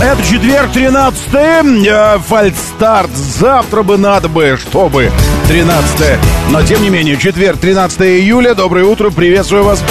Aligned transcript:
Это 0.00 0.22
четверг, 0.22 0.72
13 0.72 1.22
э, 1.32 2.18
Фальстарт. 2.26 3.10
Завтра 3.14 3.82
бы 3.82 3.96
надо 3.96 4.28
бы, 4.28 4.58
чтобы 4.60 5.10
13 5.48 6.18
Но, 6.50 6.62
тем 6.62 6.82
не 6.82 6.90
менее, 6.90 7.16
четверг, 7.16 7.58
13 7.58 8.00
июля. 8.00 8.54
Доброе 8.54 8.84
утро, 8.84 9.10
приветствую 9.10 9.64
вас. 9.64 9.82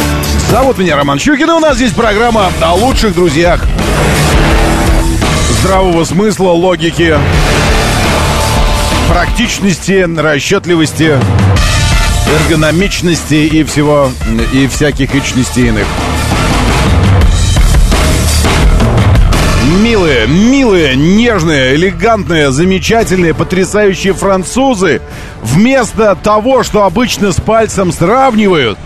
Зовут 0.52 0.78
меня 0.78 0.96
Роман 0.96 1.20
Щукин, 1.20 1.50
и 1.50 1.54
у 1.54 1.60
нас 1.60 1.78
здесь 1.78 1.92
программа 1.92 2.52
о 2.62 2.76
лучших 2.76 3.16
друзьях. 3.16 3.66
Здравого 5.62 6.04
смысла, 6.04 6.50
логики, 6.50 7.18
практичности, 9.10 10.08
расчетливости, 10.18 11.18
эргономичности 12.42 13.36
и 13.36 13.64
всего, 13.64 14.12
и 14.54 14.68
всяких 14.68 15.14
личностей 15.14 15.68
иных. 15.68 15.88
Милые, 19.82 20.28
милые, 20.28 20.96
нежные, 20.96 21.76
элегантные, 21.76 22.52
замечательные, 22.52 23.34
потрясающие 23.34 24.14
французы 24.14 25.02
вместо 25.42 26.16
того, 26.16 26.62
что 26.62 26.84
обычно 26.84 27.32
с 27.32 27.42
пальцем 27.42 27.92
сравнивают, 27.92 28.78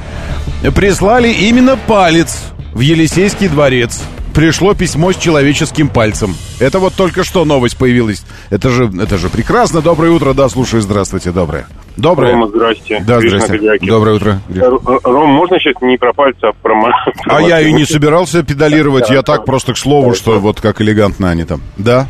прислали 0.75 1.29
именно 1.29 1.75
палец 1.75 2.37
в 2.73 2.79
Елисейский 2.79 3.49
дворец. 3.49 4.01
Пришло 4.33 4.75
письмо 4.75 5.11
с 5.11 5.17
человеческим 5.17 5.89
пальцем. 5.89 6.37
Это 6.59 6.79
вот 6.79 6.93
только 6.93 7.25
что 7.25 7.43
новость 7.43 7.75
появилась. 7.75 8.23
Это 8.49 8.69
же, 8.69 8.89
это 9.01 9.17
же 9.17 9.27
прекрасно. 9.29 9.81
Доброе 9.81 10.11
утро, 10.11 10.33
да, 10.33 10.47
слушаю. 10.47 10.81
Здравствуйте, 10.81 11.31
доброе. 11.31 11.67
Доброе. 11.97 12.33
Рома, 12.33 12.47
здрасте. 12.47 13.03
Да, 13.07 13.19
Гриш 13.19 13.31
здрасте. 13.41 13.79
Доброе 13.87 14.15
утро. 14.15 14.39
Гриш. 14.49 14.63
Р- 14.63 14.99
Ром, 15.03 15.29
можно 15.29 15.59
сейчас 15.59 15.81
не 15.81 15.97
про 15.97 16.13
пальцы, 16.13 16.39
а 16.43 16.51
про... 16.53 16.75
ма- 16.75 17.05
А 17.25 17.41
я 17.41 17.59
и 17.61 17.67
не 17.73 17.79
машину? 17.81 17.87
собирался 17.87 18.43
педалировать, 18.43 19.09
я 19.09 19.23
так 19.23 19.45
просто 19.45 19.73
к 19.73 19.77
слову, 19.77 20.13
что 20.13 20.39
вот 20.39 20.61
как 20.61 20.79
элегантно 20.81 21.29
они 21.31 21.43
там. 21.43 21.61
Да? 21.77 22.07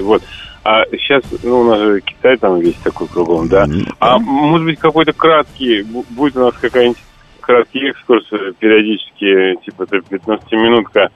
Вот. 0.00 0.22
А 0.64 0.84
сейчас, 0.92 1.22
ну, 1.42 1.60
у 1.60 1.64
нас 1.64 1.78
же 1.80 2.00
Китай 2.02 2.36
там 2.36 2.60
весь 2.60 2.76
такой 2.84 3.08
кругом, 3.08 3.48
да? 3.48 3.66
А 3.98 4.18
может 4.18 4.64
быть, 4.66 4.78
какой-то 4.78 5.12
краткий, 5.12 5.82
бу- 5.82 6.04
будет 6.10 6.36
у 6.36 6.40
нас 6.44 6.54
какая-нибудь 6.60 6.98
краткий 7.40 7.88
экскурс 7.88 8.24
э, 8.32 8.52
периодически, 8.60 9.60
типа 9.64 9.82
15-минутка, 9.82 11.08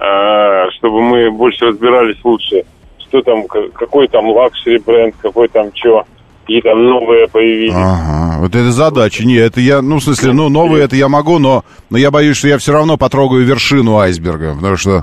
а, 0.00 0.70
чтобы 0.72 1.00
мы 1.02 1.30
больше 1.30 1.66
разбирались 1.66 2.16
лучше, 2.24 2.64
что 3.06 3.22
там, 3.22 3.46
какой 3.46 4.08
там 4.08 4.28
luxury 4.28 4.78
бренд, 4.78 5.14
какой 5.22 5.46
там 5.48 5.70
что, 5.74 6.04
какие 6.48 6.62
там 6.62 6.82
новые 6.82 7.28
появились. 7.28 7.74
Ага, 7.74 8.38
вот 8.40 8.54
это 8.54 8.72
задача. 8.72 9.24
Не, 9.26 9.34
это 9.36 9.60
я, 9.60 9.82
ну, 9.82 9.96
в 9.96 10.02
смысле, 10.02 10.32
ну, 10.32 10.48
новые 10.48 10.84
это 10.84 10.96
я 10.96 11.08
могу, 11.08 11.38
но, 11.38 11.62
но 11.90 11.98
я 11.98 12.10
боюсь, 12.10 12.38
что 12.38 12.48
я 12.48 12.56
все 12.56 12.72
равно 12.72 12.96
потрогаю 12.96 13.44
вершину 13.44 13.98
айсберга, 13.98 14.54
потому 14.54 14.76
что 14.76 15.02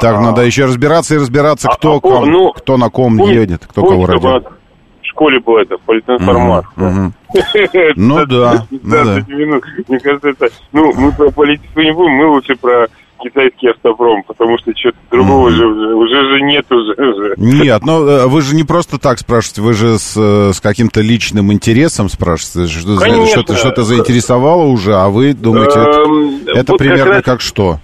так 0.00 0.20
надо 0.20 0.42
еще 0.42 0.66
разбираться 0.66 1.16
и 1.16 1.18
разбираться, 1.18 1.68
А, 1.68 1.74
кто, 1.74 1.96
а, 1.96 2.00
ком- 2.00 2.30
ну, 2.30 2.52
кто 2.52 2.76
на 2.76 2.90
ком 2.90 3.18
едет, 3.18 3.66
кто 3.66 3.82
кого 3.84 4.06
нас 4.06 4.22
В 4.22 5.06
школе 5.06 5.40
был 5.40 5.56
это, 5.56 5.76
политинформат. 5.84 6.64
Мгм. 6.76 7.12
Ну 7.96 8.26
да, 8.26 8.64
ну 8.70 8.78
да. 8.84 9.16
15 9.20 9.28
минут. 9.28 9.64
Мне 9.88 9.98
кажется, 9.98 10.28
это... 10.28 10.48
Ну, 10.72 10.92
мы 10.94 11.10
про 11.10 11.30
политику 11.32 11.80
не 11.80 11.92
будем, 11.92 12.12
мы 12.12 12.26
лучше 12.30 12.54
про 12.54 12.86
китайский 13.24 13.68
автопром, 13.68 14.22
потому 14.26 14.58
что 14.58 14.72
что-то 14.76 14.96
другого 15.10 15.48
Мгм. 15.48 15.56
же 15.56 15.66
уже, 15.94 16.28
же 16.28 16.40
нет 16.42 16.70
уже. 16.70 17.34
Нет, 17.36 17.82
ну 17.84 18.06
э, 18.06 18.26
вы 18.26 18.42
же 18.42 18.54
не 18.54 18.62
просто 18.64 18.98
так 18.98 19.18
спрашиваете, 19.18 19.62
вы 19.62 19.72
же 19.72 19.98
с, 19.98 20.14
э, 20.16 20.52
с 20.52 20.60
каким-то 20.60 21.00
личным 21.00 21.52
интересом 21.52 22.08
спрашиваете, 22.08 22.70
что- 22.72 23.26
что-то 23.26 23.56
что-то 23.56 23.82
заинтересовало 23.82 24.64
уже, 24.64 24.94
а 24.94 25.08
вы 25.08 25.32
думаете, 25.32 25.80
это, 25.80 26.00
Эм, 26.00 26.40
это 26.46 26.72
вот 26.72 26.78
примерно 26.78 27.04
как, 27.04 27.14
раз, 27.14 27.22
как 27.24 27.40
что? 27.40 27.78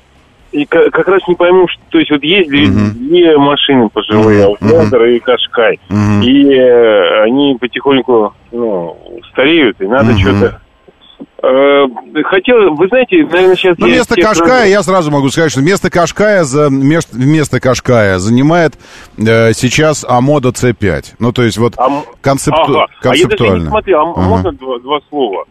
и 0.53 0.65
ка- 0.67 0.91
как 0.91 1.06
раз 1.09 1.21
не 1.28 1.34
пойму, 1.37 1.67
что, 1.69 1.81
то 1.91 1.99
есть 1.99 2.11
вот 2.11 2.22
ездили 2.25 2.67
Мгм. 2.67 3.09
две 3.09 3.39
машины 3.39 3.89
пожилые, 3.89 4.49
Мгм. 4.61 4.71
Outlander 4.71 5.17
и 5.17 5.19
Кашкай, 5.21 5.78
Мгм. 5.89 6.22
и 6.22 6.55
э, 6.55 7.22
они 7.25 7.57
потихоньку, 7.61 8.34
ну, 8.53 8.97
стареют, 9.33 9.81
и 9.81 9.87
надо 9.87 10.12
Мгм. 10.12 10.19
что-то... 10.19 10.61
Э, 11.43 11.87
хотел, 12.25 12.75
вы 12.75 12.89
знаете, 12.89 13.25
наверное, 13.25 13.56
сейчас... 13.56 13.77
Ну, 13.78 13.87
место 13.89 14.15
Кашкая, 14.21 14.61
раз- 14.62 14.69
я 14.69 14.83
сразу 14.83 15.11
могу 15.11 15.31
сказать, 15.31 15.51
что 15.51 15.62
место 15.62 15.89
Кашкая, 15.89 16.45
за, 16.45 16.69
мест- 16.69 17.12
место 17.15 17.61
Кашкая 17.61 18.19
занимает 18.19 18.75
э, 19.17 19.53
сейчас 19.55 20.05
Амода 20.06 20.51
C5. 20.51 21.15
Ну, 21.19 21.33
то 21.33 21.43
есть 21.43 21.56
вот 21.56 21.75
А 21.78 22.03
концепту- 22.21 22.62
ага. 22.83 22.87
А 23.03 23.06
я 23.06 23.11
даже 23.11 23.19
не 23.19 23.23
концептуально. 23.28 23.71
смотрел, 23.71 23.99
а 24.01 24.11
Ага. 24.11 24.21
можно 24.21 24.53
два, 24.53 24.78
два 24.81 24.99
слова? 25.09 25.45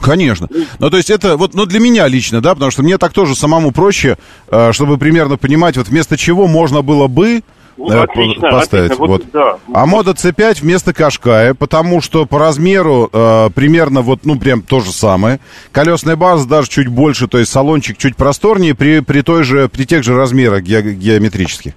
Конечно. 0.00 0.48
Ну, 0.78 0.90
то 0.90 0.96
есть 0.96 1.10
это 1.10 1.36
вот, 1.36 1.54
ну, 1.54 1.66
для 1.66 1.80
меня 1.80 2.06
лично, 2.08 2.40
да, 2.40 2.54
потому 2.54 2.70
что 2.70 2.82
мне 2.82 2.96
так 2.98 3.12
тоже 3.12 3.34
самому 3.34 3.72
проще, 3.72 4.18
э, 4.50 4.72
чтобы 4.72 4.96
примерно 4.96 5.36
понимать, 5.38 5.76
вот 5.76 5.88
вместо 5.88 6.16
чего 6.16 6.46
можно 6.46 6.82
было 6.82 7.08
бы 7.08 7.42
Ну, 7.76 7.90
э, 7.90 8.02
отлично, 8.02 8.42
по- 8.50 8.50
поставить. 8.58 8.92
отлично, 8.92 9.06
Вот. 9.06 9.22
вот, 9.22 9.30
да. 9.32 9.56
А 9.72 9.86
мода 9.86 10.10
C5 10.12 10.60
вместо 10.60 10.92
Кашкая, 10.92 11.54
потому 11.54 12.00
что 12.00 12.26
по 12.26 12.38
размеру 12.38 13.08
э, 13.12 13.50
примерно 13.54 14.02
вот, 14.02 14.20
ну, 14.24 14.38
прям 14.38 14.62
то 14.62 14.80
же 14.80 14.92
самое. 14.92 15.40
Колесная 15.72 16.16
база 16.16 16.46
даже 16.46 16.68
чуть 16.68 16.88
больше, 16.88 17.28
то 17.28 17.38
есть 17.38 17.50
салончик 17.50 17.96
чуть 17.98 18.16
просторнее 18.16 18.74
при, 18.74 19.00
при, 19.00 19.22
той 19.22 19.42
же, 19.44 19.68
при 19.68 19.84
тех 19.84 20.02
же 20.04 20.14
размерах 20.14 20.62
ге- 20.62 20.94
геометрических. 20.94 21.72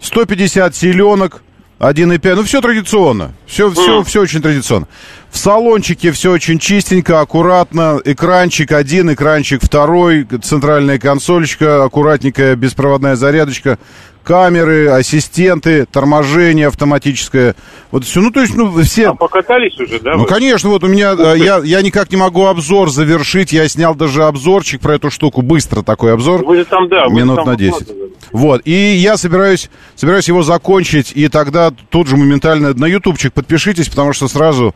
150 0.00 0.74
силенок, 0.74 1.42
1,5, 1.78 2.34
ну, 2.36 2.42
все 2.44 2.60
традиционно. 2.60 3.32
Все, 3.46 3.70
все, 3.70 4.02
все 4.04 4.20
очень 4.20 4.40
традиционно. 4.42 4.86
В 5.32 5.38
салончике 5.38 6.12
все 6.12 6.30
очень 6.30 6.58
чистенько, 6.58 7.20
аккуратно. 7.20 7.98
Экранчик 8.04 8.70
один, 8.72 9.14
экранчик 9.14 9.62
второй, 9.64 10.24
центральная 10.42 10.98
консольчика, 10.98 11.84
аккуратненькая 11.84 12.54
беспроводная 12.54 13.16
зарядочка, 13.16 13.78
камеры, 14.22 14.88
ассистенты, 14.88 15.86
торможение 15.86 16.68
автоматическое. 16.68 17.54
Вот 17.90 18.04
все, 18.04 18.20
ну, 18.20 18.30
то 18.30 18.42
есть, 18.42 18.54
ну, 18.54 18.70
все... 18.82 19.08
А 19.08 19.14
покатались 19.14 19.78
уже, 19.80 20.00
да? 20.00 20.16
Ну, 20.16 20.20
вы? 20.20 20.26
конечно, 20.26 20.68
вот 20.68 20.84
у 20.84 20.86
меня, 20.86 21.14
э, 21.18 21.38
я, 21.38 21.60
я 21.64 21.82
никак 21.82 22.10
не 22.10 22.18
могу 22.18 22.46
обзор 22.46 22.90
завершить, 22.90 23.52
я 23.52 23.66
снял 23.68 23.94
даже 23.94 24.24
обзорчик 24.24 24.80
про 24.80 24.96
эту 24.96 25.10
штуку, 25.10 25.40
быстро 25.42 25.82
такой 25.82 26.12
обзор. 26.12 26.44
Вы 26.44 26.58
же 26.58 26.64
там, 26.66 26.88
да. 26.88 27.06
Минут 27.06 27.36
там 27.36 27.46
на 27.46 27.56
10. 27.56 27.72
выкладывали. 27.72 28.12
Вот, 28.30 28.62
и 28.64 28.72
я 28.72 29.16
собираюсь, 29.16 29.68
собираюсь 29.94 30.28
его 30.28 30.42
закончить, 30.42 31.12
и 31.14 31.28
тогда 31.28 31.72
тут 31.90 32.06
же 32.06 32.16
моментально 32.16 32.72
на 32.74 32.86
ютубчик 32.86 33.32
подпишитесь, 33.32 33.88
потому 33.88 34.12
что 34.12 34.28
сразу... 34.28 34.74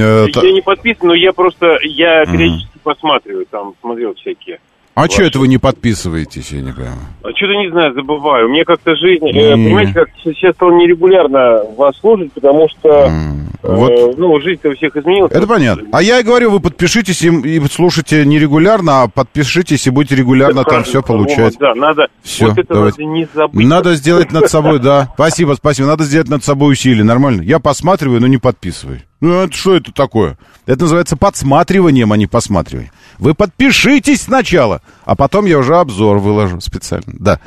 э, 0.00 0.28
та- 0.32 0.42
Я 0.44 0.52
не 0.52 0.60
подписан, 0.62 1.08
но 1.08 1.14
я 1.14 1.32
просто, 1.32 1.76
я 1.82 2.24
периодически 2.26 2.78
посматриваю, 2.82 3.46
там, 3.50 3.74
смотрел 3.80 4.14
всякие. 4.14 4.58
А 4.94 5.02
ваши. 5.02 5.12
что 5.12 5.22
это 5.24 5.38
вы 5.40 5.48
не 5.48 5.58
подписываетесь, 5.58 6.52
я 6.52 6.62
не 6.62 6.72
понимаю? 6.72 6.96
А 7.22 7.28
что-то 7.36 7.52
не 7.52 7.70
знаю, 7.70 7.92
забываю. 7.92 8.48
Мне 8.48 8.64
как-то 8.64 8.94
жизнь, 8.96 9.28
э, 9.28 9.52
понимаете, 9.52 9.92
как 9.92 10.08
сейчас 10.24 10.54
стал 10.54 10.70
нерегулярно 10.72 11.64
вас 11.76 11.98
слушать, 11.98 12.32
потому 12.32 12.66
что, 12.70 12.88
М, 12.88 13.50
э, 13.62 13.74
Вот. 13.74 14.16
ну, 14.16 14.40
жизнь-то 14.40 14.70
у 14.70 14.74
всех 14.74 14.96
изменилась. 14.96 15.32
Это 15.32 15.46
понятно. 15.46 15.86
А 15.92 16.00
я 16.02 16.20
и 16.20 16.22
говорю, 16.22 16.50
вы 16.50 16.60
подпишитесь 16.60 17.20
и, 17.20 17.28
и 17.28 17.60
слушайте 17.70 18.24
не 18.24 18.38
регулярно, 18.38 19.02
а 19.02 19.08
подпишитесь 19.08 19.86
и 19.86 19.90
будете 19.90 20.16
регулярно 20.16 20.62
там 20.64 20.76
Хорошо, 20.84 20.88
все 20.88 21.02
получать. 21.02 21.52
вот, 21.52 21.60
Да, 21.60 21.74
надо, 21.74 22.06
Всё, 22.22 22.48
вот 22.48 22.58
это 22.58 22.72
давайте. 22.72 23.02
надо 23.02 23.12
не 23.18 23.28
забыть. 23.34 23.66
Надо 23.66 23.94
сделать 23.96 24.32
над 24.32 24.48
собой, 24.48 24.78
да. 24.78 25.10
Спасибо, 25.12 25.52
спасибо. 25.58 25.88
Надо 25.88 26.04
сделать 26.04 26.28
над 26.28 26.42
собой 26.42 26.72
усилие. 26.72 27.04
Нормально. 27.04 27.42
Я 27.42 27.58
посматриваю, 27.58 28.22
но 28.22 28.28
не 28.28 28.38
подписываю. 28.38 29.00
Ну, 29.20 29.42
это 29.42 29.56
что 29.56 29.76
это 29.76 29.92
такое? 29.92 30.36
Это 30.66 30.82
называется 30.82 31.16
подсматриванием, 31.16 32.12
а 32.12 32.16
не 32.16 32.26
посматриванием. 32.26 32.92
Вы 33.18 33.34
подпишитесь 33.34 34.22
сначала, 34.22 34.82
а 35.04 35.16
потом 35.16 35.46
я 35.46 35.58
уже 35.58 35.76
обзор 35.76 36.18
выложу 36.18 36.60
специально. 36.60 37.06
Да. 37.06 37.40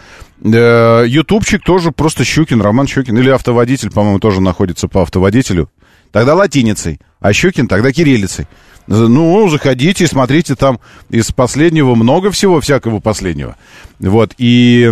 Э, 0.43 1.03
Ютубчик 1.07 1.63
тоже 1.63 1.91
просто 1.91 2.23
Щукин, 2.23 2.61
Роман 2.61 2.87
Щукин. 2.87 3.17
Или 3.17 3.29
автоводитель, 3.29 3.91
по-моему, 3.91 4.19
тоже 4.19 4.41
находится 4.41 4.87
по 4.87 5.03
автоводителю. 5.03 5.69
Тогда 6.11 6.33
латиницей, 6.33 6.99
а 7.19 7.33
Щукин 7.33 7.67
тогда 7.67 7.91
кириллицей. 7.91 8.47
Ну, 8.87 9.47
заходите, 9.49 10.07
смотрите, 10.07 10.55
там 10.55 10.79
из 11.11 11.31
последнего 11.31 11.93
много 11.93 12.31
всего, 12.31 12.59
всякого 12.59 12.99
последнего. 12.99 13.55
Вот, 13.99 14.33
и 14.39 14.91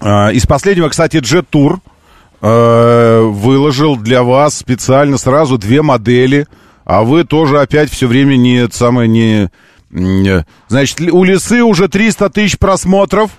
а, 0.00 0.30
из 0.30 0.46
последнего, 0.46 0.88
кстати, 0.88 1.16
Tour 1.16 1.76
э, 1.76 1.78
выложил 2.48 3.96
для 3.96 4.22
вас 4.22 4.56
специально 4.56 5.16
сразу 5.18 5.58
две 5.58 5.80
модели, 5.82 6.46
а 6.84 7.02
вы 7.02 7.24
тоже 7.24 7.60
опять 7.60 7.90
все 7.90 8.06
время 8.06 8.36
не 8.36 8.68
самое 8.70 9.08
не, 9.08 9.48
не- 9.90 10.44
значит 10.68 10.98
ли- 11.00 11.10
у 11.12 11.22
лисы 11.24 11.62
уже 11.62 11.88
300 11.88 12.30
тысяч 12.30 12.58
просмотров 12.58 13.30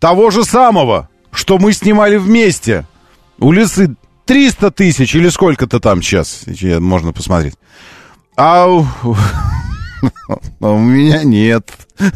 того 0.00 0.30
же 0.30 0.44
самого 0.44 1.08
что 1.32 1.58
мы 1.58 1.72
снимали 1.72 2.16
вместе. 2.18 2.86
У 3.38 3.52
Лисы 3.52 3.96
300 4.26 4.70
тысяч 4.70 5.14
или 5.14 5.28
сколько-то 5.30 5.80
там 5.80 6.02
сейчас, 6.02 6.44
можно 6.78 7.12
посмотреть. 7.12 7.54
А 8.36 8.66
у, 10.60 10.78
меня 10.78 11.22
нет. 11.22 11.70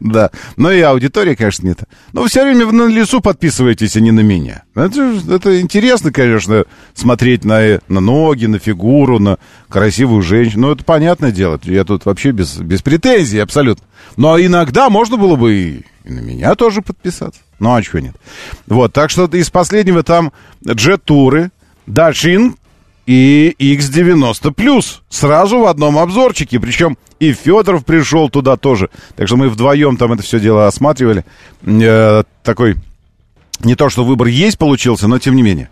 Да. 0.00 0.30
Но 0.56 0.70
и 0.70 0.80
аудитория, 0.80 1.36
конечно, 1.36 1.66
нет. 1.66 1.80
Но 2.12 2.24
все 2.24 2.44
время 2.44 2.72
на 2.72 2.86
лесу 2.86 3.20
подписываетесь, 3.20 3.96
а 3.96 4.00
не 4.00 4.10
на 4.10 4.20
меня. 4.20 4.62
Это, 4.74 5.20
это 5.28 5.60
интересно, 5.60 6.12
конечно, 6.12 6.64
смотреть 6.94 7.44
на, 7.44 7.80
на 7.88 8.00
ноги, 8.00 8.46
на 8.46 8.58
фигуру, 8.58 9.18
на 9.18 9.38
красивую 9.68 10.22
женщину. 10.22 10.68
Ну, 10.68 10.72
это 10.72 10.84
понятное 10.84 11.32
дело. 11.32 11.60
Я 11.64 11.84
тут 11.84 12.06
вообще 12.06 12.30
без, 12.30 12.56
без 12.56 12.80
претензий 12.82 13.38
абсолютно. 13.38 13.86
Но 14.16 14.40
иногда 14.40 14.88
можно 14.88 15.16
было 15.16 15.36
бы 15.36 15.54
и, 15.54 15.84
и 16.04 16.10
на 16.10 16.20
меня 16.20 16.54
тоже 16.54 16.80
подписаться. 16.80 17.40
Ну, 17.58 17.74
а 17.74 17.82
чего 17.82 17.98
нет? 17.98 18.14
Вот, 18.66 18.92
так 18.92 19.10
что 19.10 19.26
из 19.26 19.50
последнего 19.50 20.02
там 20.02 20.32
джет-туры, 20.66 21.50
Дашин 21.86 22.56
и 23.06 23.54
X90+. 23.58 24.84
Сразу 25.08 25.60
в 25.60 25.66
одном 25.66 25.98
обзорчике. 25.98 26.60
Причем 26.60 26.98
и 27.20 27.32
Федоров 27.32 27.84
пришел 27.84 28.28
туда 28.28 28.56
тоже. 28.56 28.90
Так 29.14 29.28
что 29.28 29.36
мы 29.36 29.48
вдвоем 29.48 29.96
там 29.96 30.12
это 30.12 30.22
все 30.22 30.40
дело 30.40 30.66
осматривали. 30.66 31.24
Э, 31.64 32.24
такой, 32.42 32.76
не 33.60 33.74
то 33.74 33.88
что 33.88 34.04
выбор 34.04 34.26
есть 34.26 34.58
получился, 34.58 35.08
но 35.08 35.18
тем 35.18 35.36
не 35.36 35.42
менее. 35.42 35.70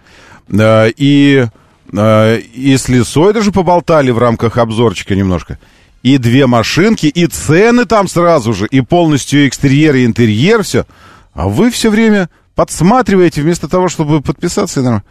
Э, 0.48 0.90
и, 0.96 1.46
э, 1.92 2.38
и 2.38 2.76
с 2.76 2.88
Лисой 2.88 3.34
даже 3.34 3.52
поболтали 3.52 4.10
в 4.10 4.19
рамках 4.19 4.56
обзорчика 4.56 5.14
немножко. 5.14 5.58
И 6.02 6.19
две 6.19 6.46
машинки, 6.46 7.06
и 7.06 7.26
цены 7.26 7.87
там 7.87 8.08
сразу 8.08 8.52
же, 8.52 8.66
и 8.66 8.82
полностью 8.82 9.48
экстерьер 9.48 9.96
и 9.96 10.04
интерьер, 10.04 10.62
все. 10.62 10.87
А 11.32 11.48
вы 11.48 11.70
все 11.70 11.90
время 11.90 12.28
подсматриваете 12.54 13.42
вместо 13.42 13.69
того, 13.69 13.88
чтобы 13.88 14.20
подписаться. 14.20 15.02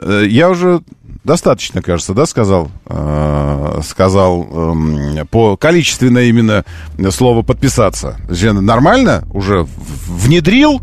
Э, 0.00 0.24
я 0.26 0.50
уже 0.50 0.82
достаточно, 1.26 1.82
кажется, 1.82 2.14
да, 2.14 2.24
сказал, 2.24 2.70
э, 2.86 3.80
сказал 3.84 4.48
э, 4.48 5.24
по 5.30 5.56
количественно 5.56 6.20
именно 6.20 6.64
слово 7.10 7.42
подписаться. 7.42 8.16
Нормально 8.30 9.24
уже 9.34 9.66
внедрил 10.06 10.80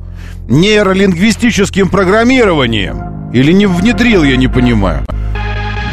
нейролингвистическим 0.47 1.89
программированием? 1.89 3.31
Или 3.31 3.51
не 3.53 3.65
внедрил, 3.65 4.23
я 4.23 4.35
не 4.37 4.47
понимаю. 4.47 5.05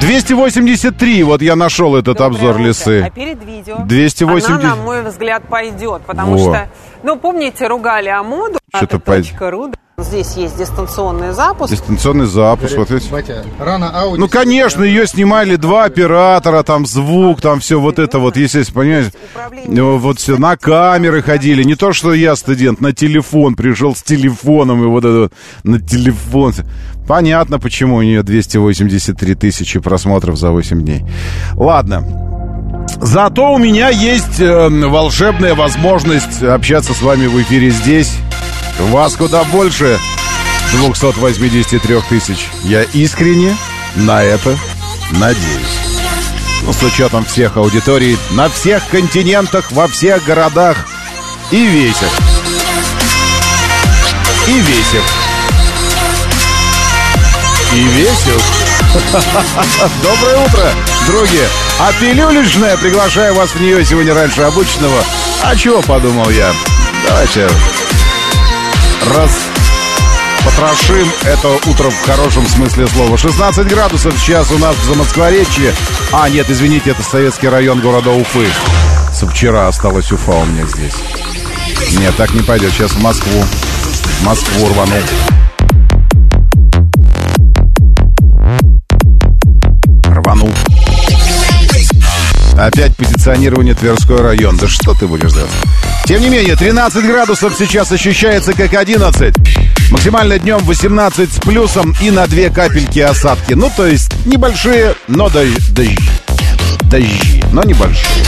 283, 0.00 1.22
вот 1.22 1.42
я 1.42 1.56
нашел 1.56 1.94
этот 1.94 2.18
Доброе 2.18 2.26
обзор 2.26 2.54
утро. 2.56 2.62
лисы. 2.62 3.02
А 3.06 3.10
перед 3.10 3.44
видео 3.44 3.76
280... 3.84 4.50
она, 4.50 4.74
на 4.74 4.76
мой 4.76 5.02
взгляд, 5.02 5.42
пойдет, 5.48 6.02
потому 6.06 6.32
Во. 6.32 6.38
что, 6.38 6.68
ну, 7.02 7.16
помните, 7.16 7.66
ругали 7.66 8.08
Амоду, 8.08 8.58
что-то 8.74 8.98
пойдет. 8.98 9.34
Здесь 10.02 10.34
есть 10.34 10.56
дистанционный 10.56 11.32
запуск. 11.32 11.72
Дистанционный 11.72 12.26
запуск, 12.26 12.76
вот 12.76 12.90
видите. 12.90 13.10
Батя, 13.10 13.44
рано 13.58 13.92
Audi. 13.94 14.16
Ну, 14.18 14.28
конечно, 14.28 14.82
ее 14.82 15.06
снимали 15.06 15.56
два 15.56 15.84
оператора, 15.84 16.62
там 16.62 16.86
звук, 16.86 17.40
там 17.40 17.60
все 17.60 17.80
вот 17.80 17.98
это 17.98 18.18
вот, 18.18 18.36
естественно, 18.36 18.80
понимаете. 18.80 19.12
Ну, 19.66 19.98
вот 19.98 20.18
все, 20.18 20.38
на 20.38 20.56
камеры 20.56 21.22
ходили. 21.22 21.62
Не 21.62 21.74
то, 21.74 21.92
что 21.92 22.14
я 22.14 22.36
студент, 22.36 22.80
на 22.80 22.92
телефон 22.92 23.54
пришел 23.54 23.94
с 23.94 24.02
телефоном 24.02 24.82
и 24.82 24.86
вот 24.86 25.04
это 25.04 25.18
вот, 25.20 25.32
на 25.64 25.80
телефон. 25.80 26.54
Понятно, 27.06 27.58
почему 27.58 27.96
у 27.96 28.02
нее 28.02 28.22
283 28.22 29.34
тысячи 29.34 29.80
просмотров 29.80 30.36
за 30.36 30.50
8 30.50 30.82
дней. 30.82 31.04
Ладно. 31.54 32.04
Зато 33.00 33.52
у 33.52 33.58
меня 33.58 33.88
есть 33.88 34.40
э, 34.40 34.68
волшебная 34.68 35.54
возможность 35.54 36.42
общаться 36.42 36.92
с 36.92 37.02
вами 37.02 37.26
в 37.26 37.40
эфире 37.42 37.70
здесь. 37.70 38.16
Вас 38.88 39.14
куда 39.16 39.44
больше 39.44 40.00
283 40.72 42.00
тысяч. 42.08 42.48
Я 42.64 42.82
искренне 42.82 43.56
на 43.94 44.22
это 44.22 44.58
надеюсь. 45.12 45.80
Ну, 46.62 46.72
с 46.72 46.82
учетом 46.82 47.24
всех 47.24 47.56
аудиторий 47.56 48.18
на 48.30 48.48
всех 48.48 48.86
континентах, 48.88 49.70
во 49.72 49.86
всех 49.88 50.24
городах 50.24 50.86
и 51.50 51.64
весев. 51.64 52.10
И 54.46 54.52
весев. 54.52 55.04
И 57.74 57.82
весев. 57.82 58.42
Доброе 60.02 60.38
утро, 60.46 60.72
други. 61.06 61.42
А 61.78 61.92
пилюлечная, 62.00 62.76
приглашаю 62.76 63.34
вас 63.34 63.50
в 63.50 63.60
нее 63.60 63.84
сегодня 63.84 64.14
раньше 64.14 64.42
обычного. 64.42 65.04
А 65.42 65.54
чего 65.54 65.80
подумал 65.82 66.28
я? 66.30 66.52
Давайте 67.06 67.48
раз 69.14 69.30
потрошим 70.44 71.08
это 71.24 71.48
утро 71.68 71.90
в 71.90 72.02
хорошем 72.06 72.46
смысле 72.46 72.86
слова. 72.88 73.16
16 73.16 73.66
градусов 73.66 74.14
сейчас 74.18 74.50
у 74.50 74.58
нас 74.58 74.76
в 74.76 74.84
Замоскворечье. 74.84 75.74
А, 76.12 76.28
нет, 76.28 76.50
извините, 76.50 76.90
это 76.90 77.02
советский 77.02 77.48
район 77.48 77.80
города 77.80 78.10
Уфы. 78.10 78.46
Со 79.12 79.26
вчера 79.26 79.68
осталась 79.68 80.10
Уфа 80.12 80.32
у 80.32 80.44
меня 80.46 80.64
здесь. 80.66 80.94
Нет, 81.98 82.14
так 82.16 82.32
не 82.32 82.42
пойдет. 82.42 82.72
Сейчас 82.72 82.92
в 82.92 83.00
Москву. 83.00 83.42
В 83.42 84.24
Москву 84.24 84.68
рвану. 84.68 84.96
Рвану. 90.04 90.52
Опять 92.60 92.94
позиционирование 92.94 93.74
Тверской 93.74 94.20
район. 94.20 94.58
Да 94.58 94.68
что 94.68 94.92
ты 94.92 95.06
будешь 95.06 95.32
делать? 95.32 95.50
Тем 96.04 96.20
не 96.20 96.28
менее, 96.28 96.56
13 96.56 97.06
градусов 97.06 97.54
сейчас 97.58 97.90
ощущается 97.90 98.52
как 98.52 98.74
11. 98.74 99.34
Максимально 99.90 100.38
днем 100.38 100.58
18 100.58 101.32
с 101.32 101.38
плюсом 101.38 101.94
и 102.02 102.10
на 102.10 102.26
2 102.26 102.50
капельки 102.50 102.98
осадки. 102.98 103.54
Ну, 103.54 103.70
то 103.74 103.86
есть 103.86 104.12
небольшие, 104.26 104.94
но 105.08 105.30
дожди. 105.30 105.58
Дожди, 105.68 105.96
дожди 106.82 107.44
но 107.52 107.62
небольшие. 107.62 108.24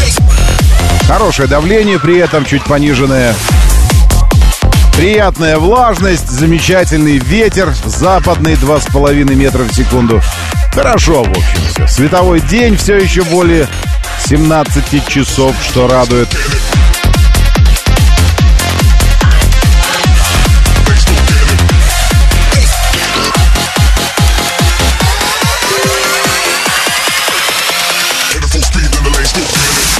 Хорошее 1.07 1.47
давление, 1.47 1.99
при 1.99 2.17
этом 2.17 2.47
чуть 2.47 2.65
пониженное. 2.65 3.35
Приятная 4.97 5.59
влажность, 5.59 6.31
замечательный 6.31 7.19
ветер, 7.19 7.75
западный 7.85 8.55
2,5 8.55 9.35
метра 9.35 9.65
в 9.65 9.73
секунду. 9.75 10.23
Хорошо, 10.73 11.23
в 11.23 11.29
общем, 11.29 11.61
все. 11.75 11.87
Световой 11.87 12.41
день 12.41 12.79
все 12.79 12.97
еще 12.97 13.23
более 13.25 13.69
17 14.21 15.09
часов, 15.09 15.55
что 15.63 15.89
радует. 15.89 16.29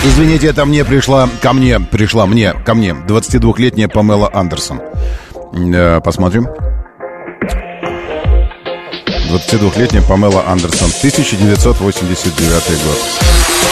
Извините, 0.05 0.49
это 0.49 0.65
мне 0.65 0.85
пришла, 0.85 1.29
ко 1.41 1.53
мне, 1.53 1.79
пришла 1.79 2.27
мне, 2.27 2.53
ко 2.53 2.75
мне, 2.75 2.91
22-летняя 2.91 3.87
Памела 3.87 4.29
Андерсон. 4.33 4.81
Э, 5.55 6.01
посмотрим. 6.01 6.49
22-летняя 9.31 10.03
Памела 10.03 10.45
Андерсон, 10.47 10.89
1989 10.89 12.85
год. 12.85 13.72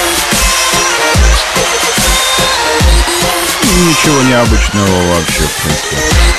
Ничего 3.80 4.22
необычного 4.24 5.14
вообще, 5.14 5.42
в 5.42 5.62
принципе. 5.62 6.29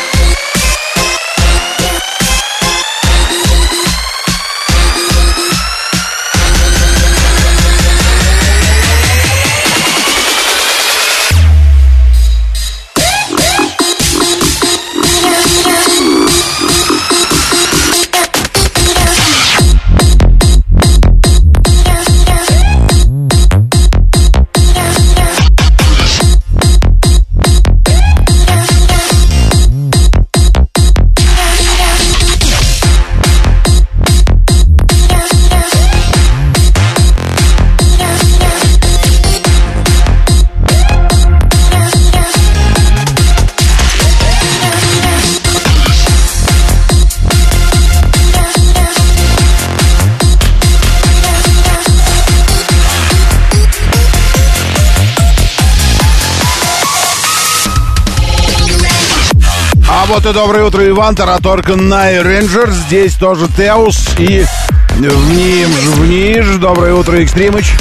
Вот 60.12 60.26
и 60.26 60.34
доброе 60.34 60.66
утро, 60.66 60.86
Иван, 60.90 61.16
Тараторка 61.16 61.78
Най 61.78 62.22
Рейнджер. 62.22 62.70
Здесь 62.70 63.14
тоже 63.16 63.48
Теус 63.48 64.10
и 64.18 64.46
Вниж, 64.98 65.70
Вниж. 65.70 66.58
Доброе 66.58 66.96
утро, 66.96 67.24
Экстримыч. 67.24 67.72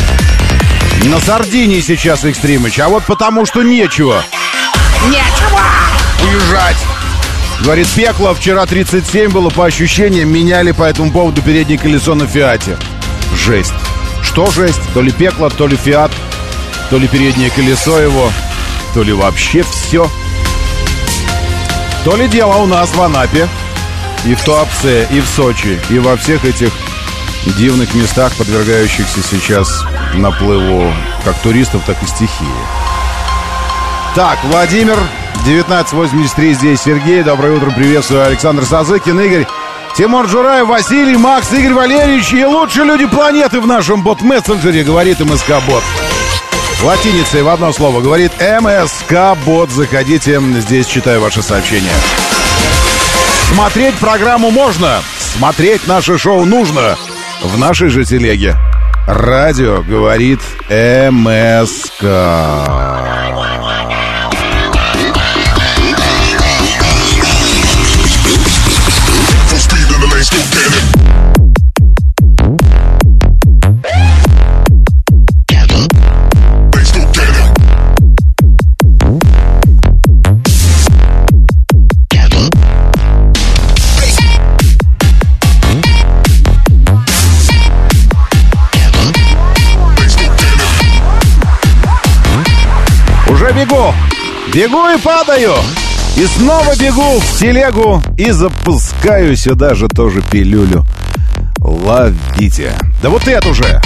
На 1.07 1.19
Сардинии 1.19 1.81
сейчас 1.81 2.25
Экстримыч, 2.25 2.79
а 2.79 2.89
вот 2.89 3.03
потому 3.03 3.47
что 3.47 3.65
нечего. 3.65 4.23
Нечего 5.09 5.61
уезжать. 6.23 6.77
Говорит, 7.63 7.89
пекло, 7.97 8.33
вчера 8.33 8.65
37 8.65 9.33
было 9.33 9.51
по 9.51 9.67
ощущениям, 9.67 10.33
меняли 10.33 10.71
по 10.71 10.85
этому 10.85 11.11
поводу 11.11 11.43
переднее 11.43 11.81
колесо 11.81 12.15
на 12.15 12.29
Фиате. 12.29 12.77
Жесть. 13.35 13.75
Что 14.23 14.49
жесть? 14.53 14.81
То 14.95 15.03
ли 15.03 15.11
пекло, 15.11 15.51
то 15.51 15.67
ли 15.67 15.77
Фиат, 15.77 16.13
то 16.91 16.99
ли 16.99 17.09
переднее 17.09 17.51
колесо 17.51 17.99
его, 17.99 18.31
то 18.95 19.03
ли 19.03 19.13
вообще 19.13 19.65
все. 19.65 20.09
То 22.05 22.17
ли 22.17 22.29
дело 22.29 22.57
у 22.57 22.67
нас 22.67 22.95
в 22.95 23.03
Анапе, 23.03 23.49
и 24.25 24.35
в 24.35 24.43
Туапсе, 24.43 25.07
и 25.11 25.21
в 25.21 25.27
Сочи, 25.27 25.79
и 25.91 25.99
во 25.99 26.17
всех 26.17 26.45
этих 26.45 26.73
дивных 27.59 27.95
местах, 27.95 28.33
подвергающихся 28.37 29.23
сейчас 29.23 29.85
наплыву 30.15 30.93
как 31.25 31.37
туристов, 31.41 31.83
так 31.87 32.03
и 32.03 32.07
стихии. 32.07 32.47
Так, 34.15 34.39
Владимир, 34.45 34.99
1983, 35.43 36.55
здесь 36.55 36.81
Сергей. 36.81 37.23
Доброе 37.23 37.57
утро, 37.57 37.71
приветствую. 37.71 38.25
Александр 38.25 38.65
Сазыкин, 38.65 39.21
Игорь. 39.21 39.47
Тимур 39.95 40.27
Джураев, 40.27 40.69
Василий, 40.69 41.17
Макс, 41.17 41.53
Игорь 41.53 41.75
Валерьевич 41.75 42.33
и 42.33 42.45
лучшие 42.45 42.87
люди 42.87 43.07
планеты 43.07 43.61
в 43.61 43.67
нашем 43.67 44.03
бот-мессенджере, 44.03 44.85
говорит 44.85 45.21
МСК-бот. 45.21 45.83
Латиницей 46.83 47.43
в 47.43 47.49
одно 47.49 47.73
слово 47.73 48.01
говорит 48.01 48.33
МСК-бот. 48.41 49.71
Заходите, 49.71 50.41
здесь 50.61 50.87
читаю 50.87 51.21
ваши 51.21 51.43
сообщения. 51.43 51.93
Смотреть 53.53 53.97
программу 53.97 54.51
можно, 54.51 55.03
смотреть 55.19 55.87
наше 55.87 56.17
шоу 56.17 56.47
нужно 56.47 56.97
в 57.43 57.59
нашей 57.59 57.89
же 57.89 58.05
телеге. 58.05 58.57
Радио 59.07 59.83
говорит 59.83 60.41
МСК. 60.71 62.03
Уже 93.51 93.65
бегу! 93.65 93.95
И 94.55 94.99
падаю! 95.03 95.55
И 96.17 96.25
снова 96.25 96.73
бегу 96.77 97.19
в 97.19 97.39
телегу 97.39 98.01
и 98.17 98.31
запускаю 98.31 99.37
сюда 99.37 99.75
же 99.75 99.89
тоже 99.89 100.23
пилюлю. 100.23 100.85
Ловите. 101.59 102.73
Да 103.03 103.09
вот 103.09 103.27
эту 103.27 103.53
же. 103.53 103.81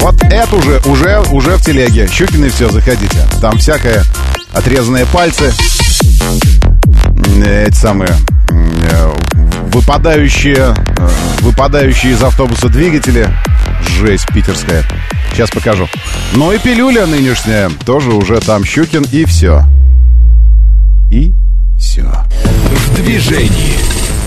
Вот 0.00 0.22
эту 0.24 0.60
же 0.60 0.82
уже, 0.84 1.20
уже 1.32 1.56
в 1.56 1.62
телеге. 1.62 2.06
Щукины 2.08 2.50
все, 2.50 2.68
заходите. 2.68 3.26
Там 3.40 3.56
всякое. 3.56 4.04
Отрезанные 4.52 5.06
пальцы. 5.06 5.50
Э, 7.42 7.66
Эти 7.66 7.76
самые 7.76 8.10
э, 8.50 9.12
выпадающие, 9.72 10.74
э, 10.98 11.08
выпадающие 11.40 12.12
из 12.12 12.22
автобуса 12.22 12.68
двигатели. 12.68 13.28
Жесть 13.88 14.26
питерская. 14.32 14.84
Сейчас 15.32 15.50
покажу. 15.50 15.88
Ну 16.34 16.52
и 16.52 16.58
пилюля 16.58 17.06
нынешняя. 17.06 17.70
Тоже 17.84 18.10
уже 18.10 18.40
там 18.40 18.64
Щукин 18.64 19.04
и 19.12 19.24
все. 19.24 19.62
И 21.10 21.32
все. 21.78 22.04
В 22.04 22.96
движении. 22.96 23.74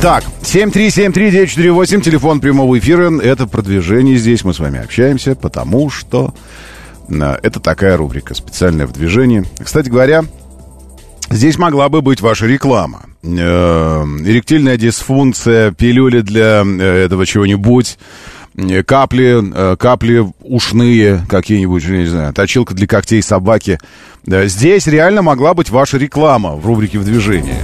Так, 0.01 0.23
7373948, 0.43 2.01
телефон 2.01 2.39
прямого 2.39 2.77
эфира. 2.77 3.19
Это 3.19 3.47
продвижение 3.47 4.17
здесь. 4.17 4.43
Мы 4.43 4.53
с 4.53 4.59
вами 4.59 4.79
общаемся, 4.79 5.35
потому 5.35 5.89
что 5.89 6.35
э, 7.09 7.37
это 7.41 7.59
такая 7.59 7.97
рубрика, 7.97 8.35
специальная 8.35 8.85
в 8.85 8.93
движении. 8.93 9.43
Кстати 9.59 9.89
говоря, 9.89 10.23
здесь 11.31 11.57
могла 11.57 11.89
бы 11.89 12.03
быть 12.03 12.21
ваша 12.21 12.45
реклама. 12.45 13.05
Э, 13.23 14.03
эректильная 14.03 14.77
дисфункция, 14.77 15.71
пилюли 15.71 16.21
для 16.21 16.63
э, 16.63 17.05
этого 17.05 17.25
чего-нибудь, 17.25 17.97
капли, 18.85 19.43
э, 19.53 19.75
капли 19.77 20.25
ушные 20.41 21.25
какие-нибудь, 21.29 21.87
не 21.87 22.05
знаю, 22.05 22.33
точилка 22.33 22.73
для 22.73 22.87
когтей 22.87 23.21
собаки. 23.21 23.79
Здесь 24.25 24.87
реально 24.87 25.21
могла 25.21 25.53
быть 25.53 25.69
ваша 25.69 25.97
реклама 25.97 26.55
в 26.55 26.65
рубрике 26.65 26.99
«В 26.99 27.05
движении». 27.05 27.55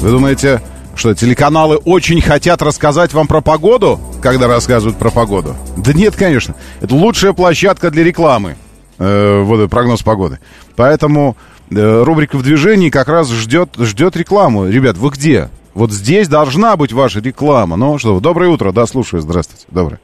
Вы 0.00 0.10
думаете, 0.10 0.60
что 0.94 1.14
телеканалы 1.14 1.76
очень 1.76 2.20
хотят 2.20 2.62
рассказать 2.62 3.12
вам 3.12 3.26
про 3.26 3.40
погоду, 3.40 4.00
когда 4.22 4.46
рассказывают 4.46 4.98
про 4.98 5.10
погоду? 5.10 5.56
Да 5.76 5.92
нет, 5.92 6.16
конечно. 6.16 6.54
Это 6.80 6.94
лучшая 6.94 7.32
площадка 7.32 7.90
для 7.90 8.04
рекламы. 8.04 8.56
Э, 8.98 9.42
вот 9.42 9.68
прогноз 9.70 10.02
погоды. 10.02 10.38
Поэтому 10.74 11.36
э, 11.70 12.02
рубрика 12.02 12.36
в 12.36 12.42
движении 12.42 12.90
как 12.90 13.08
раз 13.08 13.30
ждет, 13.30 13.70
ждет 13.78 14.16
рекламу. 14.16 14.68
Ребят, 14.68 14.96
вы 14.96 15.10
где? 15.10 15.48
Вот 15.74 15.92
здесь 15.92 16.28
должна 16.28 16.76
быть 16.76 16.92
ваша 16.92 17.20
реклама. 17.20 17.76
Ну 17.76 17.98
что, 17.98 18.18
доброе 18.20 18.50
утро, 18.50 18.72
да, 18.72 18.86
слушаю, 18.86 19.20
здравствуйте. 19.20 19.66
Доброе. 19.70 20.00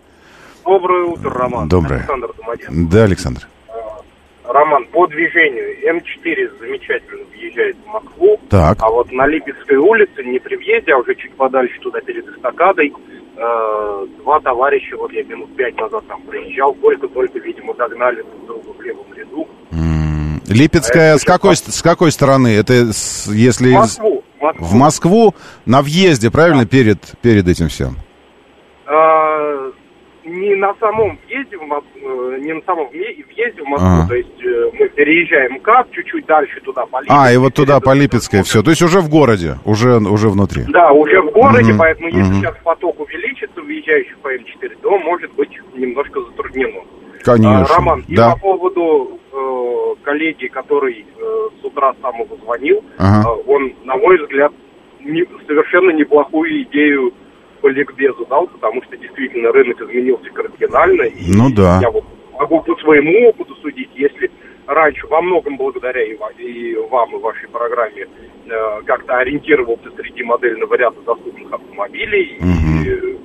Доброе 0.64 1.04
утро, 1.04 1.30
Роман. 1.30 1.68
Доброе. 1.68 1.98
Александр 2.00 2.30
Домодедов. 2.38 2.90
Да, 2.90 3.04
Александр. 3.04 3.48
Роман, 4.44 4.84
по 4.92 5.06
движению 5.06 5.76
М4 5.96 6.58
замечательно 6.60 7.24
въезжает 7.32 7.76
в 7.84 7.86
Москву, 7.88 8.38
Так. 8.50 8.76
а 8.80 8.90
вот 8.90 9.10
на 9.12 9.26
Липецкой 9.26 9.76
улице, 9.76 10.22
не 10.24 10.38
при 10.40 10.56
въезде, 10.56 10.92
а 10.92 10.98
уже 10.98 11.14
чуть 11.14 11.32
подальше 11.34 11.78
туда 11.80 12.00
перед 12.00 12.26
эстакадой, 12.28 12.92
э, 13.36 14.06
два 14.22 14.40
товарища, 14.40 14.96
вот 14.96 15.10
я 15.12 15.22
минут 15.24 15.54
пять 15.56 15.76
назад 15.78 16.04
там 16.08 16.20
проезжал, 16.22 16.74
только-только, 16.74 17.38
видимо, 17.38 17.72
догнали 17.74 18.22
друг 18.46 18.46
друга 18.64 18.78
в 18.78 18.82
левом 18.82 19.06
ряду. 19.14 19.48
Липецкая 20.48 21.14
А 21.14 21.18
с 21.18 21.24
какой, 21.24 21.56
с 21.56 21.80
какой 21.82 22.10
стороны? 22.12 22.48
Это 22.48 22.92
с- 22.92 23.28
если... 23.32 23.70
В 23.70 23.74
Москву, 23.74 24.24
в 24.38 24.42
Москву. 24.42 24.66
В 24.66 24.74
Москву 24.74 25.34
на 25.64 25.82
въезде, 25.82 26.30
правильно, 26.30 26.66
перед, 26.66 26.98
перед 27.22 27.48
этим 27.48 27.68
всем? 27.68 27.96
Э, 28.86 29.70
не 30.24 30.54
на 30.56 30.74
самом 30.80 31.18
въезде 31.26 31.56
в 31.58 31.62
Москву, 31.62 32.32
э, 32.32 32.38
не 32.40 32.52
на 32.54 32.60
самом 32.62 32.86
въе- 32.88 33.24
въезде 33.34 33.62
в 33.62 33.66
Москву, 33.66 33.88
Ага. 34.00 34.08
то 34.08 34.14
есть 34.14 34.44
э, 34.44 34.70
мы 34.78 34.88
переезжаем 34.90 35.52
МКАД, 35.54 35.90
чуть-чуть 35.92 36.26
дальше 36.26 36.60
туда 36.60 36.86
по 36.86 36.98
А, 36.98 37.00
и 37.00 37.04
Липецкой, 37.04 37.38
вот 37.38 37.54
туда 37.54 37.80
по 37.80 37.92
Липецкой 37.94 38.42
все. 38.42 38.62
То 38.62 38.70
есть 38.70 38.82
уже 38.82 39.00
в 39.00 39.08
городе, 39.08 39.56
уже, 39.64 39.96
уже 39.98 40.28
внутри. 40.28 40.64
Да, 40.68 40.92
уже 40.92 41.20
в 41.22 41.30
городе, 41.32 41.70
Мгм, 41.72 41.78
поэтому 41.78 42.08
если 42.08 42.22
мгм. 42.32 42.40
сейчас 42.40 42.56
поток 42.64 43.00
увеличится, 43.00 43.60
въезжающих 43.60 44.16
по 44.18 44.28
М4, 44.34 44.76
то 44.82 44.98
может 44.98 45.32
быть 45.34 45.50
немножко 45.74 46.20
затруднено. 46.20 46.80
Конечно. 47.24 47.64
А, 47.64 47.76
Роман, 47.76 48.04
и 48.08 48.16
да. 48.16 48.32
по 48.34 48.38
поводу 48.40 49.18
э, 49.32 49.94
коллеги, 50.02 50.46
который 50.48 51.04
э, 51.16 51.48
с 51.60 51.64
утра 51.64 51.94
самого 52.02 52.36
звонил, 52.42 52.84
Ага. 52.98 53.28
э, 53.28 53.42
он, 53.46 53.72
на 53.84 53.96
мой 53.96 54.18
взгляд, 54.22 54.52
не- 55.00 55.24
совершенно 55.46 55.90
неплохую 55.90 56.62
идею 56.64 57.12
по 57.62 57.68
ликбезу 57.68 58.26
дал, 58.26 58.46
потому 58.48 58.82
что 58.82 58.96
действительно 58.96 59.52
рынок 59.52 59.80
изменился 59.80 60.28
кардинально. 60.30 61.02
И 61.02 61.32
Ну 61.32 61.48
да. 61.54 61.78
Я 61.80 61.90
вот 61.90 62.04
могу 62.38 62.60
по 62.60 62.76
своему 62.76 63.28
опыту 63.28 63.54
судить, 63.62 63.90
если 63.94 64.30
раньше 64.66 65.06
во 65.06 65.22
многом 65.22 65.56
благодаря 65.56 66.02
и, 66.02 66.16
и 66.38 66.74
вам, 66.90 67.14
и 67.16 67.18
вашей 67.20 67.48
программе 67.48 68.06
э, 68.46 68.80
как-то 68.84 69.16
ориентировался 69.18 69.90
среди 69.96 70.22
модельного 70.24 70.74
ряда 70.74 71.00
доступных 71.06 71.52
автомобилей, 71.52 72.36
Мгм. 72.40 72.82
и 72.84 73.18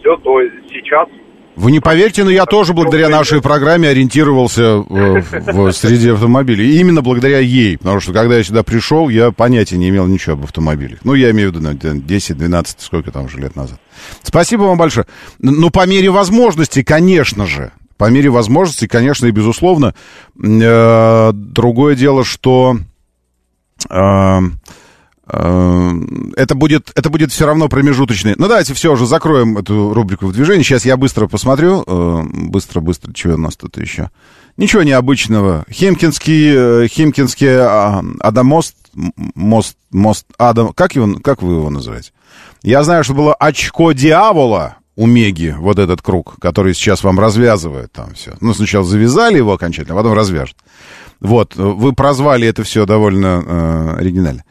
все, 0.00 0.16
то 0.16 0.42
сейчас 0.72 1.08
Вы 1.56 1.70
не 1.70 1.80
поверьте, 1.80 2.24
но 2.24 2.30
я 2.30 2.46
тоже 2.46 2.74
благодаря 2.74 3.08
нашей 3.08 3.40
программе 3.40 3.88
ориентировался 3.88 4.62
э, 4.62 4.82
в, 4.82 5.30
в 5.30 5.72
среди 5.72 6.10
автомобилей. 6.10 6.74
И 6.74 6.80
именно 6.80 7.00
благодаря 7.00 7.38
ей. 7.38 7.78
Потому 7.78 8.00
что 8.00 8.12
когда 8.12 8.36
я 8.36 8.42
сюда 8.42 8.64
пришел, 8.64 9.08
я 9.08 9.30
понятия 9.30 9.76
не 9.76 9.88
имел 9.88 10.06
ничего 10.06 10.34
об 10.34 10.44
автомобилях. 10.44 10.98
Ну, 11.04 11.14
я 11.14 11.30
имею 11.30 11.52
в 11.52 11.54
виду 11.54 11.64
ну, 11.64 11.72
10-12, 11.72 12.66
сколько 12.78 13.12
там 13.12 13.26
уже 13.26 13.38
лет 13.38 13.54
назад. 13.54 13.78
Спасибо 14.22 14.62
вам 14.62 14.78
большое. 14.78 15.06
Ну, 15.38 15.70
по 15.70 15.86
мере 15.86 16.10
возможности, 16.10 16.82
конечно 16.82 17.46
же. 17.46 17.70
По 17.96 18.10
мере 18.10 18.30
возможности, 18.30 18.88
конечно, 18.88 19.26
и 19.26 19.30
безусловно. 19.30 19.94
Э, 20.42 21.30
другое 21.32 21.94
дело, 21.94 22.24
что... 22.24 22.78
э, 25.26 25.90
э, 25.92 26.32
это 26.36 26.54
будет, 26.54 26.90
это 26.94 27.10
будет 27.10 27.32
все 27.32 27.46
равно 27.46 27.68
промежуточный. 27.68 28.34
Ну, 28.36 28.48
давайте 28.48 28.74
все 28.74 28.92
уже 28.92 29.06
закроем 29.06 29.56
эту 29.58 29.92
рубрику 29.94 30.26
в 30.26 30.32
движении. 30.32 30.62
Сейчас 30.62 30.84
я 30.84 30.96
быстро 30.96 31.26
посмотрю. 31.26 31.84
э, 31.86 32.22
Быстро, 32.32 32.80
быстро, 32.80 33.12
чего 33.12 33.34
у 33.34 33.38
нас 33.38 33.56
тут 33.56 33.76
еще? 33.78 34.10
Ничего 34.56 34.82
необычного. 34.82 35.64
Химкинский, 35.70 36.84
э, 36.84 36.88
Химкинский 36.88 37.48
а, 37.58 38.02
Адамост 38.20 38.76
мост, 39.34 39.76
мост 39.90 40.26
Адам, 40.38 40.72
как 40.72 40.94
его, 40.94 41.18
как 41.22 41.42
вы 41.42 41.54
его 41.54 41.70
называете? 41.70 42.12
Я 42.62 42.82
знаю, 42.84 43.04
что 43.04 43.14
было 43.14 43.34
очко 43.34 43.92
дьявола 43.92 44.76
у 44.96 45.06
Меги, 45.06 45.54
вот 45.58 45.78
этот 45.80 46.02
круг, 46.02 46.36
который 46.40 46.72
сейчас 46.74 47.02
вам 47.02 47.18
развязывает 47.18 47.90
там 47.92 48.14
все. 48.14 48.34
Ну, 48.40 48.54
сначала 48.54 48.84
завязали 48.84 49.38
его 49.38 49.52
окончательно, 49.52 49.94
а 49.94 50.02
потом 50.02 50.12
развяжут. 50.16 50.56
Вот, 51.20 51.56
вы 51.56 51.92
прозвали 51.92 52.46
это 52.46 52.62
все 52.62 52.86
довольно 52.86 53.42
э, 53.44 53.96
оригинально. 53.98 54.44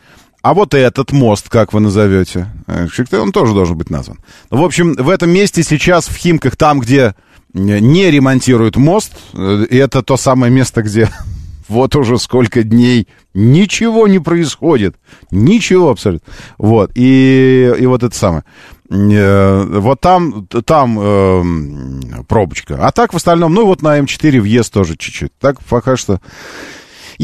А 0.44 0.54
вот 0.54 0.74
этот 0.74 1.14
мост, 1.14 1.48
как 1.48 1.72
вы 1.72 1.80
назовете? 1.80 2.50
Э, 2.68 2.88
Он 3.14 3.32
тоже 3.32 3.54
должен 3.54 3.78
быть 3.78 3.90
назван. 3.90 4.20
Ну, 4.52 4.58
В 4.62 4.66
общем, 4.66 4.94
в 4.94 5.10
этом 5.10 5.30
месте 5.30 5.64
сейчас 5.64 6.08
в 6.10 6.16
Химках, 6.18 6.58
там, 6.58 6.82
где 6.82 7.16
не 7.54 8.12
ремонтируют 8.12 8.76
мост, 8.76 9.14
э, 9.34 9.66
это 9.70 10.04
то 10.04 10.18
самое 10.18 10.52
место, 10.52 10.82
где 10.82 11.10
вот 11.70 11.96
уже 11.96 12.20
сколько 12.20 12.64
дней 12.64 13.08
ничего 13.34 14.06
не 14.10 14.20
происходит. 14.20 14.98
Ничего 15.32 15.92
абсолютно. 15.92 16.32
Вот. 16.58 16.92
И, 16.96 17.74
и 17.80 17.86
вот 17.86 18.04
это 18.04 18.14
самое. 18.14 18.44
Э, 18.90 19.64
Вот 19.80 20.02
там, 20.02 20.46
там 20.66 21.00
э, 21.00 22.24
пробочка. 22.28 22.86
А 22.86 22.92
так 22.92 23.14
в 23.14 23.16
остальном, 23.16 23.54
ну 23.54 23.66
вот 23.66 23.82
на 23.82 23.98
М4 23.98 24.42
въезд 24.42 24.74
тоже 24.74 24.98
чуть-чуть. 24.98 25.32
Так 25.40 25.64
пока 25.64 25.96
что... 25.96 26.20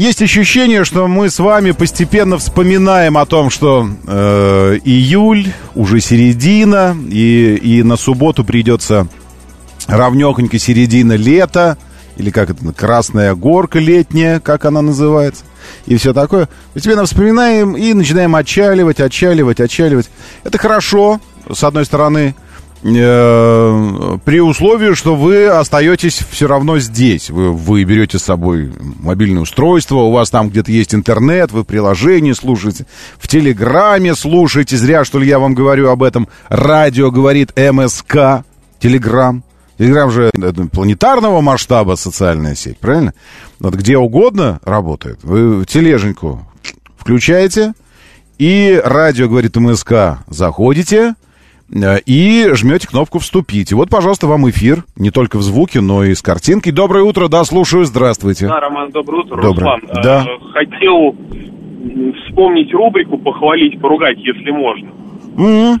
Есть 0.00 0.22
ощущение, 0.22 0.86
что 0.86 1.06
мы 1.08 1.28
с 1.28 1.38
вами 1.38 1.72
постепенно 1.72 2.38
вспоминаем 2.38 3.18
о 3.18 3.26
том, 3.26 3.50
что 3.50 3.86
э, 4.06 4.78
июль, 4.82 5.52
уже 5.74 6.00
середина, 6.00 6.96
и, 7.10 7.54
и 7.56 7.82
на 7.82 7.96
субботу 7.96 8.42
придется 8.42 9.08
равнехонько 9.88 10.58
середина 10.58 11.16
лета, 11.16 11.76
или 12.16 12.30
как 12.30 12.48
это, 12.48 12.72
красная 12.72 13.34
горка 13.34 13.78
летняя, 13.78 14.40
как 14.40 14.64
она 14.64 14.80
называется, 14.80 15.44
и 15.84 15.98
все 15.98 16.14
такое. 16.14 16.48
Постепенно 16.72 17.04
вспоминаем 17.04 17.76
и 17.76 17.92
начинаем 17.92 18.34
отчаливать, 18.36 19.00
отчаливать, 19.00 19.60
отчаливать. 19.60 20.08
Это 20.44 20.56
хорошо, 20.56 21.20
с 21.52 21.62
одной 21.62 21.84
стороны, 21.84 22.34
при 22.82 24.40
условии, 24.40 24.94
что 24.94 25.14
вы 25.14 25.48
остаетесь 25.48 26.24
все 26.30 26.46
равно 26.46 26.78
здесь. 26.78 27.28
Вы, 27.28 27.52
вы 27.52 27.84
берете 27.84 28.18
с 28.18 28.22
собой 28.22 28.72
мобильное 29.00 29.42
устройство, 29.42 29.96
у 29.96 30.10
вас 30.10 30.30
там 30.30 30.48
где-то 30.48 30.72
есть 30.72 30.94
интернет, 30.94 31.52
вы 31.52 31.64
приложение 31.64 32.34
слушаете, 32.34 32.86
в 33.18 33.28
Телеграме 33.28 34.14
слушаете, 34.14 34.78
зря, 34.78 35.04
что 35.04 35.18
ли, 35.18 35.28
я 35.28 35.38
вам 35.38 35.54
говорю 35.54 35.90
об 35.90 36.02
этом. 36.02 36.28
Радио 36.48 37.10
говорит 37.10 37.52
МСК, 37.56 38.44
Телеграм. 38.78 39.44
Телеграм 39.78 40.10
же 40.10 40.30
планетарного 40.72 41.40
масштаба 41.40 41.96
социальная 41.96 42.54
сеть, 42.54 42.78
правильно? 42.78 43.14
Вот 43.58 43.74
где 43.74 43.96
угодно 43.98 44.60
работает. 44.64 45.18
Вы 45.22 45.64
тележеньку 45.66 46.46
включаете, 46.98 47.72
и 48.38 48.80
радио 48.82 49.28
говорит 49.28 49.56
МСК, 49.56 50.18
заходите, 50.28 50.96
э, 51.08 51.14
и 51.72 52.48
жмете 52.54 52.88
кнопку 52.88 53.18
«Вступить». 53.20 53.70
И 53.72 53.74
вот, 53.74 53.88
пожалуйста, 53.90 54.26
вам 54.26 54.48
эфир, 54.50 54.84
не 54.96 55.10
только 55.10 55.36
в 55.38 55.42
звуке, 55.42 55.80
но 55.80 56.04
и 56.04 56.14
с 56.14 56.22
картинкой. 56.22 56.72
Доброе 56.72 57.04
утро, 57.04 57.28
да, 57.28 57.44
слушаю, 57.44 57.84
здравствуйте. 57.84 58.48
Да, 58.48 58.60
Роман, 58.60 58.90
доброе 58.90 59.22
утро. 59.22 59.40
Доброе. 59.42 59.76
Руслан, 59.76 60.02
Да. 60.02 60.24
э, 60.26 60.52
хотел 60.52 61.14
м, 61.14 62.14
вспомнить 62.26 62.72
рубрику 62.74 63.18
«Похвалить, 63.18 63.80
поругать, 63.80 64.18
если 64.18 64.50
можно». 64.50 64.90
М, 65.38 65.80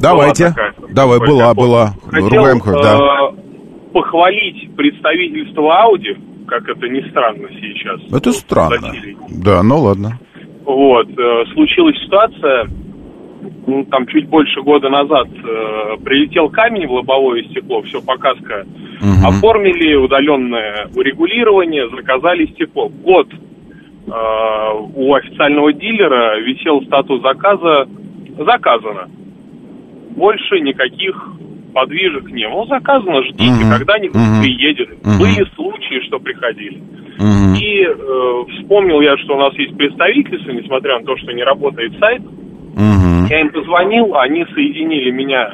Давайте. 0.00 0.48
Такая. 0.48 0.74
Давай, 0.92 1.18
была, 1.18 1.52
была. 1.54 1.94
Хотел, 2.10 2.28
Ругаем, 2.28 2.60
хоть, 2.60 2.82
да. 2.82 2.96
э, 2.98 3.92
похвалить 3.92 4.74
представительство 4.76 5.82
Ауди, 5.82 6.16
как 6.46 6.62
это 6.68 6.88
ни 6.88 7.06
странно 7.10 7.48
сейчас. 7.60 8.00
Это 8.12 8.32
странно. 8.32 8.92
Да, 9.28 9.62
ну 9.62 9.78
ладно. 9.80 10.18
Вот, 10.64 11.08
э, 11.08 11.44
случилась 11.52 11.96
ситуация, 12.04 12.68
ну, 13.66 13.84
там 13.84 14.06
чуть 14.06 14.28
больше 14.28 14.62
года 14.62 14.88
назад 14.88 15.28
э, 15.28 15.96
прилетел 16.04 16.48
камень 16.48 16.86
в 16.86 16.92
лобовое 16.92 17.42
стекло, 17.44 17.82
все 17.82 18.00
показка. 18.02 18.64
Мгм. 19.00 19.26
Оформили 19.26 19.94
удаленное 19.94 20.88
урегулирование, 20.94 21.88
заказали 21.90 22.46
стекло. 22.46 22.88
Год 22.88 23.28
э, 23.32 24.10
у 24.94 25.14
официального 25.14 25.72
дилера 25.72 26.40
висел 26.40 26.82
статус 26.82 27.22
заказа 27.22 27.86
«Заказано». 28.38 29.08
Больше 30.16 30.60
никаких 30.60 31.14
подвижек 31.72 32.30
не 32.30 32.48
было. 32.48 32.66
Заказано, 32.66 33.22
ждите, 33.24 33.64
Мгм. 33.64 33.70
когда-нибудь 33.70 34.16
Мгм. 34.16 34.42
приедет. 34.42 34.88
Мгм. 35.04 35.18
Были 35.18 35.44
случаи, 35.54 36.06
что 36.06 36.18
приходили. 36.18 36.82
Мгм. 37.18 37.54
И 37.60 37.84
э, 37.84 38.44
вспомнил 38.58 39.00
я, 39.00 39.16
что 39.18 39.34
у 39.36 39.38
нас 39.38 39.54
есть 39.54 39.76
представительство, 39.76 40.50
несмотря 40.50 40.98
на 40.98 41.04
то, 41.04 41.16
что 41.18 41.32
не 41.32 41.44
работает 41.44 41.92
сайт. 42.00 42.22
Я 43.28 43.40
им 43.40 43.50
позвонил, 43.50 44.16
они 44.16 44.44
соединили 44.54 45.10
меня 45.10 45.52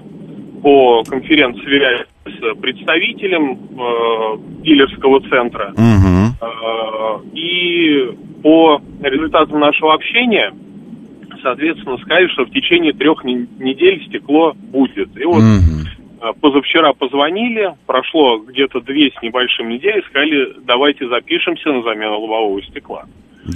по 0.62 1.02
конференц-связи 1.04 2.06
с 2.24 2.60
представителем 2.60 3.52
э, 3.52 4.62
дилерского 4.62 5.20
центра. 5.28 5.72
Мгм. 5.76 6.34
Э, 6.40 7.20
и 7.34 8.10
по 8.42 8.80
результатам 9.02 9.60
нашего 9.60 9.94
общения, 9.94 10.52
соответственно, 11.42 11.98
сказали, 11.98 12.28
что 12.28 12.44
в 12.44 12.50
течение 12.50 12.92
трех 12.92 13.24
не- 13.24 13.46
недель 13.58 14.04
стекло 14.06 14.54
будет. 14.54 15.16
И 15.16 15.24
вот 15.24 15.42
э, 16.22 16.32
позавчера 16.40 16.92
позвонили, 16.94 17.74
прошло 17.86 18.38
где-то 18.38 18.80
две 18.80 19.10
с 19.10 19.22
небольшим 19.22 19.68
недели, 19.68 20.02
сказали, 20.08 20.54
давайте 20.64 21.06
запишемся 21.08 21.70
на 21.70 21.82
замену 21.82 22.20
лобового 22.20 22.62
стекла. 22.62 23.04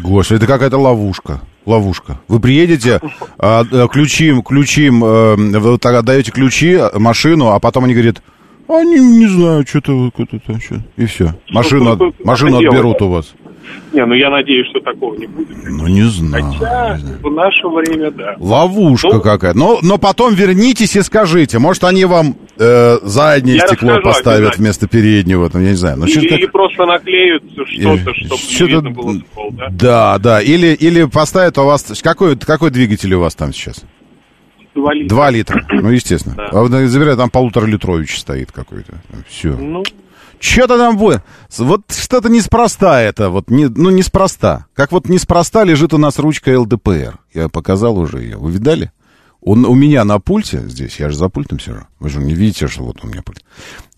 Господи, 0.02 0.38
это 0.38 0.46
какая-то 0.46 0.78
ловушка. 0.78 1.40
Ловушка. 1.66 2.18
Вы 2.28 2.40
приедете, 2.40 3.00
а, 3.38 3.64
э, 3.70 3.88
ключи, 3.92 4.32
ключи, 4.42 4.86
э, 4.86 4.90
вы 4.90 5.78
так 5.78 5.94
отдаете 5.94 6.30
ключи, 6.30 6.78
машину, 6.94 7.48
а 7.50 7.58
потом 7.60 7.84
они 7.84 7.94
говорят, 7.94 8.22
они 8.68 8.98
не 8.98 9.26
знаю, 9.26 9.66
что-то 9.66 10.10
это, 10.16 10.60
что 10.60 10.76
и 10.96 11.06
все. 11.06 11.34
Машину, 11.50 11.92
от- 11.92 12.24
машину 12.24 12.60
делать? 12.60 12.66
отберут 12.68 13.02
у 13.02 13.10
вас. 13.10 13.34
Не, 13.92 14.04
ну 14.06 14.14
я 14.14 14.30
надеюсь, 14.30 14.68
что 14.70 14.80
такого 14.80 15.14
не 15.16 15.26
будет. 15.26 15.48
Ну, 15.64 15.86
не 15.86 16.02
знаю. 16.02 16.44
Хотя 16.58 16.94
не 16.96 17.00
знаю. 17.02 17.18
в 17.22 17.30
наше 17.32 17.68
время, 17.68 18.10
да. 18.10 18.34
Ловушка 18.38 19.08
Ну- 19.12 19.20
какая-то. 19.20 19.58
Но, 19.58 19.78
но 19.82 19.98
потом 19.98 20.34
вернитесь 20.34 20.96
и 20.96 21.02
скажите. 21.02 21.58
Может, 21.58 21.84
они 21.84 22.04
вам 22.04 22.36
э, 22.60 22.98
заднее 23.02 23.56
Я 23.56 23.66
стекло 23.66 23.88
расскажу 23.96 24.02
поставят 24.14 24.58
вместо 24.58 24.86
переднего. 24.86 25.48
Там, 25.50 25.62
я 25.64 25.70
не 25.70 25.74
знаю. 25.76 25.96
Ну, 25.98 26.04
или, 26.04 26.12
что-то 26.12 26.34
или 26.34 26.42
как- 26.42 26.52
просто 26.52 26.86
наклеют 26.86 27.42
что-то, 27.52 27.70
Или- 27.72 27.98
чтобы 27.98 28.14
что-то- 28.14 28.64
не 28.64 28.70
видно 28.70 28.90
было 28.90 29.14
ствол, 29.14 29.50
да? 29.52 29.66
Да, 29.70 30.18
да. 30.18 30.40
Или, 30.42 30.68
или 30.74 31.04
поставят 31.04 31.58
у 31.58 31.64
вас... 31.64 31.84
Какой, 32.02 32.36
какой 32.38 32.70
двигатель 32.70 33.12
у 33.14 33.20
вас 33.20 33.34
там 33.34 33.52
сейчас? 33.52 33.82
Два 34.74 34.94
литра. 34.94 35.08
Два 35.08 35.30
литра. 35.30 35.66
Ну, 35.70 35.90
естественно. 35.90 36.36
Да. 36.36 36.48
А 36.52 36.60
вот, 36.62 36.70
забирай, 36.70 37.16
там 37.16 37.28
полуторалитрович 37.30 38.20
стоит 38.20 38.52
какой-то. 38.52 38.94
Все. 39.28 39.48
Ну, 39.56 39.82
Что-то 40.38 40.78
там 40.78 40.96
будет. 40.96 41.22
Вот 41.58 41.82
что-то 41.90 42.28
неспроста 42.28 43.02
это. 43.02 43.30
Вот 43.30 43.50
не, 43.50 43.66
ну, 43.66 43.90
неспроста. 43.90 44.66
Как 44.74 44.92
вот 44.92 45.08
неспроста 45.08 45.64
лежит 45.64 45.92
у 45.92 45.98
нас 45.98 46.18
ручка 46.20 46.58
ЛДПР. 46.58 47.18
Я 47.34 47.48
показал 47.48 47.98
уже 47.98 48.18
ее. 48.18 48.36
Вы 48.36 48.52
видали? 48.52 48.92
Он 49.42 49.64
у 49.64 49.74
меня 49.74 50.04
на 50.04 50.18
пульте 50.18 50.68
здесь, 50.68 51.00
я 51.00 51.08
же 51.08 51.16
за 51.16 51.28
пультом 51.28 51.58
сижу. 51.58 51.86
Вы 51.98 52.10
же 52.10 52.20
не 52.20 52.34
видите, 52.34 52.68
что 52.68 52.82
вот 52.82 53.02
у 53.02 53.06
меня 53.06 53.22
пульт. 53.22 53.42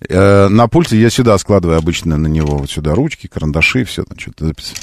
Э, 0.09 0.49
на 0.49 0.69
пульте 0.69 1.01
я 1.01 1.11
сюда 1.11 1.37
складываю 1.39 1.79
обычно 1.79 2.17
на 2.17 2.29
него 2.29 2.59
вот 2.59 2.71
сюда 2.71 2.95
ручки, 2.95 3.27
карандаши, 3.27 3.85
все 3.85 4.05
там 4.05 4.19
что-то 4.19 4.47
записываю. 4.47 4.83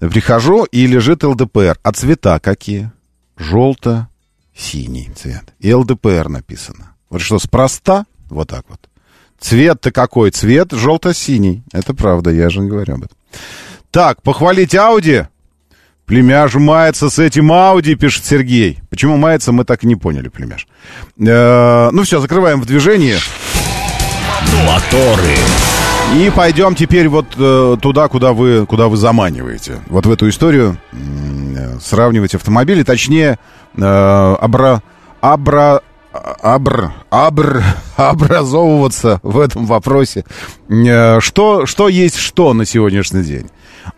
Прихожу, 0.00 0.64
и 0.64 0.86
лежит 0.86 1.22
ЛДПР. 1.22 1.78
А 1.82 1.92
цвета 1.92 2.40
какие? 2.40 2.90
Желто-синий 3.36 5.10
цвет. 5.14 5.44
И 5.60 5.72
ЛДПР 5.72 6.28
написано. 6.28 6.94
Вот 7.08 7.20
что, 7.20 7.38
спроста? 7.38 8.04
Вот 8.28 8.48
так 8.48 8.64
вот. 8.68 8.80
Цвет-то 9.38 9.92
какой? 9.92 10.30
Цвет 10.32 10.72
желто-синий. 10.72 11.62
Это 11.72 11.94
правда, 11.94 12.30
я 12.30 12.50
же 12.50 12.62
говорю 12.62 12.94
об 12.94 13.04
этом. 13.04 13.16
Так, 13.90 14.22
похвалить 14.22 14.74
Ауди. 14.74 15.26
Племяш 16.06 16.54
мается 16.54 17.08
с 17.08 17.18
этим 17.18 17.50
Ауди, 17.50 17.94
пишет 17.94 18.24
Сергей. 18.26 18.80
Почему 18.90 19.16
мается, 19.16 19.52
мы 19.52 19.64
так 19.64 19.84
и 19.84 19.86
не 19.86 19.96
поняли, 19.96 20.28
племяш. 20.28 20.66
Э, 21.18 21.88
ну 21.92 22.02
все, 22.02 22.20
закрываем 22.20 22.60
в 22.60 22.66
движении. 22.66 23.16
Моторы. 24.66 25.34
И 26.12 26.30
пойдем 26.30 26.74
теперь 26.74 27.08
вот 27.08 27.26
э, 27.36 27.76
туда, 27.80 28.08
куда 28.08 28.34
вы, 28.34 28.66
куда 28.66 28.88
вы 28.88 28.96
заманиваете. 28.96 29.80
Вот 29.86 30.06
в 30.06 30.10
эту 30.12 30.28
историю 30.28 30.76
э, 30.92 31.78
сравнивать 31.80 32.34
автомобили, 32.34 32.82
точнее, 32.82 33.38
э, 33.76 33.82
обра, 33.82 34.82
абра, 35.20 35.80
абр, 36.12 36.92
абр, 37.10 37.62
образовываться 37.96 39.18
в 39.22 39.38
этом 39.38 39.66
вопросе. 39.66 40.24
Что, 40.68 41.66
что 41.66 41.88
есть 41.88 42.16
что 42.16 42.52
на 42.52 42.64
сегодняшний 42.64 43.24
день? 43.24 43.48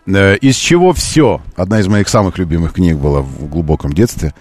Э, 0.05 0.35
из 0.37 0.55
чего 0.55 0.93
все? 0.93 1.41
Одна 1.55 1.79
из 1.79 1.87
моих 1.87 2.09
самых 2.09 2.37
любимых 2.37 2.73
книг 2.73 2.97
была 2.97 3.21
в 3.21 3.47
глубоком 3.47 3.93
детстве. 3.93 4.33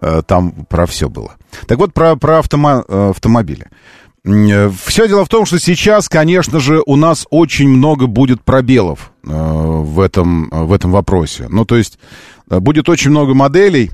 Э, 0.00 0.22
там 0.26 0.52
про 0.68 0.86
все 0.86 1.08
было. 1.08 1.36
Так 1.66 1.78
вот, 1.78 1.92
про, 1.92 2.16
про 2.16 2.40
автомо- 2.40 2.84
э, 2.86 3.10
автомобили. 3.10 3.68
Все 4.24 5.08
дело 5.08 5.24
в 5.24 5.28
том, 5.28 5.46
что 5.46 5.58
сейчас, 5.58 6.08
конечно 6.08 6.60
же, 6.60 6.80
у 6.86 6.94
нас 6.94 7.26
очень 7.30 7.68
много 7.68 8.06
будет 8.06 8.40
пробелов 8.44 9.10
в, 9.24 9.98
этом, 9.98 10.48
в 10.48 10.72
этом 10.72 10.92
вопросе. 10.92 11.48
Ну, 11.48 11.64
то 11.64 11.76
есть 11.76 11.98
будет 12.46 12.88
очень 12.88 13.10
много 13.10 13.34
моделей, 13.34 13.90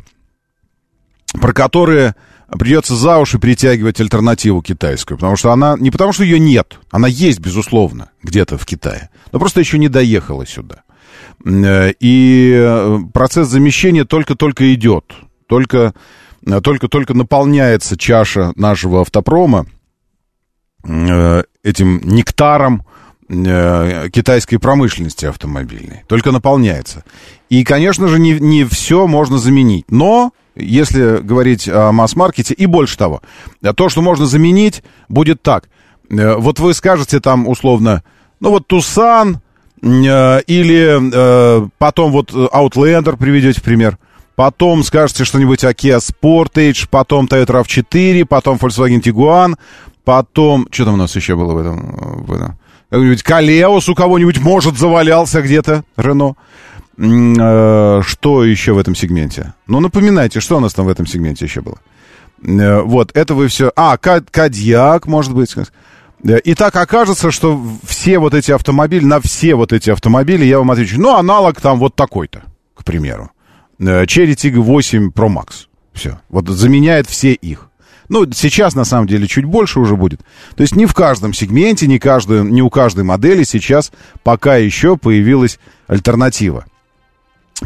про 1.32 1.54
которые 1.54 2.14
придется 2.58 2.94
за 2.94 3.16
уши 3.16 3.38
притягивать 3.38 4.00
альтернативу 4.00 4.60
китайскую, 4.60 5.16
потому 5.16 5.36
что 5.36 5.50
она, 5.50 5.76
не 5.78 5.90
потому 5.90 6.12
что 6.12 6.24
ее 6.24 6.38
нет, 6.38 6.78
она 6.90 7.08
есть, 7.08 7.40
безусловно, 7.40 8.10
где-то 8.22 8.58
в 8.58 8.66
Китае, 8.66 9.08
но 9.32 9.38
просто 9.38 9.60
еще 9.60 9.78
не 9.78 9.88
доехала 9.88 10.46
сюда. 10.46 10.82
Э, 11.44 11.92
и 12.00 12.52
э, 12.54 12.98
процесс 13.12 13.48
замещения 13.48 14.04
только-только 14.04 14.74
идет, 14.74 15.14
только, 15.46 15.94
э, 16.46 16.60
только-только 16.60 17.14
наполняется 17.14 17.96
чаша 17.96 18.52
нашего 18.56 19.02
автопрома 19.02 19.66
этим 21.64 22.00
нектаром 22.04 22.84
китайской 23.28 24.56
промышленности 24.58 25.26
автомобильной, 25.26 26.04
только 26.06 26.30
наполняется. 26.30 27.04
И, 27.50 27.62
конечно 27.64 28.08
же, 28.08 28.18
не, 28.18 28.38
не 28.38 28.64
все 28.64 29.06
можно 29.06 29.36
заменить, 29.38 29.90
но 29.90 30.32
если 30.54 31.18
говорить 31.18 31.68
о 31.68 31.92
масс-маркете, 31.92 32.54
и 32.54 32.64
больше 32.64 32.96
того, 32.96 33.20
то, 33.76 33.88
что 33.90 34.00
можно 34.00 34.24
заменить, 34.24 34.82
будет 35.08 35.42
так. 35.42 35.68
Вот 36.08 36.60
вы 36.60 36.72
скажете 36.72 37.20
там 37.20 37.48
условно, 37.48 38.02
ну 38.40 38.50
вот 38.50 38.66
Тусан, 38.68 39.42
или 39.82 40.98
э, 41.12 41.68
потом 41.78 42.12
вот 42.12 42.32
Outlander 42.32 43.16
приведете 43.16 43.60
в 43.60 43.64
пример, 43.64 43.98
потом 44.34 44.82
скажете 44.82 45.24
что-нибудь 45.24 45.64
о 45.64 45.70
Kia 45.70 45.98
Sportage, 45.98 46.88
потом 46.90 47.26
Toyota 47.26 47.62
RAV4, 47.62 48.24
потом 48.24 48.56
Volkswagen 48.56 49.00
Tiguan, 49.00 49.54
потом... 50.04 50.68
Что 50.70 50.84
там 50.86 50.94
у 50.94 50.96
нас 50.96 51.14
еще 51.16 51.36
было 51.36 51.54
в 51.54 51.58
этом? 51.58 52.24
В 52.24 52.32
этом? 52.32 52.58
Какой-нибудь 52.90 53.22
Калеус 53.22 53.88
у 53.88 53.94
кого-нибудь, 53.94 54.40
может, 54.40 54.78
завалялся 54.78 55.42
где-то, 55.42 55.84
Рено. 55.96 56.36
Э, 56.96 58.00
что 58.04 58.44
еще 58.44 58.72
в 58.72 58.78
этом 58.78 58.94
сегменте? 58.94 59.54
Ну, 59.66 59.80
напоминайте, 59.80 60.40
что 60.40 60.56
у 60.56 60.60
нас 60.60 60.72
там 60.72 60.86
в 60.86 60.88
этом 60.88 61.06
сегменте 61.06 61.44
еще 61.44 61.60
было? 61.60 61.78
Э, 62.42 62.80
вот, 62.80 63.10
это 63.14 63.34
вы 63.34 63.48
все... 63.48 63.70
А, 63.76 63.96
Кадьяк, 63.98 65.06
может 65.06 65.34
быть. 65.34 65.54
Э, 66.24 66.38
и 66.38 66.54
так 66.54 66.74
окажется, 66.76 67.30
что 67.30 67.60
все 67.84 68.18
вот 68.18 68.34
эти 68.34 68.52
автомобили, 68.52 69.04
на 69.04 69.20
все 69.20 69.54
вот 69.54 69.72
эти 69.72 69.90
автомобили 69.90 70.44
я 70.44 70.58
вам 70.58 70.70
отвечу, 70.70 71.00
ну, 71.00 71.16
аналог 71.16 71.60
там 71.60 71.78
вот 71.78 71.94
такой-то, 71.94 72.42
к 72.74 72.84
примеру. 72.84 73.30
Cherry 73.78 74.34
Tiggo 74.34 74.60
8 74.60 75.10
Pro 75.10 75.28
Max. 75.28 75.66
Все. 75.92 76.20
Вот 76.28 76.48
заменяет 76.48 77.08
все 77.08 77.32
их. 77.32 77.68
Ну, 78.08 78.30
сейчас, 78.32 78.74
на 78.74 78.84
самом 78.84 79.06
деле, 79.06 79.26
чуть 79.26 79.44
больше 79.44 79.80
уже 79.80 79.94
будет. 79.94 80.20
То 80.56 80.62
есть 80.62 80.74
не 80.74 80.86
в 80.86 80.94
каждом 80.94 81.34
сегменте, 81.34 81.86
не, 81.86 81.98
каждую, 81.98 82.44
не 82.44 82.62
у 82.62 82.70
каждой 82.70 83.04
модели 83.04 83.44
сейчас 83.44 83.92
пока 84.22 84.56
еще 84.56 84.96
появилась 84.96 85.58
альтернатива. 85.86 86.64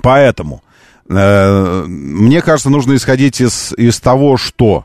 Поэтому 0.03 0.63
э, 1.09 1.85
мне 1.87 2.43
кажется, 2.43 2.71
нужно 2.71 2.97
исходить 2.97 3.41
из, 3.41 3.73
из 3.77 4.01
того, 4.01 4.37
что 4.37 4.85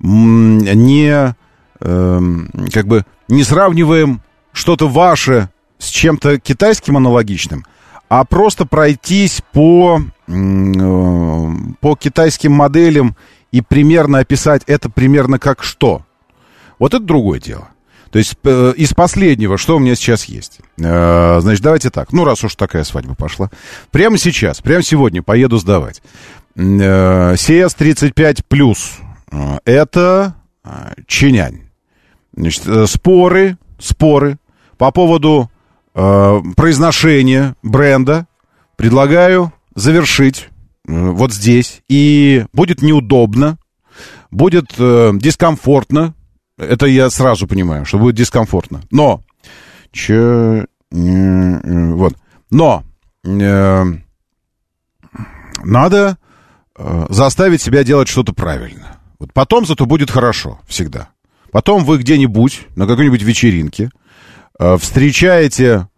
не 0.00 1.34
э, 1.86 2.20
как 2.72 2.86
бы 2.86 3.04
не 3.28 3.44
сравниваем 3.44 4.20
что-то 4.52 4.88
ваше 4.88 5.50
с 5.78 5.88
чем-то 5.88 6.38
китайским 6.40 6.96
аналогичным, 6.96 7.64
а 8.08 8.24
просто 8.24 8.66
пройтись 8.66 9.42
по, 9.52 10.00
э, 10.26 10.32
по 11.80 11.96
китайским 11.96 12.52
моделям 12.52 13.16
и 13.52 13.60
примерно 13.60 14.18
описать 14.18 14.62
это 14.66 14.90
примерно 14.90 15.38
как 15.38 15.62
что. 15.62 16.02
Вот 16.78 16.94
это 16.94 17.04
другое 17.04 17.40
дело. 17.40 17.68
То 18.10 18.18
есть 18.18 18.36
э, 18.44 18.72
из 18.76 18.94
последнего, 18.94 19.58
что 19.58 19.76
у 19.76 19.78
меня 19.78 19.94
сейчас 19.94 20.24
есть? 20.24 20.60
Э, 20.78 21.38
значит, 21.40 21.62
давайте 21.62 21.90
так. 21.90 22.12
Ну, 22.12 22.24
раз 22.24 22.44
уж 22.44 22.54
такая 22.54 22.84
свадьба 22.84 23.14
пошла. 23.14 23.50
Прямо 23.90 24.16
сейчас, 24.16 24.60
прямо 24.60 24.82
сегодня 24.82 25.22
поеду 25.22 25.58
сдавать. 25.58 26.02
Э, 26.54 27.34
CS35+. 27.34 28.76
Э, 29.32 29.58
это 29.64 30.34
Чинянь. 31.06 31.65
Значит, 32.36 32.66
э, 32.66 32.86
споры, 32.86 33.58
споры 33.78 34.38
по 34.78 34.90
поводу 34.90 35.50
э, 35.94 36.40
произношения 36.56 37.56
бренда 37.62 38.26
предлагаю 38.76 39.52
завершить 39.74 40.48
э, 40.86 41.10
вот 41.10 41.32
здесь. 41.32 41.82
И 41.88 42.44
будет 42.52 42.82
неудобно, 42.82 43.58
будет 44.30 44.74
э, 44.78 45.12
дискомфортно 45.14 46.14
это 46.58 46.86
я 46.86 47.10
сразу 47.10 47.46
понимаю, 47.46 47.84
что 47.84 47.98
будет 47.98 48.14
дискомфортно. 48.14 48.82
Но, 48.90 49.22
че, 49.92 50.66
вот, 50.90 52.14
но 52.50 52.82
э, 53.24 53.84
надо 55.64 56.18
э, 56.78 57.06
заставить 57.10 57.60
себя 57.60 57.84
делать 57.84 58.08
что-то 58.08 58.32
правильно. 58.32 58.98
Вот 59.18 59.32
потом 59.32 59.66
зато 59.66 59.84
будет 59.86 60.10
хорошо 60.10 60.60
всегда. 60.66 61.10
Потом 61.56 61.86
вы 61.86 61.96
где-нибудь 61.96 62.66
на 62.76 62.86
какой-нибудь 62.86 63.22
вечеринке 63.22 63.90
э, 64.58 64.76
встречаете 64.76 65.88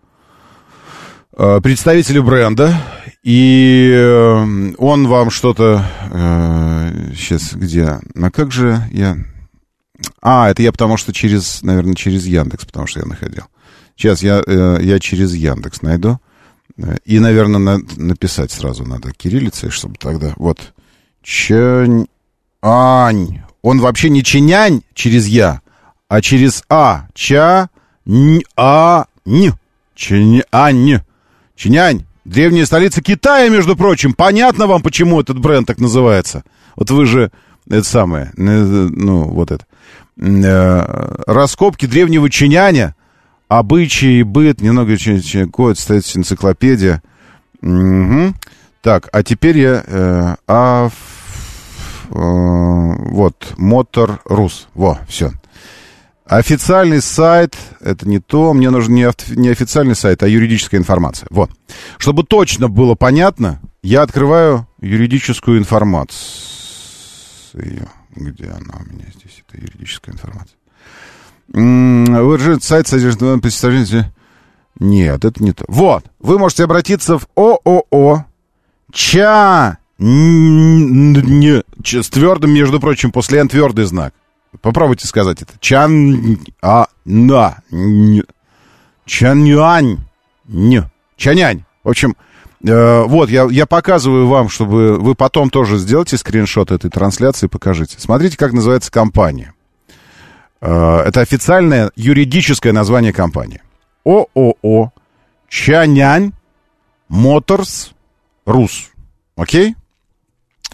э, 1.37 1.61
представителя 1.61 2.23
бренда, 2.23 2.81
и 3.25 3.91
э, 3.93 4.75
он 4.79 5.09
вам 5.09 5.31
что-то... 5.31 5.85
Сейчас 7.13 7.55
где? 7.55 7.99
А 8.15 8.31
как 8.31 8.53
же 8.53 8.81
я... 8.93 9.17
А, 10.23 10.49
это 10.49 10.63
я 10.63 10.71
потому 10.71 10.97
что 10.97 11.13
через, 11.13 11.61
наверное, 11.63 11.97
через 11.97 12.25
Яндекс, 12.25 12.65
потому 12.65 12.87
что 12.87 13.01
я 13.01 13.07
находил. 13.07 13.43
Сейчас 13.97 14.23
я, 14.23 14.41
я 14.47 15.01
через 15.01 15.35
Яндекс 15.35 15.83
найду. 15.83 16.21
И, 17.05 17.19
наверное, 17.19 17.59
на, 17.59 17.79
написать 17.97 18.53
сразу 18.53 18.85
надо 18.85 19.11
кириллицей, 19.11 19.71
чтобы 19.71 19.97
тогда... 19.99 20.35
Вот. 20.37 20.73
Чань... 21.21 22.07
Ань. 22.63 23.43
Он 23.63 23.81
вообще 23.81 24.11
не 24.11 24.23
чинянь 24.23 24.83
через 24.95 25.27
я, 25.27 25.61
а 26.09 26.21
через 26.21 26.65
а. 26.69 27.07
Ча... 27.15 27.69
Н... 28.07 28.41
А... 28.57 29.07
Н. 29.27 29.55
Чинянь. 29.95 31.03
Чинянь. 31.57 32.05
Древняя 32.25 32.67
столица 32.67 33.03
Китая, 33.03 33.49
между 33.49 33.75
прочим. 33.75 34.13
Понятно 34.13 34.67
вам, 34.67 34.83
почему 34.83 35.21
этот 35.21 35.39
бренд 35.39 35.67
так 35.67 35.79
называется? 35.79 36.45
Вот 36.77 36.91
вы 36.91 37.07
же... 37.07 37.31
Это 37.69 37.85
самое. 37.85 38.33
Ну, 38.37 39.25
вот 39.25 39.51
это. 39.51 39.65
Э, 40.21 41.15
раскопки 41.27 41.87
древнего 41.87 42.29
чиняня, 42.29 42.95
обычаи, 43.49 44.23
быт, 44.23 44.61
немного 44.61 44.97
код, 45.51 45.79
стоит 45.79 46.05
энциклопедия. 46.17 47.03
Угу. 47.63 48.35
Так, 48.83 49.09
а 49.13 49.23
теперь 49.23 49.59
я... 49.59 49.85
Э, 49.87 50.37
а, 50.47 50.87
э, 50.87 50.91
вот, 52.11 53.55
Мотор 53.57 54.21
Рус. 54.25 54.69
Во, 54.75 54.99
все. 55.09 55.33
Официальный 56.25 57.01
сайт, 57.01 57.57
это 57.81 58.07
не 58.07 58.19
то, 58.19 58.53
мне 58.53 58.69
нужен 58.69 58.95
не, 58.95 59.09
не 59.35 59.49
официальный 59.49 59.95
сайт, 59.97 60.23
а 60.23 60.29
юридическая 60.29 60.79
информация. 60.79 61.27
Вот. 61.31 61.51
Чтобы 61.97 62.23
точно 62.23 62.69
было 62.69 62.95
понятно, 62.95 63.61
я 63.83 64.03
открываю 64.03 64.69
юридическую 64.81 65.59
информацию. 65.59 66.19
Где 68.15 68.45
она 68.45 68.75
у 68.79 68.93
меня 68.93 69.07
здесь, 69.15 69.43
это 69.49 69.59
юридическая 69.59 70.15
информация? 70.15 70.59
Выражает 71.49 72.63
сайт 72.63 72.87
содержит 72.89 73.21
представление... 73.41 74.13
Нет, 74.81 75.25
это 75.25 75.43
не 75.43 75.53
то. 75.53 75.65
Вот, 75.67 76.05
вы 76.21 76.39
можете 76.39 76.65
обратиться 76.65 77.19
в 77.19 77.27
ООО 77.37 78.27
Ча... 78.93 79.79
Не, 79.99 81.63
с 81.83 82.09
твердым, 82.11 82.53
между 82.53 82.81
прочим, 82.81 83.11
после 83.11 83.41
Н 83.41 83.49
твердый 83.49 83.85
знак. 83.85 84.15
Попробуйте 84.61 85.07
сказать 85.07 85.43
это. 85.43 85.53
Чан... 85.61 86.39
А... 86.63 86.87
На... 87.05 87.63
Чанюань. 89.05 89.99
Не. 90.47 90.91
Чанянь. 91.17 91.65
В 91.83 91.89
общем, 91.89 92.15
Э, 92.67 93.05
вот, 93.05 93.31
я, 93.31 93.47
я 93.51 93.67
показываю 93.67 94.27
вам, 94.27 94.49
чтобы 94.49 94.99
вы 94.99 95.15
потом 95.15 95.51
тоже 95.51 95.79
сделайте 95.79 96.17
скриншот 96.17 96.71
этой 96.71 96.91
трансляции 96.91 97.47
и 97.47 97.49
покажите. 97.49 97.97
Смотрите, 97.99 98.37
как 98.37 98.53
называется 98.53 98.91
компания. 98.91 99.55
Э, 100.61 101.03
это 101.07 101.21
официальное 101.21 101.93
юридическое 101.95 102.73
название 102.73 103.13
компании. 103.13 103.63
ООО 104.05 104.93
Чанянь 105.49 106.33
Моторс 107.09 107.93
Рус. 108.45 108.91
Окей? 109.37 109.77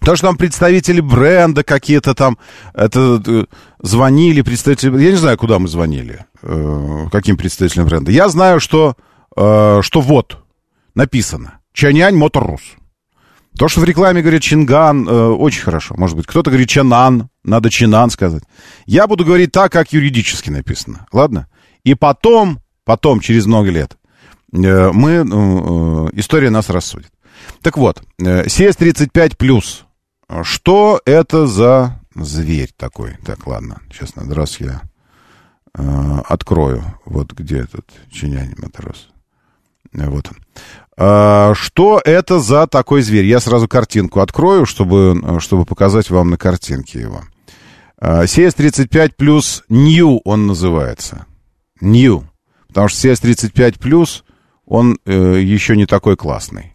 То, 0.01 0.17
что 0.17 0.29
там 0.29 0.37
представители 0.37 1.01
бренда 1.01 1.63
какие-то 1.63 2.15
там, 2.15 2.39
это 2.75 3.23
э, 3.27 3.45
звонили 3.81 4.43
представители... 4.43 5.03
Я 5.03 5.11
не 5.13 5.17
знаю, 5.17 5.39
куда 5.39 5.59
мы 5.59 5.69
звонили, 5.69 6.27
каким 7.11 7.37
представителям 7.37 7.87
бренда. 7.87 8.11
Я 8.11 8.29
знаю, 8.29 8.61
что, 8.61 8.97
что 9.35 9.83
вот 9.95 10.39
написано. 10.95 11.61
Чанянь 11.73 12.17
Моторрус. 12.17 12.63
То, 13.59 13.69
что 13.69 13.81
в 13.81 13.85
рекламе 13.85 14.21
говорит 14.21 14.43
Чинган, 14.43 15.09
э, 15.09 15.29
очень 15.29 15.63
хорошо. 15.63 15.95
Может 15.97 16.17
быть, 16.17 16.27
кто-то 16.27 16.51
говорит 16.51 16.69
Чанан, 16.69 17.29
надо 17.45 17.71
чинан 17.71 18.11
сказать. 18.11 18.43
Я 18.85 19.07
буду 19.07 19.25
говорить 19.25 19.53
так, 19.53 19.71
как 19.71 19.93
юридически 19.93 20.51
написано, 20.51 21.07
ладно? 21.13 21.47
И 21.85 21.95
потом, 21.95 22.59
потом, 22.85 23.21
через 23.21 23.47
много 23.47 23.71
лет, 23.71 23.97
э, 24.53 24.91
мы, 24.93 25.11
э, 25.11 25.23
э, 25.23 26.09
история 26.15 26.51
нас 26.51 26.69
рассудит. 26.69 27.13
Так 27.63 27.77
вот, 27.77 28.03
э, 28.19 28.47
CS35+, 28.47 29.84
что 30.43 31.01
это 31.05 31.47
за 31.47 32.01
зверь 32.15 32.71
такой? 32.77 33.17
Так, 33.25 33.47
ладно, 33.47 33.81
сейчас 33.93 34.17
надо 34.17 34.35
раз 34.35 34.61
я 34.61 34.83
э, 35.77 36.19
открою. 36.27 36.85
Вот 37.05 37.33
где 37.33 37.59
этот 37.59 37.87
чинянин 38.11 38.55
матрос. 38.59 39.09
Вот 39.93 40.29
он. 40.29 40.37
А, 40.97 41.55
что 41.55 42.01
это 42.05 42.41
за 42.41 42.67
такой 42.67 43.03
зверь? 43.03 43.25
Я 43.25 43.41
сразу 43.41 43.69
картинку 43.69 44.21
открою, 44.21 44.67
чтобы, 44.67 45.41
чтобы 45.41 45.65
показать 45.65 46.11
вам 46.11 46.31
на 46.31 46.37
картинке 46.37 47.01
его. 47.01 47.23
А, 47.99 48.25
CS35 48.25 49.13
плюс 49.17 49.65
New 49.69 50.21
он 50.25 50.47
называется. 50.47 51.27
New. 51.81 52.25
Потому 52.69 52.89
что 52.89 53.09
CS35 53.09 53.79
плюс 53.79 54.25
он 54.67 54.99
э, 55.05 55.41
еще 55.41 55.77
не 55.77 55.87
такой 55.87 56.17
классный. 56.17 56.74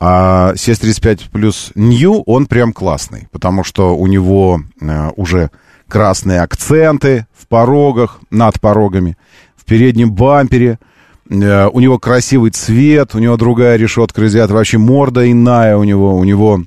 А 0.00 0.54
CS35 0.54 1.30
плюс 1.30 1.72
New 1.74 2.22
он 2.26 2.46
прям 2.46 2.72
классный. 2.72 3.28
Потому 3.30 3.64
что 3.64 3.96
у 3.96 4.06
него 4.06 4.60
э, 4.80 5.10
уже 5.16 5.50
красные 5.88 6.40
акценты 6.40 7.26
в 7.36 7.46
порогах, 7.46 8.20
над 8.30 8.60
порогами, 8.60 9.16
в 9.56 9.64
переднем 9.64 10.12
бампере– 10.12 10.78
Э, 11.30 11.68
у 11.72 11.80
него 11.80 11.98
красивый 11.98 12.50
цвет, 12.50 13.14
у 13.14 13.18
него 13.18 13.36
другая 13.36 13.76
решетка 13.76 14.22
радиатора, 14.22 14.58
вообще 14.58 14.78
морда 14.78 15.30
иная 15.30 15.76
у 15.76 15.84
него, 15.84 16.16
у 16.16 16.24
него, 16.24 16.62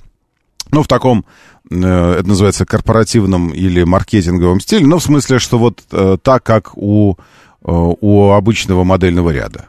ну, 0.72 0.82
в 0.82 0.88
таком, 0.88 1.26
э, 1.70 2.16
это 2.18 2.26
называется 2.26 2.64
корпоративном 2.64 3.50
или 3.50 3.82
маркетинговом 3.82 4.60
стиле, 4.60 4.86
но 4.86 4.98
в 4.98 5.02
смысле, 5.02 5.38
что 5.38 5.58
вот 5.58 5.82
так, 6.22 6.42
как 6.42 6.76
у, 6.76 7.16
у 7.62 8.30
обычного 8.30 8.84
модельного 8.84 9.30
ряда. 9.30 9.66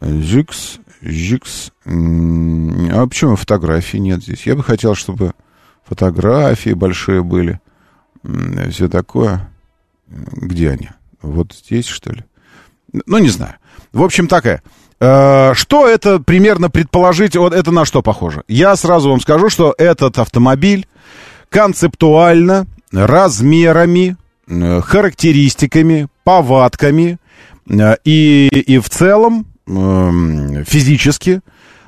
Жикс, 0.00 0.78
жикс. 1.02 1.72
А 1.84 3.06
почему 3.06 3.36
фотографии 3.36 3.98
нет 3.98 4.22
здесь? 4.22 4.46
Я 4.46 4.54
бы 4.54 4.62
хотел, 4.62 4.94
чтобы 4.94 5.32
фотографии 5.84 6.72
большие 6.72 7.22
были. 7.22 7.60
Все 8.70 8.88
такое. 8.88 9.50
Где 10.08 10.70
они? 10.70 10.90
Вот 11.22 11.52
здесь, 11.52 11.86
что 11.86 12.12
ли? 12.12 12.24
Ну, 13.06 13.18
не 13.18 13.28
знаю. 13.28 13.54
В 13.92 14.02
общем, 14.02 14.26
такая. 14.28 14.62
Э, 15.00 15.54
что 15.54 15.88
это 15.88 16.20
примерно 16.20 16.70
предположить? 16.70 17.36
Вот 17.36 17.54
это 17.54 17.70
на 17.70 17.84
что 17.84 18.02
похоже? 18.02 18.42
Я 18.48 18.76
сразу 18.76 19.10
вам 19.10 19.20
скажу, 19.20 19.48
что 19.48 19.74
этот 19.78 20.18
автомобиль 20.18 20.86
концептуально, 21.48 22.66
размерами, 22.92 24.16
э, 24.46 24.80
характеристиками, 24.82 26.08
повадками 26.24 27.18
э, 27.68 27.96
и, 28.04 28.48
и 28.48 28.78
в 28.78 28.90
целом 28.90 29.46
физически 30.66 31.40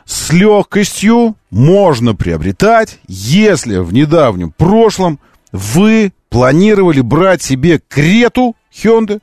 с 0.04 0.32
легкостью 0.32 1.36
можно 1.50 2.14
приобретать, 2.14 2.98
если 3.06 3.78
в 3.78 3.92
недавнем 3.92 4.50
прошлом 4.50 5.18
вы 5.52 6.12
планировали 6.28 7.00
брать 7.00 7.42
себе 7.42 7.80
Крету 7.88 8.56
Hyundai 8.72 9.20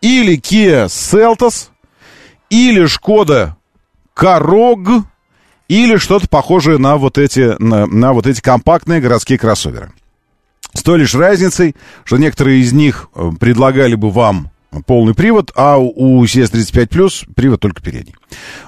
или 0.00 0.38
Kia 0.38 0.86
Seltos, 0.86 1.68
или 2.50 2.86
Шкода 2.86 3.56
Корог, 4.14 5.04
или 5.68 5.96
что-то 5.96 6.28
похожее 6.28 6.78
на 6.78 6.96
вот 6.96 7.18
эти, 7.18 7.60
на, 7.62 7.86
на 7.86 8.12
вот 8.12 8.26
эти 8.26 8.40
компактные 8.40 9.00
городские 9.00 9.38
кроссоверы. 9.38 9.92
С 10.72 10.82
той 10.82 10.98
лишь 10.98 11.14
разницей, 11.14 11.76
что 12.04 12.16
некоторые 12.16 12.60
из 12.60 12.72
них 12.72 13.08
э, 13.14 13.30
предлагали 13.38 13.94
бы 13.94 14.10
вам 14.10 14.50
полный 14.86 15.14
привод, 15.14 15.50
а 15.56 15.78
у 15.78 16.24
CS35 16.24 16.88
Plus 16.88 17.28
привод 17.34 17.60
только 17.60 17.82
передний. 17.82 18.14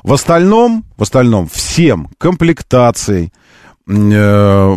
В 0.03 0.13
остальном, 0.13 0.85
в 0.97 1.03
остальном 1.03 1.49
всем 1.49 2.09
комплектацией, 2.19 3.33
э, 3.87 4.77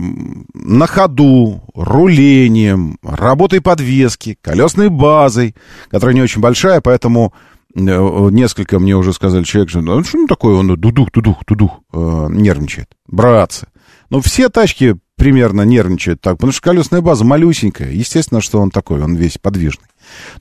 на 0.54 0.88
ходу, 0.88 1.62
рулением, 1.74 2.98
работой 3.04 3.62
подвески, 3.62 4.38
колесной 4.42 4.90
базой, 4.90 5.56
которая 5.90 6.16
не 6.16 6.22
очень 6.22 6.42
большая, 6.42 6.82
поэтому 6.82 7.34
э, 7.76 7.80
несколько 7.80 8.80
мне 8.80 8.96
уже 8.96 9.14
сказали 9.14 9.44
человек, 9.44 9.70
что 9.70 9.82
ну, 9.82 10.04
что 10.04 10.18
ну, 10.18 10.28
такое, 10.28 10.56
он 10.56 10.68
дудух, 10.68 11.12
дудух, 11.12 11.46
дудух, 11.46 11.80
э, 11.94 12.28
нервничает. 12.30 12.90
Братцы. 13.08 13.68
Но 14.10 14.22
все 14.22 14.50
тачки 14.50 14.98
примерно 15.16 15.62
нервничают 15.62 16.22
так, 16.22 16.36
потому 16.36 16.52
что 16.52 16.62
колесная 16.62 17.02
база 17.02 17.24
малюсенькая. 17.24 17.92
Естественно, 17.92 18.42
что 18.42 18.60
он 18.60 18.72
такой, 18.72 19.02
он 19.02 19.16
весь 19.16 19.38
подвижный. 19.38 19.86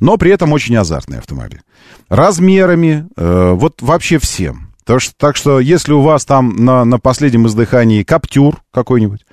Но 0.00 0.16
при 0.16 0.30
этом 0.32 0.52
очень 0.52 0.76
азартный 0.76 1.18
автомобиль. 1.18 1.60
Размерами, 2.08 3.06
э, 3.16 3.52
вот 3.52 3.80
вообще 3.80 4.18
всем. 4.18 4.72
То, 4.84 4.98
что, 4.98 5.14
так 5.16 5.36
что, 5.36 5.60
если 5.60 5.92
у 5.92 6.00
вас 6.00 6.24
там 6.24 6.56
на, 6.64 6.84
на 6.84 6.98
последнем 6.98 7.46
издыхании 7.46 8.02
Каптюр 8.02 8.62
какой-нибудь, 8.72 9.24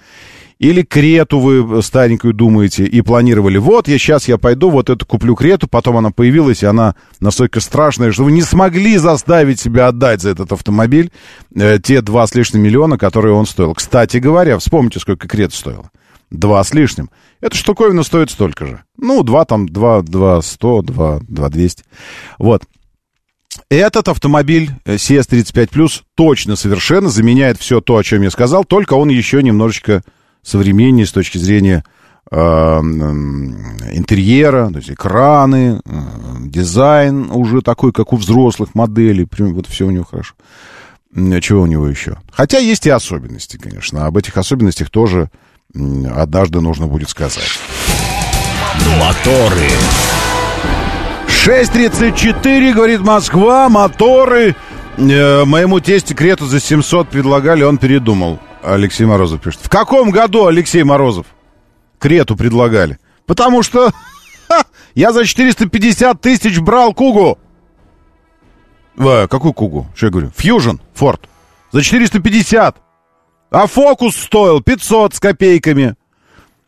или 0.60 0.82
Крету 0.82 1.40
вы 1.40 1.82
старенькую 1.82 2.34
думаете 2.34 2.84
и 2.84 3.02
планировали, 3.02 3.58
вот, 3.58 3.88
я 3.88 3.98
сейчас 3.98 4.28
я 4.28 4.38
пойду, 4.38 4.70
вот 4.70 4.90
эту 4.90 5.06
куплю 5.06 5.34
Крету, 5.36 5.68
потом 5.68 5.98
она 5.98 6.12
появилась, 6.12 6.64
и 6.64 6.66
она 6.66 6.96
настолько 7.20 7.62
страшная, 7.62 8.12
что 8.12 8.26
вы 8.26 8.34
не 8.34 8.42
смогли 8.42 8.98
заставить 8.98 9.60
себя 9.60 9.88
отдать 9.88 10.22
за 10.22 10.32
этот 10.32 10.52
автомобиль 10.52 11.12
э, 11.56 11.80
те 11.82 12.02
два 12.02 12.28
с 12.28 12.36
лишним 12.36 12.62
миллиона, 12.62 12.98
которые 12.98 13.34
он 13.34 13.46
стоил. 13.46 13.74
Кстати 13.74 14.18
говоря, 14.18 14.60
вспомните, 14.60 15.00
сколько 15.00 15.28
Крета 15.28 15.56
стоила. 15.56 15.92
Два 16.32 16.64
с 16.64 16.74
лишним. 16.74 17.10
Эта 17.42 17.58
штуковина 17.58 18.04
стоит 18.04 18.30
столько 18.30 18.66
же. 18.66 18.84
Ну, 18.98 19.24
два 19.24 19.46
там, 19.46 19.68
два, 19.68 20.02
два 20.02 20.42
сто, 20.42 20.82
два, 20.82 21.20
два 21.28 21.50
двести. 21.50 21.84
Вот. 22.38 22.64
Этот 23.70 24.08
автомобиль 24.08 24.72
э, 24.86 24.96
CS35 24.96 25.70
Plus 25.70 26.02
точно 26.16 26.56
совершенно 26.56 27.10
заменяет 27.10 27.58
все 27.58 27.82
то, 27.82 27.98
о 27.98 28.04
чем 28.04 28.22
я 28.22 28.30
сказал, 28.30 28.64
только 28.64 28.94
он 28.94 29.10
еще 29.10 29.42
немножечко 29.42 30.04
современнее 30.44 31.06
с 31.06 31.12
точки 31.12 31.40
зрения 31.40 31.84
э, 32.32 32.38
интерьера, 32.38 34.70
то 34.70 34.78
есть 34.78 34.92
экраны, 34.92 35.82
э, 35.84 35.92
дизайн 36.42 37.32
уже 37.32 37.62
такой, 37.62 37.92
как 37.92 38.14
у 38.14 38.18
взрослых 38.18 38.76
моделей, 38.76 39.26
прям 39.26 39.56
вот 39.56 39.68
все 39.68 39.88
у 39.88 39.92
него 39.92 40.06
хорошо. 40.06 40.36
Чего 41.42 41.62
у 41.62 41.66
него 41.66 41.88
еще? 41.88 42.18
Хотя 42.32 42.60
есть 42.60 42.86
и 42.86 42.92
особенности, 42.92 43.58
конечно. 43.58 44.06
Об 44.06 44.18
этих 44.18 44.38
особенностях 44.38 44.92
тоже 44.92 45.32
однажды 45.74 46.62
нужно 46.62 46.88
будет 46.88 47.10
сказать. 47.10 47.60
Моторы. 49.00 49.70
6.34, 51.28 52.74
говорит 52.74 53.02
Москва, 53.02 53.70
моторы. 53.70 54.56
Э, 54.98 55.46
моему 55.46 55.80
тесте 55.80 56.14
Крету 56.14 56.46
за 56.46 56.60
700 56.60 57.10
предлагали, 57.10 57.64
он 57.64 57.78
передумал. 57.78 58.40
Алексей 58.62 59.06
Морозов 59.06 59.42
пишет. 59.42 59.62
В 59.64 59.70
каком 59.70 60.12
году, 60.12 60.48
Алексей 60.48 60.84
Морозов, 60.84 61.28
Крету 61.98 62.36
предлагали? 62.36 63.00
Потому 63.26 63.64
что 63.64 63.92
ха, 64.50 64.64
я 64.96 65.14
за 65.14 65.26
450 65.26 66.20
тысяч 66.20 66.60
брал 66.60 66.94
Кугу. 66.94 67.38
Э, 68.98 69.28
какую 69.28 69.54
Кугу? 69.54 69.88
Что 69.96 70.08
я 70.08 70.12
говорю? 70.12 70.32
Фьюжн, 70.36 70.78
Форд. 70.94 71.30
За 71.72 71.82
450. 71.82 72.76
А 73.52 73.68
Фокус 73.68 74.16
стоил 74.16 74.62
500 74.62 75.16
с 75.16 75.20
копейками. 75.20 75.96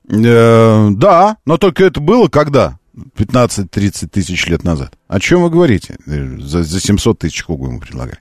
Э, 0.09 0.89
да, 0.91 1.37
но 1.45 1.57
только 1.57 1.85
это 1.85 1.99
было 1.99 2.27
когда? 2.27 2.79
15-30 3.17 4.07
тысяч 4.07 4.47
лет 4.47 4.63
назад. 4.63 4.93
О 5.07 5.19
чем 5.19 5.43
вы 5.43 5.49
говорите? 5.49 5.97
За, 6.05 6.63
за 6.63 6.81
700 6.81 7.19
тысяч 7.19 7.43
кугу 7.43 7.67
ему 7.67 7.79
предлагали. 7.79 8.19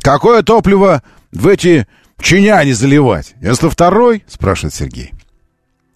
Какое 0.00 0.42
топливо 0.42 1.02
в 1.32 1.46
эти 1.48 1.86
чиняне 2.20 2.74
заливать? 2.74 3.34
92-й? 3.42 4.24
Спрашивает 4.26 4.74
Сергей. 4.74 5.12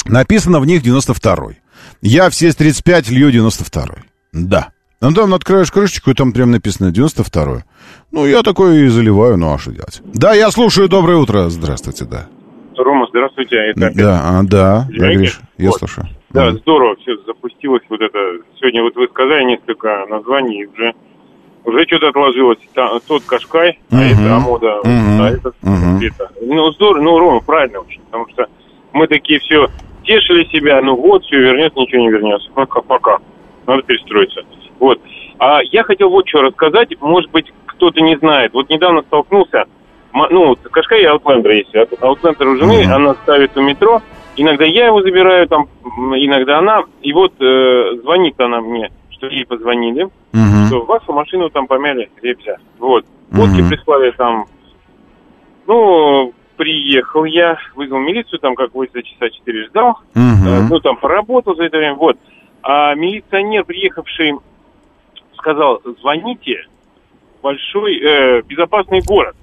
Написано 0.05 0.61
в 0.61 0.67
них 0.67 0.83
92-й. 0.83 1.59
Я 2.03 2.31
все 2.31 2.53
с 2.53 2.57
35 2.57 3.11
лью 3.11 3.31
92-й. 3.31 4.03
Да. 4.33 4.71
Ну, 5.03 5.13
там 5.15 5.33
открываешь 5.33 5.73
крышечку, 5.73 6.11
и 6.11 6.15
там 6.15 6.33
прям 6.33 6.51
написано 6.51 6.91
92-й. 6.91 7.65
Ну, 8.13 8.27
я 8.27 8.43
такой 8.43 8.81
и 8.81 8.89
заливаю, 8.89 9.39
ну 9.39 9.55
а 9.55 9.59
что 9.59 9.73
делать? 9.73 10.03
Да, 10.05 10.35
я 10.35 10.51
слушаю, 10.51 10.91
доброе 10.91 11.17
утро. 11.17 11.49
Здравствуйте, 11.49 12.05
да. 12.05 12.27
Рома, 12.77 13.07
здравствуйте. 13.09 13.57
Это 13.57 13.91
да, 13.95 14.21
а, 14.23 14.43
да, 14.43 14.87
да, 14.91 15.15
Гриш, 15.15 15.41
я 15.57 15.69
вот. 15.69 15.79
слушаю. 15.79 16.07
Да, 16.31 16.49
mm. 16.49 16.59
здорово, 16.59 16.97
все 16.97 17.17
запустилось 17.27 17.83
вот 17.89 18.01
это. 18.03 18.19
Сегодня 18.59 18.83
вот 18.83 18.95
вы 18.97 19.07
сказали 19.09 19.45
несколько 19.45 20.05
названий, 20.09 20.67
уже 20.67 20.93
уже 21.65 21.85
что-то 21.87 22.09
отложилось. 22.09 22.59
Там, 22.75 23.01
тот 23.07 23.23
Кашкай, 23.25 23.79
mm-hmm. 23.91 23.97
а 23.97 24.05
это 24.05 24.37
Амода, 24.37 24.81
mm-hmm. 24.85 25.21
а 25.21 25.31
этот 25.31 25.57
mm-hmm. 25.63 26.07
это. 26.09 26.31
Ну, 26.43 26.73
здорово, 26.73 27.03
ну, 27.03 27.19
Рома, 27.19 27.41
правильно 27.41 27.81
очень, 27.81 28.01
потому 28.03 28.29
что 28.31 28.47
мы 28.93 29.07
такие 29.07 29.41
все 29.41 29.67
тешили 30.05 30.45
себя, 30.53 30.81
ну 30.83 30.95
вот, 30.95 31.25
все 31.25 31.39
вернется, 31.39 31.79
ничего 31.81 32.03
не 32.03 32.11
вернется. 32.11 32.51
Пока, 32.55 32.83
пока. 32.83 33.19
Надо 33.67 33.83
перестроиться. 33.83 34.43
Вот. 34.81 35.01
А 35.39 35.61
я 35.63 35.85
хотел 35.85 36.11
вот 36.11 36.27
что 36.29 36.43
рассказать, 36.43 36.89
может 37.01 37.31
быть, 37.31 37.53
кто-то 37.67 38.01
не 38.01 38.17
знает. 38.19 38.53
Вот 38.53 38.69
недавно 38.69 39.03
столкнулся, 39.03 39.67
ну, 40.13 40.57
Кашкай 40.73 41.03
и 41.03 41.07
Outlander 41.07 41.53
есть. 41.55 41.75
Outlander 41.75 42.47
у 42.47 42.57
жены, 42.57 42.83
mm-hmm. 42.83 42.93
она 42.93 43.15
ставит 43.15 43.57
у 43.57 43.63
метро, 43.63 44.03
иногда 44.37 44.65
я 44.65 44.87
его 44.87 45.03
забираю, 45.03 45.47
там, 45.47 45.69
иногда 46.17 46.59
она. 46.59 46.83
И 47.03 47.13
вот 47.13 47.33
э, 47.41 47.97
звонит 48.03 48.41
она 48.41 48.61
мне, 48.61 48.91
что 49.11 49.29
ей 49.29 49.47
позвонили, 49.47 50.09
Мгм. 50.33 50.67
что 50.67 50.85
вашу 50.85 51.13
машину 51.13 51.51
там 51.51 51.67
помяли 51.67 52.11
ребята. 52.23 52.59
Вот. 52.79 53.05
Фотки 53.31 53.61
Мгм. 53.61 53.69
прислали 53.69 54.11
там. 54.13 54.47
Ну, 55.67 56.33
приехал 56.57 57.25
я, 57.25 57.57
вызвал 57.77 58.01
милицию, 58.01 58.41
там 58.41 58.55
как 58.55 58.73
за 58.73 59.03
часа 59.03 59.31
четыре 59.31 59.67
ждал. 59.69 59.99
Э, 60.15 60.19
Мгм. 60.19 60.69
Ну, 60.71 60.81
там 60.81 60.97
поработал 60.97 61.55
за 61.55 61.65
это 61.65 61.77
время, 61.77 61.95
вот. 61.95 62.17
А 62.63 62.95
милиционер, 62.95 63.65
приехавший, 63.65 64.35
сказал, 65.41 65.81
звоните 66.01 66.67
большой 67.43 67.99
э, 67.99 68.43
безопасный 68.43 69.01
город. 69.07 69.37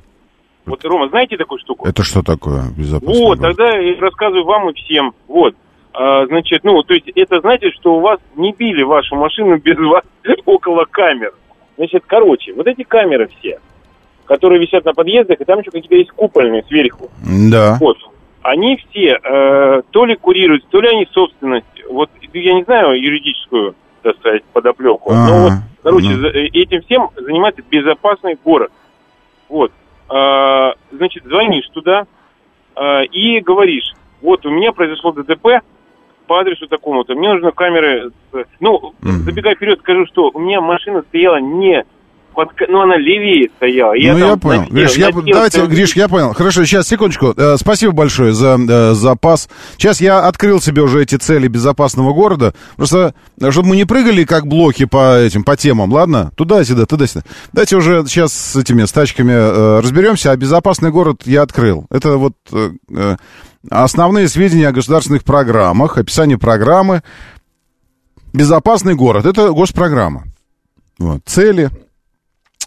Вот, 0.66 0.84
Рома, 0.84 1.08
знаете 1.10 1.38
такую 1.38 1.60
штуку? 1.60 1.88
Это 1.88 2.04
что 2.04 2.22
такое? 2.22 2.64
Безопасный 2.78 3.24
Вот, 3.24 3.40
город? 3.40 3.56
тогда 3.56 3.78
я 3.78 4.00
рассказываю 4.00 4.46
вам 4.46 4.70
и 4.70 4.74
всем. 4.74 5.14
Вот. 5.28 5.56
А, 5.94 6.26
значит, 6.28 6.64
ну, 6.64 6.84
то 6.84 6.94
есть 6.94 7.10
это 7.16 7.40
значит, 7.40 7.74
что 7.74 7.96
у 7.96 8.02
вас 8.02 8.20
не 8.36 8.54
били 8.54 8.84
вашу 8.84 9.16
машину 9.16 9.58
без 9.58 9.78
вас 9.78 10.04
около 10.46 10.86
камер. 10.86 11.34
Значит, 11.78 12.04
короче, 12.06 12.54
вот 12.54 12.68
эти 12.68 12.84
камеры 12.84 13.30
все, 13.40 13.60
которые 14.26 14.62
висят 14.62 14.86
на 14.86 14.94
подъездах, 14.94 15.40
и 15.40 15.46
там 15.46 15.60
еще 15.60 15.72
какие-то 15.72 15.96
есть 15.96 16.12
купольные 16.12 16.64
сверху. 16.68 17.10
Да. 17.52 17.78
Вот. 17.80 17.98
Они 18.44 18.78
все 18.78 19.20
э, 19.24 19.82
то 19.90 20.06
ли 20.06 20.16
курируются, 20.16 20.68
то 20.70 20.82
ли 20.82 20.90
они 20.90 21.08
собственность. 21.12 21.66
Вот 21.90 22.10
я 22.34 22.54
не 22.54 22.64
знаю 22.64 23.02
юридическую, 23.02 23.76
так 24.08 24.18
сказать, 24.20 24.44
подоплеку. 24.54 25.12
Ага, 25.12 25.28
Но 25.28 25.44
вот, 25.44 25.54
короче, 25.84 26.10
ну. 26.10 26.28
этим 26.30 26.82
всем 26.84 27.10
занимается 27.16 27.62
безопасный 27.70 28.38
город. 28.44 28.72
Вот. 29.50 29.72
А, 30.10 30.74
значит, 30.92 31.24
звонишь 31.26 31.68
туда 31.74 32.06
а, 32.76 33.02
и 33.02 33.42
говоришь, 33.42 33.94
вот 34.22 34.46
у 34.46 34.50
меня 34.50 34.72
произошло 34.72 35.12
ДТП 35.12 35.62
по 36.28 36.40
адресу 36.40 36.68
такому-то, 36.68 37.16
мне 37.16 37.34
нужны 37.34 37.52
камеры. 37.52 38.12
Ну, 38.60 38.94
забегая 39.02 39.56
вперед, 39.56 39.80
скажу, 39.80 40.06
что 40.08 40.32
у 40.34 40.40
меня 40.40 40.62
машина 40.62 41.02
стояла 41.10 41.38
не 41.38 41.86
под, 42.38 42.50
ну, 42.70 42.82
она 42.82 42.98
левее 42.98 43.50
стояла. 43.58 43.96
ну, 44.14 44.20
там 44.20 44.30
я 44.30 44.38
понял. 44.38 44.60
надел- 44.62 44.74
Гриш, 44.76 44.94
я, 44.96 45.06
надел 45.08 45.24
давайте, 45.34 45.58
там- 45.60 45.68
Гриш, 45.70 45.96
я 45.96 46.08
понял. 46.08 46.34
Хорошо, 46.34 46.66
сейчас, 46.66 46.88
секундочку. 46.88 47.34
Э, 47.36 47.56
спасибо 47.58 47.94
большое 47.94 48.32
за 48.32 48.60
э, 48.60 48.94
запас. 48.94 49.50
Сейчас 49.78 50.00
я 50.00 50.20
открыл 50.28 50.62
себе 50.62 50.84
уже 50.84 51.02
эти 51.02 51.16
цели 51.16 51.48
безопасного 51.48 52.14
города. 52.14 52.54
Просто, 52.76 53.16
э, 53.42 53.50
чтобы 53.50 53.70
мы 53.70 53.76
не 53.76 53.86
прыгали 53.86 54.24
как 54.24 54.46
блоки 54.46 54.86
по 54.86 55.18
этим, 55.18 55.44
по 55.44 55.58
темам, 55.58 55.92
ладно? 55.92 56.32
Туда-сюда, 56.36 56.86
туда-сюда. 56.86 57.24
Давайте 57.54 57.76
уже 57.76 58.06
сейчас 58.06 58.34
с 58.34 58.56
этими, 58.56 58.86
с 58.86 58.92
тачками 58.92 59.32
э, 59.34 59.80
разберемся. 59.80 60.30
А 60.30 60.38
безопасный 60.38 60.92
город 60.92 61.24
я 61.26 61.42
открыл. 61.42 61.88
Это 61.90 62.18
вот 62.18 62.34
э, 62.52 62.70
э, 62.96 63.16
основные 63.72 64.28
сведения 64.28 64.68
о 64.68 64.74
государственных 64.74 65.24
программах, 65.24 65.98
описание 65.98 66.38
программы. 66.38 67.02
Безопасный 68.32 68.94
город. 68.94 69.26
Это 69.26 69.52
госпрограмма. 69.52 70.26
Вот. 71.00 71.22
Цели, 71.26 71.70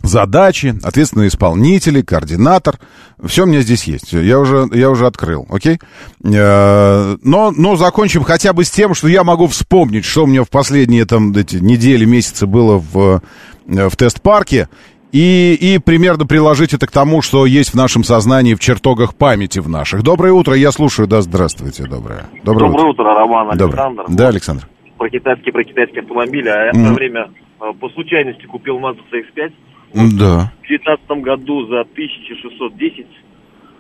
задачи, 0.03 0.75
ответственные 0.83 1.29
исполнители, 1.29 2.03
координатор. 2.03 2.79
Все 3.25 3.43
у 3.45 3.47
меня 3.47 3.61
здесь 3.61 3.85
есть. 3.85 4.13
Я 4.13 4.39
уже, 4.39 4.67
я 4.73 4.91
уже 4.91 5.07
открыл, 5.07 5.47
окей? 5.51 5.79
Э, 6.25 7.17
Но, 7.23 7.51
но 7.51 7.77
закончим 7.77 8.23
хотя 8.23 8.53
бы 8.53 8.65
с 8.65 8.71
тем, 8.71 8.95
что 8.95 9.09
я 9.09 9.25
могу 9.25 9.47
вспомнить, 9.47 10.05
что 10.05 10.25
у 10.25 10.27
меня 10.27 10.45
в 10.45 10.51
последние 10.51 11.05
там, 11.05 11.33
эти 11.33 11.57
недели, 11.57 12.05
месяцы 12.05 12.47
было 12.47 12.79
в, 12.79 13.23
э, 13.67 13.89
в 13.89 13.97
тест-парке. 13.97 14.69
И, 15.13 15.59
и 15.61 15.79
примерно 15.79 16.25
приложить 16.25 16.73
это 16.73 16.87
к 16.87 16.93
тому, 16.93 17.21
что 17.21 17.45
есть 17.45 17.71
в 17.71 17.75
нашем 17.75 18.05
сознании, 18.05 18.55
в 18.55 18.61
чертогах 18.61 19.17
памяти 19.17 19.59
в 19.59 19.69
наших. 19.69 20.05
Доброе 20.05 20.33
утро, 20.33 20.55
я 20.55 20.71
слушаю. 20.71 21.09
Да, 21.09 21.21
здравствуйте, 21.21 21.83
доброе. 21.85 22.27
Доброе, 22.45 22.71
Доброе 22.71 22.91
утро, 22.91 23.05
Роман 23.15 23.59
Доброе. 23.59 23.87
Александр. 23.87 24.05
Да, 24.09 24.29
Александр. 24.29 24.69
Про 24.99 25.09
китайский, 25.11 25.51
про 25.51 25.65
китайский 25.65 25.99
автомобиль. 25.99 26.49
А 26.49 26.67
я 26.67 26.73
в 26.73 26.75
Мгм. 26.77 26.83
свое 26.85 26.95
время 26.95 27.31
э, 27.61 27.65
по 27.81 27.89
случайности 27.89 28.45
купил 28.47 28.79
Mazda 28.79 28.99
CX-5 29.13 29.53
Да. 29.93 30.53
в 30.63 30.67
2019 30.69 31.11
году 31.23 31.67
за 31.67 31.81
1610 31.81 33.07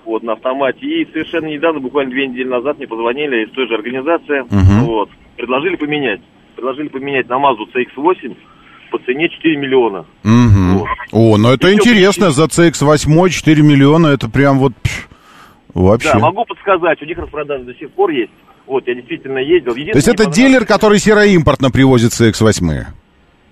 вот, 0.05 0.23
на 0.23 0.33
автомате. 0.33 0.87
И 0.87 1.07
совершенно 1.13 1.47
недавно, 1.47 1.81
буквально 1.81 2.11
две 2.11 2.27
недели 2.27 2.49
назад, 2.49 2.79
мне 2.79 2.87
позвонили 2.87 3.45
из 3.45 3.51
той 3.53 3.69
же 3.69 3.75
организации. 3.75 4.43
Мгм. 4.51 4.85
Вот, 4.85 5.11
предложили 5.37 5.77
поменять. 5.77 6.21
Предложили 6.57 6.89
поменять 6.89 7.29
на 7.29 7.35
Mazda 7.35 7.67
CX-8 7.75 8.37
по 8.91 8.99
цене 8.99 9.29
4 9.29 9.57
миллиона. 9.57 10.05
Мгм. 10.25 10.79
Вот. 10.79 10.89
О, 11.13 11.37
ну 11.37 11.53
это 11.53 11.69
И 11.69 11.75
интересно, 11.75 12.31
за 12.31 12.45
CX-8 12.45 13.29
4 13.29 13.63
миллиона, 13.63 14.09
это 14.09 14.29
прям 14.29 14.59
вот 14.59 14.73
пш, 14.83 15.09
вообще. 15.75 16.13
Да, 16.13 16.19
могу 16.19 16.45
подсказать, 16.45 17.01
у 17.01 17.05
них 17.05 17.19
распродажа 17.19 17.65
до 17.65 17.75
сих 17.75 17.91
пор 17.93 18.11
есть. 18.11 18.33
Вот, 18.67 18.87
я 18.87 18.95
действительно 18.95 19.39
ездил. 19.39 19.75
То 19.75 19.81
есть 19.81 20.09
это 20.09 20.27
дилер, 20.27 20.65
который 20.65 20.99
сероимпортно 20.99 21.71
привозит 21.71 22.13
CX-8? 22.13 22.87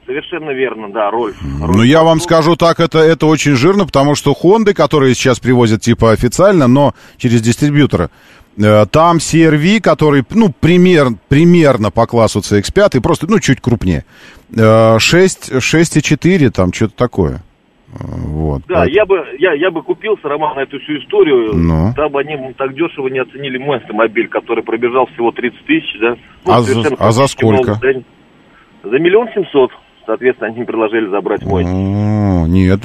Совершенно 0.09 0.53
верно, 0.53 0.91
да, 0.91 1.11
роль. 1.11 1.35
Ну, 1.61 1.83
я 1.83 2.03
вам 2.03 2.19
скажу 2.21 2.57
так, 2.57 2.81
это, 2.81 2.99
это 2.99 3.27
очень 3.27 3.57
жирно, 3.57 3.85
потому 3.85 4.15
что 4.15 4.33
Хонды, 4.33 4.73
которые 4.73 5.15
сейчас 5.15 5.39
привозят 5.39 5.83
типа 5.83 6.13
официально, 6.13 6.67
но 6.67 6.95
через 7.19 7.43
дистрибьютора, 7.43 8.09
э, 8.57 8.87
там 8.91 9.19
CRV, 9.19 9.81
который, 9.83 10.25
ну, 10.31 10.51
пример, 10.59 11.09
примерно 11.29 11.91
по 11.91 12.07
классу 12.07 12.39
CX-5, 12.39 13.03
просто, 13.03 13.27
ну, 13.29 13.39
чуть 13.39 13.61
крупнее. 13.61 14.07
Э, 14.57 14.99
6, 14.99 15.53
6,4, 15.61 16.51
там, 16.53 16.73
что-то 16.73 16.95
такое. 16.97 17.43
Э, 17.93 17.97
Вот. 18.01 18.63
Да, 18.67 18.87
я 18.87 19.05
бы, 19.05 19.17
я, 19.39 19.53
я 19.53 19.71
бы 19.71 19.83
купился, 19.83 20.27
Роман, 20.27 20.57
на 20.57 20.61
эту 20.61 20.79
всю 20.81 20.97
историю. 21.01 21.53
Ну. 21.55 21.93
Там 21.95 22.11
бы 22.13 22.21
они 22.21 22.55
так 22.57 22.73
дешево 22.75 23.09
не 23.09 23.19
оценили 23.19 23.59
мой 23.59 23.77
автомобиль, 23.77 24.29
который 24.29 24.65
пробежал 24.65 25.05
всего 25.13 25.33
30 25.33 25.67
тысяч, 25.67 25.99
да. 26.01 26.17
А 26.47 26.63
за- 26.63 26.97
а 26.99 27.13
за 27.13 27.27
сколько? 27.27 27.79
да. 27.83 27.93
За 28.85 28.99
миллион 28.99 29.29
семьсот. 29.35 29.71
Соответственно, 30.09 30.49
они 30.49 30.65
предложили 30.65 31.07
забрать 31.11 31.43
мой. 31.43 31.65
О, 31.65 32.47
нет, 32.47 32.81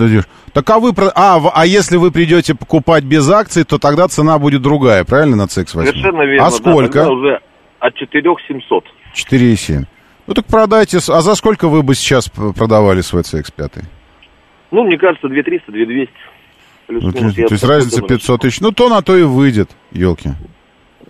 Так 0.51 0.69
а 0.69 0.79
вы... 0.79 0.91
А, 1.15 1.39
а 1.53 1.65
если 1.65 1.95
вы 1.95 2.11
придете 2.11 2.53
покупать 2.53 3.05
без 3.05 3.29
акций, 3.29 3.63
то 3.63 3.79
тогда 3.79 4.09
цена 4.09 4.37
будет 4.39 4.61
другая, 4.61 5.05
правильно, 5.05 5.37
на 5.37 5.43
CX-8? 5.43 5.85
Совершенно 5.85 6.23
верно. 6.23 6.47
А 6.47 6.49
да, 6.49 6.57
сколько? 6.57 6.99
тогда 6.99 7.11
уже 7.11 7.39
от 7.79 7.95
четырех 7.95 8.39
семьсот. 8.45 8.83
4,7. 9.15 9.85
Ну 10.27 10.33
так 10.33 10.45
продайте. 10.47 10.97
А 10.97 11.21
за 11.21 11.35
сколько 11.35 11.69
вы 11.69 11.81
бы 11.81 11.95
сейчас 11.95 12.27
продавали 12.27 12.99
свой 12.99 13.21
CX-5? 13.21 13.85
Ну, 14.71 14.83
мне 14.83 14.97
кажется, 14.97 15.29
2300, 15.29 15.71
2200. 15.71 16.13
Ну, 16.89 17.11
то, 17.13 17.47
то 17.47 17.53
есть 17.53 17.63
разница 17.63 18.01
думаю. 18.01 18.17
500 18.19 18.41
тысяч. 18.41 18.59
Ну, 18.59 18.71
то 18.73 18.89
на 18.89 19.01
то 19.01 19.15
и 19.15 19.23
выйдет, 19.23 19.69
елки. 19.91 20.31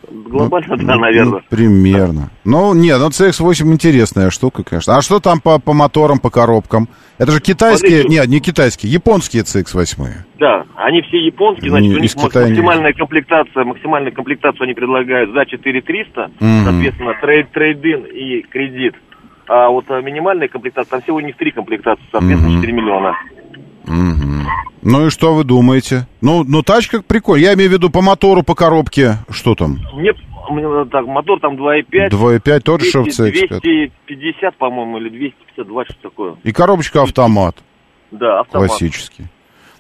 Глобально, 0.10 0.78
да, 0.78 0.96
наверное. 0.96 1.42
примерно. 1.50 2.30
Ну, 2.44 2.74
нет, 2.74 3.00
ну 3.00 3.08
CX-8 3.08 3.66
интересная 3.72 4.30
штука, 4.30 4.64
конечно. 4.64 4.98
А 4.98 5.02
что 5.02 5.20
там 5.20 5.40
по, 5.40 5.60
по 5.60 5.74
моторам, 5.74 6.20
по 6.20 6.30
коробкам? 6.30 6.88
Это 7.18 7.32
же 7.32 7.40
китайские... 7.42 8.02
Смотрите. 8.02 8.10
Нет, 8.20 8.28
не 8.28 8.40
китайские, 8.40 8.92
японские 8.92 9.44
CX-8. 9.44 10.08
Да, 10.40 10.66
они 10.76 11.02
все 11.04 11.18
японские, 11.26 11.70
значит, 11.72 11.90
Не, 11.90 11.96
у 11.96 12.00
них 12.00 12.14
Китая 12.14 12.48
максимальная 12.48 12.94
комплектация, 12.94 13.64
максимальную 13.64 14.14
комплектацию 14.14 14.64
они 14.64 14.74
предлагают 14.74 15.32
за 15.34 15.46
4300, 15.46 16.32
Мгм. 16.40 16.64
соответственно, 16.66 17.14
трейд, 17.22 17.52
трейд-ин 17.52 18.04
и 18.06 18.42
кредит. 18.44 18.96
А 19.48 19.70
вот 19.70 19.86
а, 19.90 20.02
минимальная 20.02 20.48
комплектация, 20.48 20.92
там 20.92 21.02
всего 21.02 21.18
у 21.18 21.22
них 21.22 21.36
три 21.38 21.52
комплектации, 21.52 22.04
соответственно, 22.12 22.50
Мгм. 22.52 22.62
4 22.62 22.74
миллиона. 22.74 23.14
Мгм. 23.86 24.48
Ну 24.82 25.08
и 25.08 25.10
что 25.10 25.34
вы 25.34 25.44
думаете? 25.44 26.08
Ну, 26.22 26.44
ну 26.44 26.62
тачка 26.64 27.02
прикольная. 27.02 27.50
Я 27.50 27.54
имею 27.54 27.70
в 27.70 27.74
виду 27.74 27.90
по 27.90 28.02
мотору, 28.02 28.44
по 28.44 28.56
коробке. 28.56 29.18
Что 29.30 29.56
там? 29.56 29.80
Мне, 29.94 30.14
мне 30.50 30.86
так, 30.86 31.06
мотор 31.08 31.40
там 31.40 31.56
2,5. 31.56 32.10
2,5 32.10 32.60
тоже 32.62 32.86
что 32.86 33.02
в 33.02 33.04
200, 33.06 33.22
CX-5? 33.22 33.60
250, 33.62 34.58
по-моему, 34.58 34.98
или 34.98 35.10
252, 35.10 35.86
что 35.86 35.96
такое. 36.02 36.36
И 36.44 36.52
коробочка 36.52 37.02
автомат. 37.02 37.58
Да, 38.12 38.42
автомат. 38.42 38.68
Классический. 38.68 39.26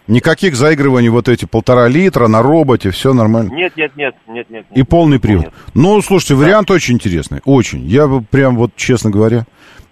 Никаких 0.07 0.55
заигрываний 0.55 1.07
вот 1.07 1.29
эти 1.29 1.45
полтора 1.45 1.87
литра 1.87 2.27
на 2.27 2.41
роботе, 2.41 2.91
все 2.91 3.13
нормально. 3.13 3.53
Нет, 3.53 3.77
нет, 3.77 3.93
нет, 3.95 4.15
нет, 4.27 4.49
нет. 4.49 4.65
И 4.75 4.83
полный 4.83 5.17
привод. 5.17 5.45
Нет. 5.45 5.53
Ну, 5.73 6.01
слушайте, 6.01 6.35
вариант 6.35 6.69
очень 6.71 6.95
интересный. 6.95 7.39
Очень. 7.45 7.85
Я 7.85 8.07
бы 8.07 8.21
прям 8.21 8.57
вот, 8.57 8.71
честно 8.75 9.11
говоря, 9.11 9.45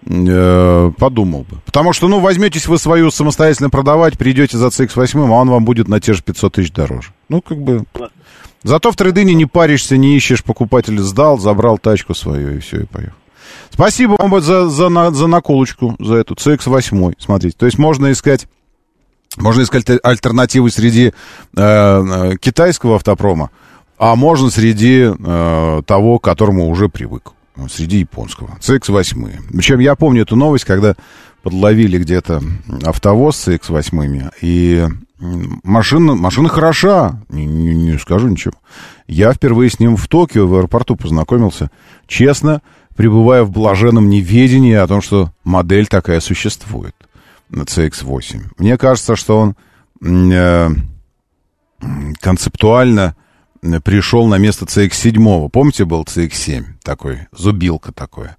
э, 0.05 0.91
подумал 0.97 1.45
бы. 1.49 1.57
Потому 1.65 1.93
что, 1.93 2.07
ну, 2.07 2.19
возьметесь 2.19 2.67
вы 2.67 2.77
свою 2.77 3.11
самостоятельно 3.11 3.69
продавать, 3.69 4.17
придете 4.17 4.57
за 4.57 4.67
CX-8, 4.67 5.27
а 5.27 5.31
он 5.31 5.49
вам 5.49 5.65
будет 5.65 5.87
на 5.87 5.99
те 5.99 6.13
же 6.13 6.21
500 6.23 6.53
тысяч 6.53 6.71
дороже. 6.71 7.09
Ну, 7.29 7.41
как 7.41 7.57
бы... 7.57 7.85
Зато 8.63 8.91
в 8.91 8.95
трейдине 8.95 9.33
не 9.33 9.45
паришься, 9.47 9.97
не 9.97 10.15
ищешь, 10.15 10.43
покупатель 10.43 10.99
сдал, 10.99 11.39
забрал 11.39 11.79
тачку 11.79 12.13
свою 12.13 12.57
и 12.57 12.59
все, 12.59 12.81
и 12.81 12.85
поехал. 12.85 13.15
Спасибо 13.71 14.15
вам 14.19 14.39
за, 14.41 14.69
за, 14.69 14.89
на- 14.89 15.11
за 15.11 15.27
наколочку, 15.27 15.95
за 15.99 16.15
эту 16.15 16.35
CX-8. 16.35 17.13
Смотрите, 17.17 17.55
то 17.57 17.65
есть 17.65 17.77
можно 17.79 18.11
искать 18.11 18.47
можно 19.37 19.61
искать 19.63 19.89
аль- 19.89 19.99
альтернативы 20.03 20.69
среди 20.69 21.07
э, 21.07 21.11
э, 21.55 22.37
китайского 22.37 22.95
автопрома, 22.97 23.49
а 23.97 24.15
можно 24.15 24.49
среди 24.51 25.09
э, 25.17 25.81
того, 25.85 26.19
к 26.19 26.23
которому 26.23 26.69
уже 26.69 26.89
привык. 26.89 27.31
Среди 27.69 27.99
японского. 27.99 28.57
CX-8. 28.59 29.51
Причем 29.51 29.79
я 29.79 29.95
помню 29.95 30.23
эту 30.23 30.35
новость, 30.35 30.65
когда 30.65 30.95
подловили 31.43 31.97
где-то 31.97 32.41
автовоз 32.83 33.37
с 33.37 33.47
X8, 33.47 34.33
и 34.41 34.87
машина, 35.19 36.15
машина 36.15 36.49
хороша, 36.49 37.21
не, 37.29 37.45
не, 37.45 37.73
не 37.73 37.97
скажу 37.97 38.27
ничего. 38.27 38.53
Я 39.07 39.33
впервые 39.33 39.69
с 39.69 39.79
ним 39.79 39.97
в 39.97 40.07
Токио, 40.07 40.47
в 40.47 40.55
аэропорту 40.55 40.95
познакомился. 40.95 41.69
Честно, 42.07 42.61
пребывая 42.95 43.43
в 43.43 43.51
блаженном 43.51 44.09
неведении 44.09 44.73
о 44.73 44.87
том, 44.87 45.01
что 45.01 45.31
модель 45.43 45.87
такая 45.87 46.19
существует, 46.19 46.95
CX-8. 47.51 48.53
Мне 48.57 48.77
кажется, 48.77 49.15
что 49.15 49.39
он 49.39 49.55
э, 50.31 50.69
концептуально 52.19 53.15
пришел 53.83 54.27
на 54.27 54.37
место 54.37 54.65
CX-7. 54.65 55.49
Помните, 55.49 55.85
был 55.85 56.03
CX-7 56.03 56.63
такой, 56.83 57.27
зубилка 57.31 57.91
такое, 57.91 58.37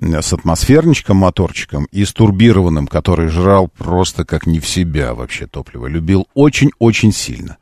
с 0.00 0.32
атмосферничком, 0.32 1.18
моторчиком 1.18 1.86
и 1.92 2.04
с 2.04 2.12
турбированным, 2.12 2.86
который 2.86 3.28
жрал 3.28 3.68
просто 3.68 4.24
как 4.24 4.46
не 4.46 4.60
в 4.60 4.66
себя 4.66 5.14
вообще 5.14 5.46
топливо. 5.46 5.86
Любил 5.86 6.26
очень-очень 6.34 7.12
сильно. 7.12 7.58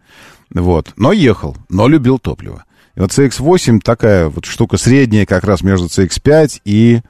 Вот. 0.51 0.93
Но 0.97 1.13
ехал, 1.13 1.57
но 1.69 1.89
любил 1.89 2.19
топливо. 2.19 2.65
И 2.95 3.01
вот 3.01 3.11
CX-8 3.11 3.81
такая 3.81 4.29
вот 4.29 4.45
штука 4.45 4.77
средняя 4.77 5.27
как 5.27 5.45
раз 5.45 5.63
между 5.63 5.87
CX-5 5.87 6.61
и, 6.65 7.01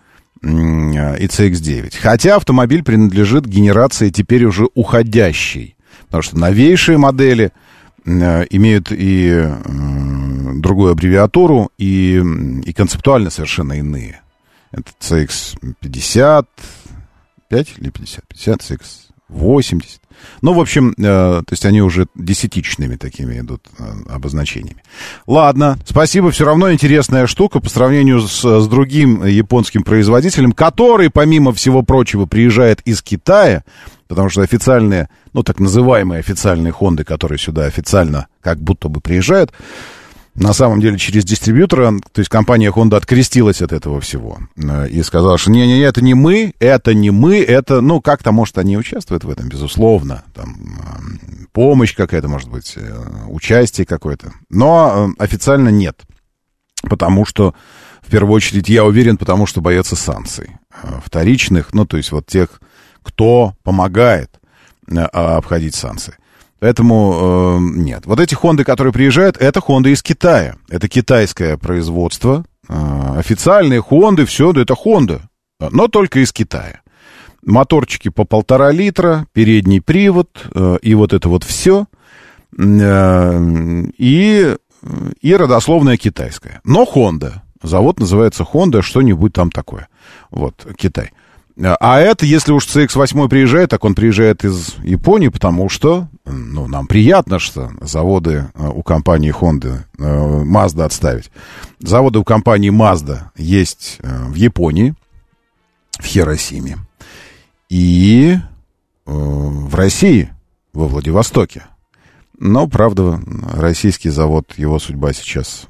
и 0.42 0.46
CX-9. 0.46 1.96
Хотя 2.00 2.36
автомобиль 2.36 2.82
принадлежит 2.82 3.46
генерации 3.46 4.10
теперь 4.10 4.44
уже 4.44 4.68
уходящей. 4.74 5.76
Потому 6.06 6.22
что 6.22 6.38
новейшие 6.38 6.98
модели 6.98 7.46
э, 7.46 7.50
имеют 8.04 8.90
и 8.90 9.28
э, 9.30 10.52
другую 10.56 10.92
аббревиатуру, 10.92 11.70
и, 11.78 12.22
и 12.64 12.72
концептуально 12.72 13.30
совершенно 13.30 13.74
иные. 13.74 14.20
Это 14.70 14.90
CX-50, 15.00 16.46
5 17.48 17.74
или 17.78 17.90
50? 17.90 18.26
50, 18.26 18.60
CX-80. 18.60 19.84
Ну, 20.40 20.52
в 20.52 20.60
общем, 20.60 20.94
э, 20.96 21.02
то 21.02 21.44
есть 21.50 21.64
они 21.64 21.82
уже 21.82 22.06
десятичными 22.14 22.96
такими 22.96 23.38
идут 23.40 23.66
э, 23.78 23.84
обозначениями. 24.08 24.82
Ладно, 25.26 25.78
спасибо, 25.86 26.30
все 26.30 26.44
равно 26.44 26.72
интересная 26.72 27.26
штука 27.26 27.60
по 27.60 27.68
сравнению 27.68 28.20
с, 28.20 28.42
с 28.42 28.68
другим 28.68 29.24
японским 29.24 29.82
производителем, 29.82 30.52
который, 30.52 31.10
помимо 31.10 31.52
всего 31.52 31.82
прочего, 31.82 32.26
приезжает 32.26 32.80
из 32.82 33.02
Китая, 33.02 33.64
потому 34.12 34.28
что 34.28 34.42
официальные, 34.42 35.08
ну, 35.32 35.42
так 35.42 35.58
называемые 35.58 36.20
официальные 36.20 36.70
Хонды, 36.70 37.02
которые 37.02 37.38
сюда 37.38 37.64
официально 37.64 38.26
как 38.42 38.60
будто 38.60 38.90
бы 38.90 39.00
приезжают, 39.00 39.54
на 40.34 40.52
самом 40.52 40.82
деле 40.82 40.98
через 40.98 41.24
дистрибьютора, 41.24 41.94
то 42.12 42.18
есть 42.18 42.28
компания 42.28 42.70
Honda 42.70 42.96
открестилась 42.96 43.62
от 43.62 43.72
этого 43.72 44.02
всего 44.02 44.38
э, 44.56 44.88
и 44.90 45.02
сказала, 45.02 45.38
что 45.38 45.50
не-не-не, 45.50 45.80
это 45.80 46.04
не 46.04 46.12
мы, 46.12 46.52
это 46.58 46.92
не 46.92 47.10
мы, 47.10 47.40
это, 47.40 47.80
ну, 47.80 48.02
как-то, 48.02 48.32
может, 48.32 48.58
они 48.58 48.76
участвуют 48.76 49.24
в 49.24 49.30
этом, 49.30 49.48
безусловно, 49.48 50.24
там, 50.34 50.56
э, 50.78 51.44
помощь 51.52 51.94
какая-то, 51.96 52.28
может 52.28 52.50
быть, 52.50 52.74
э, 52.76 53.02
участие 53.28 53.86
какое-то, 53.86 54.34
но 54.50 55.10
официально 55.18 55.70
нет, 55.70 56.02
потому 56.82 57.24
что, 57.24 57.54
в 58.02 58.10
первую 58.10 58.34
очередь, 58.34 58.68
я 58.68 58.84
уверен, 58.84 59.16
потому 59.16 59.46
что 59.46 59.62
боятся 59.62 59.96
санкций 59.96 60.50
вторичных, 61.02 61.72
ну, 61.72 61.86
то 61.86 61.96
есть 61.96 62.12
вот 62.12 62.26
тех, 62.26 62.60
кто 63.02 63.54
помогает 63.62 64.40
обходить 65.12 65.74
санкции. 65.74 66.14
Поэтому 66.62 67.58
э, 67.58 67.58
нет. 67.60 68.06
Вот 68.06 68.20
эти 68.20 68.36
Хонды, 68.36 68.62
которые 68.62 68.92
приезжают, 68.92 69.36
это 69.36 69.60
Хонды 69.60 69.90
из 69.90 70.00
Китая. 70.00 70.54
Это 70.68 70.88
китайское 70.88 71.56
производство. 71.56 72.44
Э, 72.68 73.18
официальные 73.18 73.82
Хонды, 73.82 74.26
все, 74.26 74.52
это 74.52 74.76
Хонда. 74.76 75.22
Но 75.58 75.88
только 75.88 76.20
из 76.20 76.32
Китая. 76.32 76.82
Моторчики 77.44 78.10
по 78.10 78.24
полтора 78.24 78.70
литра, 78.70 79.26
передний 79.32 79.80
привод 79.80 80.28
э, 80.54 80.78
и 80.82 80.94
вот 80.94 81.12
это 81.12 81.28
вот 81.28 81.42
все. 81.42 81.86
Э, 82.56 83.84
и, 83.98 84.56
и 85.20 85.34
родословная 85.34 85.96
китайская. 85.96 86.60
Но 86.62 86.84
Хонда. 86.84 87.42
Завод 87.60 87.98
называется 87.98 88.44
Honda, 88.44 88.82
что-нибудь 88.82 89.32
там 89.32 89.50
такое. 89.50 89.88
Вот, 90.30 90.66
Китай. 90.76 91.10
А 91.60 92.00
это, 92.00 92.24
если 92.24 92.52
уж 92.52 92.66
CX-8 92.66 93.28
приезжает, 93.28 93.70
так 93.70 93.84
он 93.84 93.94
приезжает 93.94 94.44
из 94.44 94.74
Японии, 94.82 95.28
потому 95.28 95.68
что, 95.68 96.08
ну, 96.24 96.66
нам 96.66 96.86
приятно, 96.86 97.38
что 97.38 97.72
заводы 97.80 98.46
э, 98.54 98.68
у 98.68 98.82
компании 98.82 99.34
Honda, 99.38 99.80
э, 99.98 100.02
Mazda 100.44 100.84
отставить. 100.84 101.30
Заводы 101.78 102.18
у 102.18 102.24
компании 102.24 102.70
Mazda 102.70 103.24
есть 103.36 103.98
э, 104.00 104.24
в 104.28 104.34
Японии, 104.34 104.94
в 105.98 106.04
Хиросиме, 106.04 106.78
и 107.68 108.38
в 109.04 109.74
России, 109.74 110.32
во 110.72 110.86
Владивостоке. 110.86 111.64
Но, 112.38 112.66
правда, 112.66 113.20
российский 113.52 114.10
завод, 114.10 114.54
его 114.56 114.78
судьба 114.78 115.12
сейчас... 115.12 115.66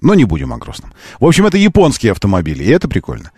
Ну, 0.00 0.14
не 0.14 0.24
будем 0.24 0.52
о 0.52 0.58
грустном. 0.58 0.92
В 1.18 1.24
общем, 1.24 1.46
это 1.46 1.56
японские 1.56 2.12
автомобили, 2.12 2.62
и 2.62 2.70
это 2.70 2.88
прикольно. 2.88 3.32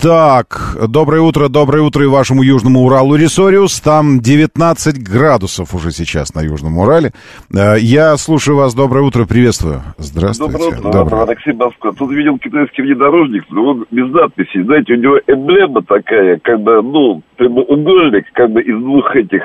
Так, 0.00 0.76
доброе 0.88 1.22
утро, 1.22 1.48
доброе 1.48 1.82
утро 1.82 2.04
и 2.04 2.06
вашему 2.06 2.42
Южному 2.42 2.80
Уралу 2.84 3.16
Ресориус. 3.16 3.80
Там 3.80 4.20
19 4.20 5.02
градусов 5.02 5.74
уже 5.74 5.90
сейчас 5.90 6.34
на 6.34 6.42
Южном 6.42 6.76
Урале. 6.76 7.12
Э, 7.50 7.76
я 7.78 8.14
слушаю 8.18 8.58
вас. 8.58 8.74
Доброе 8.74 9.06
утро, 9.06 9.24
приветствую. 9.24 9.80
Здравствуйте. 9.96 10.52
Доброе 10.52 10.78
утро, 10.78 10.92
доброе. 10.92 11.22
Алексей 11.22 11.54
Москва. 11.54 11.92
Тут 11.92 12.12
видел 12.12 12.38
китайский 12.38 12.82
внедорожник, 12.82 13.44
но 13.48 13.70
он 13.70 13.86
без 13.90 14.12
надписи. 14.12 14.62
Знаете, 14.64 14.92
у 14.92 14.96
него 14.96 15.18
эмблема 15.26 15.80
такая, 15.80 16.40
как 16.44 16.60
бы, 16.60 16.82
ну, 16.82 17.22
прямоугольник, 17.36 18.26
как 18.34 18.50
бы 18.50 18.60
из 18.60 18.78
двух 18.78 19.16
этих 19.16 19.40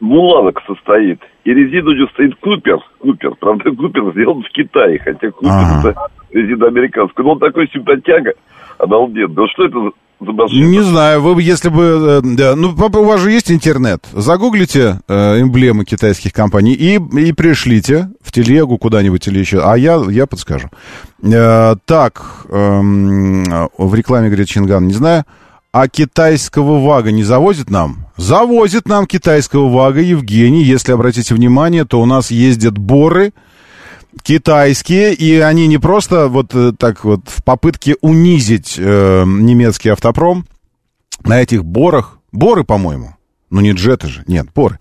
булавок 0.00 0.62
состоит. 0.66 1.20
И 1.44 1.54
резина 1.54 1.90
у 1.90 1.92
него 1.92 2.08
стоит 2.08 2.34
Купер. 2.40 2.78
Купер. 2.98 3.36
Правда, 3.38 3.70
Купер 3.70 4.10
сделан 4.10 4.42
в 4.42 4.48
Китае, 4.48 4.98
хотя 4.98 5.30
Купер 5.30 5.52
ага. 5.52 5.90
это 5.90 6.08
резина 6.32 6.66
американская. 6.66 7.24
Но 7.24 7.32
он 7.34 7.38
такой 7.38 7.68
симпатяга 7.72 8.32
обалденно. 8.78 9.34
Да 9.34 9.42
что 9.52 9.64
это 9.64 9.76
за 10.20 10.32
машина? 10.32 10.66
Не 10.66 10.80
знаю, 10.80 11.22
вы 11.22 11.42
если 11.42 11.68
бы... 11.68 11.82
Э, 11.82 12.20
да, 12.22 12.56
ну, 12.56 12.70
у 12.70 13.04
вас 13.04 13.20
же 13.20 13.30
есть 13.30 13.50
интернет. 13.50 14.04
Загуглите 14.12 15.00
э, 15.08 15.40
эмблемы 15.40 15.84
китайских 15.84 16.32
компаний 16.32 16.72
и, 16.72 16.96
и 16.96 17.32
пришлите 17.32 18.10
в 18.22 18.32
телегу 18.32 18.78
куда-нибудь 18.78 19.26
или 19.28 19.38
еще. 19.38 19.62
А 19.62 19.76
я, 19.76 20.02
я 20.08 20.26
подскажу. 20.26 20.68
Э, 21.22 21.76
так, 21.84 22.46
э, 22.48 22.80
в 23.78 23.94
рекламе 23.94 24.28
говорит 24.28 24.48
Чинган, 24.48 24.86
не 24.86 24.94
знаю. 24.94 25.24
А 25.72 25.88
китайского 25.88 26.80
ВАГа 26.80 27.12
не 27.12 27.22
завозит 27.22 27.68
нам? 27.68 28.06
Завозит 28.16 28.88
нам 28.88 29.06
китайского 29.06 29.68
ВАГа, 29.68 30.00
Евгений. 30.00 30.62
Если 30.62 30.92
обратите 30.92 31.34
внимание, 31.34 31.84
то 31.84 32.00
у 32.00 32.06
нас 32.06 32.30
ездят 32.30 32.78
боры, 32.78 33.34
китайские, 34.22 35.14
и 35.14 35.38
они 35.38 35.66
не 35.66 35.78
просто 35.78 36.28
вот 36.28 36.54
э, 36.54 36.72
так 36.78 37.04
вот 37.04 37.20
в 37.26 37.44
попытке 37.44 37.96
унизить 38.00 38.76
э, 38.78 39.24
немецкий 39.26 39.90
автопром 39.90 40.46
на 41.24 41.40
этих 41.40 41.64
борах, 41.64 42.18
боры, 42.32 42.64
по-моему, 42.64 43.16
ну 43.50 43.60
не 43.60 43.72
джеты 43.72 44.08
же, 44.08 44.24
нет, 44.26 44.48
боры, 44.54 44.78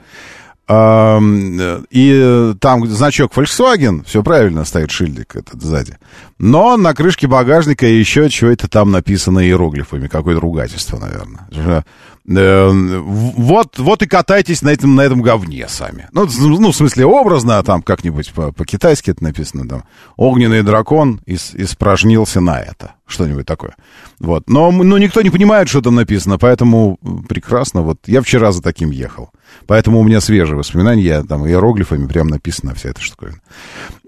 и 0.67 2.53
там 2.59 2.87
значок 2.87 3.33
Volkswagen, 3.33 4.03
все 4.03 4.23
правильно, 4.23 4.65
стоит 4.65 4.89
шильдик 4.89 5.35
этот 5.35 5.61
сзади. 5.61 5.97
Но 6.39 6.75
на 6.75 6.95
крышке 6.95 7.27
багажника 7.27 7.85
еще 7.85 8.29
что-то 8.29 8.67
там 8.67 8.89
написано 8.89 9.45
иероглифами, 9.45 10.07
какое-то 10.07 10.41
ругательство, 10.41 10.97
наверное. 10.97 11.85
Э, 12.27 12.69
вот, 12.71 13.77
вот 13.77 14.01
и 14.01 14.07
катайтесь 14.07 14.63
на 14.63 14.69
этом, 14.69 14.95
на 14.95 15.01
этом 15.01 15.21
говне 15.21 15.67
сами. 15.67 16.07
Ну, 16.11 16.27
ну 16.39 16.71
в 16.71 16.75
смысле, 16.75 17.05
образно, 17.05 17.61
там 17.61 17.83
как-нибудь 17.83 18.33
по- 18.33 18.51
по-китайски 18.51 19.11
это 19.11 19.23
написано, 19.23 19.67
там, 19.67 19.83
огненный 20.17 20.63
дракон 20.63 21.21
ис- 21.27 21.51
испражнился 21.53 22.41
на 22.41 22.59
это, 22.59 22.95
что-нибудь 23.05 23.45
такое. 23.45 23.75
Вот. 24.19 24.49
Но 24.49 24.71
ну, 24.71 24.97
никто 24.97 25.21
не 25.21 25.29
понимает, 25.29 25.69
что 25.69 25.81
там 25.81 25.95
написано, 25.95 26.39
поэтому 26.39 26.97
прекрасно. 27.29 27.81
Вот 27.81 27.99
я 28.07 28.21
вчера 28.21 28.51
за 28.51 28.63
таким 28.63 28.89
ехал. 28.89 29.29
Поэтому 29.67 29.99
у 29.99 30.03
меня 30.03 30.19
свежие 30.19 30.57
воспоминания, 30.57 31.03
я, 31.03 31.23
там 31.23 31.45
иероглифами 31.45 32.07
прям 32.07 32.27
написана 32.27 32.73
вся 32.73 32.89
эта 32.89 33.01
штука. 33.01 33.35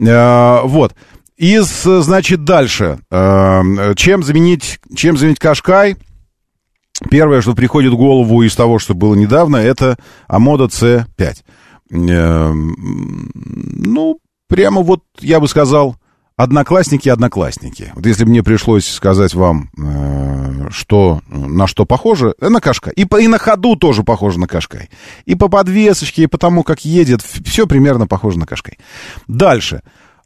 А, 0.01 0.63
вот. 0.63 0.95
Из, 1.38 1.84
значит, 1.84 2.45
дальше. 2.45 2.97
А, 3.11 3.61
чем 3.95 4.24
заменить, 4.24 4.80
чем 4.95 5.18
заменить 5.18 5.38
Кашкай? 5.38 5.97
Первое, 7.10 7.41
что 7.41 7.54
приходит 7.54 7.93
в 7.93 7.98
голову 7.98 8.43
из 8.43 8.56
того, 8.56 8.80
что 8.80 8.93
было 8.93 9.16
недавно, 9.16 9.58
это 9.58 9.98
Амода 10.28 10.66
C5. 10.66 11.08
Э, 11.91 12.52
ну, 12.54 14.20
прямо 14.48 14.82
вот, 14.82 15.04
я 15.20 15.39
бы 15.39 15.48
сказал, 15.48 15.98
одноклассники 16.36 17.10
одноклассники. 17.10 17.91
Вот 17.95 18.06
если 18.06 18.24
бы 18.24 18.30
мне 18.30 18.43
пришлось 18.43 18.88
сказать 18.88 19.34
вам, 19.34 19.70
э, 19.78 20.70
что, 20.70 21.22
на 21.28 21.68
что 21.68 21.86
похоже, 21.86 22.36
э, 22.39 22.50
на 22.50 22.62
Кашкай. 22.62 22.93
И, 22.93 23.06
по, 23.06 23.20
и 23.20 23.28
на 23.28 23.39
ходу 23.39 23.76
тоже 23.76 24.04
похоже 24.04 24.39
на 24.39 24.48
Кашкай. 24.48 24.89
И 25.26 25.36
по 25.36 25.50
подвесочке, 25.50 26.24
и 26.24 26.28
по 26.28 26.38
тому, 26.38 26.64
как 26.64 26.86
едет, 26.86 27.22
все 27.22 27.68
примерно 27.68 28.08
похоже 28.08 28.39
на 28.39 28.45
Кашкай. 28.45 28.78
Дальше. 29.28 29.82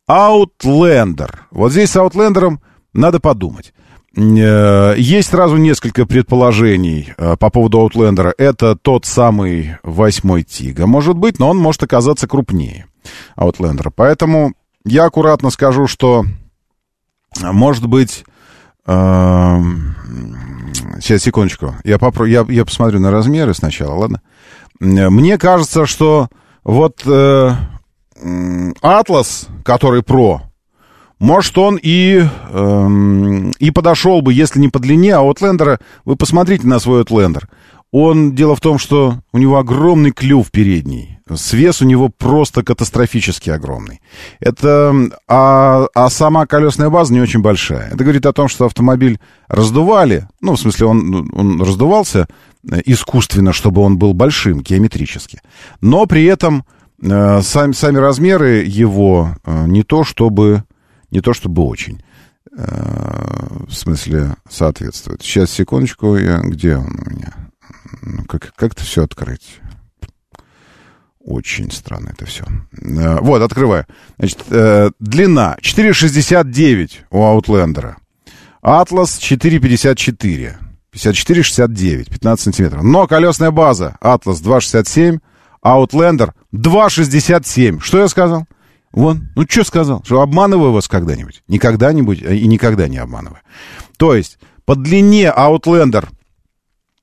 Outlander. 0.09 1.32
Вот 1.51 1.72
здесь 1.72 1.91
с 1.91 1.95
Outlander'ом 1.95 2.59
надо 2.93 3.19
подумать. 3.19 3.74
Э, 4.16 4.95
Есть 4.97 5.30
сразу 5.30 5.55
несколько 5.57 6.05
предположений 6.05 7.14
э, 7.18 7.38
по 7.38 7.49
поводу 7.49 7.80
Outlander. 7.80 8.34
Это 8.38 8.76
тот 8.76 9.05
самый 9.05 9.78
восьмой 9.84 10.43
Тига, 10.43 10.86
может 10.86 11.16
быть, 11.16 11.39
но 11.39 11.49
он 11.49 11.57
может 11.57 11.84
оказаться 11.84 12.28
крупнее 12.28 12.88
Outlander. 13.38 13.91
Поэтому 13.95 14.53
я 14.84 15.05
аккуратно 15.05 15.49
скажу, 15.49 15.88
что, 15.88 16.26
может 17.41 17.88
быть... 17.88 18.26
эм, 18.86 19.95
Сейчас, 20.99 21.22
секундочку. 21.24 21.76
Я, 21.84 21.97
попро... 21.97 22.26
я, 22.26 22.45
я 22.49 22.66
посмотрю 22.66 22.99
на 22.99 23.12
размеры 23.12 23.53
сначала, 23.53 23.93
ладно? 23.95 24.22
Э, 24.82 25.09
Мне 25.09 25.38
кажется, 25.38 25.86
что 25.86 26.28
вот 26.64 27.01
Атлас, 28.82 29.47
который 29.64 30.03
Про, 30.03 30.43
может, 31.22 31.55
он 31.59 31.80
и, 31.82 32.24
эм, 32.49 33.51
и 33.51 33.69
подошел 33.69 34.24
бы, 34.24 34.34
если 34.34 34.59
не 34.59 34.69
по 34.69 34.80
длине, 34.80 35.15
а 35.15 35.22
Outlander, 35.22 35.80
вы 36.03 36.15
посмотрите 36.15 36.65
на 36.65 36.80
свой 36.80 37.03
Outlander. 37.03 37.43
Он, 37.91 38.34
дело 38.34 38.55
в 38.55 38.59
том, 38.59 38.80
что 38.80 39.19
у 39.32 39.38
него 39.38 39.57
огромный 39.57 40.09
клюв 40.11 40.49
передний. 40.49 41.19
Свес 41.36 41.80
у 41.82 41.86
него 41.86 42.09
просто 42.09 42.63
катастрофически 42.63 43.51
огромный. 43.51 44.01
Это, 44.39 44.95
а, 45.28 45.86
а 45.93 46.09
сама 46.09 46.47
колесная 46.47 46.89
база 46.89 47.13
не 47.13 47.22
очень 47.22 47.41
большая. 47.41 47.89
Это 47.89 48.03
говорит 48.03 48.26
о 48.26 48.34
том, 48.34 48.47
что 48.47 48.65
автомобиль 48.65 49.19
раздували, 49.47 50.28
ну, 50.41 50.55
в 50.55 50.59
смысле, 50.59 50.88
он, 50.88 51.30
он 51.34 51.61
раздувался 51.61 52.28
э, 52.69 52.82
искусственно, 52.86 53.53
чтобы 53.53 53.82
он 53.82 53.99
был 53.99 54.13
большим, 54.15 54.61
геометрически. 54.61 55.39
Но 55.82 56.07
при 56.07 56.26
этом 56.26 56.65
э, 56.99 57.41
сами, 57.43 57.74
сами 57.74 57.97
размеры 57.99 58.63
его 58.63 59.36
э, 59.45 59.65
не 59.67 59.84
то 59.84 60.03
чтобы, 60.03 60.63
не 61.12 61.22
то 61.22 61.34
чтобы 61.34 61.64
очень. 61.64 62.01
Э, 62.57 63.64
в 63.68 63.72
смысле, 63.74 64.36
соответствует. 64.49 65.22
Сейчас, 65.22 65.51
секундочку, 65.51 66.18
я, 66.18 66.39
где 66.39 66.78
он 66.78 66.97
у 67.05 67.09
меня? 67.09 67.34
Ну, 68.01 68.24
как, 68.26 68.53
как 68.55 68.74
это 68.74 68.84
все 68.84 69.03
открыть? 69.03 69.59
Очень 71.24 71.72
странно 71.72 72.09
это 72.09 72.26
все. 72.26 72.45
Э, 72.82 73.20
Вот, 73.22 73.41
открываю. 73.41 73.86
Значит, 74.18 74.43
э, 74.49 74.89
длина 74.99 75.55
4,69 75.62 76.91
у 77.12 77.20
Outlander. 77.20 77.95
Атлас 78.62 79.20
4,54. 79.20 80.55
54,69, 80.93 82.09
15 82.12 82.43
сантиметров. 82.43 82.84
Но 82.84 83.07
колесная 83.07 83.51
база 83.51 83.95
Атлас 84.01 84.41
2,67, 84.41 85.20
Outlander 85.64 86.32
2,67. 86.53 87.80
Что 87.80 87.99
я 87.99 88.07
сказал? 88.09 88.45
Вон, 88.93 89.29
ну 89.35 89.45
что 89.47 89.63
сказал? 89.63 90.03
Что 90.03 90.21
обманываю 90.21 90.71
вас 90.71 90.87
когда-нибудь? 90.87 91.43
Никогда-нибудь 91.47 92.21
э, 92.21 92.35
и 92.35 92.47
никогда 92.47 92.87
не 92.87 92.97
обманываю. 92.97 93.39
То 93.97 94.15
есть, 94.15 94.37
по 94.65 94.75
длине 94.75 95.33
Outlander 95.35 96.07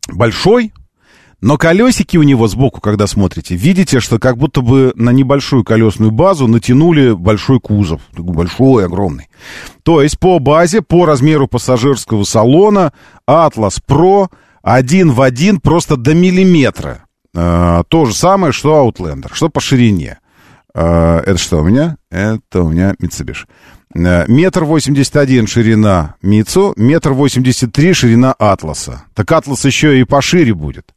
большой, 0.09 0.73
но 1.41 1.57
колесики 1.57 2.17
у 2.17 2.25
него 2.25 2.49
сбоку, 2.49 2.81
когда 2.81 3.07
смотрите, 3.07 3.55
видите, 3.55 4.01
что 4.01 4.19
как 4.19 4.37
будто 4.37 4.61
бы 4.61 4.93
на 4.97 5.11
небольшую 5.11 5.65
колесную 5.65 6.11
базу 6.11 6.49
натянули 6.49 7.13
большой 7.13 7.61
кузов. 7.61 8.01
Большой, 8.13 8.87
огромный. 8.87 9.29
То 9.85 10.03
есть 10.03 10.19
по 10.19 10.39
базе, 10.41 10.83
по 10.83 11.07
размеру 11.07 11.47
пассажирского 11.47 12.25
салона 12.25 12.93
Atlas 13.29 13.81
Pro 13.87 14.29
один 14.63 15.13
в 15.13 15.23
один 15.23 15.61
просто 15.61 15.97
до 15.97 16.13
миллиметра. 16.13 17.05
Э, 17.35 17.83
то 17.89 18.05
же 18.05 18.15
самое, 18.15 18.53
что 18.53 18.85
Outlander, 18.85 19.31
что 19.33 19.49
по 19.49 19.61
ширине. 19.61 20.19
Э, 20.79 21.23
это 21.27 21.39
что 21.39 21.59
у 21.59 21.65
меня? 21.65 21.97
Это 22.11 22.63
у 22.63 22.69
меня 22.71 22.95
Mitsubishi. 23.03 23.47
Э, 23.95 24.25
Метр 24.29 24.65
восемьдесят 24.65 25.17
один 25.17 25.49
ширина 25.49 26.15
Мицу, 26.23 26.73
метр 26.77 27.13
восемьдесят 27.13 27.73
три 27.73 27.93
ширина 27.93 28.33
Атласа. 28.39 29.03
Так 29.15 29.33
Атлас 29.33 29.65
еще 29.65 29.99
и 29.99 30.05
пошире 30.05 30.55
будет. 30.55 30.95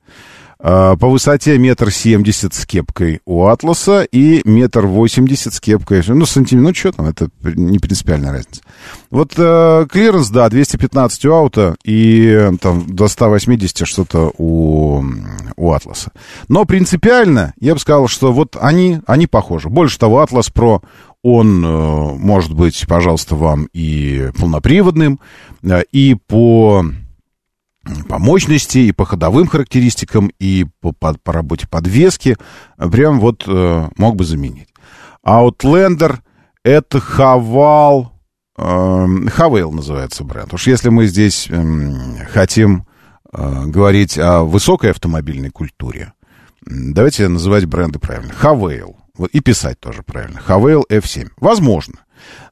Э, 0.64 0.96
По 1.00 1.08
высоте 1.08 1.58
метр 1.58 1.92
семьдесят 1.92 2.54
с 2.54 2.66
кепкой 2.66 3.22
у 3.26 3.46
Атласа 3.46 4.04
и 4.04 4.42
метр 4.48 4.86
восемьдесят 4.86 5.54
с 5.54 5.60
кепкой. 5.60 6.04
Ну, 6.08 6.26
сантиметр, 6.26 6.68
ну, 6.70 6.76
что 6.76 6.92
там, 6.92 7.06
это 7.08 7.30
не 7.44 7.80
принципиальная 7.80 8.32
разница. 8.32 8.62
Вот 9.10 9.34
э, 9.38 9.88
клиренс, 9.90 10.30
да, 10.30 10.50
215 10.50 11.26
у 11.26 11.34
аута 11.34 11.76
и 11.84 12.52
там 12.62 12.86
до 12.88 13.08
180 13.08 13.88
что-то 13.88 14.32
у, 14.38 15.04
у 15.56 15.72
Атласа. 15.72 16.12
Но 16.48 16.66
принципиально, 16.66 17.54
я 17.60 17.74
бы 17.74 17.80
сказал, 17.80 18.08
что 18.08 18.32
вот 18.32 18.56
они, 18.60 19.00
они 19.08 19.28
похожи. 19.28 19.70
Больше 19.70 19.98
того, 19.98 20.20
Atlas 20.20 20.50
Pro, 20.50 20.82
он 21.24 21.66
э, 21.66 22.14
может 22.18 22.54
быть, 22.54 22.86
пожалуйста, 22.88 23.36
вам 23.36 23.68
и 23.74 24.30
полноприводным, 24.40 25.20
э, 25.64 25.82
и 25.92 26.16
по 26.16 26.86
по 28.08 28.20
мощности, 28.20 28.78
и 28.80 28.92
по 28.92 29.06
ходовым 29.06 29.48
характеристикам, 29.48 30.32
и 30.40 30.66
по, 30.82 30.92
по, 30.92 31.14
по 31.14 31.34
работе 31.34 31.68
подвески. 31.68 32.38
Прям 32.78 33.20
вот 33.20 33.44
э, 33.48 33.90
мог 33.98 34.16
бы 34.16 34.24
заменить. 34.24 34.70
Outlander— 35.26 36.20
это 36.64 37.00
Хавал... 37.00 38.14
Э, 38.58 39.08
Хавейл 39.34 39.72
называется 39.72 40.24
бренд. 40.24 40.54
Уж 40.54 40.68
если 40.68 40.90
мы 40.90 41.08
здесь 41.08 41.48
э, 41.50 42.26
хотим 42.32 42.86
э, 43.34 43.66
говорить 43.66 44.18
о 44.18 44.44
высокой 44.44 44.92
автомобильной 44.92 45.50
культуре, 45.50 46.14
давайте 46.66 47.28
называть 47.28 47.66
бренды 47.66 48.00
правильно. 48.00 48.34
Хавейл. 48.34 48.98
И 49.32 49.40
писать 49.40 49.80
тоже 49.80 50.04
правильно. 50.04 50.40
Хавейл 50.40 50.86
F7. 50.90 51.30
Возможно. 51.38 51.96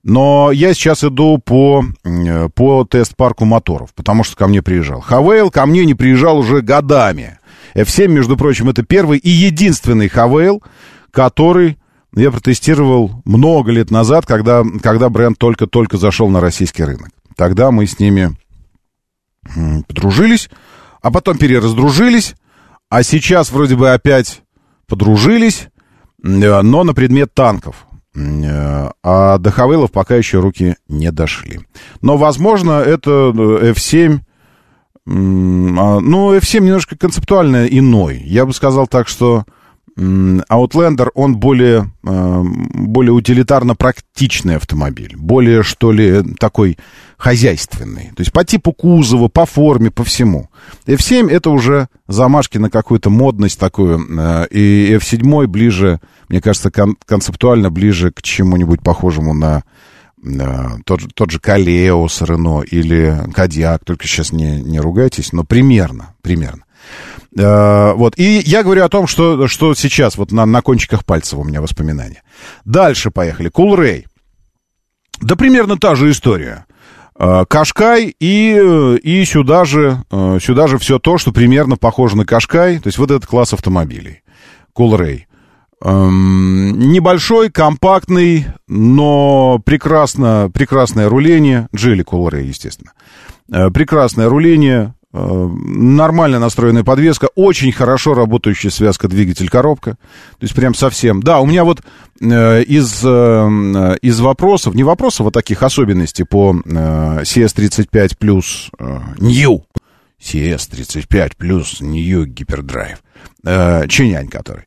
Но 0.03 0.51
я 0.51 0.73
сейчас 0.73 1.03
иду 1.03 1.39
по, 1.39 1.83
по 2.55 2.85
тест-парку 2.85 3.45
моторов, 3.45 3.93
потому 3.93 4.23
что 4.23 4.37
ко 4.37 4.47
мне 4.47 4.61
приезжал. 4.61 5.01
Хавейл 5.01 5.51
ко 5.51 5.65
мне 5.65 5.85
не 5.85 5.93
приезжал 5.93 6.37
уже 6.37 6.61
годами. 6.61 7.39
F7, 7.75 8.07
между 8.07 8.37
прочим, 8.37 8.69
это 8.69 8.83
первый 8.83 9.19
и 9.19 9.29
единственный 9.29 10.07
Хавейл, 10.07 10.63
который 11.11 11.77
я 12.15 12.31
протестировал 12.31 13.21
много 13.25 13.71
лет 13.71 13.91
назад, 13.91 14.25
когда, 14.25 14.63
когда 14.81 15.09
бренд 15.09 15.37
только-только 15.37 15.97
зашел 15.97 16.29
на 16.29 16.39
российский 16.39 16.83
рынок. 16.83 17.09
Тогда 17.35 17.71
мы 17.71 17.85
с 17.85 17.99
ними 17.99 18.35
подружились, 19.87 20.49
а 21.01 21.11
потом 21.11 21.37
перераздружились, 21.37 22.35
а 22.89 23.03
сейчас 23.03 23.51
вроде 23.51 23.75
бы 23.75 23.91
опять 23.91 24.41
подружились, 24.87 25.67
э, 26.23 26.61
но 26.61 26.83
на 26.83 26.93
предмет 26.93 27.33
танков. 27.33 27.85
Э, 28.15 28.89
А 29.03 29.37
до 29.37 29.51
Хавейлов 29.51 29.91
пока 29.91 30.15
еще 30.15 30.39
руки 30.39 30.75
не 30.87 31.11
дошли. 31.11 31.59
Но, 32.01 32.17
возможно, 32.17 32.79
это 32.81 33.09
э, 33.35 33.71
F7... 33.73 34.19
м, 35.07 35.79
а, 35.79 35.99
Ну, 35.99 36.35
F7 36.35 36.59
немножко 36.61 36.97
концептуально 36.97 37.65
иной. 37.67 38.17
Я 38.25 38.45
бы 38.45 38.53
сказал 38.53 38.87
так, 38.87 39.07
что 39.07 39.45
Outlander, 39.99 41.09
он 41.13 41.35
более, 41.37 41.91
э, 42.05 42.43
более 42.73 43.11
утилитарно-практичный 43.13 44.55
автомобиль. 44.55 45.15
Более, 45.17 45.61
что 45.63 45.91
ли, 45.91 46.23
такой 46.39 46.77
хозяйственный. 47.17 48.11
То 48.15 48.21
есть 48.21 48.31
по 48.31 48.43
типу 48.45 48.71
кузова, 48.71 49.27
по 49.27 49.45
форме, 49.45 49.91
по 49.91 50.03
всему. 50.03 50.49
F7 50.87 51.29
это 51.29 51.49
уже 51.49 51.87
замашки 52.07 52.57
на 52.57 52.69
какую-то 52.69 53.09
модность 53.09 53.59
такую. 53.59 53.99
э, 54.17 54.47
И 54.51 54.93
F7 54.99 55.47
ближе, 55.47 55.99
мне 56.29 56.41
кажется, 56.41 56.71
кон- 56.71 56.95
концептуально 57.05 57.69
ближе 57.69 58.11
к 58.11 58.21
чему-нибудь 58.21 58.81
похожему 58.81 59.33
на 59.33 59.63
э, 60.23 60.67
тот, 60.85 61.01
тот 61.13 61.31
же 61.31 61.39
Калеус, 61.39 62.21
Рено 62.21 62.61
или 62.61 63.17
Кадьяк. 63.33 63.83
Только 63.83 64.07
сейчас 64.07 64.31
не, 64.31 64.61
не 64.61 64.79
ругайтесь, 64.79 65.33
но 65.33 65.43
примерно, 65.43 66.13
примерно. 66.21 66.63
Э, 67.37 67.93
вот. 67.93 68.17
И 68.17 68.41
я 68.45 68.63
говорю 68.63 68.83
о 68.83 68.89
том, 68.89 69.07
что, 69.07 69.47
что 69.47 69.73
сейчас 69.75 70.17
вот 70.17 70.31
на, 70.31 70.45
на 70.45 70.61
кончиках 70.61 71.05
пальцев 71.05 71.39
у 71.39 71.43
меня 71.43 71.61
воспоминания. 71.61 72.23
Дальше 72.65 73.11
поехали. 73.11 73.49
Кулрей. 73.49 74.07
Да 75.21 75.35
примерно 75.35 75.77
та 75.77 75.95
же 75.95 76.09
история. 76.11 76.65
Э, 77.17 77.45
Кашкай 77.47 78.15
и, 78.19 78.97
и 79.03 79.25
сюда 79.25 79.65
же, 79.65 80.03
э, 80.11 80.39
сюда 80.41 80.67
же 80.67 80.77
все 80.77 80.99
то, 80.99 81.17
что 81.17 81.31
примерно 81.31 81.75
похоже 81.75 82.17
на 82.17 82.25
Кашкай. 82.25 82.79
То 82.79 82.87
есть 82.87 82.97
вот 82.97 83.11
этот 83.11 83.27
класс 83.27 83.53
автомобилей. 83.53 84.21
Кулрей. 84.73 85.27
Эм, 85.81 86.77
небольшой, 86.77 87.49
компактный, 87.49 88.47
но 88.67 89.61
прекрасно, 89.63 90.51
прекрасное 90.53 91.07
руление. 91.07 91.69
Джили 91.73 92.03
Кулрей, 92.03 92.47
естественно. 92.47 92.91
Э, 93.51 93.69
прекрасное 93.69 94.27
руление, 94.27 94.93
нормально 95.11 96.39
настроенная 96.39 96.83
подвеска, 96.83 97.29
очень 97.35 97.71
хорошо 97.71 98.13
работающая 98.13 98.69
связка 98.69 99.07
двигатель-коробка. 99.07 99.91
То 99.91 100.43
есть 100.43 100.53
прям 100.53 100.75
совсем. 100.75 101.23
Да, 101.23 101.39
у 101.39 101.45
меня 101.45 101.63
вот 101.63 101.81
э, 102.21 102.63
из, 102.63 103.01
э, 103.03 103.97
из 104.01 104.19
вопросов, 104.19 104.75
не 104.75 104.83
вопросов, 104.83 105.27
а 105.27 105.31
таких 105.31 105.63
особенностей 105.63 106.25
по 106.25 106.53
э, 106.53 107.21
CS35 107.21 108.17
плюс 108.19 108.69
э, 108.77 108.99
New. 109.17 109.65
CS35 110.21 111.31
плюс 111.37 111.81
New 111.81 112.25
Гипердрайв. 112.25 112.99
Э, 113.43 113.87
Чинянь 113.87 114.27
который. 114.27 114.65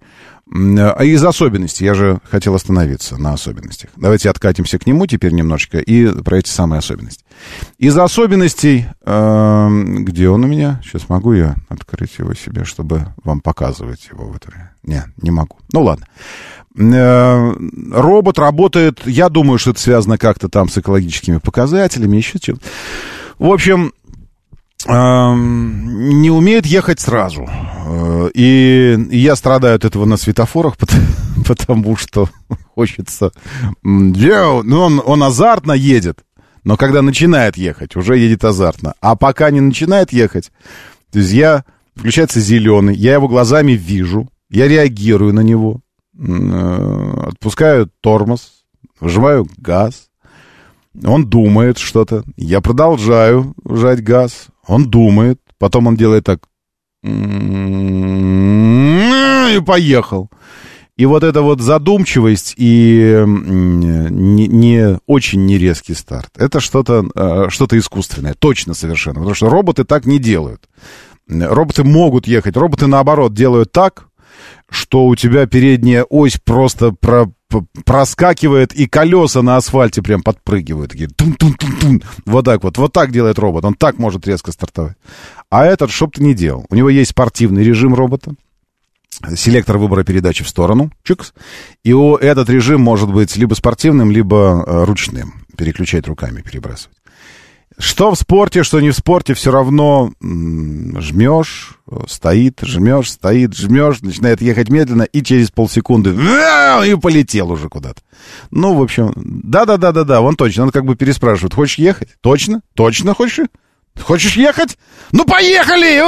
А 0.51 1.03
из 1.05 1.25
особенностей, 1.25 1.85
я 1.85 1.95
же 1.95 2.19
хотел 2.31 2.55
остановиться 2.55 3.17
на 3.17 3.33
особенностях. 3.33 3.91
Давайте 3.97 4.29
откатимся 4.29 4.79
к 4.79 4.87
нему 4.87 5.07
теперь 5.07 5.33
немножечко 5.33 5.79
и 5.79 6.07
про 6.23 6.39
эти 6.39 6.51
самые 6.51 6.81
особенности. 6.81 7.25
Из 7.79 7.97
особенностей, 7.97 8.87
э, 9.01 9.69
где 10.01 10.29
он 10.29 10.45
у 10.45 10.47
меня? 10.47 10.81
Сейчас 10.85 11.09
могу 11.09 11.33
я 11.33 11.57
открыть 11.69 12.19
его 12.19 12.35
себе, 12.35 12.65
чтобы 12.65 13.07
вам 13.25 13.41
показывать 13.41 14.09
его 14.13 14.27
в 14.27 14.37
этой... 14.37 14.53
Не, 14.83 15.05
не 15.17 15.31
могу. 15.31 15.57
Ну 15.73 15.85
ладно. 15.85 16.07
Э, 16.77 17.55
робот 17.91 18.39
работает, 18.39 19.07
я 19.07 19.29
думаю, 19.29 19.59
что 19.59 19.71
это 19.71 19.81
связано 19.81 20.19
как-то 20.19 20.49
там 20.49 20.69
с 20.69 20.77
экологическими 20.77 21.39
показателями, 21.39 22.17
еще 22.17 22.39
чем. 22.39 22.59
В 23.39 23.51
общем, 23.51 23.93
не 24.87 26.31
умеет 26.31 26.67
ехать 26.67 27.01
сразу. 27.01 27.47
Э, 27.93 28.31
и, 28.35 28.99
я 29.11 29.37
страдаю 29.37 29.77
от 29.77 29.85
этого 29.85 30.05
на 30.05 30.17
светофорах, 30.17 30.75
потому, 31.47 31.97
что 31.97 32.29
хочется... 32.75 33.33
Ну, 33.83 34.81
он, 34.81 35.03
он 35.05 35.23
азартно 35.23 35.73
едет, 35.73 36.25
но 36.65 36.77
когда 36.77 37.03
начинает 37.03 37.57
ехать, 37.57 37.97
уже 37.97 38.19
едет 38.19 38.45
азартно. 38.45 38.95
А 39.01 39.17
пока 39.17 39.51
не 39.51 39.61
начинает 39.61 40.13
ехать, 40.13 40.51
то 41.11 41.19
есть 41.19 41.33
я... 41.33 41.65
Включается 41.95 42.41
зеленый, 42.41 42.97
я 42.97 43.13
его 43.13 43.29
глазами 43.29 43.73
вижу, 43.73 44.27
я 44.49 44.67
реагирую 44.67 45.35
на 45.35 45.41
него, 45.41 45.81
э, 46.19 47.15
отпускаю 47.27 47.91
тормоз, 48.01 48.65
выжимаю 48.99 49.47
газ, 49.59 50.09
он 51.05 51.27
думает 51.27 51.77
что-то, 51.77 52.25
я 52.37 52.63
продолжаю 52.63 53.55
жать 53.69 54.03
газ, 54.03 54.47
он 54.67 54.89
думает, 54.91 55.41
потом 55.59 55.87
он 55.87 55.97
делает 55.97 56.25
так. 56.25 56.41
И 57.05 57.09
поехал. 59.61 60.31
И 60.97 61.07
вот 61.07 61.25
эта 61.25 61.43
вот 61.43 61.61
задумчивость 61.61 62.55
и 62.57 63.25
не, 63.27 64.47
не 64.47 64.99
очень 65.07 65.47
нерезкий 65.47 65.95
старт, 65.95 66.31
это 66.37 66.61
что-то 66.61 67.07
э, 67.15 67.47
что 67.49 67.67
искусственное, 67.79 68.35
точно 68.35 68.75
совершенно, 68.75 69.15
потому 69.17 69.35
что 69.35 69.49
роботы 69.49 69.85
так 69.85 70.05
не 70.05 70.19
делают. 70.19 70.69
Роботы 71.27 71.83
могут 71.83 72.27
ехать, 72.27 72.57
роботы 72.57 72.87
наоборот 72.87 73.33
делают 73.35 73.73
так, 73.73 74.09
что 74.69 75.07
у 75.07 75.17
тебя 75.17 75.47
передняя 75.47 76.05
ось 76.05 76.39
просто 76.45 76.93
про, 76.93 77.31
проскакивает, 77.85 78.73
и 78.73 78.87
колеса 78.87 79.43
на 79.43 79.57
асфальте 79.57 80.03
прям 80.03 80.23
подпрыгивают. 80.23 80.93
Такие 80.93 81.09
тун 81.09 81.37
-тун 81.39 81.57
-тун 81.57 81.81
-тун. 81.81 82.05
Вот 82.27 82.45
так 82.45 82.63
вот. 82.63 82.79
Вот 82.79 82.93
так 82.93 83.13
делает 83.13 83.39
робот. 83.39 83.65
Он 83.65 83.75
так 83.75 83.99
может 83.99 84.27
резко 84.27 84.53
стартовать. 84.53 84.97
А 85.51 85.65
этот, 85.65 85.91
чтоб 85.91 86.15
ты 86.15 86.23
не 86.23 86.35
делал. 86.35 86.67
У 86.71 86.75
него 86.75 86.89
есть 86.89 87.11
спортивный 87.11 87.65
режим 87.65 87.95
робота. 87.95 88.35
Селектор 89.37 89.79
выбора 89.79 90.05
передачи 90.05 90.43
в 90.43 90.49
сторону. 90.49 90.91
Чикс. 91.05 91.33
И 91.85 91.93
у, 91.93 92.17
этот 92.17 92.49
режим 92.49 92.81
может 92.81 93.13
быть 93.13 93.37
либо 93.37 93.55
спортивным, 93.55 94.11
либо 94.11 94.65
э, 94.67 94.85
ручным. 94.85 95.45
Переключать 95.57 96.09
руками, 96.09 96.41
перебрасывать. 96.41 96.97
Что 97.79 98.11
в 98.13 98.19
спорте, 98.19 98.63
что 98.63 98.81
не 98.81 98.91
в 98.91 98.95
спорте, 98.95 99.35
все 99.35 99.51
равно 99.51 100.13
жмешь, 100.21 101.79
стоит, 102.07 102.61
жмешь, 102.63 103.11
стоит, 103.11 103.55
жмешь, 103.55 104.01
начинает 104.03 104.41
ехать 104.43 104.69
медленно, 104.69 105.03
и 105.03 105.23
через 105.23 105.51
полсекунды 105.51 106.11
и 106.11 106.95
полетел 106.97 107.51
уже 107.51 107.69
куда-то. 107.69 108.03
Ну, 108.51 108.75
в 108.75 108.83
общем, 108.83 109.13
да-да-да-да-да, 109.17 110.21
он 110.21 110.37
точно, 110.37 110.65
он 110.65 110.71
как 110.71 110.85
бы 110.85 110.97
переспрашивает, 110.97 111.55
хочешь 111.55 111.79
ехать? 111.79 112.11
Точно? 112.21 112.63
Точно 112.75 113.15
хочешь? 113.15 113.47
Хочешь 114.01 114.37
ехать? 114.37 114.79
Ну, 115.13 115.25
поехали! 115.25 116.03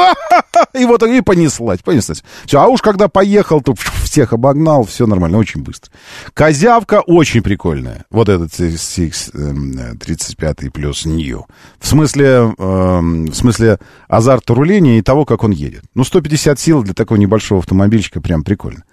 И 0.79 0.85
вот 0.87 1.03
и 1.03 1.21
понеслась, 1.21 1.81
понеслась. 1.81 2.25
Все, 2.47 2.61
а 2.61 2.67
уж 2.69 2.81
когда 2.81 3.09
поехал, 3.09 3.61
то 3.61 3.75
всех 4.03 4.33
обогнал, 4.33 4.85
все 4.85 5.07
нормально, 5.07 5.39
очень 5.39 5.63
быстро. 5.63 5.93
Козявка 6.33 7.01
очень 7.01 7.43
прикольная. 7.43 8.07
Вот 8.11 8.29
этот 8.29 8.53
CX 8.53 9.99
35 9.99 10.63
эм, 10.63 10.71
плюс 10.73 11.05
New. 11.05 11.47
В 11.79 11.87
смысле, 11.87 12.55
эм, 12.57 13.27
в 13.27 13.35
смысле 13.35 13.79
азарта 14.09 14.55
руления 14.55 14.99
и 14.99 15.03
того, 15.03 15.25
как 15.27 15.45
он 15.45 15.51
едет. 15.51 15.83
Ну, 15.95 16.05
150 16.05 16.59
сил 16.59 16.83
для 16.83 16.95
такого 16.95 17.19
небольшого 17.19 17.61
автомобильчика 17.61 18.21
прям 18.21 18.43
прикольно. 18.43 18.85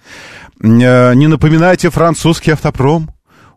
Э, 0.62 1.14
не 1.14 1.28
напоминайте 1.28 1.90
французский 1.90 2.52
автопром. 2.52 3.12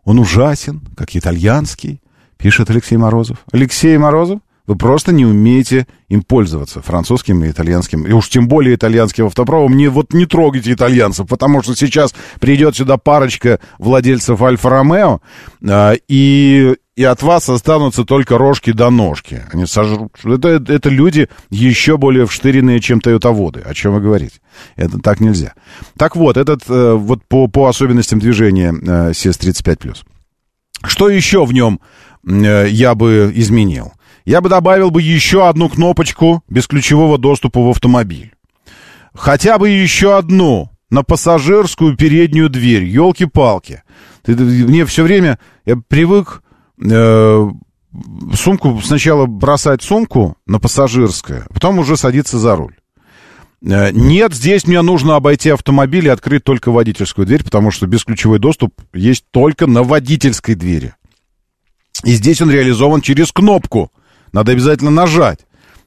Он 0.05 0.19
ужасен, 0.19 0.81
как 0.95 1.15
итальянский, 1.15 2.01
пишет 2.37 2.69
Алексей 2.69 2.95
Морозов. 2.95 3.39
Алексей 3.51 3.97
Морозов? 3.97 4.39
Вы 4.67 4.75
просто 4.75 5.11
не 5.11 5.25
умеете 5.25 5.85
им 6.09 6.23
пользоваться, 6.23 6.81
французским 6.81 7.43
и 7.43 7.51
итальянским. 7.51 8.05
И 8.05 8.11
уж 8.11 8.29
тем 8.29 8.47
более 8.47 8.75
итальянским 8.75 9.27
автопромом. 9.27 9.77
Не, 9.77 9.87
вот 9.87 10.13
не 10.13 10.25
трогайте 10.25 10.73
итальянцев, 10.73 11.27
потому 11.27 11.61
что 11.61 11.75
сейчас 11.75 12.15
придет 12.39 12.75
сюда 12.75 12.97
парочка 12.97 13.59
владельцев 13.77 14.41
Альфа-Ромео, 14.41 15.21
э, 15.61 15.95
и, 16.07 16.75
и 16.95 17.03
от 17.03 17.21
вас 17.21 17.47
останутся 17.49 18.05
только 18.05 18.37
рожки 18.37 18.71
до 18.71 18.89
ножки. 18.89 19.43
Они 19.51 19.65
сожрут. 19.67 20.13
Это, 20.23 20.63
это 20.67 20.89
люди 20.89 21.29
еще 21.49 21.97
более 21.97 22.25
вштыренные, 22.25 22.79
чем 22.79 23.01
тойотоводы. 23.01 23.61
О 23.61 23.73
чем 23.73 23.93
вы 23.93 24.01
говорите? 24.01 24.39
Это 24.75 24.99
так 24.99 25.19
нельзя. 25.19 25.53
Так 25.97 26.15
вот, 26.15 26.37
этот 26.37 26.63
э, 26.69 26.93
вот 26.93 27.23
по, 27.25 27.47
по 27.47 27.67
особенностям 27.67 28.19
движения 28.19 28.73
э, 28.73 29.11
CS35+. 29.11 29.95
Что 30.83 31.09
еще 31.09 31.45
в 31.45 31.53
нем 31.53 31.79
э, 32.27 32.67
я 32.69 32.95
бы 32.95 33.31
изменил? 33.35 33.93
Я 34.25 34.41
бы 34.41 34.49
добавил 34.49 34.91
бы 34.91 35.01
еще 35.01 35.47
одну 35.47 35.69
кнопочку 35.69 36.43
бесключевого 36.49 37.17
доступа 37.17 37.61
в 37.61 37.69
автомобиль. 37.69 38.33
Хотя 39.13 39.57
бы 39.57 39.69
еще 39.69 40.17
одну 40.17 40.71
на 40.89 41.03
пассажирскую 41.03 41.95
переднюю 41.95 42.49
дверь. 42.49 42.83
Елки-палки. 42.83 43.83
Мне 44.25 44.85
все 44.85 45.03
время... 45.03 45.39
Я 45.65 45.77
привык 45.77 46.43
э, 46.83 47.49
сумку... 48.33 48.81
Сначала 48.83 49.25
бросать 49.27 49.83
сумку 49.83 50.35
на 50.45 50.59
пассажирское, 50.59 51.45
а 51.49 51.53
потом 51.53 51.79
уже 51.79 51.95
садиться 51.95 52.39
за 52.39 52.55
руль. 52.55 52.75
Э, 53.63 53.91
нет, 53.91 54.33
здесь 54.33 54.65
мне 54.65 54.81
нужно 54.81 55.15
обойти 55.15 55.51
автомобиль 55.51 56.07
и 56.07 56.09
открыть 56.09 56.43
только 56.43 56.71
водительскую 56.71 57.25
дверь, 57.27 57.43
потому 57.43 57.71
что 57.71 57.87
бесключевой 57.87 58.39
доступ 58.39 58.73
есть 58.93 59.25
только 59.31 59.67
на 59.67 59.83
водительской 59.83 60.55
двери. 60.55 60.95
И 62.03 62.11
здесь 62.13 62.41
он 62.41 62.51
реализован 62.51 63.01
через 63.01 63.31
кнопку— 63.31 63.91
надо 64.31 64.51
обязательно 64.51 64.91
нажать. 64.91 65.39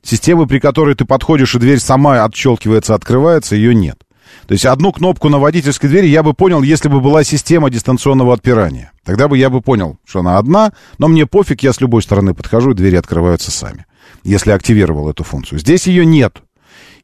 Системы, 0.03 0.47
при 0.47 0.59
которой 0.59 0.95
ты 0.95 1.05
подходишь, 1.05 1.55
и 1.55 1.59
дверь 1.59 1.80
сама 1.80 2.24
отщелкивается, 2.24 2.95
открывается, 2.95 3.57
ее 3.57 3.74
нет. 3.74 3.99
То 4.47 4.53
есть 4.53 4.64
одну 4.64 4.93
кнопку 4.93 5.28
на 5.28 5.39
водительской 5.39 5.89
двери 5.89 6.07
я 6.07 6.22
бы 6.22 6.34
понял, 6.34 6.62
если 6.62 6.89
бы 6.89 7.01
была 7.01 7.24
система 7.24 7.70
дистанционного 7.70 8.34
отпирания. 8.34 8.93
Тогда 9.05 9.28
бы 9.28 9.36
я 9.36 9.51
бы 9.51 9.61
понял, 9.61 9.99
что 10.07 10.20
она 10.20 10.39
одна, 10.39 10.72
но 10.99 11.09
мне 11.09 11.26
пофиг, 11.26 11.62
я 11.62 11.72
с 11.72 11.80
любой 11.80 12.03
стороны 12.03 12.34
подхожу, 12.34 12.70
и 12.70 12.74
двери 12.74 12.97
открываются 12.97 13.51
сами. 13.51 13.86
Если 14.24 14.51
активировал 14.51 15.11
эту 15.11 15.24
функцию. 15.24 15.59
Здесь 15.59 15.86
ее 15.86 16.05
нет. 16.07 16.43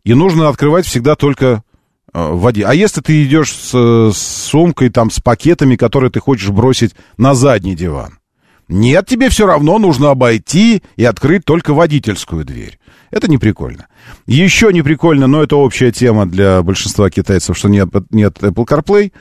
И 0.05 0.15
нужно 0.15 0.49
открывать 0.49 0.87
всегда 0.87 1.17
только 1.17 1.63
э, 2.13 2.33
воде. 2.33 2.65
А 2.65 2.75
если 2.75 3.01
ты 3.01 3.25
идешь 3.25 3.53
с, 3.53 3.73
с 4.13 4.19
сумкой, 4.19 4.91
там, 4.91 5.11
с 5.11 5.21
пакетами, 5.21 5.77
которые 5.77 6.11
ты 6.11 6.21
хочешь 6.21 6.51
бросить 6.51 6.95
на 7.17 7.35
задний 7.35 7.75
диван? 7.75 8.19
Нет, 8.69 9.07
тебе 9.07 9.29
все 9.29 9.47
равно 9.47 9.79
нужно 9.79 10.11
обойти 10.11 10.83
и 10.97 11.05
открыть 11.05 11.45
только 11.45 11.75
водительскую 11.75 12.45
дверь. 12.45 12.79
Это 13.11 13.31
не 13.31 13.39
прикольно. 13.39 13.87
Еще 14.27 14.73
не 14.73 14.83
прикольно, 14.83 15.27
но 15.27 15.43
это 15.43 15.57
общая 15.57 15.93
тема 15.93 16.27
для 16.27 16.63
большинства 16.63 17.11
китайцев, 17.11 17.57
что 17.57 17.69
нет, 17.69 17.89
нет 18.11 18.39
Apple 18.41 18.67
CarPlay. 18.67 19.13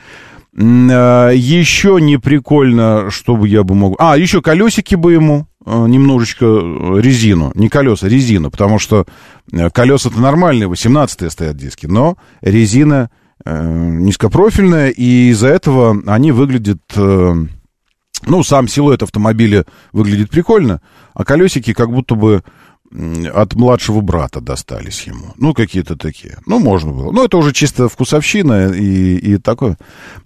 А, 0.56 1.32
еще 1.32 2.00
не 2.00 2.18
прикольно, 2.18 3.10
чтобы 3.10 3.48
я 3.48 3.64
бы 3.64 3.76
мог... 3.76 3.96
А, 4.00 4.18
еще 4.18 4.42
колесики 4.42 4.96
бы 4.96 5.14
ему 5.14 5.48
а, 5.66 5.86
немножечко 5.86 6.46
э, 6.46 7.02
резину, 7.02 7.52
не 7.56 7.70
колеса, 7.70 8.08
резину, 8.08 8.52
потому 8.52 8.80
что 8.80 9.06
э, 9.52 9.70
колеса-то 9.70 10.20
нормальные, 10.20 10.70
18-е 10.70 11.30
стоят 11.30 11.58
диски, 11.58 11.86
но 11.88 12.18
резина 12.42 13.10
э, 13.46 13.66
низкопрофильная, 13.66 14.90
и 14.90 15.30
из-за 15.30 15.48
этого 15.48 16.02
они 16.06 16.32
выглядят 16.32 16.82
э, 16.96 17.34
ну, 18.26 18.44
сам 18.44 18.68
силуэт 18.68 19.04
автомобиля 19.04 19.66
выглядит 19.92 20.30
прикольно, 20.30 20.82
а 21.14 21.26
колесики 21.26 21.74
как 21.74 21.92
будто 21.92 22.16
бы 22.16 22.44
от 23.34 23.56
младшего 23.56 24.02
брата 24.02 24.40
достались 24.40 25.02
ему. 25.08 25.34
Ну, 25.38 25.54
какие-то 25.54 25.96
такие. 25.96 26.38
Ну, 26.46 26.60
можно 26.60 26.92
было. 26.92 27.12
Ну, 27.12 27.26
это 27.26 27.38
уже 27.38 27.52
чисто 27.52 27.90
вкусовщина 27.90 28.70
и, 28.70 29.16
и 29.16 29.38
такое. 29.38 29.78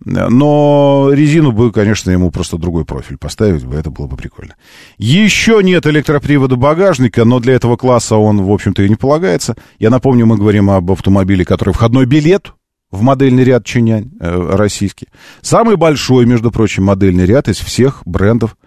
Но 0.03 1.09
резину 1.13 1.53
бы, 1.53 1.71
конечно, 1.71 2.11
ему 2.11 2.29
просто 2.29 2.57
другой 2.57 2.83
профиль 2.83 3.17
поставить 3.17 3.65
бы, 3.65 3.77
это 3.77 3.89
было 3.89 4.07
бы 4.07 4.17
прикольно. 4.17 4.55
Еще 4.97 5.61
нет 5.63 5.87
электропривода 5.87 6.57
багажника, 6.57 7.23
но 7.23 7.39
для 7.39 7.53
этого 7.53 7.77
класса 7.77 8.17
он, 8.17 8.41
в 8.41 8.51
общем-то, 8.51 8.83
и 8.83 8.89
не 8.89 8.95
полагается. 8.95 9.55
Я 9.79 9.89
напомню, 9.89 10.25
мы 10.25 10.35
говорим 10.35 10.69
об 10.69 10.91
автомобиле, 10.91 11.45
который 11.45 11.73
входной 11.73 12.05
билет 12.05 12.53
в 12.91 13.01
модельный 13.01 13.43
ряд 13.43 13.65
Чинянь 13.65 14.11
э, 14.19 14.55
российский. 14.55 15.07
Самый 15.41 15.75
большой, 15.75 16.25
между 16.25 16.51
прочим, 16.51 16.83
модельный 16.83 17.25
ряд 17.25 17.47
из 17.49 17.57
всех 17.57 18.01
брендов 18.05 18.57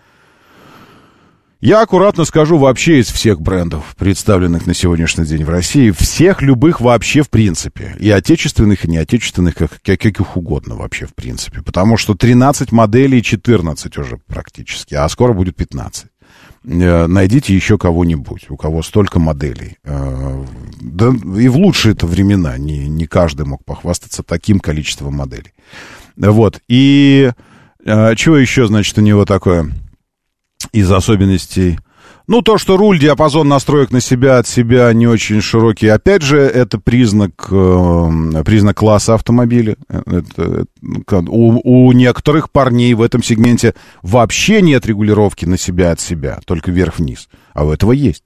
Я 1.61 1.83
аккуратно 1.83 2.25
скажу 2.25 2.59
вообще 2.59 3.01
из 3.01 3.09
всех 3.09 3.41
брендов, 3.41 3.95
представленных 3.99 4.67
на 4.67 4.75
сегодняшний 4.75 5.25
день 5.25 5.45
в 5.45 5.51
России, 5.51 5.91
всех 5.91 6.43
любых 6.43 6.81
вообще 6.81 7.23
в 7.23 7.31
принципе, 7.31 7.97
и 7.99 8.11
отечественных, 8.11 8.85
и 8.85 8.91
неотечественных, 8.91 9.55
как, 9.55 9.83
каких 9.83 10.37
угодно 10.37 10.77
вообще 10.77 11.07
в 11.07 11.15
принципе, 11.15 11.63
потому 11.63 11.97
что 11.97 12.15
13 12.15 12.73
моделей, 12.73 13.23
14 13.23 13.99
уже 13.99 14.19
практически, 14.27 14.95
а 14.95 15.09
скоро 15.09 15.33
будет 15.33 15.57
15. 15.57 16.07
Э, 16.63 17.07
найдите 17.07 17.55
еще 17.55 17.79
кого-нибудь, 17.79 18.51
у 18.51 18.57
кого 18.57 18.83
столько 18.83 19.19
моделей. 19.19 19.79
Э, 19.85 20.45
да 20.81 21.09
и 21.39 21.49
в 21.49 21.57
лучшие 21.57 21.93
это 21.93 22.07
времена 22.07 22.59
не, 22.59 22.87
не 22.89 23.07
каждый 23.07 23.47
мог 23.47 23.65
похвастаться 23.65 24.23
таким 24.23 24.61
количеством 24.61 25.15
моделей. 25.15 25.53
Вот, 26.17 26.61
и 26.69 27.33
э, 27.85 28.15
чего 28.17 28.37
еще, 28.37 28.67
значит, 28.67 28.99
у 28.99 29.01
него 29.01 29.25
такое 29.25 29.71
из 30.73 30.91
особенностей? 30.91 31.79
Ну, 32.31 32.43
то, 32.43 32.59
что 32.59 32.77
руль, 32.77 33.01
диапазон 33.01 33.49
настроек 33.49 33.91
на 33.91 34.01
себя 34.01 34.39
от 34.39 34.47
себя 34.47 34.93
не 34.93 35.09
очень 35.09 35.41
широкий, 35.41 35.89
опять 35.89 36.23
же, 36.23 36.39
это 36.39 36.79
признак, 36.79 37.49
э, 37.51 38.43
признак 38.45 38.77
класса 38.77 39.15
автомобиля. 39.15 39.75
Это, 39.89 40.65
это, 40.81 41.25
у, 41.29 41.89
у 41.89 41.91
некоторых 41.91 42.53
парней 42.53 42.95
в 42.95 43.03
этом 43.03 43.21
сегменте 43.25 43.75
вообще 44.03 44.63
нет 44.63 44.87
регулировки 44.87 45.45
на 45.45 45.59
себя 45.59 45.91
от 45.91 45.99
себя, 45.99 46.39
только 46.47 46.71
вверх-вниз. 46.71 47.29
А 47.53 47.65
у 47.65 47.73
этого 47.73 47.91
есть. 47.91 48.23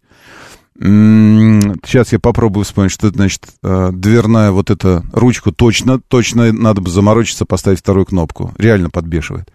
Сейчас 0.78 2.12
я 2.12 2.18
попробую 2.18 2.64
вспомнить, 2.64 2.92
что 2.92 3.06
это 3.06 3.16
значит 3.16 3.44
э, 3.62 3.88
дверная 3.90 4.50
вот 4.50 4.68
эта 4.68 5.02
ручка. 5.14 5.50
Точно, 5.50 5.98
точно 5.98 6.52
надо 6.52 6.82
бы 6.82 6.90
заморочиться, 6.90 7.46
поставить 7.46 7.78
вторую 7.78 8.04
кнопку. 8.04 8.52
Реально 8.58 8.90
подбешивает. 8.90 9.50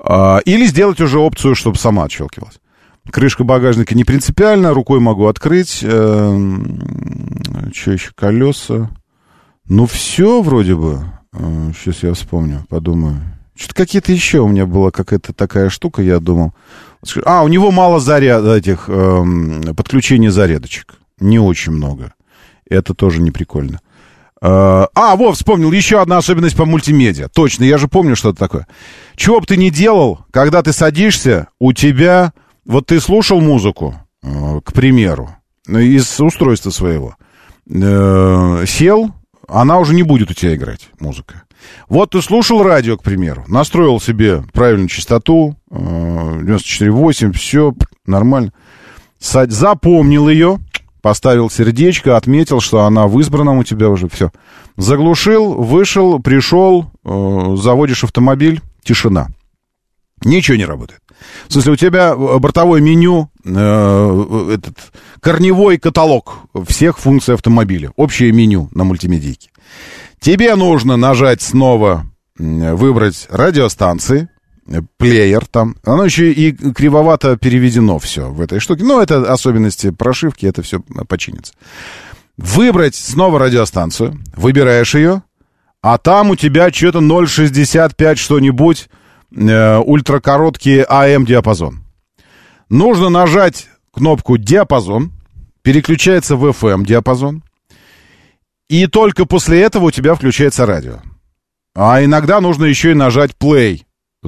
А, 0.00 0.38
или 0.44 0.64
сделать 0.66 1.00
уже 1.00 1.18
опцию, 1.18 1.56
чтобы 1.56 1.76
сама 1.76 2.04
отщелкивалась. 2.04 2.60
Крышка 3.10 3.44
багажника 3.44 3.94
не 3.94 4.04
принципиально, 4.04 4.72
рукой 4.72 5.00
могу 5.00 5.26
открыть. 5.26 5.80
Эм, 5.82 7.70
что 7.74 7.92
еще? 7.92 8.10
Колеса. 8.14 8.90
Ну, 9.68 9.86
все 9.86 10.42
вроде 10.42 10.74
бы. 10.74 11.04
Сейчас 11.74 12.02
э, 12.02 12.08
я 12.08 12.14
вспомню, 12.14 12.64
подумаю. 12.68 13.20
Что-то 13.56 13.74
какие-то 13.74 14.12
еще 14.12 14.40
у 14.40 14.48
меня 14.48 14.66
была 14.66 14.90
какая-то 14.90 15.32
такая 15.32 15.68
штука, 15.68 16.02
я 16.02 16.18
думал. 16.18 16.54
А, 17.24 17.44
у 17.44 17.48
него 17.48 17.70
мало 17.70 18.00
заряд 18.00 18.44
этих 18.44 18.88
эм, 18.88 19.62
подключений 19.76 20.28
зарядочек. 20.28 20.94
Не 21.20 21.38
очень 21.38 21.72
много. 21.72 22.14
Это 22.68 22.94
тоже 22.94 23.20
не 23.20 23.30
прикольно. 23.30 23.80
Э, 24.40 24.86
а, 24.94 25.16
вот, 25.16 25.36
вспомнил, 25.36 25.70
еще 25.72 26.00
одна 26.00 26.18
особенность 26.18 26.56
по 26.56 26.64
мультимедиа. 26.64 27.28
Точно, 27.28 27.64
я 27.64 27.78
же 27.78 27.88
помню, 27.88 28.16
что 28.16 28.30
это 28.30 28.38
такое. 28.38 28.66
Чего 29.16 29.40
бы 29.40 29.46
ты 29.46 29.56
ни 29.56 29.70
делал, 29.70 30.20
когда 30.30 30.62
ты 30.62 30.72
садишься, 30.72 31.48
у 31.58 31.72
тебя 31.72 32.32
вот 32.64 32.86
ты 32.86 33.00
слушал 33.00 33.40
музыку, 33.40 33.94
э, 34.22 34.60
к 34.64 34.72
примеру, 34.72 35.30
ну, 35.66 35.78
из 35.78 36.20
устройства 36.20 36.70
своего, 36.70 37.16
э, 37.68 38.64
сел, 38.66 39.10
она 39.48 39.78
уже 39.78 39.94
не 39.94 40.02
будет 40.02 40.30
у 40.30 40.34
тебя 40.34 40.54
играть, 40.54 40.88
музыка. 40.98 41.42
Вот 41.88 42.10
ты 42.10 42.22
слушал 42.22 42.62
радио, 42.62 42.96
к 42.96 43.02
примеру, 43.02 43.44
настроил 43.48 44.00
себе 44.00 44.42
правильную 44.52 44.88
частоту, 44.88 45.56
94.8, 45.70 47.30
э, 47.30 47.32
все 47.32 47.74
нормально. 48.06 48.52
Запомнил 49.18 50.28
ее, 50.28 50.58
поставил 51.00 51.48
сердечко, 51.48 52.16
отметил, 52.16 52.60
что 52.60 52.84
она 52.84 53.06
в 53.06 53.18
избранном 53.20 53.58
у 53.58 53.64
тебя 53.64 53.88
уже, 53.88 54.08
все. 54.08 54.30
Заглушил, 54.76 55.54
вышел, 55.54 56.18
пришел, 56.18 56.90
заводишь 57.04 58.04
автомобиль, 58.04 58.60
тишина. 58.82 59.28
Ничего 60.24 60.56
не 60.56 60.64
работает. 60.64 61.00
В 61.48 61.52
смысле, 61.52 61.72
у 61.72 61.76
тебя 61.76 62.12
э, 62.12 62.38
бортовое 62.38 62.80
меню, 62.80 63.30
э, 63.44 64.54
этот 64.54 64.76
корневой 65.20 65.78
каталог 65.78 66.38
всех 66.66 66.98
функций 66.98 67.34
автомобиля, 67.34 67.92
общее 67.96 68.32
меню 68.32 68.68
на 68.72 68.84
мультимедийке. 68.84 69.50
Тебе 70.20 70.54
нужно 70.54 70.96
нажать 70.96 71.42
снова, 71.42 72.06
выбрать 72.38 73.26
радиостанции, 73.30 74.28
э, 74.66 74.80
плеер 74.96 75.46
там. 75.46 75.76
Оно 75.84 76.04
еще 76.04 76.32
и 76.32 76.52
кривовато 76.52 77.36
переведено 77.36 77.98
все 77.98 78.30
в 78.30 78.40
этой 78.40 78.58
штуке. 78.58 78.84
Но 78.84 79.02
это 79.02 79.30
особенности 79.30 79.90
прошивки, 79.90 80.46
это 80.46 80.62
все 80.62 80.80
починится. 81.08 81.52
Выбрать 82.36 82.96
снова 82.96 83.38
радиостанцию, 83.38 84.18
выбираешь 84.34 84.94
ее, 84.94 85.22
а 85.82 85.98
там 85.98 86.30
у 86.30 86.36
тебя 86.36 86.72
что-то 86.72 86.98
0,65 86.98 88.16
что-нибудь 88.16 88.88
э, 89.34 89.78
ультракороткий 89.78 90.82
АМ-диапазон. 90.82 91.84
Нужно 92.68 93.08
нажать 93.08 93.68
кнопку 93.92 94.38
«Диапазон», 94.38 95.12
переключается 95.62 96.36
в 96.36 96.44
FM-диапазон, 96.46 97.42
и 98.68 98.86
только 98.86 99.26
после 99.26 99.62
этого 99.62 99.86
у 99.86 99.90
тебя 99.90 100.14
включается 100.14 100.66
радио. 100.66 101.00
А 101.74 102.02
иногда 102.04 102.40
нужно 102.40 102.64
еще 102.64 102.92
и 102.92 102.94
нажать 102.94 103.32
play. 103.38 103.82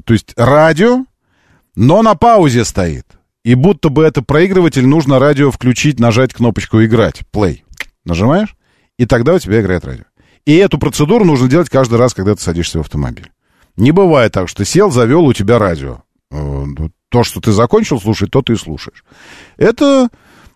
То 0.05 0.13
есть 0.13 0.35
радио, 0.37 1.05
но 1.75 2.03
на 2.03 2.15
паузе 2.15 2.65
стоит. 2.65 3.07
И 3.45 3.55
будто 3.55 3.89
бы 3.89 4.03
это 4.03 4.23
проигрыватель, 4.23 4.87
нужно 4.87 5.19
радио 5.19 5.51
включить, 5.51 6.01
нажать 6.01 6.35
кнопочку 6.35 6.85
«Играть», 6.85 7.23
play. 7.33 7.61
Нажимаешь, 8.05 8.57
и 8.99 9.07
тогда 9.07 9.35
у 9.35 9.39
тебя 9.39 9.61
играет 9.61 9.85
радио. 9.85 10.05
И 10.45 10.57
эту 10.57 10.79
процедуру 10.79 11.25
нужно 11.25 11.49
делать 11.49 11.69
каждый 11.69 11.99
раз, 11.99 12.15
когда 12.15 12.35
ты 12.35 12.43
садишься 12.43 12.79
в 12.79 12.83
автомобиль. 12.83 13.31
Не 13.77 13.91
бывает 13.91 14.33
так, 14.33 14.49
что 14.49 14.65
сел, 14.65 14.91
завел 14.91 15.25
у 15.25 15.33
тебя 15.33 15.59
радио. 15.59 16.03
Э, 16.31 16.65
то, 17.09 17.25
что 17.25 17.41
ты 17.41 17.53
закончил 17.53 18.01
слушать, 18.01 18.31
то 18.31 18.43
ты 18.43 18.55
и 18.55 18.57
слушаешь. 18.57 19.05
Это 19.57 20.09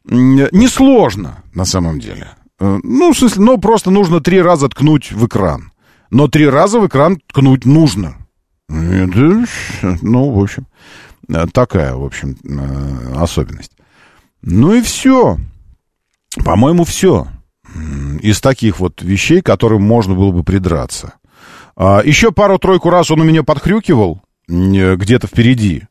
несложно 0.05 1.43
на 1.55 1.65
самом 1.65 2.01
деле. 2.01 2.29
Э, 2.59 2.79
ну, 2.83 3.13
в 3.13 3.19
смысле, 3.19 3.43
ну, 3.43 3.59
просто 3.59 3.91
нужно 3.91 4.21
три 4.21 4.41
раза 4.41 4.69
ткнуть 4.69 5.13
в 5.13 5.27
экран. 5.27 5.73
Но 6.11 6.29
три 6.29 6.49
раза 6.49 6.81
в 6.81 6.87
экран 6.87 7.21
ткнуть 7.27 7.65
нужно. 7.65 8.17
Ну, 8.69 10.31
в 10.31 10.43
общем, 10.43 10.67
э, 11.29 11.47
такая, 11.53 11.95
в 11.95 12.05
общем, 12.05 12.37
особенность. 13.17 13.73
Ну 14.43 14.75
и 14.75 14.81
все. 14.81 15.39
По-моему, 16.45 16.85
все. 16.85 17.29
Из 18.21 18.41
таких 18.41 18.81
вот 18.81 19.03
вещей, 19.03 19.43
которым 19.43 19.83
можно 19.83 20.15
было 20.15 20.33
бы 20.33 20.43
придраться. 20.43 21.15
А, 21.83 22.03
еще 22.05 22.31
пару-тройку 22.31 22.91
раз 22.91 23.11
он 23.11 23.23
у 23.23 23.25
меня 23.25 23.43
подхрюкивал 23.43 24.21
где-то 24.47 25.27
впереди. 25.27 25.85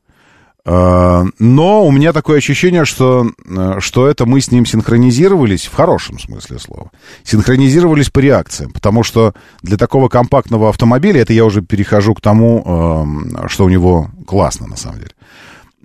А, 0.63 1.23
но 1.39 1.83
у 1.83 1.89
меня 1.89 2.13
такое 2.13 2.37
ощущение, 2.37 2.85
что, 2.85 3.31
э, 3.43 3.77
что 3.79 4.07
это 4.07 4.27
мы 4.27 4.39
с 4.39 4.51
ним 4.51 4.67
синхронизировались, 4.67 5.65
в 5.65 5.73
хорошем 5.73 6.19
смысле 6.19 6.59
слова, 6.59 6.91
синхронизировались 7.23 8.11
по 8.11 8.19
реакциям, 8.19 8.71
потому 8.71 9.01
что 9.01 9.33
для 9.63 9.77
такого 9.77 10.09
компактного 10.09 10.69
автомобиля, 10.69 11.21
это 11.21 11.33
я 11.33 11.43
уже 11.43 11.63
перехожу 11.63 12.13
к 12.13 12.21
тому, 12.21 12.61
эм, 12.63 13.49
что 13.49 13.65
у 13.65 13.69
него 13.69 14.11
классно 14.27 14.67
на 14.67 14.75
самом 14.75 14.99
деле, 14.99 15.11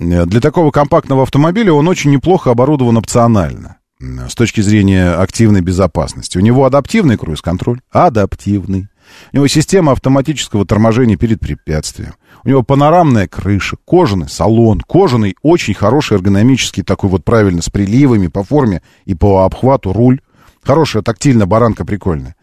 э, 0.00 0.26
для 0.26 0.40
такого 0.42 0.70
компактного 0.70 1.22
автомобиля 1.22 1.72
он 1.72 1.88
очень 1.88 2.10
неплохо 2.10 2.50
оборудован 2.50 2.98
опционально 2.98 3.78
с 4.00 4.34
точки 4.34 4.60
зрения 4.60 5.12
активной 5.12 5.62
безопасности. 5.62 6.36
У 6.36 6.42
него 6.42 6.66
адаптивный 6.66 7.16
круиз-контроль, 7.16 7.80
адаптивный. 7.90 8.88
У 9.32 9.36
него 9.36 9.46
система 9.46 9.92
автоматического 9.92 10.64
торможения 10.64 11.16
перед 11.16 11.40
препятствием. 11.40 12.14
У 12.44 12.48
него 12.48 12.62
панорамная 12.62 13.26
крыша, 13.26 13.76
кожаный 13.84 14.28
салон, 14.28 14.80
кожаный, 14.80 15.36
очень 15.42 15.74
хороший 15.74 16.14
эргономический, 16.14 16.82
такой 16.82 17.10
вот 17.10 17.24
правильно, 17.24 17.62
с 17.62 17.70
приливами 17.70 18.26
по 18.26 18.44
форме 18.44 18.82
и 19.04 19.14
по 19.14 19.44
обхвату 19.44 19.92
руль. 19.92 20.20
Хорошая 20.62 21.02
тактильная 21.02 21.46
баранка 21.46 21.84
прикольная. 21.84 22.36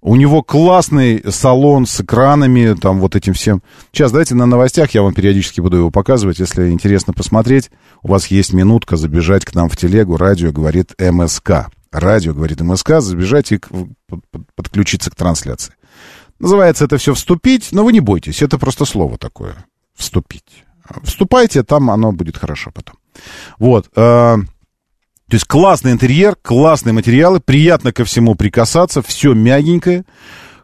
У 0.00 0.16
него 0.16 0.42
классный 0.42 1.22
салон 1.30 1.86
с 1.86 2.00
экранами, 2.00 2.74
там 2.80 3.00
вот 3.00 3.16
этим 3.16 3.34
всем. 3.34 3.62
Сейчас 3.92 4.12
давайте 4.12 4.34
на 4.34 4.46
новостях, 4.46 4.92
я 4.92 5.02
вам 5.02 5.12
периодически 5.12 5.60
буду 5.60 5.76
его 5.78 5.90
показывать, 5.90 6.38
если 6.38 6.70
интересно 6.70 7.12
посмотреть. 7.12 7.70
У 8.02 8.08
вас 8.08 8.28
есть 8.28 8.52
минутка 8.52 8.96
забежать 8.96 9.44
к 9.44 9.54
нам 9.54 9.68
в 9.68 9.76
телегу, 9.76 10.16
радио 10.16 10.52
говорит 10.52 10.94
МСК. 10.98 11.66
Радио 11.90 12.34
говорит 12.34 12.60
МСК, 12.60 13.00
забежать 13.00 13.50
и 13.52 13.60
подключиться 14.54 15.10
к 15.10 15.16
трансляции. 15.16 15.74
Называется 16.38 16.84
это 16.84 16.98
все 16.98 17.14
«вступить», 17.14 17.68
но 17.72 17.84
вы 17.84 17.92
не 17.92 18.00
бойтесь, 18.00 18.42
это 18.42 18.58
просто 18.58 18.84
слово 18.84 19.18
такое 19.18 19.56
«вступить». 19.94 20.64
Вступайте, 21.02 21.62
там 21.64 21.90
оно 21.90 22.12
будет 22.12 22.36
хорошо 22.36 22.70
потом. 22.72 22.96
Вот. 23.58 23.88
Э, 23.94 24.36
то 25.28 25.34
есть 25.34 25.44
классный 25.44 25.92
интерьер, 25.92 26.36
классные 26.40 26.94
материалы, 26.94 27.40
приятно 27.40 27.92
ко 27.92 28.04
всему 28.04 28.34
прикасаться, 28.34 29.02
все 29.02 29.34
мягенькое. 29.34 30.04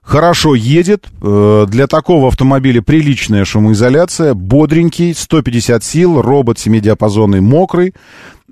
Хорошо 0.04 0.54
едет. 0.54 1.08
Э, 1.22 1.66
Для 1.68 1.86
такого 1.86 2.28
автомобиля 2.28 2.82
приличная 2.82 3.44
шумоизоляция, 3.44 4.34
бодренький, 4.34 5.14
150 5.14 5.82
сил, 5.82 6.22
робот 6.22 6.58
семидиапазонный, 6.58 7.40
мокрый. 7.40 7.94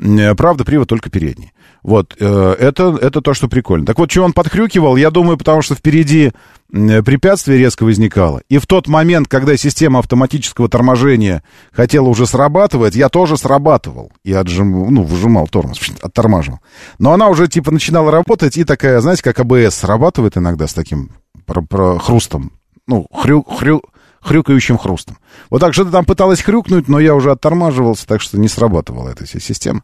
Э, 0.00 0.34
Правда, 0.34 0.64
привод 0.64 0.88
только 0.88 1.11
передний. 1.11 1.53
Вот, 1.82 2.14
э, 2.18 2.57
это, 2.61 2.96
это 3.00 3.20
то, 3.20 3.34
что 3.34 3.48
прикольно. 3.48 3.84
Так 3.84 3.98
вот, 3.98 4.09
чего 4.09 4.24
он 4.24 4.32
подхрюкивал, 4.32 4.96
я 4.96 5.11
думаю, 5.11 5.36
потому 5.36 5.62
что 5.62 5.74
впереди 5.74 6.32
препятствие 6.70 7.59
резко 7.59 7.82
возникало. 7.82 8.40
И 8.48 8.57
в 8.59 8.66
тот 8.66 8.86
момент, 8.88 9.28
когда 9.28 9.57
система 9.59 9.98
автоматического 9.98 10.68
торможения 10.70 11.42
хотела 11.70 12.09
уже 12.09 12.26
срабатывать, 12.26 12.94
я 12.94 13.09
тоже 13.11 13.36
срабатывал. 13.36 14.11
И 14.24 14.32
отжим, 14.32 14.94
ну, 14.94 15.03
выжимал 15.03 15.48
тормоз, 15.48 15.78
оттормаживал. 16.00 16.61
Но 16.98 17.12
она 17.12 17.28
уже, 17.28 17.46
типа, 17.48 17.72
начинала 17.72 18.11
работать, 18.11 18.57
и 18.57 18.64
такая, 18.64 19.00
знаете, 19.00 19.22
как 19.22 19.40
АБС 19.40 19.74
срабатывает 19.74 20.38
иногда 20.38 20.66
с 20.66 20.72
таким 20.72 21.11
про, 21.47 21.62
про 21.62 21.99
хрустом. 21.99 22.53
Ну, 22.86 23.07
хрю, 23.14 23.43
хрю, 23.43 23.82
хрюкающим 24.20 24.78
хрустом. 24.78 25.18
Вот 25.51 25.61
так 25.61 25.72
что-то 25.74 25.90
там 25.90 26.05
пыталась 26.05 26.43
хрюкнуть, 26.43 26.88
но 26.88 26.99
я 27.01 27.14
уже 27.14 27.30
оттормаживался, 27.30 28.07
так 28.07 28.20
что 28.20 28.38
не 28.38 28.49
срабатывала 28.49 29.11
эта 29.11 29.24
вся 29.24 29.40
система. 29.40 29.82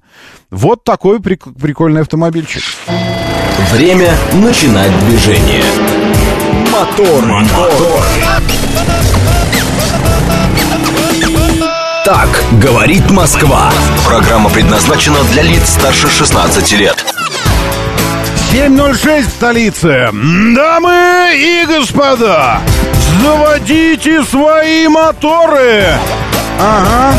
Вот 0.50 0.84
такой 0.84 1.18
прик- 1.18 1.52
прикольный 1.60 2.02
автомобильчик. 2.02 2.62
Время 3.72 4.14
начинать 4.34 4.96
движение. 5.06 5.64
Мотор, 6.72 7.24
мотор. 7.24 8.04
Так 12.04 12.42
говорит 12.62 13.10
Москва. 13.10 13.70
Программа 14.06 14.48
предназначена 14.48 15.22
для 15.24 15.42
лиц 15.42 15.68
старше 15.68 16.08
16 16.08 16.72
лет. 16.72 17.04
7.06 18.58 19.20
в 19.20 19.30
столице. 19.30 20.10
Дамы 20.12 21.30
и 21.36 21.64
господа, 21.64 22.58
заводите 23.22 24.24
свои 24.24 24.88
моторы. 24.88 25.84
Ага. 26.58 27.14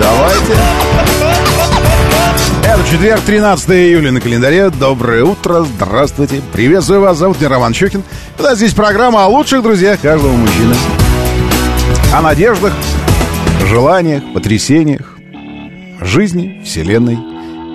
Давайте. 0.00 0.52
Это 2.64 2.90
четверг, 2.90 3.20
13 3.20 3.70
июля 3.70 4.10
на 4.10 4.20
календаре. 4.20 4.70
Доброе 4.70 5.22
утро, 5.22 5.60
здравствуйте. 5.60 6.42
Приветствую 6.52 7.02
вас, 7.02 7.18
зовут 7.18 7.38
меня 7.38 7.50
Роман 7.50 7.72
Щукин. 7.72 8.02
Это 8.36 8.56
здесь 8.56 8.72
программа 8.72 9.22
о 9.22 9.28
лучших 9.28 9.62
друзьях 9.62 10.00
каждого 10.00 10.32
мужчины. 10.32 10.74
О 12.12 12.20
надеждах, 12.20 12.72
желаниях, 13.68 14.24
потрясениях, 14.34 15.15
жизни, 16.00 16.62
вселенной 16.64 17.18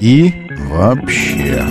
и 0.02 0.34
вообще. 0.70 1.64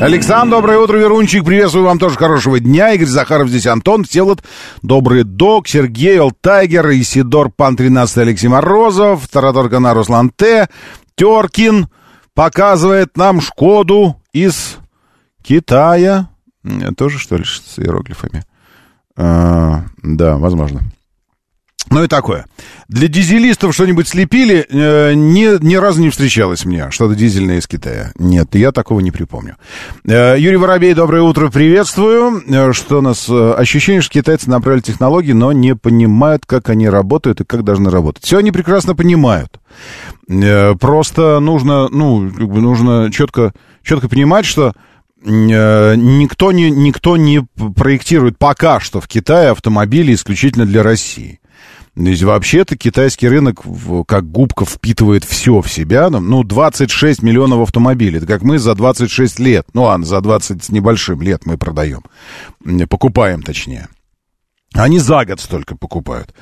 Александр, 0.00 0.56
доброе 0.56 0.78
утро, 0.78 0.98
Верунчик. 0.98 1.44
Приветствую 1.44 1.84
вам 1.84 1.98
тоже 1.98 2.16
хорошего 2.16 2.58
дня. 2.58 2.92
Игорь 2.92 3.06
Захаров 3.06 3.48
здесь, 3.48 3.66
Антон, 3.66 4.04
Всеволод, 4.04 4.42
Добрый 4.82 5.24
Док, 5.24 5.68
Сергей, 5.68 6.20
Олтайгер, 6.20 6.90
Исидор, 6.90 7.50
Пан 7.50 7.76
13, 7.76 8.18
Алексей 8.18 8.48
Морозов, 8.48 9.26
Таратор 9.28 9.70
Канар, 9.70 9.96
Руслан 9.96 10.30
Т, 10.30 10.68
Теркин 11.14 11.88
показывает 12.34 13.16
нам 13.16 13.40
Шкоду 13.40 14.20
из 14.32 14.76
Китая. 15.42 16.28
Тоже, 16.96 17.18
что 17.18 17.36
ли, 17.36 17.44
с 17.44 17.78
иероглифами? 17.78 18.44
А, 19.16 19.84
да, 20.02 20.36
возможно. 20.36 20.82
Ну 21.90 22.02
и 22.02 22.08
такое. 22.08 22.46
Для 22.88 23.08
дизелистов 23.08 23.74
что-нибудь 23.74 24.08
слепили, 24.08 24.66
э, 24.68 25.14
ни, 25.14 25.62
ни 25.62 25.74
разу 25.74 26.00
не 26.00 26.10
встречалось 26.10 26.64
мне 26.64 26.90
что-то 26.90 27.14
дизельное 27.14 27.58
из 27.58 27.66
Китая. 27.66 28.12
Нет, 28.18 28.54
я 28.54 28.72
такого 28.72 29.00
не 29.00 29.10
припомню. 29.10 29.56
Э, 30.06 30.34
Юрий 30.38 30.56
Воробей, 30.56 30.94
доброе 30.94 31.22
утро, 31.22 31.50
приветствую. 31.50 32.42
Э, 32.48 32.72
что 32.72 32.98
у 32.98 33.00
нас? 33.02 33.26
Э, 33.28 33.52
ощущение, 33.52 34.00
что 34.00 34.14
китайцы 34.14 34.48
набрали 34.48 34.80
технологии, 34.80 35.32
но 35.32 35.52
не 35.52 35.76
понимают, 35.76 36.46
как 36.46 36.70
они 36.70 36.88
работают 36.88 37.42
и 37.42 37.44
как 37.44 37.64
должны 37.64 37.90
работать. 37.90 38.24
Все 38.24 38.38
они 38.38 38.50
прекрасно 38.50 38.94
понимают. 38.94 39.60
Э, 40.28 40.74
просто 40.74 41.38
нужно, 41.40 41.88
ну, 41.88 42.20
нужно 42.20 43.10
четко, 43.12 43.52
четко 43.82 44.08
понимать, 44.08 44.46
что 44.46 44.72
э, 45.22 45.94
никто 45.96 46.50
не, 46.50 46.70
никто 46.70 47.16
не 47.16 47.46
проектирует 47.76 48.38
пока 48.38 48.80
что 48.80 49.00
в 49.00 49.08
Китае 49.08 49.50
автомобили 49.50 50.14
исключительно 50.14 50.66
для 50.66 50.82
России. 50.82 51.40
То 51.94 52.02
есть 52.02 52.22
вообще-то 52.24 52.76
китайский 52.76 53.28
рынок 53.28 53.62
как 54.08 54.28
губка 54.30 54.64
впитывает 54.64 55.24
все 55.24 55.60
в 55.60 55.70
себя. 55.70 56.10
Ну, 56.10 56.42
26 56.42 57.22
миллионов 57.22 57.62
автомобилей. 57.62 58.18
Это 58.18 58.26
как 58.26 58.42
мы 58.42 58.58
за 58.58 58.74
26 58.74 59.38
лет. 59.38 59.66
Ну 59.74 59.84
ладно, 59.84 60.04
за 60.04 60.20
20 60.20 60.64
с 60.64 60.68
небольшим 60.70 61.22
лет 61.22 61.46
мы 61.46 61.56
продаем. 61.56 62.02
Покупаем, 62.88 63.42
точнее. 63.42 63.88
Они 64.72 64.98
за 64.98 65.24
год 65.24 65.40
столько 65.40 65.76
покупают. 65.76 66.34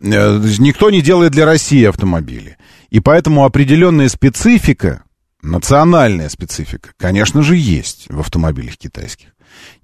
Э, 0.00 0.38
Никто 0.58 0.90
не 0.90 1.00
делает 1.00 1.32
для 1.32 1.46
России 1.46 1.84
автомобили. 1.84 2.58
И 2.90 3.00
поэтому 3.00 3.46
определенная 3.46 4.08
специфика, 4.10 5.04
национальная 5.40 6.28
специфика, 6.28 6.90
конечно 6.98 7.42
же, 7.42 7.56
есть 7.56 8.06
в 8.10 8.20
автомобилях 8.20 8.76
китайских. 8.76 9.28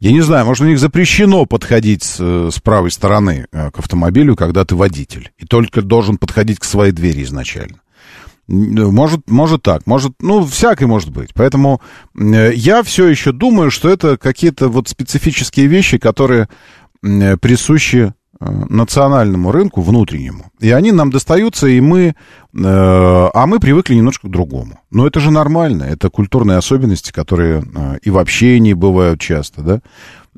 Я 0.00 0.12
не 0.12 0.20
знаю, 0.20 0.44
может, 0.46 0.64
у 0.64 0.68
них 0.68 0.78
запрещено 0.78 1.46
подходить 1.46 2.02
с, 2.02 2.16
э, 2.20 2.50
с 2.52 2.60
правой 2.60 2.90
стороны 2.90 3.46
э, 3.52 3.70
к 3.70 3.78
автомобилю, 3.78 4.36
когда 4.36 4.64
ты 4.64 4.74
водитель. 4.76 5.30
И 5.38 5.46
только 5.46 5.82
должен 5.82 6.16
подходить 6.18 6.58
к 6.58 6.64
своей 6.64 6.92
двери 6.92 7.22
изначально. 7.22 7.80
Н- 8.48 8.92
Может, 8.92 9.30
может 9.30 9.62
так, 9.62 9.86
может, 9.86 10.12
ну, 10.20 10.44
всякое 10.44 10.86
может 10.86 11.10
быть. 11.10 11.30
Поэтому 11.34 11.80
э, 12.18 12.52
я 12.54 12.82
все 12.82 13.06
еще 13.08 13.32
думаю, 13.32 13.70
что 13.70 13.88
это 13.88 14.16
какие-то 14.18 14.68
вот 14.68 14.88
специфические 14.88 15.66
вещи, 15.66 15.98
которые 15.98 16.48
э, 17.02 17.36
присущи 17.38 18.12
э, 18.12 18.12
национальному 18.50 19.52
рынку, 19.52 19.82
внутреннему. 19.82 20.50
И 20.60 20.70
они 20.70 20.92
нам 20.92 21.10
достаются, 21.10 21.66
и 21.66 21.80
мы, 21.80 22.00
э, 22.08 22.14
а 22.54 23.46
мы 23.46 23.58
привыкли 23.60 23.94
немножко 23.94 24.28
к 24.28 24.30
другому. 24.30 24.80
Но 24.90 25.06
это 25.06 25.20
же 25.20 25.30
нормально, 25.30 25.84
это 25.84 26.10
культурные 26.10 26.58
особенности, 26.58 27.12
которые 27.12 27.62
э, 27.62 27.98
и 28.02 28.10
в 28.10 28.18
общении 28.18 28.72
бывают 28.72 29.20
часто, 29.20 29.62
да, 29.62 29.80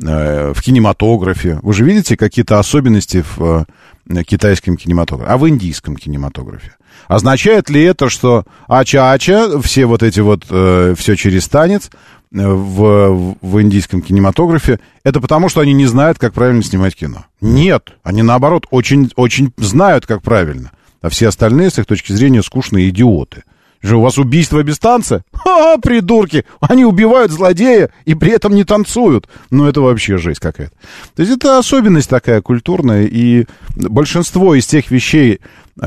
э, 0.01 0.53
в 0.55 0.63
кинематографе. 0.63 1.59
Вы 1.63 1.73
же 1.73 1.85
видите 1.85 2.17
какие-то 2.17 2.59
особенности 2.59 3.25
в 3.37 3.67
э, 4.09 4.25
китайском 4.25 4.77
кинематографе, 4.77 5.33
а 5.33 5.39
в 5.39 5.49
индийском 5.49 5.97
кинематографе. 5.97 6.73
Означает 7.09 7.71
ли 7.71 7.83
это, 7.83 8.09
что 8.09 8.45
ача-ача, 8.69 9.61
все 9.61 9.87
вот 9.87 10.03
эти 10.03 10.21
вот, 10.21 10.45
э, 10.51 10.95
все 10.97 11.17
через 11.17 11.49
танец 11.49 11.91
э, 11.91 12.26
в, 12.45 13.37
в 13.41 13.63
индийском 13.63 14.03
кинематографе, 14.03 14.79
это 15.05 15.21
потому, 15.21 15.49
что 15.49 15.61
они 15.61 15.73
не 15.73 15.87
знают, 15.87 16.19
как 16.19 16.35
правильно 16.35 16.63
снимать 16.63 16.95
кино? 16.95 17.25
Нет, 17.41 17.93
они 18.03 18.23
наоборот 18.23 18.67
очень, 18.71 19.11
очень 19.17 19.53
знают, 19.57 20.07
как 20.07 20.23
правильно. 20.23 20.73
А 21.01 21.09
все 21.09 21.29
остальные, 21.29 21.71
с 21.71 21.79
их 21.79 21.87
точки 21.87 22.13
зрения, 22.13 22.43
скучные 22.43 22.89
идиоты. 22.89 23.45
Же 23.83 23.99
у 23.99 24.01
вас 24.01 24.19
убийство 24.19 24.63
без 24.63 24.79
танца? 24.79 25.23
Ха, 25.33 25.77
придурки! 25.79 26.45
Они 26.61 26.85
убивают 26.85 27.31
злодея 27.31 27.91
и 28.05 28.15
при 28.15 28.33
этом 28.33 28.55
не 28.55 28.65
танцуют. 28.65 29.29
Ну, 29.51 29.67
это 29.67 29.81
вообще 29.81 30.17
жесть 30.17 30.41
какая-то. 30.41 30.75
То 31.15 31.23
есть 31.23 31.37
это 31.37 31.59
особенность 31.59 32.09
такая 32.09 32.41
культурная, 32.41 33.05
и 33.05 33.47
большинство 33.77 34.55
из 34.55 34.67
тех 34.67 34.91
вещей, 34.91 35.41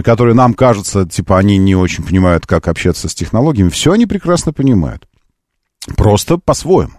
которые 0.04 0.36
нам 0.36 0.54
кажутся, 0.54 1.06
типа, 1.06 1.38
они 1.38 1.58
не 1.58 1.76
очень 1.76 2.04
понимают, 2.04 2.45
как 2.45 2.68
общаться 2.68 3.10
с 3.10 3.16
технологиями, 3.16 3.70
все 3.70 3.91
они 3.91 4.06
прекрасно 4.06 4.54
понимают. 4.54 5.06
Просто 5.96 6.38
по-своему. 6.38 6.94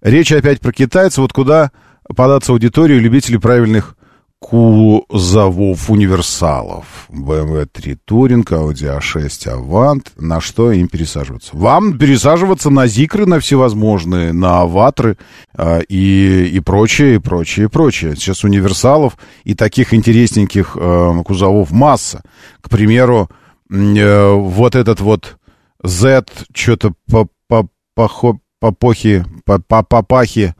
Речь 0.00 0.32
опять 0.32 0.60
про 0.60 0.72
китайцев, 0.72 1.18
вот 1.18 1.32
куда 1.32 1.72
податься 2.14 2.52
аудиторию 2.52 3.00
любителей 3.00 3.38
правильных 3.38 3.96
кузовов 4.40 5.90
универсалов. 5.90 7.06
BMW 7.10 7.68
3 7.70 7.98
Touring, 8.08 8.44
Audi 8.44 8.98
A6 8.98 9.28
Avant. 9.46 10.06
На 10.16 10.40
что 10.40 10.72
им 10.72 10.88
пересаживаться? 10.88 11.50
Вам 11.52 11.98
пересаживаться 11.98 12.70
на 12.70 12.86
Зикры, 12.86 13.26
на 13.26 13.38
всевозможные, 13.38 14.32
на 14.32 14.62
Аватры 14.62 15.18
а, 15.54 15.80
и, 15.80 16.46
и 16.46 16.60
прочее, 16.60 17.16
и 17.16 17.18
прочее, 17.18 17.66
и 17.66 17.68
прочее. 17.68 18.16
Сейчас 18.16 18.42
универсалов 18.42 19.18
и 19.44 19.54
таких 19.54 19.92
интересненьких 19.92 20.74
э, 20.74 21.22
кузовов 21.24 21.70
масса. 21.70 22.22
К 22.62 22.70
примеру, 22.70 23.28
э, 23.70 24.32
вот 24.32 24.74
этот 24.74 25.00
вот 25.00 25.36
Z, 25.84 26.24
что-то 26.54 26.94
по, 27.10 27.28
по, 28.08 28.08
по, 28.08 28.40
попохи, 28.60 29.24
по, 29.44 29.58
по, 29.58 29.82
папахи, 29.82 30.54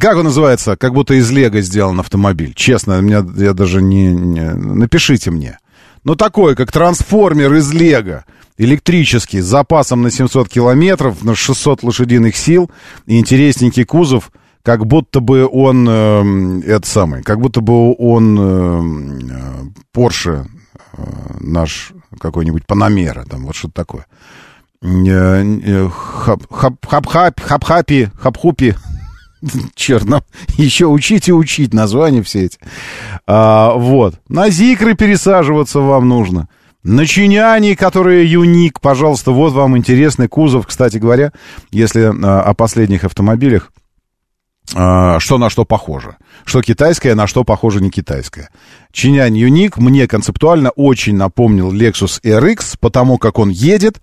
как 0.00 0.16
он 0.16 0.24
называется? 0.24 0.76
Как 0.76 0.92
будто 0.92 1.14
из 1.14 1.30
Лего 1.30 1.60
сделан 1.60 2.00
автомобиль. 2.00 2.54
Честно, 2.54 3.00
меня, 3.00 3.24
я 3.36 3.52
даже 3.52 3.82
не, 3.82 4.06
не... 4.08 4.54
Напишите 4.54 5.30
мне. 5.30 5.58
Ну, 6.04 6.14
такой, 6.14 6.54
как 6.54 6.70
трансформер 6.70 7.52
из 7.54 7.72
Лего. 7.72 8.24
Электрический, 8.56 9.40
с 9.40 9.46
запасом 9.46 10.02
на 10.02 10.10
700 10.10 10.48
километров, 10.48 11.24
на 11.24 11.34
600 11.34 11.82
лошадиных 11.82 12.36
сил. 12.36 12.70
И 13.06 13.18
интересненький 13.18 13.84
кузов, 13.84 14.30
как 14.62 14.86
будто 14.86 15.20
бы 15.20 15.46
он... 15.50 15.86
Э, 15.88 16.60
это 16.66 16.86
самый, 16.86 17.22
как 17.22 17.40
будто 17.40 17.60
бы 17.60 17.94
он 17.98 18.38
э, 18.38 19.72
Porsche 19.92 20.44
э, 20.44 21.02
наш 21.40 21.92
какой-нибудь 22.20 22.64
Панамера, 22.66 23.24
там, 23.24 23.46
вот 23.46 23.56
что-то 23.56 23.74
такое. 23.74 24.06
Э, 24.82 25.88
хап-хап, 25.88 27.40
хап-хапи, 27.40 28.10
хап-хупи. 28.20 28.74
Черт, 29.74 30.06
еще 30.56 30.86
учить 30.86 31.28
и 31.28 31.32
учить 31.32 31.74
названия 31.74 32.22
все 32.22 32.44
эти. 32.46 32.58
А, 33.26 33.74
вот. 33.74 34.20
На 34.28 34.50
зикры 34.50 34.94
пересаживаться 34.94 35.80
вам 35.80 36.08
нужно. 36.08 36.48
Начиняне, 36.82 37.76
которые 37.76 38.30
юник, 38.30 38.80
пожалуйста, 38.80 39.30
вот 39.30 39.54
вам 39.54 39.76
интересный 39.76 40.28
кузов, 40.28 40.66
кстати 40.66 40.98
говоря, 40.98 41.32
если 41.70 42.02
а, 42.02 42.42
о 42.42 42.54
последних 42.54 43.04
автомобилях, 43.04 43.72
что 44.66 45.38
на 45.38 45.50
что 45.50 45.64
похоже. 45.64 46.16
Что 46.44 46.62
китайское, 46.62 47.14
на 47.14 47.26
что 47.26 47.44
похоже 47.44 47.80
не 47.80 47.90
китайское. 47.90 48.50
Чинянь 48.92 49.36
Юник 49.36 49.76
мне 49.76 50.06
концептуально 50.06 50.70
очень 50.70 51.16
напомнил 51.16 51.72
Lexus 51.72 52.20
RX, 52.22 52.76
потому 52.80 53.18
как 53.18 53.38
он 53.38 53.50
едет, 53.50 54.00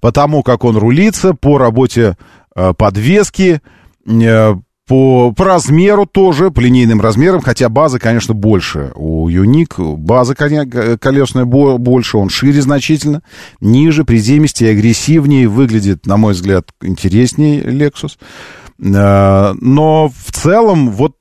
потому 0.00 0.42
как 0.42 0.64
он 0.64 0.76
рулится, 0.76 1.34
по 1.34 1.58
работе 1.58 2.16
э, 2.54 2.72
подвески, 2.76 3.60
э, 4.06 4.54
по, 4.86 5.32
по 5.32 5.44
размеру 5.44 6.04
тоже, 6.04 6.50
по 6.50 6.60
линейным 6.60 7.00
размерам, 7.00 7.40
хотя 7.40 7.68
база, 7.70 7.98
конечно, 7.98 8.34
больше. 8.34 8.92
У 8.94 9.28
Юник 9.28 9.78
база 9.78 10.34
колесная 10.34 11.46
больше, 11.46 12.18
он 12.18 12.28
шире 12.28 12.60
значительно, 12.60 13.22
ниже, 13.60 14.04
приземистее, 14.04 14.72
агрессивнее, 14.72 15.48
выглядит, 15.48 16.06
на 16.06 16.18
мой 16.18 16.34
взгляд, 16.34 16.68
интереснее 16.82 17.62
Lexus. 17.62 18.18
Э, 18.78 19.54
но 19.60 20.08
в 20.08 20.32
целом, 20.32 20.90
вот 20.90 21.16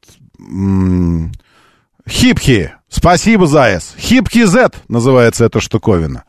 Хипхи, 2.10 2.74
спасибо, 2.90 3.48
Заяц. 3.48 3.96
Хипхи 3.98 4.44
Z 4.44 4.72
называется 4.88 5.46
эта 5.46 5.60
штуковина. 5.60 6.26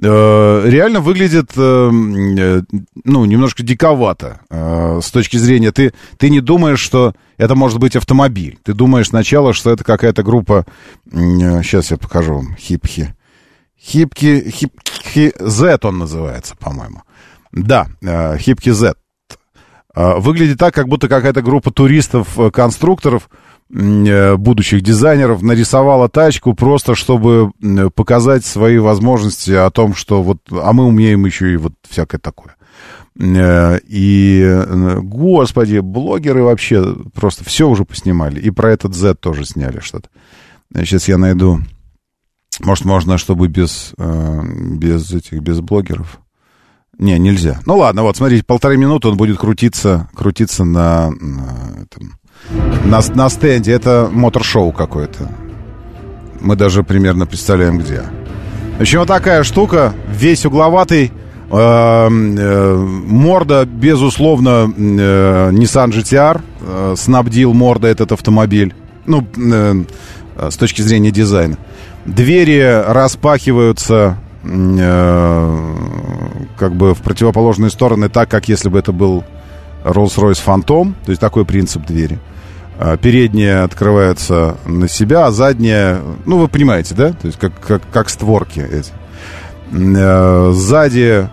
Э, 0.00 0.62
реально 0.64 1.00
выглядит, 1.00 1.50
э, 1.56 1.90
ну, 1.90 3.24
немножко 3.24 3.62
диковато 3.62 4.40
с 4.50 5.10
точки 5.10 5.36
зрения, 5.36 5.70
ты, 5.70 5.92
ты 6.16 6.30
не 6.30 6.40
думаешь, 6.40 6.80
что 6.80 7.14
это 7.36 7.54
может 7.54 7.78
быть 7.78 7.96
автомобиль. 7.96 8.58
Ты 8.62 8.72
думаешь 8.72 9.08
сначала, 9.08 9.52
что 9.52 9.70
это 9.70 9.84
какая-то 9.84 10.22
группа, 10.22 10.64
сейчас 11.10 11.90
я 11.90 11.96
покажу 11.96 12.36
вам, 12.36 12.56
Хипхи. 12.56 13.14
Хипки, 13.80 14.50
Хипки 14.50 15.32
Z 15.38 15.78
он 15.82 15.98
называется, 15.98 16.56
по-моему. 16.56 17.02
Да, 17.52 17.86
Хипки 18.38 18.70
Z. 18.70 18.94
А, 19.94 20.18
выглядит 20.18 20.58
так, 20.58 20.74
как 20.74 20.88
будто 20.88 21.08
какая-то 21.08 21.42
группа 21.42 21.70
туристов-конструкторов, 21.70 23.30
э, 23.70 24.36
будущих 24.36 24.82
дизайнеров, 24.82 25.42
нарисовала 25.42 26.08
тачку 26.08 26.54
просто, 26.54 26.94
чтобы 26.94 27.52
показать 27.94 28.44
свои 28.44 28.78
возможности 28.78 29.52
о 29.52 29.70
том, 29.70 29.94
что 29.94 30.22
вот, 30.22 30.38
а 30.50 30.72
мы 30.72 30.84
умеем 30.84 31.24
еще 31.24 31.52
и 31.52 31.56
вот 31.56 31.72
всякое 31.88 32.18
такое. 32.18 32.56
Э, 33.18 33.78
и, 33.86 34.42
э, 34.44 35.00
господи, 35.00 35.78
блогеры 35.78 36.42
вообще 36.42 36.94
просто 37.14 37.44
все 37.44 37.68
уже 37.68 37.84
поснимали. 37.84 38.40
И 38.40 38.50
про 38.50 38.72
этот 38.72 38.94
Z 38.94 39.14
тоже 39.14 39.44
сняли 39.44 39.80
что-то. 39.80 40.08
Сейчас 40.74 41.08
я 41.08 41.16
найду. 41.16 41.60
Может, 42.60 42.84
можно, 42.84 43.18
чтобы 43.18 43.48
без, 43.48 43.94
без 43.96 45.12
этих, 45.12 45.40
без 45.40 45.60
блогеров. 45.60 46.20
Не, 46.98 47.16
нельзя. 47.18 47.60
Ну 47.64 47.76
ладно, 47.76 48.02
вот, 48.02 48.16
смотрите, 48.16 48.44
полторы 48.44 48.76
минуты 48.76 49.08
он 49.08 49.16
будет 49.16 49.38
крутиться, 49.38 50.08
крутиться 50.14 50.64
на, 50.64 51.10
на, 51.10 51.82
этом, 51.82 52.18
на, 52.84 53.00
на 53.14 53.28
стенде. 53.28 53.72
Это 53.72 54.08
мотор-шоу 54.10 54.72
какое-то. 54.72 55.30
Мы 56.40 56.56
даже 56.56 56.82
примерно 56.82 57.26
представляем, 57.26 57.78
где. 57.78 58.02
В 58.78 58.80
общем, 58.80 59.00
вот 59.00 59.08
такая 59.08 59.44
штука, 59.44 59.94
весь 60.08 60.44
угловатый, 60.44 61.12
э, 61.50 61.56
э, 61.56 62.76
морда, 62.76 63.64
безусловно, 63.64 64.72
э, 64.76 65.50
Nissan 65.52 65.90
GTR, 65.90 66.40
э, 66.60 66.94
снабдил 66.96 67.54
морда 67.54 67.86
этот 67.86 68.10
автомобиль, 68.10 68.74
ну, 69.06 69.24
э, 69.36 69.84
с 70.50 70.56
точки 70.56 70.82
зрения 70.82 71.12
дизайна. 71.12 71.58
Двери 72.06 72.82
распахиваются 72.86 74.18
Э, 74.18 74.27
как 74.42 74.52
бы 76.74 76.94
в 76.94 77.02
противоположные 77.02 77.70
стороны, 77.70 78.08
так 78.08 78.30
как 78.30 78.48
если 78.48 78.68
бы 78.68 78.78
это 78.78 78.92
был 78.92 79.24
Rolls-Royce 79.84 80.40
Phantom, 80.44 80.94
то 81.04 81.10
есть 81.10 81.20
такой 81.20 81.44
принцип 81.44 81.86
двери. 81.86 82.18
А 82.78 82.96
передняя 82.96 83.64
открывается 83.64 84.56
на 84.64 84.88
себя, 84.88 85.26
а 85.26 85.32
задняя, 85.32 86.00
ну, 86.26 86.38
вы 86.38 86.46
понимаете, 86.46 86.94
да? 86.94 87.10
То 87.10 87.26
есть 87.26 87.38
как, 87.38 87.58
как, 87.58 87.82
как 87.90 88.08
створки 88.08 88.60
эти. 88.60 88.92
Э, 89.72 90.52
сзади 90.54 91.28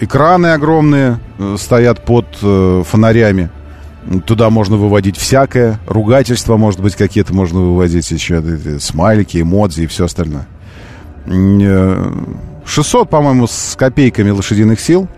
экраны 0.00 0.48
огромные 0.48 1.20
э, 1.38 1.56
стоят 1.58 2.04
под 2.04 2.26
фонарями. 2.36 3.50
Туда 4.26 4.50
можно 4.50 4.76
выводить 4.76 5.16
всякое. 5.16 5.78
Ругательства, 5.86 6.56
может 6.56 6.80
быть, 6.80 6.96
какие-то 6.96 7.34
можно 7.34 7.60
выводить 7.60 8.10
еще. 8.10 8.42
Смайлики, 8.80 9.40
эмодзи 9.40 9.82
и 9.82 9.86
все 9.86 10.06
остальное. 10.06 10.48
600, 11.28 13.10
по-моему, 13.10 13.46
с 13.46 13.76
копейками 13.76 14.30
лошадиных 14.30 14.80
сил. 14.80 15.08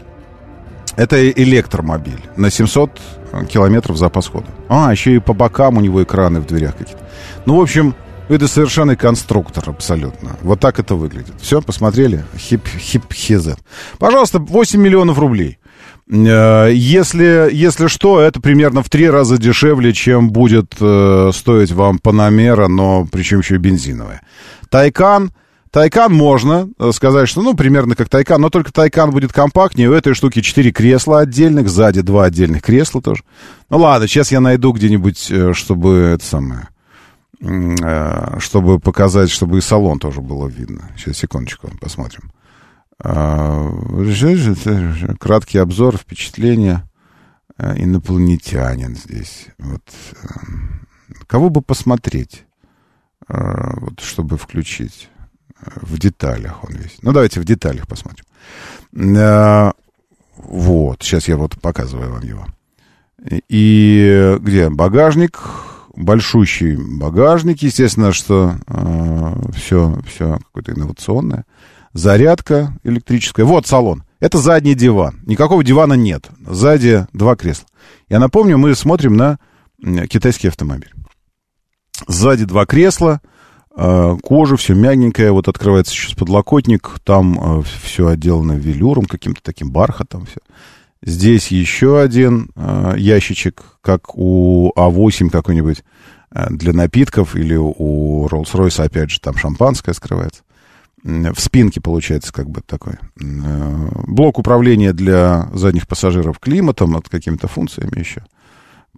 Это 0.97 1.31
электромобиль 1.31 2.21
на 2.37 2.51
700 2.51 3.01
километров 3.49 3.97
запас 3.97 4.27
хода. 4.27 4.47
А, 4.69 4.91
еще 4.91 5.15
и 5.15 5.19
по 5.19 5.33
бокам 5.33 5.79
у 5.79 5.81
него 5.81 6.03
экраны 6.03 6.41
в 6.41 6.47
дверях 6.47 6.77
какие-то. 6.77 7.03
Ну, 7.47 7.57
в 7.57 7.61
общем, 7.61 7.95
это 8.29 8.49
совершенный 8.49 8.97
конструктор 8.97 9.71
абсолютно. 9.71 10.37
Вот 10.43 10.61
так 10.61 10.79
это 10.79 10.95
выглядит. 10.95 11.35
Все, 11.41 11.61
посмотрели? 11.63 12.25
Хип, 12.37 12.67
хип, 12.67 13.13
хизет. 13.13 13.59
Пожалуйста, 13.99 14.39
8 14.39 14.81
миллионов 14.81 15.19
рублей. 15.19 15.59
Э, 16.09 16.71
если, 16.73 17.49
если 17.53 17.87
что, 17.87 18.21
это 18.21 18.41
примерно 18.41 18.83
в 18.83 18.89
три 18.89 19.09
раза 19.09 19.39
дешевле, 19.39 19.93
чем 19.93 20.31
будет 20.31 20.75
э, 20.81 21.31
стоить 21.33 21.73
вам 21.73 21.99
Панамера, 21.99 22.69
но 22.69 23.07
причем 23.11 23.41
еще 23.41 23.57
и 23.57 23.59
бензиновая. 23.59 24.23
Тайкан 24.69 25.33
Тайкан 25.71 26.13
можно 26.13 26.69
э, 26.79 26.91
сказать, 26.93 27.29
что, 27.29 27.43
ну, 27.43 27.55
примерно 27.55 27.95
как 27.95 28.09
Тайкан, 28.09 28.41
но 28.41 28.51
только 28.51 28.73
Тайкан 28.73 29.11
будет 29.13 29.33
компактнее. 29.33 29.89
У 29.89 29.93
этой 29.93 30.15
штуки 30.15 30.41
4 30.43 30.73
кресла 30.73 31.21
отдельных, 31.21 31.69
сзади 31.69 32.01
два 32.01 32.25
отдельных 32.25 32.63
кресла 32.63 33.01
тоже. 33.01 33.23
Ну, 33.69 33.79
ладно, 33.79 34.09
сейчас 34.09 34.33
я 34.33 34.41
найду 34.41 34.73
где-нибудь, 34.73 35.31
э, 35.31 35.53
чтобы 35.53 36.15
это 36.15 36.25
самое, 36.25 36.69
э, 37.41 38.41
чтобы 38.41 38.81
показать, 38.81 39.31
чтобы 39.31 39.59
и 39.59 39.61
салон 39.61 40.01
тоже 40.01 40.21
было 40.21 40.49
видно. 40.49 40.91
Сейчас, 40.97 41.19
секундочку, 41.19 41.71
посмотрим. 41.81 42.33
Краткий 45.19 45.59
обзор, 45.59 45.97
впечатление. 45.97 46.83
Инопланетянин 47.59 48.95
здесь. 48.95 49.47
Вот. 49.59 49.83
Кого 51.27 51.49
бы 51.49 51.63
посмотреть, 51.63 52.45
вот, 53.27 54.01
чтобы 54.01 54.37
включить? 54.37 55.09
В 55.77 55.99
деталях 55.99 56.65
он 56.65 56.75
весь. 56.75 56.99
Ну, 57.03 57.13
давайте 57.13 57.41
в 57.41 57.45
деталях 57.45 57.87
посмотрим. 57.87 58.25
А, 59.17 59.73
вот, 60.37 61.03
сейчас 61.03 61.29
я 61.29 61.37
вот 61.37 61.61
показываю 61.61 62.13
вам 62.13 62.23
его. 62.23 62.47
И 63.49 64.37
где? 64.41 64.71
Багажник, 64.71 65.39
большущий 65.95 66.77
багажник, 66.77 67.63
естественно, 67.63 68.13
что 68.13 68.55
э, 68.67 69.35
все, 69.55 69.99
все 70.07 70.39
какое-то 70.47 70.73
инновационное. 70.73 71.45
Зарядка 71.93 72.73
электрическая. 72.85 73.45
Вот 73.45 73.67
салон. 73.67 74.05
Это 74.21 74.39
задний 74.39 74.75
диван. 74.75 75.21
Никакого 75.27 75.65
дивана 75.65 75.95
нет. 75.95 76.29
Сзади 76.47 77.07
два 77.13 77.37
кресла. 77.37 77.67
Я 78.09 78.21
напомню, 78.21 78.59
мы 78.59 78.75
смотрим 78.75 79.17
на 79.17 79.39
китайский 80.09 80.49
автомобиль. 80.49 80.93
Сзади 82.07 82.45
два 82.45 82.67
кресла, 82.67 83.21
кожа 83.75 84.57
все 84.57 84.75
мягенькая, 84.75 85.33
вот 85.33 85.49
открывается 85.49 85.93
сейчас 85.93 86.15
подлокотник, 86.15 86.99
там 87.05 87.61
э, 87.61 87.63
все 87.83 88.09
отделано 88.09 88.53
велюром, 88.53 89.05
каким-то 89.05 89.41
таким 89.43 89.71
бархатом 89.71 90.27
все. 90.27 90.41
Здесь 91.03 91.49
еще 91.49 92.01
один 92.01 92.51
э, 92.57 92.95
ящичек, 92.99 93.63
как 93.81 94.17
у 94.17 94.73
А8 94.77 95.31
какой-нибудь 95.31 95.85
для 96.49 96.73
напитков, 96.73 97.35
или 97.35 97.57
у 97.57 98.29
Rolls-Royce, 98.29 98.85
опять 98.85 99.11
же, 99.11 99.21
там 99.21 99.37
шампанское 99.37 99.93
скрывается. 99.95 100.43
В 101.03 101.41
спинке 101.41 101.81
получается 101.81 102.33
как 102.33 102.49
бы 102.49 102.61
такой. 102.61 102.95
Блок 103.17 104.39
управления 104.39 104.93
для 104.93 105.49
задних 105.55 105.89
пассажиров 105.89 106.39
климатом, 106.39 106.97
от 106.97 107.09
какими-то 107.09 107.49
функциями 107.49 107.99
еще. 107.99 108.23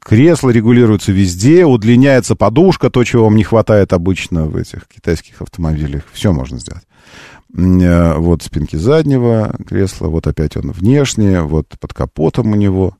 Кресло 0.01 0.51
регулируется 0.51 1.13
везде, 1.13 1.65
удлиняется 1.65 2.35
подушка, 2.35 2.91
то, 2.91 3.05
чего 3.05 3.25
вам 3.25 3.37
не 3.37 3.45
хватает 3.45 3.93
обычно 3.93 4.47
в 4.47 4.57
этих 4.57 4.89
китайских 4.89 5.41
автомобилях. 5.43 6.03
Все 6.13 6.33
можно 6.33 6.59
сделать. 6.59 6.83
Э, 7.57 8.15
вот 8.17 8.43
спинки 8.43 8.77
заднего 8.77 9.55
кресла, 9.67 10.09
вот 10.09 10.27
опять 10.27 10.57
он 10.57 10.73
внешний, 10.73 11.39
вот 11.39 11.69
под 11.79 11.93
капотом 11.93 12.53
у 12.53 12.57
него 12.57 12.97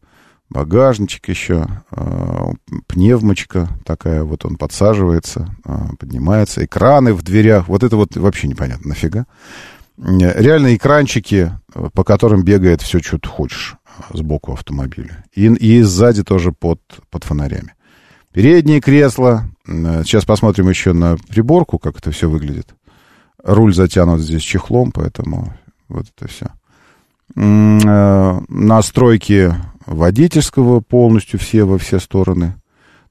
багажничек 0.53 1.29
еще, 1.29 1.67
э, 1.91 2.51
пневмочка 2.87 3.69
такая, 3.85 4.23
вот 4.23 4.45
он 4.45 4.57
подсаживается, 4.57 5.57
э, 5.65 5.75
поднимается, 5.99 6.65
экраны 6.65 7.15
в 7.15 7.23
дверях, 7.23 7.69
вот 7.69 7.83
это 7.83 7.97
вот 7.97 8.17
вообще 8.17 8.49
непонятно 8.49 8.91
нафига. 8.91 9.27
Реально 9.99 10.75
экранчики 10.75 11.53
э, 11.75 11.89
по 11.95 12.05
которым 12.05 12.43
бегает 12.43 12.83
все, 12.83 13.01
что 13.01 13.19
ты 13.19 13.29
хочешь 13.29 13.77
э, 13.82 13.82
сбоку 14.13 14.53
автомобиля. 14.53 15.25
И, 15.35 15.47
и 15.47 15.83
сзади 15.83 16.23
тоже 16.23 16.53
под, 16.53 16.81
под 17.11 17.25
фонарями. 17.25 17.75
Переднее 18.33 18.81
кресло. 18.81 19.45
Э, 19.67 20.03
сейчас 20.05 20.25
посмотрим 20.25 20.69
еще 20.69 20.93
на 20.93 21.17
приборку, 21.29 21.79
как 21.79 21.99
это 21.99 22.11
все 22.11 22.29
выглядит. 22.29 22.75
Руль 23.43 23.75
затянут 23.75 24.21
здесь 24.21 24.43
чехлом, 24.43 24.93
поэтому 24.93 25.53
вот 25.89 26.07
это 26.17 26.29
все. 26.29 26.47
Настройки 28.49 29.55
водительского 29.87 30.81
полностью 30.81 31.41
все 31.41 31.65
во 31.65 31.79
все 31.79 31.99
стороны. 31.99 32.55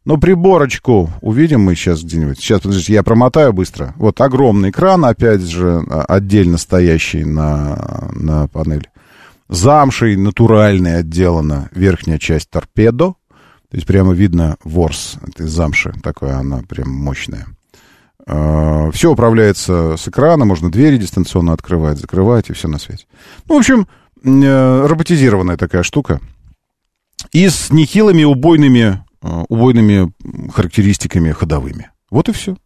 Но 0.04 0.18
приборочку 0.18 1.12
увидим 1.22 1.62
мы 1.62 1.76
сейчас 1.76 2.04
где-нибудь. 2.04 2.40
Сейчас, 2.40 2.62
подождите, 2.62 2.94
я 2.94 3.04
промотаю 3.04 3.54
быстро. 3.54 3.94
Вот 3.98 4.20
огромный 4.20 4.72
экран, 4.72 5.06
опять 5.06 5.42
же, 5.42 5.84
а, 5.90 6.06
отдельно 6.06 6.58
стоящий 6.58 7.24
на, 7.24 8.10
на 8.14 8.48
панели. 8.48 8.91
Замшей 9.52 10.16
натуральной 10.16 10.98
отделана 10.98 11.70
верхняя 11.72 12.18
часть 12.18 12.50
торпедо. 12.50 13.14
То 13.70 13.78
есть 13.78 13.86
прямо 13.86 14.14
видно 14.14 14.58
ворс 14.64 15.18
этой 15.22 15.48
замши. 15.48 15.94
Такая 16.02 16.38
она 16.38 16.64
прям 16.68 16.90
мощная. 16.90 17.46
А, 18.26 18.90
все 18.92 19.12
управляется 19.12 19.96
с 19.98 20.08
экрана, 20.08 20.46
можно 20.46 20.72
двери 20.72 20.98
дистанционно 20.98 21.54
открывать, 21.54 22.00
закрывать 22.00 22.50
и 22.50 22.54
все 22.54 22.68
на 22.68 22.80
свете. 22.80 23.06
Ну, 23.48 23.56
в 23.56 23.60
общем, 23.60 23.88
э, 24.24 24.86
роботизированная 24.88 25.58
такая 25.58 25.84
штука. 25.84 26.20
И 27.32 27.48
с 27.48 27.70
нехилыми 27.70 28.24
убойными 28.24 29.04
Э, 29.24 29.44
убойными 29.50 30.12
характеристиками 30.52 31.32
ходовыми. 31.32 31.92
Вот 32.10 32.28
и 32.30 32.32
все. 32.32 32.58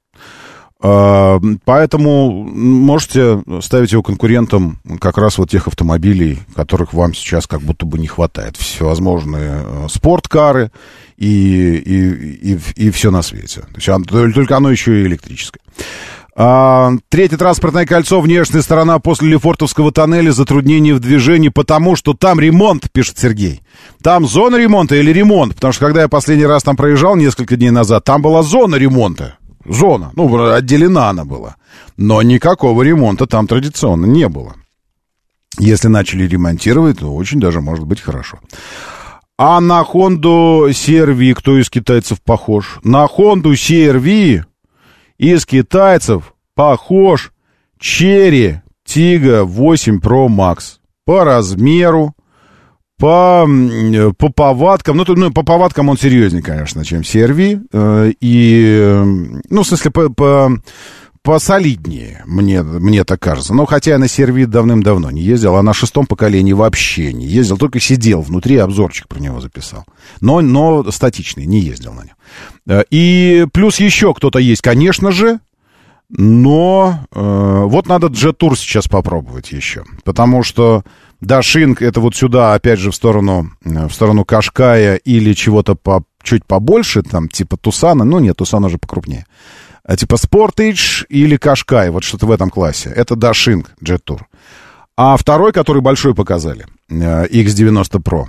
А, 0.88 1.42
поэтому 1.64 2.44
можете 2.44 3.42
ставить 3.62 3.92
его 3.92 4.04
конкурентом 4.04 4.78
как 5.02 5.18
раз 5.18 5.40
вот 5.40 5.50
тех 5.50 5.68
автомобилей, 5.68 6.42
которых 6.56 6.94
вам 6.94 7.16
сейчас 7.16 7.48
как 7.48 7.62
будто 7.62 7.88
бы 7.88 7.98
не 7.98 8.06
хватает. 8.06 8.56
Всевозможные 8.56 9.64
э, 9.64 9.88
спорткары 9.90 10.72
и, 11.18 11.28
и, 11.28 12.54
и, 12.54 12.60
и 12.76 12.92
все 12.92 13.10
на 13.10 13.24
свете. 13.24 13.62
То 13.62 13.78
есть, 13.78 14.36
только 14.36 14.58
оно 14.58 14.70
еще 14.70 15.02
и 15.02 15.08
электрическое. 15.08 15.64
А, 16.36 16.92
третье 17.10 17.38
транспортное 17.38 17.88
кольцо, 17.88 18.22
внешняя 18.22 18.62
сторона 18.62 19.00
после 19.00 19.30
Лефортовского 19.30 19.92
тоннеля, 19.92 20.32
затруднения 20.32 20.94
в 20.94 21.00
движении, 21.00 21.50
потому 21.50 21.96
что 21.96 22.14
там 22.14 22.40
ремонт, 22.40 22.92
пишет 22.92 23.18
Сергей. 23.18 23.62
Там 24.04 24.28
зона 24.28 24.58
ремонта 24.58 24.98
или 24.98 25.12
ремонт? 25.12 25.56
Потому 25.56 25.74
что 25.74 25.84
когда 25.84 26.02
я 26.02 26.10
последний 26.10 26.46
раз 26.46 26.62
там 26.62 26.76
проезжал 26.76 27.16
несколько 27.16 27.58
дней 27.58 27.72
назад, 27.72 28.04
там 28.04 28.22
была 28.22 28.44
зона 28.44 28.76
ремонта. 28.76 29.38
Зона. 29.66 30.12
Ну, 30.16 30.54
отделена 30.54 31.10
она 31.10 31.26
была. 31.26 31.56
Но 31.98 32.22
никакого 32.22 32.84
ремонта 32.84 33.26
там 33.26 33.48
традиционно 33.48 34.06
не 34.06 34.28
было. 34.30 34.56
Если 35.58 35.88
начали 35.88 36.28
ремонтировать, 36.28 37.00
то 37.00 37.14
очень 37.14 37.40
даже 37.40 37.62
может 37.62 37.86
быть 37.86 38.02
хорошо. 38.02 38.40
А 39.38 39.60
на 39.60 39.84
Хонду 39.84 40.68
CRV 40.70 41.34
кто 41.34 41.60
из 41.60 41.70
китайцев 41.70 42.22
похож? 42.22 42.80
На 42.84 43.08
Хонду 43.08 43.54
CRV 43.54 44.44
из 45.18 45.46
китайцев 45.46 46.34
похож 46.56 47.34
Cherry 47.82 48.60
Tiggo 48.88 49.44
8 49.44 50.00
Pro 50.00 50.28
Max. 50.28 50.78
По 51.06 51.24
размеру, 51.24 52.14
по, 52.98 53.48
по 54.18 54.30
повадкам, 54.30 54.98
ну, 54.98 55.06
ну, 55.08 55.32
по 55.32 55.44
повадкам 55.44 55.90
он 55.90 55.98
серьезнее, 55.98 56.42
конечно, 56.42 56.86
чем 56.86 57.02
CRV. 57.02 57.68
Э, 57.74 58.12
и, 58.22 59.02
ну, 59.50 59.64
в 59.64 59.68
смысле, 59.68 59.92
по, 59.92 60.10
по, 60.10 60.58
посолиднее, 61.22 62.24
мне, 62.26 62.62
мне 62.64 63.04
так 63.04 63.20
кажется. 63.20 63.54
Но 63.54 63.66
хотя 63.66 63.92
я 63.92 63.98
на 63.98 64.06
CRV 64.06 64.46
давным-давно 64.46 65.12
не 65.12 65.22
ездил, 65.22 65.56
а 65.56 65.64
на 65.64 65.74
шестом 65.74 66.06
поколении 66.06 66.54
вообще 66.54 67.12
не 67.12 67.26
ездил, 67.26 67.58
только 67.58 67.80
сидел 67.80 68.22
внутри, 68.22 68.58
обзорчик 68.58 69.08
про 69.10 69.20
него 69.20 69.42
записал. 69.42 69.86
Но, 70.22 70.40
но 70.42 70.90
статичный, 70.92 71.46
не 71.46 71.60
ездил 71.60 71.94
на 71.94 72.04
нем. 72.04 72.16
Э, 72.68 72.84
и 72.92 73.46
плюс 73.52 73.80
еще 73.80 74.14
кто-то 74.14 74.40
есть, 74.40 74.62
конечно 74.62 75.12
же, 75.12 75.40
но 76.10 77.00
э, 77.12 77.64
вот 77.66 77.88
надо 77.88 78.08
Tour 78.08 78.56
сейчас 78.56 78.88
попробовать 78.88 79.52
еще. 79.52 79.84
Потому 80.04 80.44
что 80.44 80.84
Дашинг 81.22 81.82
это 81.82 82.00
вот 82.00 82.16
сюда, 82.16 82.54
опять 82.54 82.80
же, 82.80 82.92
в 82.92 82.96
сторону, 82.96 83.52
э, 83.64 83.88
в 83.88 83.94
сторону 83.94 84.26
Кашкая 84.26 84.96
или 84.96 85.34
чего-то 85.34 85.76
по, 85.76 86.04
чуть 86.24 86.46
побольше, 86.46 87.02
там, 87.04 87.30
типа 87.30 87.58
Тусана. 87.58 88.04
Ну, 88.04 88.20
нет, 88.20 88.38
Тусан 88.38 88.64
уже 88.64 88.78
покрупнее. 88.78 89.26
А, 89.84 89.96
типа 89.96 90.16
Sportage 90.16 91.06
или 91.10 91.38
Кашкай, 91.38 91.90
вот 91.90 92.04
что-то 92.04 92.26
в 92.26 92.32
этом 92.32 92.50
классе. 92.50 92.92
Это 92.96 93.16
Дашинг 93.16 93.72
Jet 93.82 94.02
Tour. 94.06 94.22
А 94.98 95.18
второй, 95.18 95.52
который 95.52 95.82
большой 95.82 96.16
показали, 96.16 96.66
э, 96.90 97.28
X90 97.28 98.02
Pro, 98.02 98.26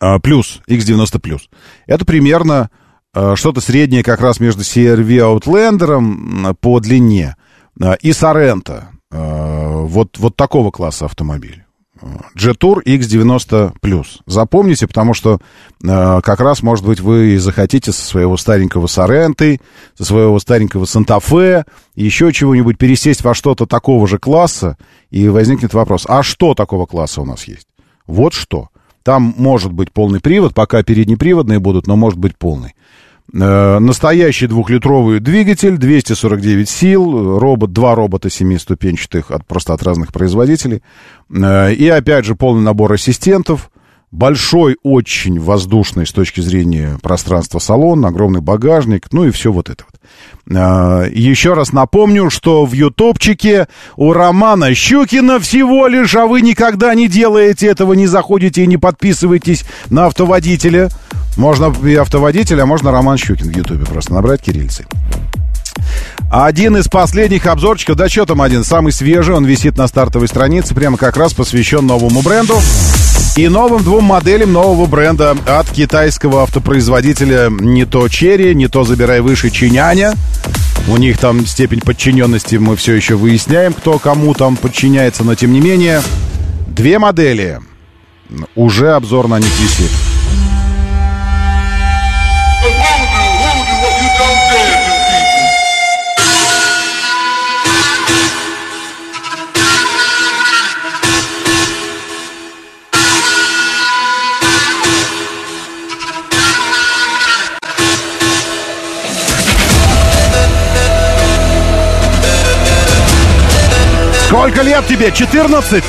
э, 0.00 0.18
плюс, 0.20 0.60
X90 0.68 1.18
плюс, 1.18 1.48
это 1.86 2.04
примерно 2.04 2.70
Э, 3.16 3.34
что-то 3.34 3.62
среднее 3.62 4.02
как 4.02 4.20
раз 4.20 4.40
между 4.40 4.60
CRV 4.60 5.40
Outlander 5.40 6.54
по 6.60 6.80
длине 6.80 7.36
э, 7.80 7.96
и 8.02 8.10
Sorento. 8.10 8.84
Э, 9.10 9.84
вот, 9.86 10.18
вот 10.18 10.36
такого 10.36 10.70
класса 10.70 11.06
автомобиль. 11.06 11.64
G-Tour 12.34 12.82
X90+. 12.84 13.72
Запомните, 14.26 14.86
потому 14.86 15.14
что 15.14 15.38
э, 15.82 16.20
как 16.22 16.40
раз, 16.40 16.62
может 16.62 16.84
быть, 16.84 17.00
вы 17.00 17.38
захотите 17.38 17.92
со 17.92 18.04
своего 18.04 18.36
старенького 18.36 18.86
Соренты, 18.86 19.60
со 19.96 20.04
своего 20.04 20.38
старенького 20.38 20.84
Санта-Фе, 20.84 21.64
еще 21.94 22.32
чего-нибудь 22.32 22.78
пересесть 22.78 23.22
во 23.24 23.34
что-то 23.34 23.66
такого 23.66 24.06
же 24.06 24.18
класса, 24.18 24.76
и 25.10 25.28
возникнет 25.28 25.74
вопрос, 25.74 26.04
а 26.08 26.22
что 26.22 26.54
такого 26.54 26.86
класса 26.86 27.22
у 27.22 27.24
нас 27.24 27.44
есть? 27.44 27.68
Вот 28.06 28.34
что. 28.34 28.68
Там 29.02 29.34
может 29.36 29.72
быть 29.72 29.92
полный 29.92 30.20
привод, 30.20 30.54
пока 30.54 30.82
переднеприводные 30.82 31.60
будут, 31.60 31.86
но 31.86 31.96
может 31.96 32.18
быть 32.18 32.36
полный. 32.36 32.74
Э, 33.32 33.78
настоящий 33.80 34.46
двухлитровый 34.46 35.18
двигатель, 35.20 35.76
249 35.76 36.68
сил, 36.68 37.38
робот, 37.38 37.72
два 37.72 37.94
робота 37.94 38.30
семиступенчатых 38.30 39.30
от, 39.30 39.44
просто 39.46 39.74
от 39.74 39.82
разных 39.82 40.12
производителей. 40.12 40.82
Э, 41.30 41.72
и 41.72 41.88
опять 41.88 42.24
же 42.24 42.36
полный 42.36 42.62
набор 42.62 42.92
ассистентов. 42.92 43.70
Большой, 44.12 44.76
очень 44.84 45.40
воздушный 45.40 46.06
с 46.06 46.12
точки 46.12 46.40
зрения 46.40 46.96
пространства 47.02 47.58
салон, 47.58 48.06
огромный 48.06 48.40
багажник, 48.40 49.08
ну 49.10 49.24
и 49.24 49.32
все 49.32 49.50
вот 49.50 49.68
это 49.68 49.84
вот. 49.84 50.00
Э, 50.56 51.10
еще 51.12 51.54
раз 51.54 51.72
напомню, 51.72 52.30
что 52.30 52.64
в 52.64 52.72
ютубчике 52.72 53.66
у 53.96 54.12
Романа 54.12 54.72
Щукина 54.72 55.40
всего 55.40 55.88
лишь, 55.88 56.14
а 56.14 56.26
вы 56.26 56.42
никогда 56.42 56.94
не 56.94 57.08
делаете 57.08 57.66
этого, 57.66 57.94
не 57.94 58.06
заходите 58.06 58.62
и 58.62 58.68
не 58.68 58.76
подписываетесь 58.76 59.64
на 59.90 60.06
автоводителя. 60.06 60.90
Можно 61.36 61.74
и 61.86 61.94
автоводитель, 61.94 62.60
а 62.60 62.66
можно 62.66 62.90
Роман 62.90 63.18
Щукин 63.18 63.52
в 63.52 63.56
Ютубе 63.56 63.84
просто 63.84 64.14
набрать 64.14 64.42
кириллицы. 64.42 64.86
Один 66.30 66.76
из 66.76 66.88
последних 66.88 67.46
обзорчиков, 67.46 67.96
да 67.96 68.08
что 68.08 68.26
там 68.26 68.42
один, 68.42 68.64
самый 68.64 68.92
свежий, 68.92 69.34
он 69.34 69.44
висит 69.44 69.76
на 69.76 69.86
стартовой 69.86 70.28
странице, 70.28 70.74
прямо 70.74 70.96
как 70.96 71.16
раз 71.16 71.34
посвящен 71.34 71.86
новому 71.86 72.22
бренду 72.22 72.58
и 73.36 73.48
новым 73.48 73.82
двум 73.84 74.04
моделям 74.04 74.52
нового 74.52 74.86
бренда 74.86 75.36
от 75.46 75.70
китайского 75.70 76.42
автопроизводителя 76.42 77.48
не 77.50 77.84
то 77.84 78.08
Черри, 78.08 78.54
не 78.54 78.66
то 78.66 78.84
Забирай 78.84 79.20
выше 79.20 79.50
Чиняня. 79.50 80.14
У 80.88 80.96
них 80.96 81.18
там 81.18 81.46
степень 81.46 81.80
подчиненности 81.80 82.56
мы 82.56 82.76
все 82.76 82.94
еще 82.94 83.16
выясняем, 83.16 83.72
кто 83.72 83.98
кому 83.98 84.34
там 84.34 84.56
подчиняется, 84.56 85.22
но 85.22 85.34
тем 85.34 85.52
не 85.52 85.60
менее, 85.60 86.00
две 86.66 86.98
модели. 86.98 87.60
Уже 88.54 88.92
обзор 88.92 89.28
на 89.28 89.38
них 89.38 89.60
висит. 89.60 89.90
Сколько 114.46 114.62
лет 114.62 114.86
тебе? 114.86 115.10
14? 115.10 115.82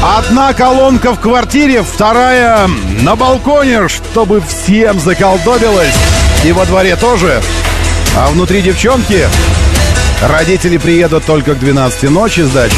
Одна 0.00 0.52
колонка 0.52 1.12
в 1.12 1.18
квартире, 1.18 1.82
вторая 1.82 2.70
на 3.02 3.16
балконе, 3.16 3.88
чтобы 3.88 4.40
всем 4.40 5.00
заколдобилось. 5.00 5.92
И 6.44 6.52
во 6.52 6.64
дворе 6.64 6.94
тоже. 6.94 7.42
А 8.16 8.28
внутри 8.28 8.62
девчонки 8.62 9.26
родители 10.22 10.76
приедут 10.76 11.24
только 11.24 11.56
к 11.56 11.58
12 11.58 12.04
ночи 12.04 12.42
с 12.42 12.50
дачи. 12.50 12.76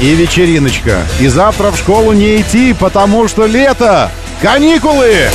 И 0.00 0.14
вечериночка. 0.14 1.02
И 1.20 1.28
завтра 1.28 1.72
в 1.72 1.76
школу 1.76 2.14
не 2.14 2.40
идти, 2.40 2.72
потому 2.72 3.28
что 3.28 3.44
лето, 3.44 4.10
каникулы 4.40 5.28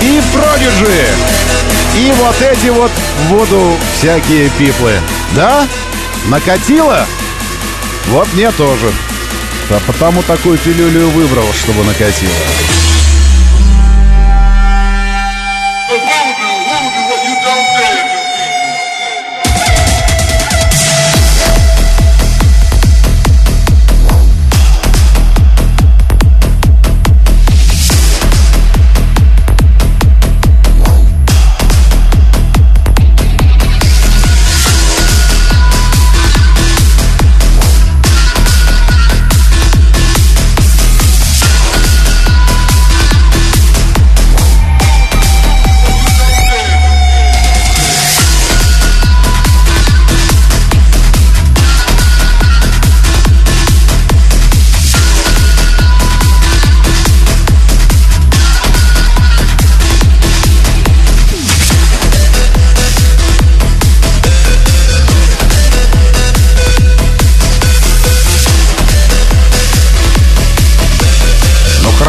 и 0.00 0.22
продиджи. 0.32 1.04
И 1.98 2.12
вот 2.12 2.36
эти 2.40 2.70
вот 2.70 2.90
в 3.28 3.76
всякие 3.98 4.48
пиплы. 4.58 4.94
Да? 5.36 5.66
Накатило? 6.26 7.06
Вот 8.08 8.32
мне 8.34 8.50
тоже. 8.52 8.92
А 9.70 9.80
потому 9.86 10.22
такую 10.22 10.58
пилюлю 10.58 11.08
выбрал, 11.08 11.46
чтобы 11.52 11.84
накатило. 11.84 12.97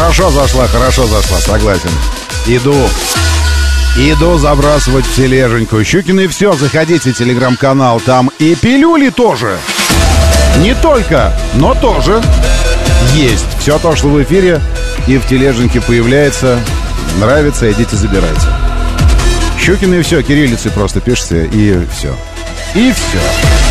Хорошо 0.00 0.30
зашла, 0.30 0.66
хорошо 0.66 1.06
зашла, 1.06 1.38
согласен. 1.38 1.90
Иду. 2.46 2.74
Иду 3.98 4.38
забрасывать 4.38 5.04
в 5.04 5.14
тележеньку. 5.14 5.84
Щукин 5.84 6.20
и 6.20 6.26
все, 6.26 6.54
заходите, 6.54 7.12
телеграм-канал. 7.12 8.00
Там 8.00 8.30
и 8.38 8.54
пилюли 8.54 9.10
тоже. 9.10 9.58
Не 10.60 10.74
только, 10.74 11.34
но 11.54 11.74
тоже 11.74 12.22
есть. 13.14 13.44
Все 13.58 13.78
то, 13.78 13.94
что 13.94 14.08
в 14.08 14.22
эфире 14.22 14.62
и 15.06 15.18
в 15.18 15.26
тележеньке 15.26 15.82
появляется. 15.82 16.58
Нравится, 17.18 17.70
идите 17.70 17.94
забирайте. 17.96 18.46
Щукин 19.58 19.92
и 19.92 20.00
все, 20.00 20.22
кириллицы 20.22 20.70
просто 20.70 21.00
пишите, 21.00 21.44
и 21.44 21.86
все. 21.92 22.16
И 22.74 22.90
все. 22.92 23.69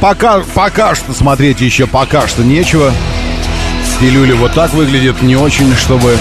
Пока, 0.00 0.40
пока 0.54 0.94
что 0.94 1.12
смотреть 1.12 1.60
еще 1.60 1.86
пока 1.86 2.26
что 2.26 2.42
нечего. 2.42 2.92
Пилюли 4.00 4.32
вот 4.32 4.52
так 4.54 4.72
выглядит 4.74 5.22
не 5.22 5.34
очень, 5.34 5.74
чтобы... 5.74 6.16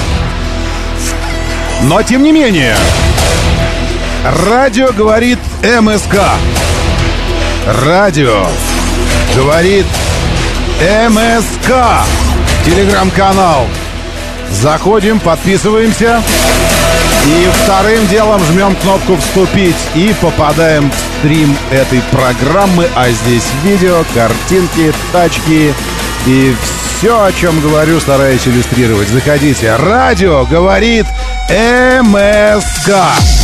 Но 1.84 2.02
тем 2.02 2.24
не 2.24 2.32
менее, 2.32 2.76
радио 4.50 4.92
говорит 4.92 5.38
МСК. 5.62 6.16
Радио 7.86 8.48
говорит 9.36 9.86
МСК. 11.10 12.04
Телеграм-канал. 12.66 13.68
Заходим, 14.50 15.20
подписываемся. 15.20 16.24
И 17.28 17.48
вторым 17.64 18.08
делом 18.08 18.44
жмем 18.46 18.76
кнопку 18.78 19.18
«Вступить» 19.18 19.76
и 19.94 20.16
попадаем 20.20 20.90
в 20.90 21.07
стрим 21.20 21.56
этой 21.72 22.02
программы. 22.12 22.88
А 22.96 23.10
здесь 23.10 23.46
видео, 23.64 24.04
картинки, 24.14 24.94
тачки 25.12 25.74
и 26.26 26.56
все, 26.98 27.24
о 27.24 27.32
чем 27.32 27.60
говорю, 27.62 28.00
стараюсь 28.00 28.48
иллюстрировать. 28.48 29.10
Заходите. 29.10 29.76
Радио 29.76 30.46
говорит 30.46 31.06
МСК. 31.50 33.37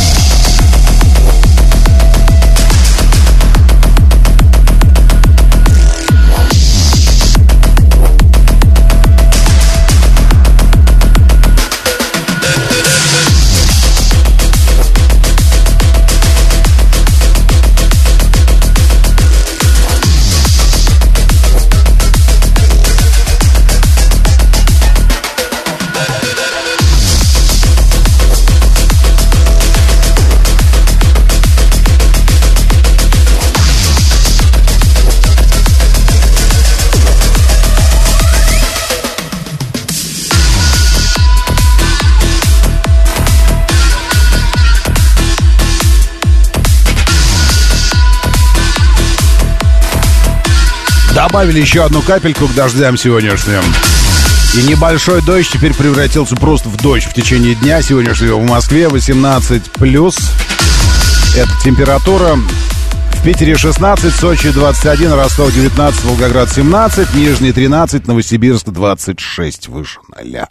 Добавили 51.26 51.58
еще 51.58 51.82
одну 51.82 52.02
капельку 52.02 52.46
к 52.46 52.54
дождям 52.54 52.98
сегодняшним. 52.98 53.62
И 54.58 54.62
небольшой 54.68 55.22
дождь 55.22 55.50
теперь 55.50 55.72
превратился 55.72 56.36
просто 56.36 56.68
в 56.68 56.76
дождь 56.76 57.06
в 57.06 57.14
течение 57.14 57.54
дня 57.54 57.80
сегодняшнего 57.80 58.36
в 58.36 58.46
Москве 58.46 58.90
18 58.90 59.72
плюс. 59.72 60.18
Это 61.34 61.50
температура. 61.64 62.36
В 63.14 63.24
Питере 63.24 63.56
16, 63.56 64.14
Сочи 64.14 64.50
21, 64.50 65.14
Ростов 65.14 65.54
19, 65.54 66.04
Волгоград 66.04 66.52
17, 66.52 67.14
Нижний 67.14 67.52
13, 67.52 68.06
Новосибирск 68.06 68.66
26 68.68 69.68
выше 69.68 70.00
ноля. 70.14 70.46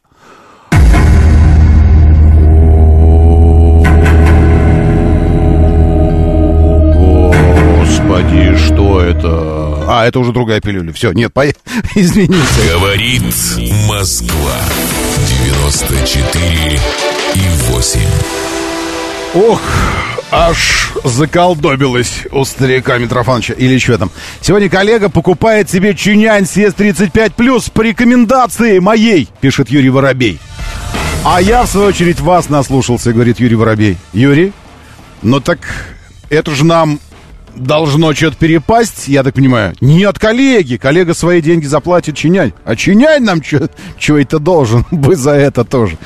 Господи, 7.80 8.58
что 8.58 9.02
это? 9.02 9.73
А, 9.88 10.06
это 10.06 10.20
уже 10.20 10.32
другая 10.32 10.62
пилюля. 10.62 10.94
Все, 10.94 11.12
нет, 11.12 11.34
по... 11.34 11.46
извините. 11.96 12.38
Говорит 12.72 13.24
Москва. 13.88 14.58
94 15.46 16.80
и 17.36 17.40
8. 17.72 18.00
Ох, 19.36 19.62
аж 20.32 20.92
заколдобилась 21.04 22.24
у 22.32 22.46
старика 22.46 22.98
Митрофановича. 22.98 23.54
Или 23.54 23.78
что 23.78 23.98
там. 23.98 24.12
Сегодня 24.42 24.70
коллега 24.70 25.10
покупает 25.10 25.70
себе 25.70 25.96
Чинянь 25.96 26.44
CS35+, 26.44 27.72
по 27.72 27.82
рекомендации 27.82 28.80
моей, 28.80 29.28
пишет 29.42 29.70
Юрий 29.70 29.90
Воробей. 29.90 30.40
А 31.26 31.42
я, 31.42 31.64
в 31.64 31.68
свою 31.68 31.88
очередь, 31.88 32.20
вас 32.20 32.50
наслушался, 32.50 33.14
говорит 33.14 33.40
Юрий 33.40 33.56
Воробей. 33.56 33.98
Юрий, 34.12 34.54
ну 35.22 35.40
так 35.40 35.60
это 36.30 36.52
же 36.52 36.66
нам 36.66 37.00
должно 37.56 38.14
что-то 38.14 38.38
перепасть, 38.38 39.08
я 39.08 39.24
так 39.24 39.34
понимаю. 39.34 39.76
Не 39.82 40.04
от 40.04 40.20
коллеги. 40.20 40.78
Коллега 40.78 41.14
свои 41.14 41.42
деньги 41.42 41.66
заплатит 41.66 42.16
чинять. 42.16 42.54
А 42.66 42.76
чинять 42.76 43.22
нам 43.22 43.42
что 43.44 44.18
это 44.18 44.40
должен 44.40 44.86
бы 44.92 45.16
за 45.16 45.32
это 45.32 45.64
тоже. 45.64 45.98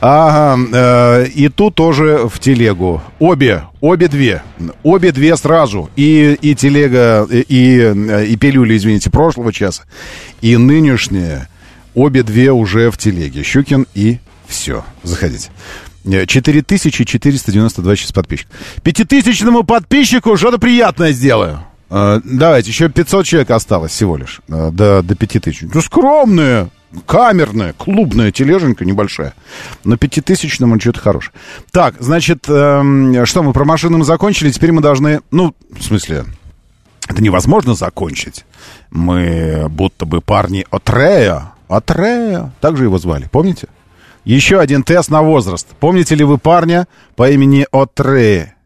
Ага, 0.00 0.60
э, 0.72 1.26
и 1.34 1.48
тут 1.48 1.74
тоже 1.74 2.28
в 2.28 2.38
телегу. 2.38 3.02
Обе, 3.18 3.64
обе 3.80 4.08
две. 4.08 4.42
Обе 4.82 5.12
две 5.12 5.36
сразу. 5.36 5.90
И, 5.96 6.36
и 6.40 6.54
телега, 6.54 7.26
и, 7.30 7.94
и, 8.28 8.36
пилюли, 8.36 8.76
извините, 8.76 9.10
прошлого 9.10 9.52
часа. 9.52 9.82
И 10.40 10.56
нынешняя. 10.56 11.48
Обе 11.94 12.22
две 12.22 12.52
уже 12.52 12.90
в 12.90 12.98
телеге. 12.98 13.42
Щукин 13.42 13.86
и 13.94 14.18
все. 14.46 14.84
Заходите. 15.02 15.50
4492 16.06 17.96
сейчас 17.96 18.12
подписчик. 18.12 18.48
Пятитысячному 18.82 19.64
подписчику 19.64 20.36
что-то 20.36 20.58
приятное 20.58 21.12
сделаю. 21.12 21.64
Э, 21.90 22.20
давайте, 22.24 22.70
еще 22.70 22.88
500 22.88 23.26
человек 23.26 23.50
осталось 23.50 23.92
всего 23.92 24.16
лишь 24.16 24.40
э, 24.48 24.70
до, 24.72 25.02
до 25.02 25.14
5000. 25.14 25.68
Ну, 25.72 25.80
скромная, 25.80 26.70
камерная, 27.06 27.72
клубная 27.72 28.32
тележенька 28.32 28.84
небольшая. 28.84 29.34
Но 29.84 29.96
пятитысячному 29.96 30.80
что-то 30.80 31.00
хорошее. 31.00 31.32
Так, 31.72 31.96
значит, 32.00 32.46
э, 32.48 33.24
что 33.24 33.42
мы 33.42 33.52
про 33.52 33.64
машины 33.64 33.98
мы 33.98 34.04
закончили, 34.04 34.50
теперь 34.50 34.72
мы 34.72 34.82
должны, 34.82 35.20
ну, 35.30 35.54
в 35.70 35.82
смысле, 35.82 36.24
это 37.08 37.22
невозможно 37.22 37.74
закончить. 37.74 38.44
Мы 38.90 39.66
будто 39.68 40.06
бы 40.06 40.20
парни 40.20 40.66
Отрея, 40.70 41.52
Отрея, 41.68 42.52
так 42.60 42.76
же 42.76 42.84
его 42.84 42.98
звали, 42.98 43.28
помните? 43.30 43.68
Еще 44.26 44.58
один 44.58 44.82
тест 44.82 45.08
на 45.08 45.22
возраст. 45.22 45.68
Помните 45.78 46.16
ли 46.16 46.24
вы 46.24 46.36
парня 46.36 46.88
по 47.14 47.30
имени 47.30 47.64
Отре? 47.70 48.56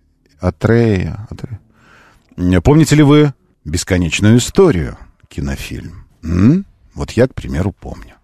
Отрея. 0.40 1.28
Отре. 1.28 1.60
Помните 2.62 2.96
ли 2.96 3.02
вы 3.02 3.34
бесконечную 3.66 4.38
историю? 4.38 4.96
Кинофильм. 5.28 6.06
М? 6.24 6.64
Вот 6.94 7.10
я, 7.10 7.28
к 7.28 7.34
примеру, 7.34 7.74
помню. 7.78 8.14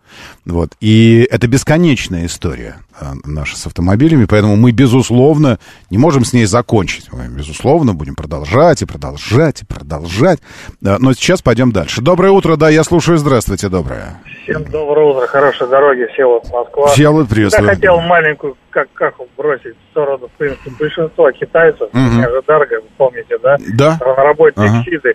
Вот. 0.44 0.70
И 0.80 1.26
это 1.30 1.47
бесконечная 1.48 2.26
история 2.26 2.76
а, 2.98 3.14
наша 3.24 3.56
с 3.56 3.66
автомобилями, 3.66 4.26
поэтому 4.26 4.56
мы, 4.56 4.70
безусловно, 4.70 5.59
не 5.90 5.98
можем 5.98 6.24
с 6.24 6.32
ней 6.32 6.47
закончить. 6.47 7.12
Мы, 7.12 7.28
безусловно, 7.28 7.94
будем 7.94 8.14
продолжать 8.14 8.82
и 8.82 8.86
продолжать 8.86 9.62
и 9.62 9.66
продолжать. 9.66 10.40
Но 10.80 11.12
сейчас 11.12 11.43
пойдем 11.43 11.72
дальше. 11.72 12.01
Доброе 12.01 12.30
утро, 12.30 12.56
да, 12.56 12.68
я 12.68 12.84
слушаю. 12.84 13.18
Здравствуйте, 13.18 13.68
доброе. 13.68 14.20
Всем 14.44 14.64
доброе 14.64 15.06
утро, 15.06 15.26
хорошей 15.26 15.68
дороги, 15.68 16.06
Всеволод, 16.12 16.44
Москва. 16.52 16.86
Всеволод, 16.88 17.28
приветствую. 17.28 17.68
Я 17.68 17.74
хотел 17.74 18.01
маленькую 18.01 18.56
как, 18.70 18.93
как 18.93 19.14
бросить 19.36 19.74
в 19.74 19.90
сторону, 19.90 20.28
в 20.28 20.38
принципе, 20.38 20.70
большинства 20.78 21.32
китайцев, 21.32 21.88
угу. 21.93 22.22
же 22.22 22.43
Дарго, 22.47 22.74
вы 22.74 22.88
помните, 22.97 23.38
да? 23.43 23.56
Да. 23.74 23.98
Равноработник 24.01 24.68
ага. 24.68 24.82
СИДы. 24.84 25.14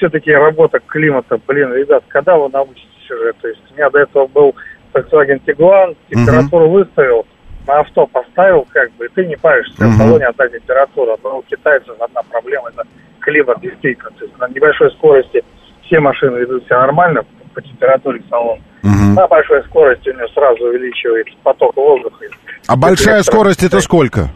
Все-таки 0.00 0.32
работа 0.32 0.80
климата, 0.86 1.38
блин, 1.46 1.74
ребят, 1.74 2.02
когда 2.08 2.34
вы 2.34 2.48
научитесь 2.48 3.10
уже? 3.10 3.34
То 3.42 3.48
есть 3.48 3.60
у 3.70 3.74
меня 3.74 3.90
до 3.90 3.98
этого 3.98 4.26
был 4.28 4.54
Volkswagen 4.94 5.42
Tiguan, 5.46 5.94
температуру 6.08 6.64
угу. 6.64 6.78
выставил, 6.78 7.26
на 7.66 7.80
авто 7.80 8.06
поставил, 8.06 8.66
как 8.72 8.90
бы, 8.92 9.04
и 9.04 9.08
ты 9.10 9.26
не 9.26 9.36
паришься, 9.36 9.84
угу. 9.84 9.90
в 9.90 9.96
салоне 9.98 10.24
одна 10.24 10.48
температура. 10.48 11.18
Но 11.22 11.40
у 11.40 11.42
китайцев 11.42 12.00
одна 12.00 12.22
проблема, 12.22 12.70
это 12.70 12.84
климат 13.18 13.60
действительно. 13.60 14.10
То 14.18 14.24
есть 14.24 14.38
на 14.38 14.48
небольшой 14.48 14.90
скорости 14.92 15.44
все 15.84 16.00
машины 16.00 16.38
ведут 16.38 16.64
себя 16.64 16.80
нормально 16.80 17.22
по 17.52 17.60
температуре 17.60 18.22
салона. 18.30 18.62
Угу. 18.82 19.14
На 19.16 19.28
большой 19.28 19.62
скорости 19.64 20.08
у 20.08 20.14
него 20.14 20.28
сразу 20.28 20.64
увеличивается 20.64 21.34
поток 21.42 21.76
воздуха. 21.76 22.24
А 22.66 22.74
большая 22.74 23.22
скорость 23.22 23.62
это 23.62 23.80
сколько? 23.80 24.30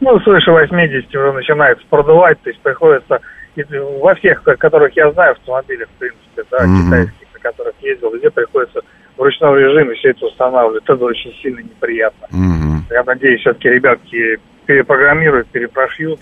Ну, 0.00 0.18
свыше 0.20 0.50
80 0.50 1.14
уже 1.14 1.32
начинается 1.32 1.84
продувать, 1.90 2.40
то 2.40 2.48
есть 2.48 2.60
приходится 2.62 3.20
во 4.00 4.14
всех, 4.16 4.42
которых 4.42 4.96
я 4.96 5.10
знаю, 5.12 5.32
автомобилях, 5.32 5.88
в 5.88 5.98
принципе, 5.98 6.42
да, 6.50 6.64
mm 6.64 6.84
китайских, 6.84 7.26
на 7.34 7.40
которых 7.40 7.74
ездил, 7.80 8.12
везде 8.12 8.30
приходится 8.30 8.80
в 9.16 9.22
ручном 9.22 9.56
режиме 9.56 9.94
все 9.94 10.10
это 10.10 10.26
устанавливать. 10.26 10.82
Это 10.84 11.04
очень 11.04 11.32
сильно 11.42 11.60
неприятно. 11.60 12.26
mm 12.32 12.92
Я 12.92 13.04
надеюсь, 13.04 13.40
все-таки 13.40 13.68
ребятки 13.68 14.38
перепрограммируют, 14.66 15.48
перепрошьют, 15.48 16.20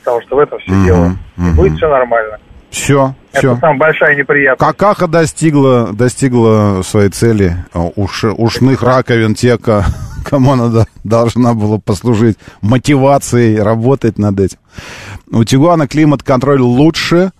потому 0.00 0.20
что 0.22 0.36
в 0.36 0.38
этом 0.38 0.58
все 0.58 0.72
mm 0.72 0.84
дело. 0.84 1.10
И 1.38 1.56
будет 1.56 1.76
все 1.76 1.88
нормально. 1.88 2.38
Все, 2.70 3.14
все. 3.32 3.52
Это 3.52 3.60
там 3.60 3.78
большая 3.78 4.14
неприятность. 4.14 4.60
Какаха 4.60 5.06
достигла, 5.06 5.90
достигла 5.92 6.82
своей 6.82 7.08
цели. 7.08 7.56
Уш, 7.72 8.24
ушных 8.24 8.82
раковин 8.82 9.34
те, 9.34 9.56
кому 10.24 10.52
она 10.52 10.84
должна 11.02 11.54
была 11.54 11.78
послужить 11.78 12.36
мотивацией 12.60 13.60
работать 13.60 14.18
над 14.18 14.38
этим. 14.38 14.58
У 15.30 15.44
Тигуана 15.44 15.86
климат-контроль 15.86 16.60
лучше 16.60 17.32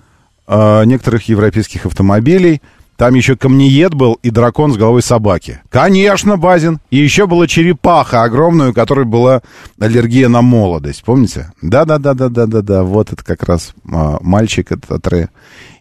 э, 0.47 0.85
некоторых 0.85 1.29
европейских 1.29 1.87
автомобилей. 1.87 2.61
Там 2.97 3.15
еще 3.15 3.37
камнеед 3.37 3.95
был 3.95 4.19
и 4.25 4.31
дракон 4.31 4.73
с 4.73 4.77
головой 4.77 5.03
собаки. 5.03 5.61
Конечно, 5.71 6.37
Базин. 6.37 6.81
И 6.91 6.97
еще 6.97 7.29
была 7.29 7.47
черепаха 7.47 8.25
огромная, 8.25 8.71
у 8.71 8.73
которой 8.73 9.05
была 9.05 9.43
аллергия 9.79 10.29
на 10.29 10.43
молодость. 10.43 11.05
Помните? 11.05 11.53
Да-да-да-да-да-да-да. 11.63 12.83
Вот 12.83 13.13
это 13.13 13.25
как 13.25 13.45
раз 13.45 13.73
а, 13.89 14.19
мальчик, 14.21 14.73
этот 14.73 14.91
Атре. 14.91 15.29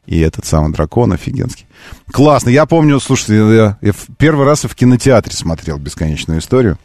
И 0.06 0.20
этот 0.20 0.46
самый 0.46 0.72
дракон 0.72 1.12
офигенский. 1.12 1.66
Классно. 2.12 2.50
Я 2.50 2.68
помню, 2.68 3.00
слушайте, 3.00 3.36
я, 3.36 3.78
я 3.82 3.94
первый 4.20 4.46
раз 4.46 4.66
в 4.66 4.76
кинотеатре 4.76 5.34
смотрел 5.34 5.80
«Бесконечную 5.80 6.40
историю». 6.40 6.78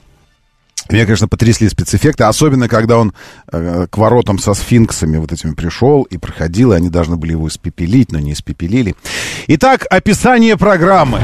Меня, 0.91 1.05
конечно, 1.05 1.29
потрясли 1.29 1.69
спецэффекты, 1.69 2.25
особенно 2.25 2.69
когда 2.69 2.99
он 2.99 3.13
э, 3.51 3.87
к 3.91 3.97
воротам 3.97 4.39
со 4.39 4.55
сфинксами 4.55 5.17
вот 5.17 5.33
этими 5.33 5.55
пришел 5.55 6.03
и 6.03 6.19
проходил, 6.19 6.73
и 6.73 6.77
они 6.77 6.89
должны 6.89 7.17
были 7.17 7.33
его 7.33 7.49
испепелить, 7.49 8.13
но 8.13 8.19
не 8.19 8.33
испепелили. 8.33 8.95
Итак, 9.47 9.87
описание 9.91 10.57
программы. 10.57 11.21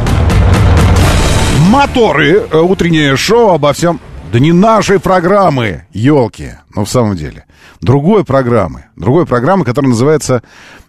Моторы, 1.70 2.46
э, 2.50 2.58
утреннее 2.58 3.16
шоу 3.16 3.54
обо 3.54 3.72
всем. 3.72 4.00
Да 4.32 4.38
не 4.38 4.52
нашей 4.52 5.00
программы, 5.00 5.86
елки, 5.92 6.52
но 6.74 6.84
в 6.84 6.90
самом 6.90 7.16
деле. 7.16 7.44
Другой 7.80 8.24
программы, 8.24 8.84
другой 8.96 9.24
программы, 9.24 9.64
которая 9.64 9.90
называется 9.90 10.42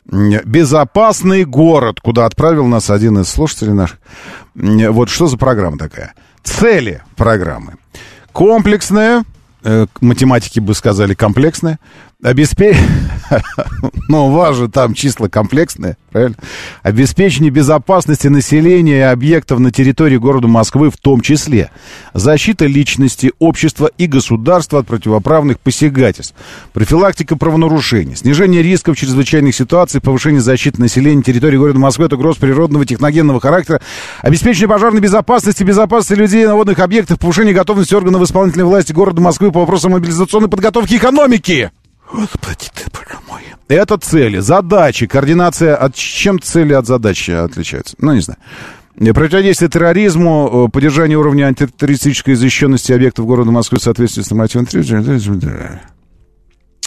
«Безопасный 0.05 1.45
город», 1.45 2.01
куда 2.01 2.25
отправил 2.25 2.65
нас 2.65 2.89
один 2.89 3.19
из 3.19 3.29
слушателей 3.29 3.73
наших. 3.73 3.99
Вот 4.55 5.09
что 5.09 5.27
за 5.27 5.37
программа 5.37 5.77
такая? 5.77 6.13
Цели 6.43 7.01
программы– 7.15 7.75
комплексная, 8.31 9.23
э, 9.63 9.85
математики 10.01 10.59
бы 10.59 10.73
сказали 10.73 11.13
комплексная, 11.13 11.79
обеспеч... 12.23 12.75
ну, 14.07 14.27
у 14.27 14.31
вас 14.31 14.55
же 14.55 14.69
там 14.69 14.93
числа 14.93 15.27
комплексные, 15.27 15.97
правильно? 16.11 16.35
Обеспечение 16.81 17.51
безопасности 17.51 18.27
населения 18.27 18.97
и 18.97 19.01
объектов 19.01 19.59
на 19.59 19.71
территории 19.71 20.17
города 20.17 20.47
Москвы 20.47 20.89
в 20.89 20.97
том 20.97 21.21
числе. 21.21 21.69
Защита 22.13 22.65
личности, 22.65 23.31
общества 23.39 23.89
и 23.97 24.07
государства 24.07 24.79
от 24.79 24.87
противоправных 24.87 25.59
посягательств. 25.59 26.35
Профилактика 26.73 27.35
правонарушений. 27.35 28.15
Снижение 28.15 28.63
рисков 28.63 28.97
чрезвычайных 28.97 29.55
ситуаций, 29.55 30.01
повышение 30.01 30.41
защиты 30.41 30.81
населения 30.81 31.17
на 31.17 31.23
территории 31.23 31.57
города 31.57 31.79
Москвы 31.79 32.05
от 32.05 32.13
угроз 32.13 32.37
природного 32.37 32.85
техногенного 32.85 33.39
характера. 33.39 33.79
Обеспечение 34.21 34.67
пожарной 34.67 35.01
безопасности, 35.01 35.63
безопасности 35.63 36.19
людей 36.19 36.45
на 36.45 36.55
водных 36.55 36.79
объектах, 36.79 37.19
повышение 37.19 37.53
готовности 37.53 37.93
органов 37.93 38.23
исполнительной 38.23 38.65
власти 38.65 38.91
города 38.91 39.21
Москвы 39.21 39.51
по 39.51 39.59
вопросам 39.59 39.91
мобилизационной 39.91 40.49
подготовки 40.49 40.95
экономики. 40.95 41.71
Господи 42.11 42.69
ты, 42.73 42.85
боже 42.91 43.19
мой. 43.27 43.41
Это 43.67 43.97
цели, 43.97 44.39
задачи, 44.39 45.05
координация. 45.05 45.75
От 45.75 45.95
чем 45.95 46.41
цели 46.41 46.73
от 46.73 46.87
задачи 46.87 47.31
отличаются? 47.31 47.95
Ну, 47.99 48.13
не 48.13 48.21
знаю. 48.21 48.39
Противодействие 49.13 49.69
терроризму, 49.69 50.65
э, 50.67 50.71
поддержание 50.71 51.17
уровня 51.17 51.45
антитеррористической 51.45 52.35
защищенности 52.35 52.91
объектов 52.91 53.25
города 53.25 53.51
Москвы 53.51 53.79
в 53.79 53.83
соответствии 53.83 54.23
с 54.23 54.29
нормативным 54.29 54.67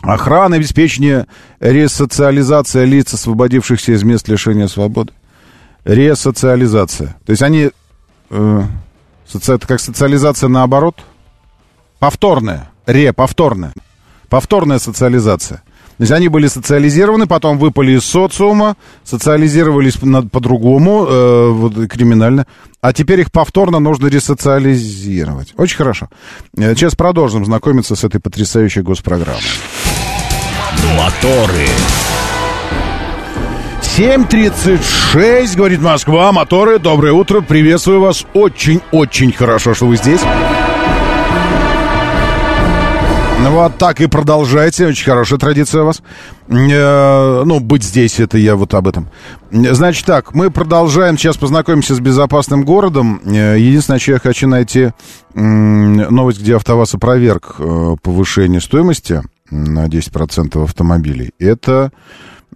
Охрана, 0.03 0.57
обеспечение 0.57 1.27
ресоциализация 1.61 2.85
лиц, 2.85 3.15
освободившихся 3.15 3.93
из 3.93 4.03
мест 4.03 4.29
лишения 4.29 4.67
свободы. 4.67 5.13
Ресоциализация. 5.85 7.17
То 7.25 7.31
есть 7.31 7.43
они... 7.43 7.71
Э, 8.31 8.63
соци... 9.27 9.53
Это 9.53 9.67
как 9.67 9.81
социализация 9.81 10.49
наоборот? 10.49 10.97
Повторная. 12.01 12.71
Ре, 12.85 13.13
повторная 13.13 13.73
повторная 14.33 14.79
социализация. 14.79 15.59
То 15.99 16.05
есть 16.05 16.13
они 16.13 16.29
были 16.29 16.47
социализированы, 16.47 17.27
потом 17.27 17.59
выпали 17.59 17.93
из 17.93 18.05
социума, 18.07 18.77
социализировались 19.05 19.99
по-другому, 20.33 21.05
э, 21.07 21.51
вот, 21.51 21.75
криминально, 21.91 22.47
а 22.81 22.95
теперь 22.95 23.21
их 23.21 23.31
повторно 23.31 23.79
нужно 23.79 24.07
ресоциализировать. 24.07 25.53
Очень 25.59 25.77
хорошо. 25.77 26.09
Э, 26.57 26.75
сейчас 26.75 26.95
продолжим 26.95 27.45
знакомиться 27.45 27.95
с 27.95 28.05
этой 28.05 28.23
потрясающей 28.23 28.81
госпрограммой. 28.81 29.43
Моторы. 30.97 31.69
7.36, 33.83 35.57
говорит 35.57 35.83
Москва, 35.83 36.33
моторы, 36.33 36.79
доброе 36.79 37.13
утро, 37.13 37.43
приветствую 37.43 38.01
вас, 38.01 38.25
очень-очень 38.33 39.33
хорошо, 39.33 39.75
что 39.75 39.87
вы 39.87 39.99
здесь. 39.99 40.23
Вот 43.51 43.77
так 43.77 44.01
и 44.01 44.07
продолжайте. 44.07 44.87
Очень 44.87 45.05
хорошая 45.05 45.39
традиция 45.39 45.83
у 45.83 45.87
вас. 45.87 46.01
Э, 46.49 47.43
ну, 47.45 47.59
быть 47.59 47.83
здесь, 47.83 48.21
это 48.21 48.39
я 48.39 48.55
вот 48.55 48.73
об 48.73 48.87
этом. 48.87 49.09
Значит 49.51 50.07
так, 50.07 50.33
мы 50.33 50.51
продолжаем. 50.51 51.19
Сейчас 51.19 51.37
познакомимся 51.37 51.95
с 51.97 52.01
безопасным 52.01 52.65
городом. 52.65 53.21
Э, 53.25 53.59
единственное, 53.59 53.99
что 53.99 54.13
я 54.13 54.19
хочу 54.21 54.47
найти 54.47 54.91
новость, 55.35 56.41
где 56.41 56.55
АвтоВАЗ 56.57 56.95
опроверг 56.95 57.57
э, 57.59 57.97
повышение 58.01 58.61
стоимости 58.61 59.23
на 59.51 59.87
10% 59.87 60.63
автомобилей. 60.63 61.33
Это, 61.41 61.91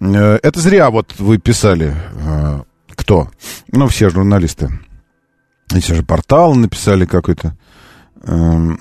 это 0.01 0.61
зря 0.61 0.91
вот 0.91 1.15
вы 1.19 1.39
писали. 1.39 1.95
Кто? 2.95 3.29
Ну, 3.73 3.89
все 3.89 4.09
журналисты. 4.09 4.71
Эти 5.75 5.93
же 5.93 6.05
порталы 6.05 6.55
написали 6.55 7.07
какой-то. 7.07 7.57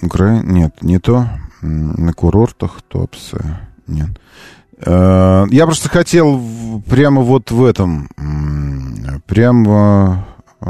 Украина? 0.01 0.41
Нет, 0.43 0.81
не 0.81 0.99
то 0.99 1.27
на 1.65 2.13
курортах 2.13 2.81
Топсы. 2.87 3.39
Нет. 3.87 4.09
Э, 4.77 5.45
я 5.49 5.65
просто 5.65 5.89
хотел 5.89 6.41
прямо 6.87 7.21
вот 7.21 7.51
в 7.51 7.63
этом, 7.63 8.09
прямо, 9.25 10.27
э, 10.61 10.67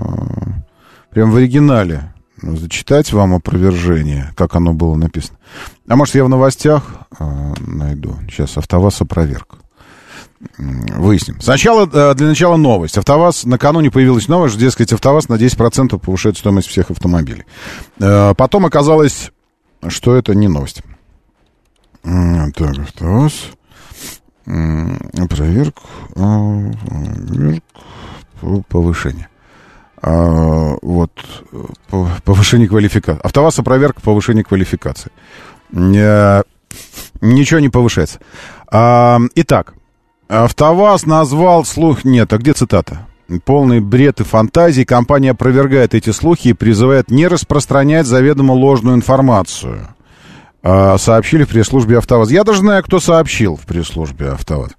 прямо 1.11 1.31
в 1.31 1.35
оригинале 1.35 2.13
зачитать 2.41 3.11
вам 3.11 3.33
опровержение, 3.33 4.31
как 4.35 4.55
оно 4.55 4.73
было 4.73 4.95
написано. 4.95 5.37
А 5.87 5.95
может, 5.95 6.15
я 6.15 6.25
в 6.25 6.29
новостях 6.29 6.83
э, 7.19 7.53
найду. 7.65 8.15
Сейчас 8.29 8.57
АвтоВАЗ 8.57 9.01
опроверг. 9.01 9.55
Выясним. 10.57 11.41
Сначала, 11.41 11.87
для 11.87 12.27
начала 12.27 12.55
новость. 12.55 12.97
АвтоВАЗ, 12.99 13.45
накануне 13.45 13.89
появилась 13.89 14.27
новость, 14.27 14.53
что, 14.53 14.63
дескать, 14.63 14.93
АвтоВАЗ 14.93 15.29
на 15.29 15.35
10% 15.35 15.97
повышает 15.97 16.37
стоимость 16.37 16.67
всех 16.67 16.91
автомобилей. 16.91 17.45
Потом 17.97 18.65
оказалось, 18.65 19.31
что 19.89 20.15
это 20.15 20.35
не 20.35 20.47
новость. 20.47 20.81
Так, 22.03 22.61
АвтоВАЗ. 22.79 23.33
Проверка. 24.45 25.81
Проверка. 26.13 27.61
Повышение. 28.67 29.27
А, 30.01 30.75
вот. 30.81 31.11
Повышение 32.23 32.67
квалификации. 32.67 33.21
АвтоВАЗ 33.25 33.55
проверка 33.63 34.01
повышения 34.01 34.43
квалификации. 34.43 35.11
Ничего 35.71 37.59
не 37.59 37.69
повышается. 37.69 38.19
А, 38.67 39.19
итак, 39.35 39.73
АвтоВАЗ 40.27 41.05
назвал 41.05 41.65
слух... 41.65 42.03
Нет, 42.03 42.33
а 42.33 42.37
где 42.37 42.53
цитата? 42.53 43.07
Полный 43.43 43.79
бред 43.79 44.21
и 44.21 44.23
фантазии. 44.23 44.83
Компания 44.83 45.31
опровергает 45.31 45.95
эти 45.95 46.11
слухи 46.11 46.49
и 46.49 46.53
призывает 46.53 47.09
не 47.09 47.27
распространять 47.27 48.05
заведомо 48.05 48.53
ложную 48.53 48.95
информацию. 48.95 49.87
А, 50.67 50.97
сообщили 50.97 51.43
в 51.43 51.49
пресс-службе 51.49 51.99
АвтоВАЗ. 51.99 52.31
Я 52.31 52.43
даже 52.43 52.59
знаю, 52.59 52.83
кто 52.83 52.99
сообщил 52.99 53.55
в 53.55 53.67
пресс-службе 53.67 54.29
АвтоВАЗ. 54.29 54.71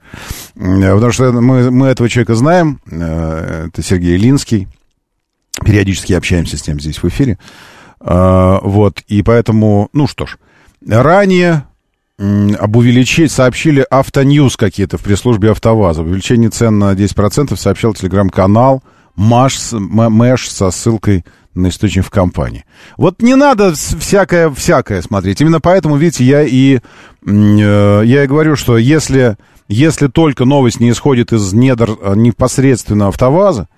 Потому 0.55 1.13
что 1.13 1.33
мы, 1.33 1.71
мы 1.71 1.87
этого 1.87 2.09
человека 2.09 2.35
знаем. 2.35 2.81
Э, 2.91 3.69
это 3.69 3.83
Сергей 3.83 4.17
Линский. 4.17 4.67
Периодически 5.65 6.13
общаемся 6.13 6.59
с 6.59 6.67
ним 6.67 6.81
здесь 6.81 7.01
в 7.01 7.07
эфире. 7.07 7.39
А, 8.01 8.59
вот, 8.63 9.01
и 9.07 9.23
поэтому, 9.23 9.89
ну 9.93 10.09
что 10.09 10.27
ж. 10.27 10.39
Ранее 10.85 11.67
об 12.19 12.77
увеличении 12.77 13.29
сообщили 13.29 13.87
Автоньюз 13.91 14.57
какие-то 14.57 14.97
в 14.97 15.03
пресс-службе 15.03 15.51
АвтоВАЗа. 15.51 16.01
Об 16.01 16.09
увеличении 16.09 16.49
цен 16.49 16.79
на 16.79 16.93
10% 16.95 17.55
сообщал 17.57 17.93
телеграм-канал 17.95 18.83
Маш, 19.17 19.59
Мэш 19.73 20.49
со 20.49 20.71
ссылкой 20.71 21.25
на 21.55 21.69
источник 21.69 22.05
в 22.05 22.11
компании. 22.11 22.65
Вот 22.97 23.23
не 23.23 23.35
надо 23.35 23.75
всякое-всякое 23.75 25.03
смотреть. 25.03 25.41
Именно 25.41 25.61
поэтому, 25.61 25.97
видите, 25.97 26.25
я 26.25 26.43
и, 26.43 26.81
э, 27.27 28.03
я 28.05 28.25
и 28.25 28.27
говорю, 28.27 28.57
что 28.57 28.79
если, 28.79 29.37
если 29.69 30.07
только 30.07 30.45
новость 30.45 30.81
не 30.81 30.91
исходит 30.91 31.33
из 31.33 31.53
недр 31.53 31.97
а, 32.01 32.15
непосредственно 32.15 33.09
АвтоВАЗа, 33.09 33.69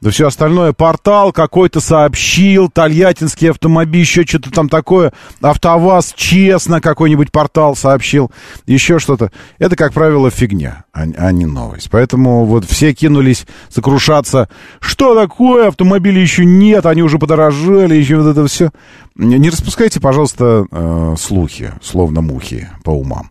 да 0.00 0.10
все 0.10 0.26
остальное, 0.26 0.72
портал 0.72 1.32
какой-то 1.32 1.80
сообщил, 1.80 2.68
тольяттинский 2.70 3.50
автомобиль, 3.50 4.00
еще 4.00 4.24
что-то 4.24 4.50
там 4.50 4.68
такое, 4.68 5.12
АвтоВАЗ 5.40 6.14
честно 6.16 6.80
какой-нибудь 6.80 7.32
портал 7.32 7.76
сообщил, 7.76 8.30
еще 8.66 8.98
что-то. 8.98 9.32
Это, 9.58 9.76
как 9.76 9.92
правило, 9.92 10.30
фигня, 10.30 10.84
а, 10.92 11.02
а 11.16 11.32
не 11.32 11.46
новость. 11.46 11.88
Поэтому 11.90 12.44
вот 12.44 12.64
все 12.64 12.92
кинулись 12.94 13.46
сокрушаться. 13.68 14.48
Что 14.80 15.14
такое? 15.14 15.68
Автомобилей 15.68 16.22
еще 16.22 16.44
нет, 16.44 16.86
они 16.86 17.02
уже 17.02 17.18
подорожали, 17.18 17.94
еще 17.94 18.16
вот 18.16 18.30
это 18.30 18.46
все. 18.46 18.70
Не 19.14 19.48
распускайте, 19.48 20.00
пожалуйста, 20.00 20.66
э, 20.70 21.14
слухи, 21.18 21.72
словно 21.82 22.20
мухи, 22.20 22.68
по 22.82 22.90
умам 22.90 23.30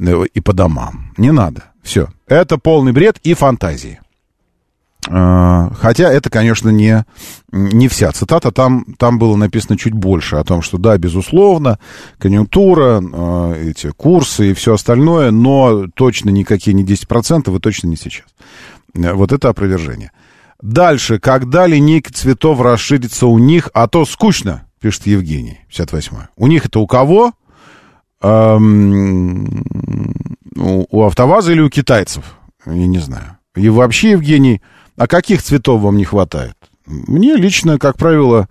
и 0.00 0.40
по 0.40 0.52
домам. 0.52 1.12
Не 1.16 1.32
надо. 1.32 1.64
Все. 1.82 2.08
Это 2.26 2.58
полный 2.58 2.92
бред 2.92 3.18
и 3.22 3.34
фантазии. 3.34 4.00
А, 5.08 5.70
хотя 5.80 6.12
это, 6.12 6.28
конечно, 6.28 6.68
не, 6.68 7.04
не 7.52 7.88
вся 7.88 8.12
цитата. 8.12 8.52
Там, 8.52 8.84
там 8.98 9.18
было 9.18 9.36
написано 9.36 9.78
чуть 9.78 9.94
больше 9.94 10.36
о 10.36 10.44
том, 10.44 10.62
что 10.62 10.78
да, 10.78 10.98
безусловно, 10.98 11.78
конъюнктура, 12.18 13.02
а, 13.02 13.54
эти 13.54 13.90
курсы 13.90 14.50
и 14.50 14.54
все 14.54 14.74
остальное, 14.74 15.30
но 15.30 15.86
точно 15.94 16.30
никакие 16.30 16.74
не 16.74 16.84
10% 16.84 17.54
и 17.54 17.60
точно 17.60 17.88
не 17.88 17.96
сейчас. 17.96 18.26
Вот 18.94 19.32
это 19.32 19.48
опровержение. 19.48 20.12
Дальше. 20.60 21.18
Когда 21.18 21.66
линейка 21.66 22.12
цветов 22.12 22.60
расширится 22.60 23.26
у 23.26 23.38
них, 23.38 23.70
а 23.72 23.88
то 23.88 24.04
скучно, 24.04 24.66
пишет 24.80 25.06
Евгений, 25.06 25.60
58 25.68 26.16
У 26.36 26.46
них 26.46 26.66
это 26.66 26.80
у 26.80 26.86
кого? 26.86 27.32
Эм, 28.22 29.64
у, 30.56 30.86
у 30.90 31.04
АвтоВАЗа 31.04 31.52
или 31.52 31.60
у 31.60 31.70
китайцев? 31.70 32.36
Я 32.66 32.86
не 32.86 32.98
знаю. 32.98 33.38
И 33.56 33.68
вообще, 33.68 34.12
Евгений, 34.12 34.60
а 34.96 35.06
каких 35.06 35.42
цветов 35.42 35.80
вам 35.80 35.96
не 35.96 36.04
хватает? 36.04 36.56
Мне 36.86 37.36
лично, 37.36 37.78
как 37.78 37.96
правило, 37.96 38.48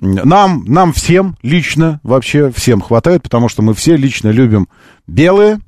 нам, 0.00 0.64
нам 0.64 0.92
всем 0.92 1.36
лично, 1.42 2.00
вообще 2.02 2.50
всем 2.50 2.80
хватает, 2.80 3.22
потому 3.22 3.48
что 3.48 3.62
мы 3.62 3.74
все 3.74 3.96
лично 3.96 4.28
любим 4.30 4.68
белые, 5.06 5.60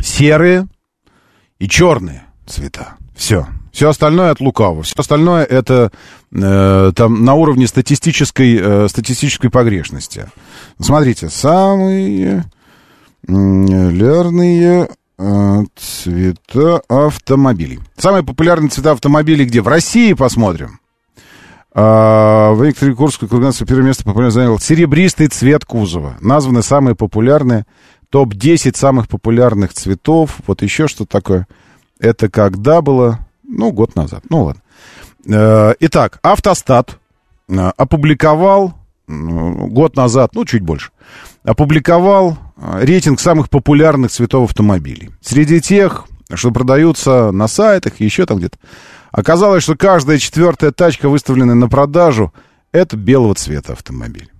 серые 0.00 0.66
и 1.58 1.68
черные 1.68 2.24
цвета. 2.46 2.96
Все. 3.14 3.46
Все 3.78 3.90
остальное 3.90 4.32
от 4.32 4.40
лукавого. 4.40 4.82
Все 4.82 4.94
остальное 4.96 5.44
это 5.44 5.92
э, 6.32 6.92
там 6.94 7.24
на 7.24 7.34
уровне 7.34 7.66
статистической, 7.68 8.58
э, 8.60 8.88
статистической 8.88 9.50
погрешности. 9.50 10.28
Смотрите, 10.80 11.28
самые 11.28 12.44
лярные 13.26 14.88
Э, 15.18 15.64
цвета 15.76 16.80
автомобилей. 16.88 17.80
Самые 17.96 18.22
популярные 18.22 18.70
цвета 18.70 18.92
автомобилей 18.92 19.44
где? 19.46 19.60
В 19.60 19.68
России 19.68 20.12
посмотрим. 20.12 20.78
А, 21.74 22.52
в 22.52 22.94
Курской 22.94 23.28
Курганское 23.28 23.66
первое 23.66 23.84
место 23.84 24.04
популярно 24.04 24.30
занял 24.30 24.58
серебристый 24.60 25.26
цвет 25.26 25.64
кузова. 25.64 26.16
Названы 26.20 26.62
самые 26.62 26.94
популярные. 26.94 27.66
Топ-10 28.10 28.76
самых 28.76 29.08
популярных 29.08 29.72
цветов. 29.72 30.36
Вот 30.46 30.62
еще 30.62 30.86
что 30.86 31.04
такое. 31.04 31.48
Это 31.98 32.28
когда 32.28 32.80
было? 32.80 33.18
Ну, 33.48 33.72
год 33.72 33.96
назад. 33.96 34.22
Ну, 34.28 34.44
ладно. 34.44 34.62
Э, 35.26 35.74
итак, 35.80 36.20
Автостат 36.22 36.98
э, 37.48 37.72
опубликовал 37.76 38.74
год 39.08 39.96
назад, 39.96 40.34
ну, 40.34 40.44
чуть 40.44 40.62
больше, 40.62 40.90
опубликовал 41.42 42.36
а, 42.56 42.80
рейтинг 42.84 43.20
самых 43.20 43.48
популярных 43.48 44.10
цветов 44.10 44.50
автомобилей. 44.50 45.10
Среди 45.22 45.60
тех, 45.60 46.04
что 46.34 46.50
продаются 46.50 47.30
на 47.32 47.48
сайтах 47.48 47.94
и 47.98 48.04
еще 48.04 48.26
там 48.26 48.36
где-то, 48.36 48.58
оказалось, 49.10 49.62
что 49.62 49.76
каждая 49.76 50.18
четвертая 50.18 50.72
тачка, 50.72 51.08
выставленная 51.08 51.54
на 51.54 51.68
продажу, 51.68 52.34
это 52.70 52.98
белого 52.98 53.34
цвета 53.34 53.72
автомобиль. 53.72 54.30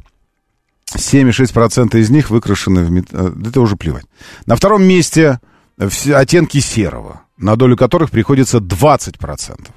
7,6% 0.95 1.99
из 1.99 2.11
них 2.11 2.31
выкрашены 2.31 2.85
в 2.85 2.91
металл. 2.91 3.29
Это 3.29 3.61
уже 3.61 3.77
плевать. 3.77 4.05
На 4.47 4.57
втором 4.57 4.85
месте 4.85 5.39
оттенки 5.79 6.59
серого, 6.59 7.23
на 7.37 7.57
долю 7.57 7.77
которых 7.77 8.11
приходится 8.11 8.59
20%. 8.59 9.69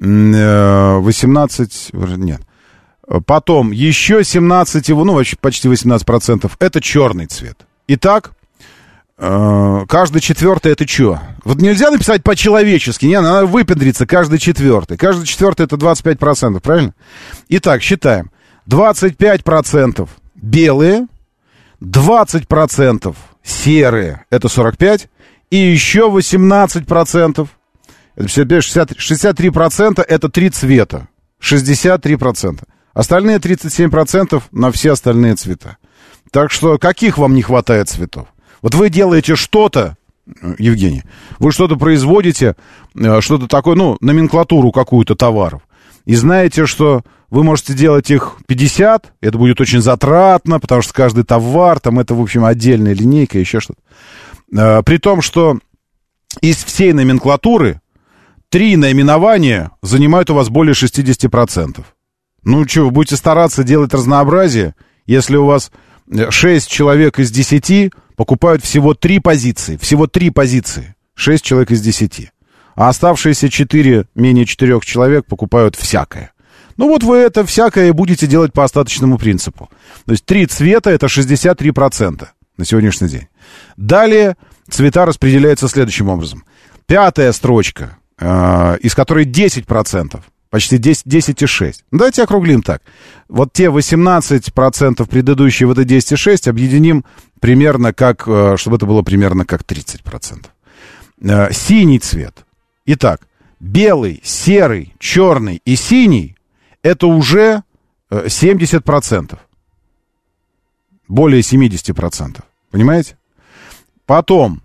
18... 0.00 1.90
Э, 1.92 2.14
нет. 2.16 2.40
Потом 3.26 3.72
еще 3.72 4.24
17, 4.24 4.88
ну, 4.88 5.22
почти 5.40 5.68
18% 5.68 6.50
это 6.58 6.80
черный 6.80 7.26
цвет. 7.26 7.66
Итак, 7.88 8.32
э, 9.18 9.84
каждый 9.88 10.20
четвертый 10.20 10.72
это 10.72 10.88
что? 10.88 11.20
Вот 11.44 11.58
нельзя 11.58 11.90
написать 11.90 12.22
по-человечески, 12.22 13.06
не, 13.06 13.20
надо 13.20 13.46
выпендриться 13.46 14.06
каждый 14.06 14.38
четвертый. 14.38 14.96
Каждый 14.96 15.26
четвертый 15.26 15.66
это 15.66 15.76
25%, 15.76 16.60
правильно? 16.60 16.94
Итак, 17.48 17.82
считаем. 17.82 18.30
25% 18.68 20.08
белые, 20.34 21.06
20% 21.80 23.14
серые, 23.42 24.24
это 24.30 24.48
45, 24.48 25.08
и 25.50 25.56
еще 25.56 26.10
18%, 26.10 27.48
это 28.16 28.28
60, 28.28 28.92
63% 28.92 30.02
это 30.02 30.28
три 30.28 30.50
цвета. 30.50 31.08
63%. 31.42 32.62
Остальные 32.94 33.38
37% 33.38 34.42
на 34.52 34.70
все 34.70 34.92
остальные 34.92 35.36
цвета. 35.36 35.78
Так 36.30 36.50
что 36.50 36.78
каких 36.78 37.18
вам 37.18 37.34
не 37.34 37.42
хватает 37.42 37.88
цветов? 37.88 38.28
Вот 38.60 38.74
вы 38.74 38.90
делаете 38.90 39.34
что-то, 39.34 39.96
Евгений, 40.58 41.02
вы 41.38 41.52
что-то 41.52 41.76
производите, 41.76 42.54
э, 42.94 43.20
что-то 43.20 43.48
такое, 43.48 43.74
ну, 43.74 43.96
номенклатуру 44.00 44.70
какую-то 44.70 45.16
товаров, 45.16 45.62
и 46.04 46.14
знаете, 46.14 46.66
что 46.66 47.02
вы 47.30 47.44
можете 47.44 47.74
делать 47.74 48.10
их 48.10 48.36
50, 48.46 49.14
это 49.20 49.38
будет 49.38 49.60
очень 49.60 49.80
затратно, 49.80 50.60
потому 50.60 50.82
что 50.82 50.92
каждый 50.92 51.24
товар, 51.24 51.80
там 51.80 51.98
это, 51.98 52.14
в 52.14 52.20
общем, 52.20 52.44
отдельная 52.44 52.94
линейка, 52.94 53.38
еще 53.38 53.60
что-то. 53.60 53.80
Э, 54.54 54.82
при 54.82 54.98
том, 54.98 55.22
что 55.22 55.58
из 56.40 56.62
всей 56.62 56.92
номенклатуры 56.92 57.80
три 58.48 58.76
наименования 58.76 59.70
занимают 59.82 60.30
у 60.30 60.34
вас 60.34 60.48
более 60.50 60.74
60%. 60.74 61.84
Ну 62.44 62.68
что, 62.68 62.82
вы 62.82 62.90
будете 62.90 63.16
стараться 63.16 63.64
делать 63.64 63.94
разнообразие, 63.94 64.74
если 65.06 65.36
у 65.36 65.46
вас 65.46 65.70
6 66.30 66.68
человек 66.68 67.18
из 67.18 67.30
10 67.30 67.92
покупают 68.16 68.62
всего 68.62 68.94
3 68.94 69.20
позиции, 69.20 69.76
всего 69.76 70.06
3 70.06 70.30
позиции, 70.30 70.94
6 71.14 71.44
человек 71.44 71.70
из 71.70 71.80
10. 71.80 72.30
А 72.74 72.88
оставшиеся 72.88 73.48
4, 73.48 74.06
менее 74.14 74.46
4 74.46 74.80
человек 74.80 75.26
покупают 75.26 75.76
всякое. 75.76 76.32
Ну 76.76 76.88
вот 76.88 77.02
вы 77.02 77.18
это 77.18 77.44
всякое 77.44 77.92
будете 77.92 78.26
делать 78.26 78.52
по 78.52 78.64
остаточному 78.64 79.18
принципу. 79.18 79.68
То 80.06 80.12
есть 80.12 80.24
три 80.24 80.46
цвета 80.46 80.90
это 80.90 81.06
63% 81.06 82.26
на 82.56 82.64
сегодняшний 82.64 83.08
день. 83.08 83.28
Далее 83.76 84.36
цвета 84.70 85.04
распределяются 85.04 85.68
следующим 85.68 86.08
образом. 86.08 86.44
Пятая 86.86 87.32
строчка, 87.32 87.98
э, 88.18 88.78
из 88.80 88.94
которой 88.94 89.24
10%, 89.26 90.20
почти 90.50 90.78
10, 90.78 91.06
10,6. 91.06 91.84
Давайте 91.90 92.22
округлим 92.22 92.62
так. 92.62 92.82
Вот 93.28 93.52
те 93.52 93.70
18% 93.70 95.08
предыдущие, 95.08 95.66
вот 95.66 95.78
это 95.78 95.86
10,6 95.86 96.48
объединим 96.48 97.04
примерно 97.40 97.92
как, 97.92 98.24
э, 98.26 98.56
чтобы 98.56 98.76
это 98.76 98.86
было 98.86 99.02
примерно 99.02 99.44
как 99.44 99.62
30%. 99.62 100.50
Э, 101.20 101.52
синий 101.52 101.98
цвет. 101.98 102.44
Итак, 102.84 103.26
белый, 103.60 104.20
серый, 104.24 104.94
черный 104.98 105.60
и 105.64 105.76
синий 105.76 106.36
это 106.82 107.06
уже 107.06 107.62
70%. 108.10 109.34
Э, 109.34 109.36
Более 111.08 111.40
70%. 111.42 112.40
Понимаете? 112.70 113.16
Потом 114.06 114.62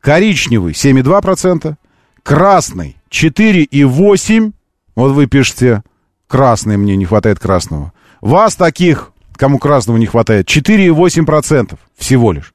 коричневый 0.00 0.72
7,2%, 0.72 1.76
красный 2.22 2.96
4,8%. 3.10 4.52
Вот 4.96 5.12
вы 5.12 5.26
пишете, 5.26 5.82
красный, 6.26 6.76
мне 6.76 6.96
не 6.96 7.04
хватает 7.04 7.38
красного. 7.38 7.92
Вас 8.20 8.56
таких, 8.56 9.12
кому 9.32 9.58
красного 9.58 9.96
не 9.96 10.06
хватает, 10.06 10.48
4,8% 10.48 11.78
всего 11.96 12.32
лишь. 12.32 12.54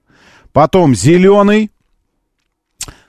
Потом 0.51 0.95
зеленый. 0.95 1.71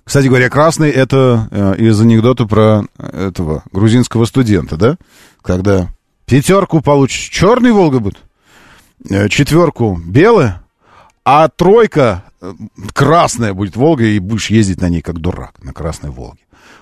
Кстати 0.07 0.29
говоря, 0.29 0.49
красный 0.49 0.91
это 0.91 1.49
э, 1.51 1.75
из 1.79 2.01
анекдота 2.01 2.47
про 2.47 2.85
этого 2.97 3.65
грузинского 3.73 4.25
студента, 4.25 4.77
да? 4.77 4.97
Когда 5.43 5.89
Пятерку 6.27 6.81
получишь. 6.81 7.29
Черный 7.29 7.73
Волга 7.73 8.01
будет. 8.01 8.19
Э, 9.09 9.29
четверку 9.29 9.99
белая. 10.05 10.63
А 11.25 11.49
тройка 11.49 12.25
э, 12.41 12.53
красная 12.93 13.55
будет 13.55 13.77
Волга, 13.77 14.05
и 14.05 14.19
будешь 14.19 14.51
ездить 14.51 14.81
на 14.81 14.89
ней 14.89 15.03
как 15.03 15.19
дурак, 15.19 15.55
на 15.63 15.73
красной 15.73 16.11
Волге. 16.11 16.41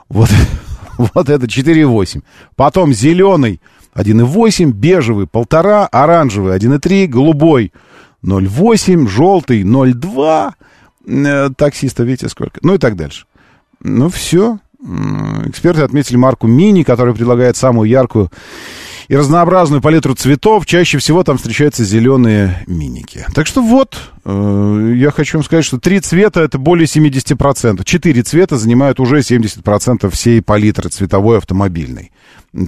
Вот, 0.08 0.30
вот 0.98 1.28
это 1.28 1.46
4,8. 1.46 2.22
Потом 2.56 2.94
зеленый 2.94 3.60
1,8, 3.94 4.72
бежевый 4.72 5.26
1,5, 5.26 5.88
оранжевый 5.92 6.56
1,3, 6.56 7.06
голубой 7.06 7.72
0,8, 8.22 9.06
желтый 9.08 9.62
0,2. 9.62 10.52
Э, 11.06 11.50
таксиста, 11.56 12.04
видите, 12.04 12.28
сколько? 12.28 12.58
Ну 12.62 12.74
и 12.74 12.78
так 12.78 12.96
дальше. 12.96 13.26
Ну 13.80 14.08
все. 14.08 14.58
Эксперты 15.46 15.82
отметили 15.82 16.16
марку 16.16 16.46
Мини, 16.46 16.82
которая 16.82 17.14
предлагает 17.14 17.56
самую 17.56 17.88
яркую 17.88 18.30
и 19.08 19.16
разнообразную 19.16 19.80
палитру 19.80 20.14
цветов. 20.14 20.66
Чаще 20.66 20.98
всего 20.98 21.24
там 21.24 21.38
встречаются 21.38 21.84
зеленые 21.84 22.64
миники. 22.66 23.24
Так 23.34 23.46
что 23.46 23.62
вот, 23.62 23.96
э, 24.24 24.92
я 24.96 25.10
хочу 25.10 25.38
вам 25.38 25.44
сказать, 25.44 25.64
что 25.64 25.78
три 25.78 26.00
цвета 26.00 26.40
это 26.42 26.58
более 26.58 26.86
70%. 26.86 27.84
Четыре 27.84 28.22
цвета 28.22 28.56
занимают 28.56 29.00
уже 29.00 29.22
70% 29.22 30.10
всей 30.10 30.42
палитры 30.42 30.90
цветовой 30.90 31.38
автомобильной. 31.38 32.12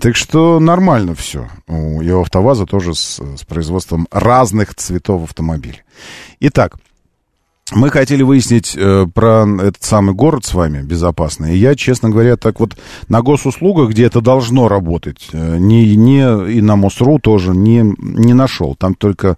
Так 0.01 0.17
что 0.17 0.59
нормально 0.59 1.15
все. 1.15 1.49
У 1.69 2.01
АвтоВАЗа 2.01 2.67
тоже 2.67 2.95
с, 2.95 3.21
с 3.21 3.45
производством 3.45 4.09
разных 4.11 4.75
цветов 4.75 5.25
автомобилей. 5.25 5.83
Итак, 6.41 6.77
мы 7.73 7.91
хотели 7.91 8.23
выяснить 8.23 8.77
э, 8.77 9.07
про 9.13 9.45
этот 9.61 9.83
самый 9.83 10.15
город 10.15 10.45
с 10.45 10.55
вами 10.55 10.83
безопасный. 10.83 11.55
И 11.55 11.59
я, 11.59 11.75
честно 11.75 12.11
говоря, 12.11 12.37
так 12.37 12.61
вот 12.61 12.77
на 13.09 13.23
госуслугах, 13.23 13.91
где 13.91 14.05
это 14.05 14.21
должно 14.21 14.69
работать, 14.69 15.29
э, 15.33 15.57
не, 15.59 15.97
не, 15.97 16.53
и 16.53 16.61
на 16.61 16.77
МОСРУ 16.77 17.19
тоже 17.19 17.51
не, 17.51 17.95
не 17.99 18.35
нашел. 18.35 18.77
Там 18.77 18.95
только 18.95 19.37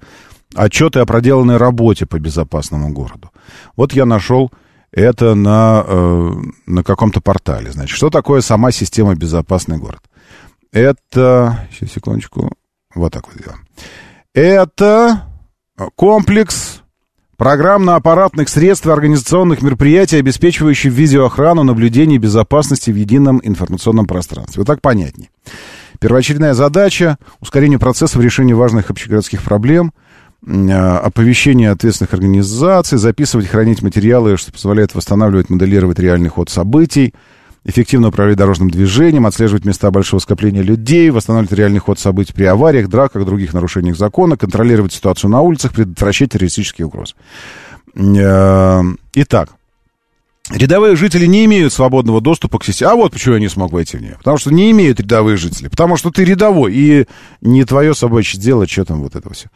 отчеты 0.55 1.00
о 1.00 1.06
проделанной 1.06 1.56
работе 1.56 2.05
по 2.05 2.18
безопасному 2.18 2.92
городу. 2.92 3.30
Вот 3.76 3.94
я 3.94 4.05
нашел 4.05 4.50
это 4.92 5.34
на, 5.34 5.84
э, 5.86 6.32
на 6.66 6.82
каком-то 6.82 7.22
портале. 7.22 7.72
Значит, 7.72 7.96
что 7.96 8.10
такое 8.10 8.42
сама 8.42 8.72
система 8.72 9.14
«Безопасный 9.14 9.78
город»? 9.78 10.02
Это... 10.70 11.66
Сейчас, 11.72 11.92
секундочку. 11.92 12.52
Вот 12.94 13.12
так 13.12 13.26
вот 13.26 13.42
делаем. 13.42 13.66
Это 14.34 15.24
комплекс 15.94 16.82
Программно-аппаратных 17.39 18.48
средств 18.48 18.85
и 18.86 18.90
организационных 18.90 19.62
мероприятий, 19.62 20.16
обеспечивающих 20.16 20.93
видеоохрану, 20.93 21.62
наблюдение 21.62 22.16
и 22.16 22.19
безопасности 22.19 22.90
в 22.90 22.97
едином 22.97 23.40
информационном 23.44 24.06
пространстве. 24.06 24.62
Вот 24.62 24.66
так 24.66 24.81
понятнее. 24.81 25.31
Первоочередная 26.01 26.55
задача— 26.55 27.16
ускорение 27.40 27.78
процессов 27.78 28.20
решения 28.20 28.56
важных 28.56 28.90
общегородских 28.90 29.44
проблем, 29.44 29.93
э, 30.44 30.73
оповещение 30.73 31.70
ответственных 31.70 32.12
организаций, 32.12 32.98
записывать, 32.98 33.47
хранить 33.47 33.82
материалы, 33.82 34.36
что 34.36 34.52
позволяет 34.52 34.97
восстанавливать, 34.97 35.48
моделировать 35.48 36.01
реальный 36.01 36.31
ход 36.31 36.51
событий, 36.51 37.15
эффективно 37.68 38.08
управлять 38.08 38.38
дорожным 38.38 38.70
движением, 38.70 39.26
отслеживать 39.26 39.66
места 39.66 39.90
большого 39.90 40.20
скопления 40.20 40.62
людей, 40.62 41.10
восстанавливать 41.10 41.52
реальный 41.52 41.80
ход 41.80 41.98
событий 41.98 42.32
при 42.32 42.44
авариях, 42.44 42.88
драках, 42.88 43.26
других 43.26 43.52
нарушениях 43.52 43.96
закона, 43.96 44.38
контролировать 44.38 44.94
ситуацию 44.94 45.30
на 45.30 45.42
улицах, 45.42 45.74
предотвращать 45.74 46.32
террористические 46.32 46.86
угрозы. 46.86 47.14
Э, 47.94 48.82
итак, 49.14 49.50
Рядовые 50.50 50.96
жители 50.96 51.26
не 51.26 51.44
имеют 51.44 51.74
свободного 51.74 52.22
доступа 52.22 52.58
к 52.58 52.64
системе. 52.64 52.92
А 52.92 52.94
вот 52.94 53.12
почему 53.12 53.34
я 53.34 53.40
не 53.40 53.50
смог 53.50 53.70
войти 53.70 53.98
в 53.98 54.00
нее. 54.00 54.16
Потому 54.16 54.38
что 54.38 54.50
не 54.50 54.70
имеют 54.70 54.98
рядовые 54.98 55.36
жители. 55.36 55.68
Потому 55.68 55.98
что 55.98 56.10
ты 56.10 56.24
рядовой, 56.24 56.72
и 56.74 57.06
не 57.42 57.64
твое 57.64 57.94
собачье 57.94 58.40
дело, 58.40 58.66
что 58.66 58.86
там 58.86 59.02
вот 59.02 59.14
это 59.14 59.30
все. 59.34 59.48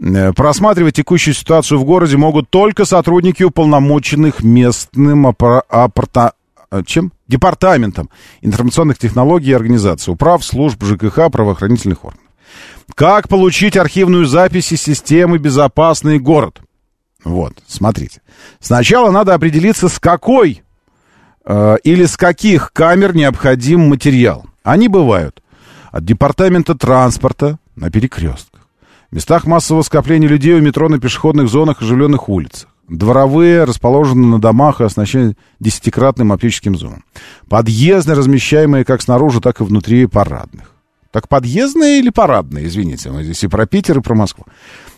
Э, 0.00 0.32
просматривать 0.32 0.94
текущую 0.94 1.34
ситуацию 1.34 1.80
в 1.80 1.84
городе 1.84 2.16
могут 2.16 2.48
только 2.48 2.84
сотрудники 2.84 3.42
уполномоченных 3.42 4.44
местным 4.44 5.26
апарта... 5.26 6.34
Э, 6.70 6.84
чем? 6.86 7.10
Департаментом 7.30 8.10
информационных 8.40 8.98
технологий 8.98 9.50
и 9.50 9.54
организации, 9.54 10.10
управ, 10.10 10.44
служб, 10.44 10.82
ЖКХ, 10.82 11.30
правоохранительных 11.30 12.04
органов. 12.04 12.26
Как 12.96 13.28
получить 13.28 13.76
архивную 13.76 14.26
запись 14.26 14.72
из 14.72 14.82
системы 14.82 15.38
«Безопасный 15.38 16.18
город»? 16.18 16.60
Вот, 17.22 17.54
смотрите. 17.68 18.20
Сначала 18.58 19.12
надо 19.12 19.34
определиться, 19.34 19.88
с 19.88 20.00
какой 20.00 20.64
э, 21.44 21.76
или 21.84 22.04
с 22.04 22.16
каких 22.16 22.72
камер 22.72 23.14
необходим 23.14 23.88
материал. 23.88 24.46
Они 24.64 24.88
бывают 24.88 25.40
от 25.92 26.04
департамента 26.04 26.74
транспорта 26.74 27.60
на 27.76 27.92
перекрестках, 27.92 28.62
местах 29.12 29.44
массового 29.44 29.82
скопления 29.82 30.28
людей 30.28 30.54
у 30.54 30.60
метро 30.60 30.88
на 30.88 30.98
пешеходных 30.98 31.48
зонах, 31.48 31.80
оживленных 31.80 32.28
улицах, 32.28 32.69
Дворовые 32.90 33.62
расположены 33.62 34.26
на 34.26 34.40
домах 34.40 34.80
и 34.80 34.84
оснащены 34.84 35.36
десятикратным 35.60 36.32
оптическим 36.32 36.76
зумом. 36.76 37.04
Подъездные, 37.48 38.16
размещаемые 38.16 38.84
как 38.84 39.00
снаружи, 39.00 39.40
так 39.40 39.60
и 39.60 39.64
внутри 39.64 40.06
парадных. 40.06 40.72
Так 41.12 41.28
подъездные 41.28 42.00
или 42.00 42.10
парадные, 42.10 42.66
извините, 42.66 43.10
мы 43.10 43.22
здесь 43.22 43.44
и 43.44 43.48
про 43.48 43.66
Питер, 43.66 43.98
и 43.98 44.02
про 44.02 44.16
Москву. 44.16 44.44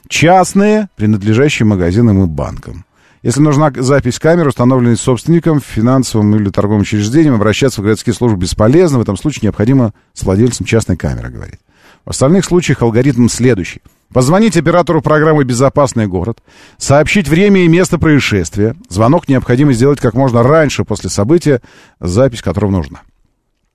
Частные, 0.08 0.88
принадлежащие 0.96 1.66
магазинам 1.66 2.24
и 2.24 2.26
банкам. 2.26 2.86
Если 3.22 3.42
нужна 3.42 3.70
запись 3.76 4.18
камеры, 4.18 4.48
установленной 4.48 4.96
собственником, 4.96 5.60
финансовым 5.60 6.34
или 6.34 6.48
торговым 6.48 6.82
учреждением, 6.82 7.34
обращаться 7.34 7.82
в 7.82 7.84
городские 7.84 8.14
службы 8.14 8.38
бесполезно. 8.38 8.98
В 8.98 9.02
этом 9.02 9.18
случае 9.18 9.40
необходимо 9.44 9.92
с 10.14 10.22
владельцем 10.22 10.64
частной 10.64 10.96
камеры 10.96 11.28
говорить. 11.28 11.60
В 12.06 12.10
остальных 12.10 12.46
случаях 12.46 12.80
алгоритм 12.80 13.28
следующий. 13.28 13.82
Позвонить 14.12 14.56
оператору 14.56 15.00
программы 15.00 15.44
«Безопасный 15.44 16.06
город», 16.06 16.42
сообщить 16.76 17.28
время 17.28 17.64
и 17.64 17.68
место 17.68 17.98
происшествия. 17.98 18.76
Звонок 18.88 19.28
необходимо 19.28 19.72
сделать 19.72 20.00
как 20.00 20.14
можно 20.14 20.42
раньше 20.42 20.84
после 20.84 21.08
события, 21.08 21.62
запись 21.98 22.42
которого 22.42 22.70
нужна. 22.70 23.00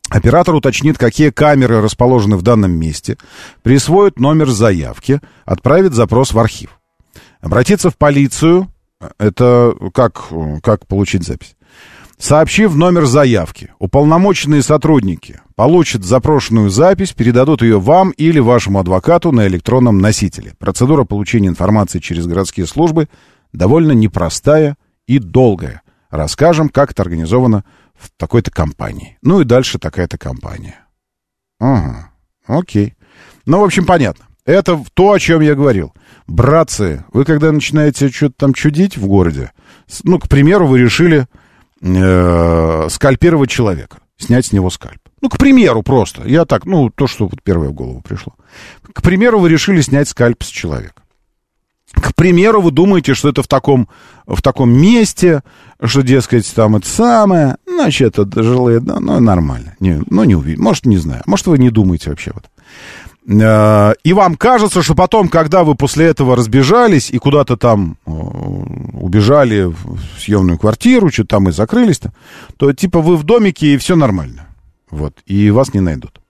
Оператор 0.10 0.56
уточнит, 0.56 0.98
какие 0.98 1.32
камеры 1.32 1.82
расположены 1.82 2.38
в 2.38 2.42
данном 2.42 2.72
месте, 2.72 3.18
присвоит 3.64 4.20
номер 4.20 4.50
заявки, 4.50 5.20
отправит 5.44 5.94
запрос 5.94 6.34
в 6.34 6.40
архив. 6.40 6.80
Обратиться 7.42 7.90
в 7.90 7.98
полицию, 7.98 8.72
это 9.18 9.76
как, 9.94 10.30
как 10.64 10.88
получить 10.88 11.26
запись? 11.26 11.57
Сообщив 12.20 12.76
номер 12.76 13.06
заявки, 13.06 13.72
уполномоченные 13.78 14.64
сотрудники 14.64 15.40
получат 15.56 16.04
запрошенную 16.04 16.72
запись, 16.72 17.14
передадут 17.14 17.62
ее 17.62 17.80
вам 17.80 18.10
или 18.10 18.40
вашему 18.40 18.80
адвокату 18.80 19.32
на 19.32 19.46
электронном 19.48 20.00
носителе. 20.00 20.54
Процедура 20.58 21.04
получения 21.04 21.48
информации 21.48 22.00
через 22.00 22.26
городские 22.26 22.66
службы 22.66 23.08
довольно 23.54 23.92
непростая 23.92 24.78
и 25.06 25.20
долгая. 25.20 25.84
Расскажем, 26.10 26.70
как 26.70 26.92
это 26.92 27.04
организовано 27.04 27.64
в 27.94 28.10
такой-то 28.18 28.50
компании. 28.50 29.18
Ну 29.22 29.42
и 29.42 29.46
дальше 29.46 29.78
такая-то 29.78 30.18
компания. 30.18 30.88
Ага, 31.60 32.12
окей. 32.48 32.96
Ну, 33.46 33.60
в 33.60 33.64
общем, 33.64 33.86
понятно. 33.86 34.26
Это 34.44 34.82
то, 34.94 35.12
о 35.12 35.20
чем 35.20 35.42
я 35.42 35.54
говорил. 35.54 35.94
Братцы, 36.26 37.06
вы 37.14 37.26
когда 37.26 37.52
начинаете 37.52 38.10
что-то 38.10 38.36
там 38.38 38.54
чудить 38.54 38.98
в 38.98 39.06
городе, 39.06 39.52
ну, 40.04 40.18
к 40.20 40.28
примеру, 40.28 40.68
вы 40.68 40.80
решили 40.80 41.28
э, 41.82 42.88
скальпировать 42.90 43.50
человека, 43.50 43.98
снять 44.18 44.48
с 44.48 44.52
него 44.52 44.70
скальп. 44.70 45.00
Ну, 45.22 45.30
к 45.30 45.38
примеру, 45.38 45.84
просто. 45.84 46.28
Я 46.28 46.46
так, 46.46 46.66
ну, 46.66 46.90
то, 46.90 47.08
что 47.08 47.28
вот 47.28 47.42
первое 47.42 47.70
в 47.70 47.74
голову 47.74 48.02
пришло. 48.02 48.36
К 48.94 49.02
примеру, 49.02 49.40
вы 49.40 49.50
решили 49.50 49.82
снять 49.82 50.08
скальп 50.08 50.44
с 50.44 50.48
человека. 50.48 51.02
К 51.94 52.14
примеру, 52.14 52.62
вы 52.62 52.72
думаете, 52.72 53.14
что 53.14 53.30
это 53.30 53.42
в 53.42 53.48
таком, 53.48 53.88
в 54.26 54.42
таком 54.42 54.70
месте, 54.70 55.42
что, 55.82 56.02
дескать, 56.04 56.54
там 56.54 56.76
это 56.76 56.88
самое, 56.88 57.58
значит, 57.66 58.20
это 58.20 58.44
жилые, 58.44 58.82
ну, 58.82 59.20
нормально. 59.20 59.76
Не, 59.80 60.02
ну, 60.10 60.24
не 60.26 60.36
увидите. 60.36 60.62
Может, 60.62 60.86
не 60.86 60.98
знаю. 60.98 61.24
Может, 61.26 61.48
вы 61.48 61.58
не 61.58 61.70
думаете 61.70 62.10
вообще 62.10 62.32
вот. 62.34 62.46
Э, 63.28 63.94
и 64.04 64.14
вам 64.14 64.36
кажется, 64.36 64.82
что 64.82 64.96
потом, 64.96 65.28
когда 65.28 65.64
вы 65.64 65.76
после 65.76 66.06
этого 66.06 66.36
разбежались 66.36 67.10
и 67.10 67.18
куда-то 67.18 67.58
там 67.58 67.98
э, 68.06 68.12
убежали 68.12 69.64
в 69.64 70.00
съемную 70.20 70.58
квартиру, 70.58 71.10
что-то 71.12 71.30
там 71.30 71.50
и 71.50 71.52
закрылись-то, 71.52 72.14
то 72.58 72.72
типа 72.72 73.02
вы 73.02 73.18
в 73.18 73.24
домике 73.24 73.74
и 73.74 73.78
все 73.78 73.96
нормально. 73.96 74.48
Вот. 74.90 75.14
И 75.26 75.52
вас 75.52 75.74
не 75.74 75.82
найдут. 75.82 76.22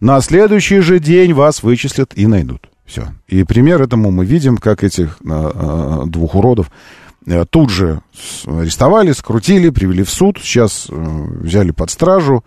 На 0.00 0.20
следующий 0.20 0.80
же 0.80 0.98
день 0.98 1.32
вас 1.32 1.62
вычислят 1.62 2.12
и 2.14 2.26
найдут. 2.26 2.68
Все. 2.84 3.06
И 3.26 3.44
пример 3.44 3.80
этому 3.80 4.10
мы 4.10 4.26
видим, 4.26 4.58
как 4.58 4.84
этих 4.84 5.18
э, 5.24 6.02
двух 6.06 6.34
уродов 6.34 6.70
тут 7.48 7.70
же 7.70 8.02
арестовали, 8.44 9.12
скрутили, 9.12 9.70
привели 9.70 10.02
в 10.02 10.10
суд. 10.10 10.38
Сейчас 10.42 10.88
взяли 10.90 11.70
под 11.70 11.88
стражу, 11.90 12.44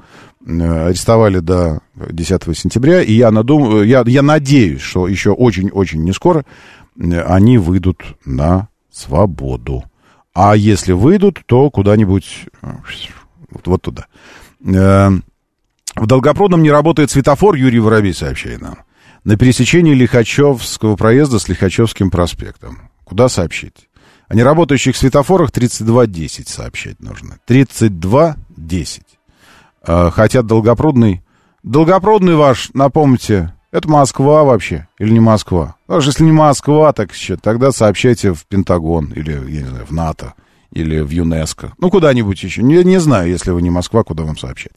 арестовали 0.48 1.40
до 1.40 1.82
10 1.96 2.58
сентября, 2.58 3.02
и 3.02 3.14
я, 3.14 3.32
надум... 3.32 3.84
я, 3.84 4.04
я 4.08 4.22
надеюсь, 4.22 4.82
что 4.82 5.08
еще 5.08 5.32
очень-очень 5.32 6.04
не 6.04 6.14
скоро 6.14 6.46
они 7.00 7.58
выйдут 7.58 8.04
на 8.26 8.70
свободу. 8.92 9.84
А 10.34 10.56
если 10.56 10.94
выйдут, 10.94 11.42
то 11.46 11.70
куда-нибудь 11.70 12.46
вот, 13.50 13.68
вот 13.68 13.82
туда. 13.82 14.08
Э, 14.66 15.10
в 15.96 16.06
Долгопрудном 16.06 16.62
не 16.62 16.72
работает 16.72 17.12
светофор, 17.12 17.56
Юрий 17.56 17.80
Воробей 17.80 18.14
сообщает 18.14 18.62
нам. 18.62 18.80
На 19.24 19.36
пересечении 19.36 19.94
Лихачевского 19.94 20.96
проезда 20.96 21.40
с 21.40 21.48
Лихачевским 21.48 22.12
проспектом. 22.12 22.92
Куда 23.04 23.30
сообщить? 23.30 23.90
О 24.28 24.36
неработающих 24.36 24.96
светофорах 24.96 25.52
3210 25.52 26.48
сообщать 26.48 27.00
нужно. 27.00 27.40
3210. 27.46 29.04
Э, 29.88 30.12
хотят 30.12 30.46
Долгопрудный. 30.46 31.24
Долгопрудный 31.64 32.36
ваш, 32.36 32.70
напомните, 32.74 33.54
это 33.72 33.90
Москва 33.90 34.44
вообще 34.44 34.88
или 35.00 35.12
не 35.12 35.20
Москва? 35.20 35.76
Даже 35.88 36.10
если 36.10 36.24
не 36.24 36.32
Москва, 36.32 36.94
так 36.94 37.14
что, 37.14 37.38
тогда 37.38 37.72
сообщайте 37.72 38.34
в 38.34 38.46
Пентагон 38.46 39.12
или, 39.16 39.32
я 39.32 39.62
не 39.62 39.68
знаю, 39.68 39.86
в 39.86 39.92
НАТО 39.92 40.34
или 40.72 41.00
в 41.00 41.10
ЮНЕСКО. 41.10 41.74
Ну, 41.78 41.90
куда-нибудь 41.90 42.42
еще. 42.44 42.62
Не, 42.62 42.84
не 42.84 43.00
знаю, 43.00 43.30
если 43.30 43.52
вы 43.52 43.62
не 43.62 43.70
Москва, 43.70 44.04
куда 44.04 44.24
вам 44.24 44.38
сообщать. 44.38 44.74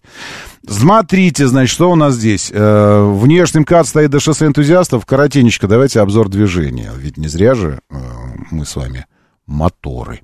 Смотрите, 0.66 1.46
значит, 1.46 1.72
что 1.72 1.90
у 1.90 1.96
нас 1.96 2.14
здесь. 2.14 2.50
Э, 2.52 3.12
внешний 3.12 3.60
МКАД 3.60 3.86
стоит 3.86 4.10
до 4.10 4.20
шоссе 4.20 4.46
энтузиастов. 4.46 5.04
Коротенечко, 5.04 5.66
давайте 5.66 6.00
обзор 6.00 6.28
движения. 6.28 6.90
Ведь 6.96 7.16
не 7.16 7.28
зря 7.28 7.54
же 7.54 7.80
э, 7.90 7.96
мы 8.50 8.64
с 8.64 8.76
вами 8.76 9.06
моторы. 9.50 10.20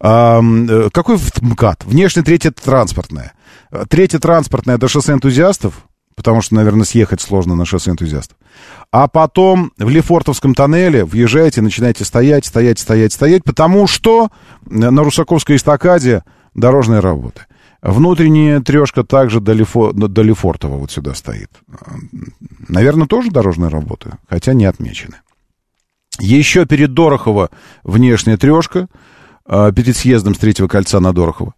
А, 0.00 0.40
э, 0.40 0.88
какой 0.92 1.18
МКАД? 1.40 1.84
Внешне 1.84 2.22
третье 2.22 2.50
транспортное. 2.50 3.32
Третье 3.88 4.18
транспортное 4.18 4.78
до 4.78 4.88
шоссе 4.88 5.12
энтузиастов, 5.12 5.84
потому 6.14 6.40
что, 6.40 6.54
наверное, 6.54 6.84
съехать 6.84 7.20
сложно 7.20 7.54
на 7.54 7.66
шоссе 7.66 7.90
энтузиастов. 7.90 8.38
А 8.90 9.08
потом 9.08 9.72
в 9.76 9.88
Лефортовском 9.88 10.54
тоннеле 10.54 11.04
въезжаете, 11.04 11.60
начинаете 11.60 12.04
стоять, 12.04 12.46
стоять, 12.46 12.78
стоять, 12.78 13.12
стоять, 13.12 13.44
потому 13.44 13.86
что 13.86 14.30
на 14.64 15.04
Русаковской 15.04 15.56
эстакаде 15.56 16.22
дорожные 16.54 17.00
работы. 17.00 17.42
Внутренняя 17.82 18.60
трешка 18.60 19.04
также 19.04 19.40
до, 19.40 19.52
Лефо, 19.52 19.92
до 19.92 20.22
Лефортова 20.22 20.76
вот 20.76 20.90
сюда 20.90 21.14
стоит. 21.14 21.50
Наверное, 22.68 23.06
тоже 23.06 23.30
дорожные 23.30 23.68
работы, 23.68 24.12
хотя 24.28 24.54
не 24.54 24.64
отмечены. 24.64 25.16
Еще 26.18 26.66
перед 26.66 26.94
Дорохово 26.94 27.50
внешняя 27.84 28.36
трешка, 28.36 28.88
а, 29.46 29.72
перед 29.72 29.96
съездом 29.96 30.34
с 30.34 30.38
третьего 30.38 30.68
кольца 30.68 31.00
на 31.00 31.12
Дорохово. 31.12 31.54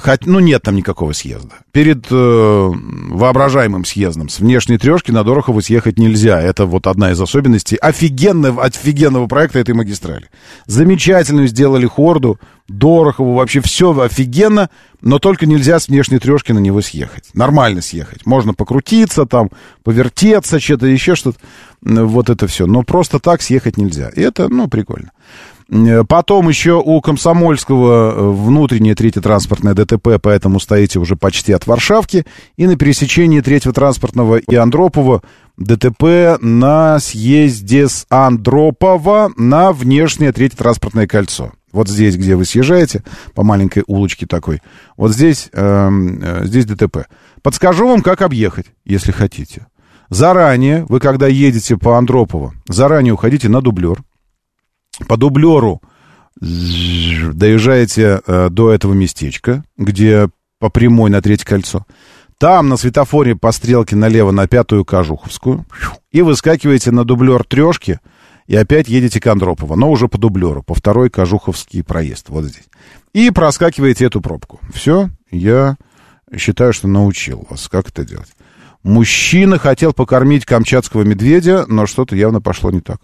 Хоть, 0.00 0.26
ну, 0.26 0.38
нет 0.38 0.62
там 0.62 0.76
никакого 0.76 1.12
съезда. 1.12 1.54
Перед 1.72 2.06
э, 2.10 2.14
воображаемым 2.14 3.84
съездом 3.86 4.28
с 4.28 4.38
внешней 4.38 4.76
трешки 4.76 5.10
на 5.10 5.24
Дорохово 5.24 5.60
съехать 5.60 5.98
нельзя. 5.98 6.40
Это 6.40 6.66
вот 6.66 6.86
одна 6.86 7.10
из 7.10 7.20
особенностей 7.20 7.76
офигенного, 7.76 8.62
офигенного 8.62 9.26
проекта 9.26 9.60
этой 9.60 9.74
магистрали. 9.74 10.28
Замечательную 10.66 11.48
сделали 11.48 11.86
хорду, 11.86 12.38
Дорохову, 12.72 13.34
вообще 13.34 13.60
все 13.60 13.98
офигенно, 13.98 14.70
но 15.00 15.18
только 15.18 15.46
нельзя 15.46 15.78
с 15.78 15.88
внешней 15.88 16.18
трешки 16.18 16.52
на 16.52 16.58
него 16.58 16.80
съехать. 16.80 17.30
Нормально 17.34 17.82
съехать. 17.82 18.24
Можно 18.24 18.54
покрутиться 18.54 19.26
там, 19.26 19.50
повертеться, 19.82 20.58
что-то 20.58 20.86
еще 20.86 21.14
что-то. 21.14 21.38
Вот 21.82 22.30
это 22.30 22.46
все. 22.46 22.66
Но 22.66 22.82
просто 22.82 23.18
так 23.18 23.42
съехать 23.42 23.76
нельзя. 23.76 24.08
И 24.10 24.20
это, 24.20 24.48
ну, 24.48 24.68
прикольно. 24.68 25.10
Э, 25.72 26.04
потом 26.04 26.48
еще 26.48 26.82
у 26.84 27.00
Комсомольского 27.00 28.12
э, 28.12 28.30
внутреннее 28.30 28.94
третье 28.94 29.20
транспортное 29.20 29.74
ДТП, 29.74 30.20
поэтому 30.20 30.60
стоите 30.60 30.98
уже 30.98 31.16
почти 31.16 31.52
от 31.52 31.66
Варшавки. 31.66 32.24
И 32.56 32.66
на 32.66 32.76
пересечении 32.76 33.40
третьего 33.40 33.72
транспортного 33.72 34.36
и 34.36 34.54
Андропова 34.54 35.22
ДТП 35.56 36.38
на 36.40 36.98
съезде 37.00 37.88
с 37.88 38.06
Андропова 38.08 39.30
на 39.36 39.72
внешнее 39.72 40.32
третье 40.32 40.56
транспортное 40.56 41.06
кольцо. 41.06 41.52
Вот 41.72 41.88
здесь, 41.88 42.16
где 42.16 42.36
вы 42.36 42.44
съезжаете, 42.44 43.02
по 43.34 43.42
маленькой 43.42 43.82
улочке 43.86 44.26
такой, 44.26 44.60
вот 44.96 45.12
здесь, 45.12 45.48
э, 45.52 45.90
э, 46.22 46.44
здесь 46.44 46.66
ДТП. 46.66 47.06
Подскажу 47.42 47.88
вам, 47.88 48.02
как 48.02 48.22
объехать, 48.22 48.66
если 48.84 49.10
хотите. 49.10 49.66
Заранее, 50.10 50.84
вы 50.88 51.00
когда 51.00 51.26
едете 51.26 51.78
по 51.78 51.96
Андропово, 51.96 52.52
заранее 52.68 53.14
уходите 53.14 53.48
на 53.48 53.62
дублер, 53.62 54.02
по 55.08 55.16
дублеру 55.16 55.80
доезжаете 56.40 58.20
э, 58.26 58.48
до 58.50 58.72
этого 58.72 58.92
местечка, 58.92 59.64
где 59.76 60.28
по 60.58 60.68
прямой 60.68 61.10
на 61.10 61.22
третье 61.22 61.46
кольцо. 61.46 61.86
Там 62.38 62.68
на 62.68 62.76
светофоре 62.76 63.36
по 63.36 63.52
стрелке 63.52 63.94
налево 63.94 64.32
на 64.32 64.48
пятую 64.48 64.84
Кожуховскую. 64.84 65.64
И 66.10 66.22
выскакиваете 66.22 66.90
на 66.90 67.04
дублер 67.04 67.44
трешки 67.44 68.00
и 68.52 68.56
опять 68.56 68.86
едете 68.86 69.18
к 69.18 69.26
Андропово, 69.28 69.76
но 69.76 69.90
уже 69.90 70.08
по 70.08 70.18
дублеру, 70.18 70.62
по 70.62 70.74
второй 70.74 71.08
Кожуховский 71.08 71.82
проезд, 71.82 72.28
вот 72.28 72.44
здесь. 72.44 72.68
И 73.14 73.30
проскакиваете 73.30 74.04
эту 74.04 74.20
пробку. 74.20 74.60
Все, 74.74 75.08
я 75.30 75.78
считаю, 76.36 76.74
что 76.74 76.86
научил 76.86 77.46
вас, 77.48 77.66
как 77.68 77.88
это 77.88 78.04
делать. 78.04 78.28
Мужчина 78.82 79.56
хотел 79.58 79.94
покормить 79.94 80.44
камчатского 80.44 81.02
медведя, 81.02 81.64
но 81.66 81.86
что-то 81.86 82.14
явно 82.14 82.42
пошло 82.42 82.70
не 82.70 82.82
так. 82.82 83.00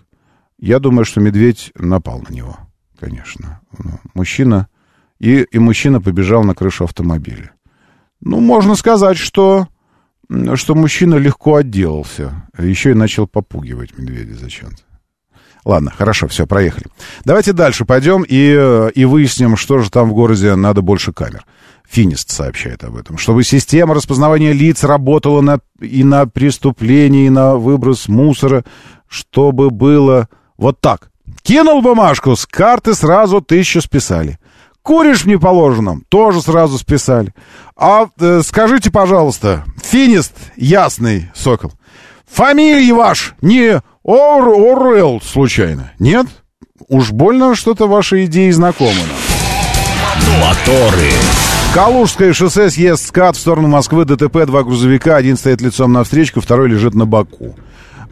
Я 0.59 0.81
думаю, 0.81 1.07
что 1.07 1.21
медведь 1.21 1.73
напал 1.77 2.23
на 2.29 2.31
него, 2.31 2.59
конечно. 3.01 3.63
Ну, 3.79 4.01
мужчина... 4.13 4.69
И, 5.19 5.41
и 5.51 5.59
мужчина 5.59 6.03
побежал 6.03 6.45
на 6.45 6.55
крышу 6.55 6.85
автомобиля. 6.85 7.53
Ну, 8.21 8.39
можно 8.41 8.75
сказать, 8.75 9.17
что, 9.17 9.67
что 10.57 10.75
мужчина 10.75 11.15
легко 11.15 11.57
отделался. 11.57 12.51
Еще 12.59 12.91
и 12.91 12.95
начал 12.95 13.27
попугивать 13.27 13.97
медведя 13.97 14.35
зачем-то. 14.35 14.83
Ладно, 15.69 15.93
хорошо, 15.95 16.27
все, 16.29 16.47
проехали. 16.47 16.87
Давайте 17.27 17.53
дальше 17.53 17.85
пойдем 17.85 18.25
и, 18.27 18.91
и 18.95 19.05
выясним, 19.05 19.59
что 19.59 19.81
же 19.81 19.91
там 19.91 20.09
в 20.09 20.15
городе 20.15 20.55
надо 20.55 20.81
больше 20.81 21.13
камер. 21.13 21.45
Финист 21.87 22.31
сообщает 22.31 22.85
об 22.85 22.97
этом. 22.97 23.19
Чтобы 23.19 23.45
система 23.45 23.93
распознавания 23.93 24.55
лиц 24.55 24.83
работала 24.83 25.43
на, 25.43 25.61
и 25.79 26.05
на 26.05 26.25
преступление, 26.25 27.27
и 27.27 27.31
на 27.31 27.57
выброс 27.57 28.09
мусора, 28.09 28.65
чтобы 29.09 29.69
было 29.69 30.29
вот 30.57 30.81
так. 30.81 31.11
Кинул 31.43 31.83
бумажку, 31.83 32.35
с 32.35 32.47
карты 32.47 32.95
сразу 32.95 33.43
тысячу 33.43 33.83
списали. 33.83 34.39
Куришь 34.81 35.25
в 35.25 35.27
неположенном, 35.27 36.03
тоже 36.09 36.41
сразу 36.41 36.79
списали. 36.79 37.35
А 37.77 38.09
э, 38.19 38.41
скажите, 38.43 38.91
пожалуйста, 38.91 39.67
финист 39.83 40.33
ясный 40.57 41.31
сокол, 41.35 41.73
фамилия 42.27 42.95
ваш 42.95 43.35
не 43.43 43.83
Ор 44.11 44.49
Орел 44.49 45.21
случайно? 45.21 45.93
Нет? 45.99 46.27
уж 46.89 47.11
больно 47.11 47.55
что-то 47.55 47.87
ваши 47.87 48.25
идеи 48.25 48.51
знакомы 48.51 48.95
нам. 48.95 50.41
Моторы. 50.41 51.11
Калужское 51.75 52.33
шоссе 52.33 52.71
съезд 52.71 53.07
скат 53.07 53.37
в 53.37 53.41
сторону 53.41 53.69
Москвы, 53.69 54.05
ДТП, 54.05 54.47
два 54.47 54.63
грузовика, 54.63 55.17
один 55.17 55.37
стоит 55.37 55.61
лицом 55.61 55.93
на 55.93 56.05
встречку, 56.05 56.41
второй 56.41 56.69
лежит 56.69 56.95
на 56.95 57.05
боку. 57.05 57.55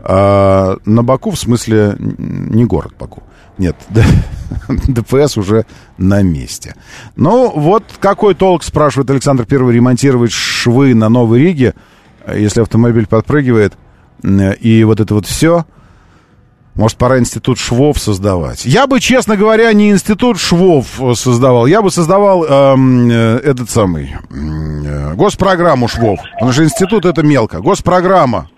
А, 0.01 0.77
на 0.85 1.03
боку, 1.03 1.31
в 1.31 1.39
смысле, 1.39 1.97
не 1.99 2.65
город 2.67 2.93
Баку. 2.99 3.23
Нет, 3.57 3.77
ДПС 4.69 5.39
уже 5.39 5.65
на 5.97 6.23
месте. 6.23 6.75
Ну, 7.17 7.51
вот 7.51 7.85
какой 7.99 8.35
толк, 8.35 8.63
спрашивает 8.63 9.09
Александр 9.11 9.47
Первый, 9.47 9.75
ремонтировать 9.75 10.33
швы 10.33 10.95
на 10.95 11.09
Новой 11.09 11.41
Риге, 11.41 11.75
если 12.33 12.61
автомобиль 12.61 13.07
подпрыгивает, 13.07 13.73
и 14.23 14.85
вот 14.85 15.01
это 15.01 15.15
вот 15.15 15.27
все. 15.27 15.65
Может, 16.77 16.99
пора 16.99 17.19
институт 17.19 17.59
швов 17.59 17.99
создавать. 17.99 18.67
Я 18.67 18.87
бы, 18.87 19.01
честно 19.01 19.37
говоря, 19.37 19.73
не 19.73 19.91
институт 19.91 20.39
швов 20.39 21.01
создавал. 21.15 21.67
Я 21.67 21.81
бы 21.81 21.91
создавал 21.91 22.45
эм, 22.45 23.11
э, 23.11 23.39
этот 23.43 23.71
самый 23.71 24.13
э, 24.31 25.15
госпрограмму 25.15 25.89
швов. 25.89 26.21
Потому 26.35 26.53
что 26.53 26.65
институт 26.65 27.07
это 27.07 27.23
мелко. 27.23 27.61
Госпрограмма 27.61 28.51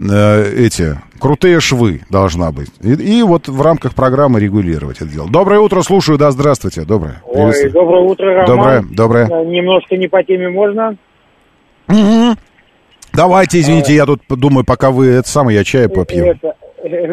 э, 0.00 0.54
эти 0.56 0.98
крутые 1.18 1.60
швы 1.60 2.00
должна 2.08 2.50
быть. 2.50 2.70
И, 2.80 2.92
и 2.92 3.22
вот 3.22 3.48
в 3.48 3.60
рамках 3.60 3.94
программы 3.94 4.40
регулировать 4.40 4.96
это 5.02 5.10
дело. 5.10 5.28
Доброе 5.28 5.60
утро, 5.60 5.82
слушаю, 5.82 6.16
да, 6.16 6.30
здравствуйте, 6.30 6.82
доброе. 6.82 7.22
Ой, 7.26 7.70
доброе 7.70 8.02
утро, 8.02 8.34
Роман. 8.34 8.46
Доброе, 8.46 8.84
доброе. 8.90 9.26
Э, 9.26 9.44
Немножко 9.44 9.96
не 9.98 10.08
по 10.08 10.22
теме 10.22 10.48
можно? 10.48 10.96
Угу. 11.88 12.36
Давайте, 13.12 13.60
извините, 13.60 13.94
я 13.94 14.06
тут 14.06 14.22
думаю, 14.28 14.64
пока 14.64 14.90
вы 14.90 15.08
это 15.08 15.28
самое, 15.28 15.58
я 15.58 15.64
чай 15.64 15.88
попью. 15.88 16.24
Это, 16.24 16.48
э, 16.48 16.65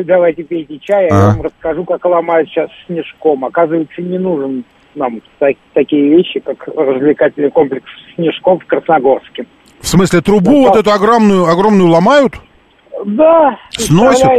давайте 0.05 0.43
пейте 0.43 0.79
чай, 0.79 1.07
а. 1.07 1.15
я 1.15 1.27
вам 1.27 1.41
расскажу, 1.41 1.83
как 1.85 2.05
ломают 2.05 2.49
сейчас 2.49 2.69
снежком. 2.87 3.45
Оказывается, 3.45 4.01
не 4.01 4.17
нужен 4.17 4.63
нам 4.95 5.21
так, 5.39 5.55
такие 5.73 6.09
вещи, 6.09 6.39
как 6.39 6.67
развлекательный 6.67 7.51
комплекс 7.51 7.85
снежком 8.15 8.59
в 8.59 8.65
Красногорске. 8.65 9.45
В 9.79 9.87
смысле, 9.87 10.21
трубу 10.21 10.51
Ну, 10.51 10.61
вот 10.67 10.75
эту 10.75 10.91
огромную, 10.91 11.45
огромную 11.45 11.89
ломают? 11.89 12.35
Да, 13.05 13.57
Сносят? 13.71 14.29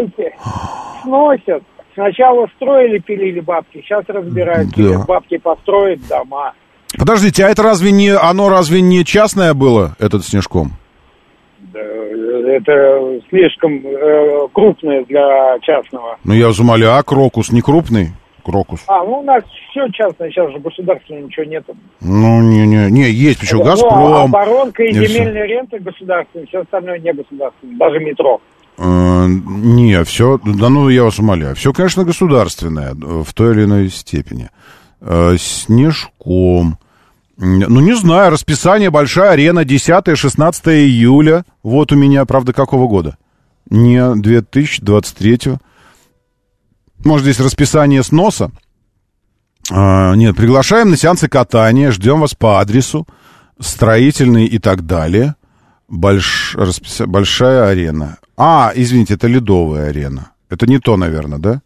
Сносят. 1.03 1.63
Сначала 1.93 2.49
строили, 2.57 2.99
пилили 2.99 3.41
бабки, 3.41 3.83
сейчас 3.83 4.05
разбирают, 4.09 4.71
Да. 4.77 5.05
бабки 5.07 5.37
построить 5.39 6.07
дома. 6.09 6.53
Подождите, 6.99 7.45
а 7.45 7.51
это 7.51 7.63
разве 7.63 7.93
не, 7.93 8.11
оно 8.11 8.49
разве 8.49 8.81
не 8.81 9.05
частное 9.05 9.55
было, 9.55 9.97
этот 9.99 10.25
снежком? 10.25 10.73
Да, 11.75 11.81
Это 11.81 13.21
слишком 13.29 13.81
э, 13.85 14.49
крупное 14.53 15.05
для 15.05 15.59
частного. 15.61 16.17
Ну, 16.25 16.33
я 16.35 16.47
вас 16.47 16.59
умоляю, 16.61 16.97
а 16.97 17.03
крокус 17.03 17.51
не 17.51 17.61
крупный? 17.63 18.11
Крокус. 18.45 18.85
А, 18.87 19.03
ну 19.05 19.21
у 19.21 19.23
нас 19.23 19.43
все 19.71 19.89
частное, 19.89 20.31
сейчас 20.31 20.53
же 20.53 20.59
государственного 20.59 21.25
ничего 21.25 21.45
нету. 21.47 21.75
Ну, 22.01 22.43
не-не, 22.43 22.91
не, 22.91 23.11
есть 23.11 23.41
почему, 23.41 23.61
Ну, 23.61 23.67
Газпром. 23.71 24.15
оборонка 24.25 24.83
и 24.85 24.93
земельная 24.93 25.47
рента 25.47 25.79
государственная, 25.79 26.47
все 26.47 26.61
остальное 26.61 26.99
не 26.99 27.13
государственное, 27.13 27.77
даже 27.79 28.01
метро. 28.01 28.41
Э, 28.79 29.27
Не, 29.27 30.05
все, 30.05 30.39
да 30.45 30.69
ну 30.69 30.89
я 30.91 31.05
вас 31.05 31.19
умоляю, 31.19 31.57
все, 31.57 31.73
конечно, 31.73 32.05
государственное 32.05 32.91
э, 32.93 32.95
в 33.25 33.33
той 33.33 33.55
или 33.55 33.65
иной 33.65 33.89
степени. 33.89 34.51
Э, 35.01 35.37
Снежком. 35.39 36.77
Ну, 37.37 37.81
не 37.81 37.97
знаю, 37.97 38.31
расписание, 38.31 38.91
большая 38.91 39.31
арена, 39.31 39.65
10-16 39.65 40.69
июля. 40.87 41.45
Вот 41.63 41.91
у 41.93 41.97
меня, 41.97 42.25
правда, 42.27 42.53
какого 42.53 42.87
года? 42.89 43.17
Не 43.71 44.15
2023. 44.15 45.57
Может, 47.05 47.25
здесь 47.25 47.41
расписание 47.41 48.03
сноса? 48.03 48.51
А, 49.71 50.15
нет, 50.15 50.37
приглашаем 50.37 50.91
на 50.91 50.97
сеансы 50.97 51.29
катания, 51.29 51.91
ждем 51.91 52.21
вас 52.21 52.35
по 52.35 52.61
адресу, 52.61 53.07
строительный 53.59 54.47
и 54.47 54.59
так 54.59 54.87
далее. 54.87 55.35
Больш... 55.89 56.55
расписа- 56.57 57.07
Большая 57.07 57.69
арена. 57.69 58.19
А, 58.37 58.73
извините, 58.75 59.15
это 59.15 59.27
ледовая 59.27 59.89
арена. 59.89 60.31
Это 60.51 60.67
не 60.67 60.79
то, 60.79 60.97
наверное, 60.97 61.39
да? 61.39 61.63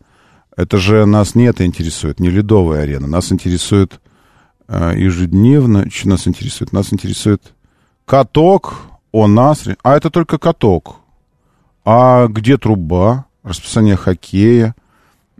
Это 0.56 0.78
же 0.78 1.04
нас 1.06 1.34
не 1.34 1.44
это 1.44 1.64
интересует, 1.66 2.20
не 2.20 2.30
ледовая 2.30 2.82
арена. 2.82 3.06
Нас 3.06 3.30
интересует 3.32 4.00
ежедневно... 4.68 5.90
Что 5.90 6.08
нас 6.10 6.28
интересует? 6.28 6.72
Нас 6.72 6.92
интересует 6.92 7.54
каток, 8.04 8.82
о 9.12 9.26
нас... 9.26 9.64
А 9.82 9.96
это 9.96 10.10
только 10.10 10.38
каток. 10.38 10.96
А 11.84 12.26
где 12.28 12.58
труба? 12.58 13.26
Расписание 13.42 13.96
хоккея? 13.96 14.74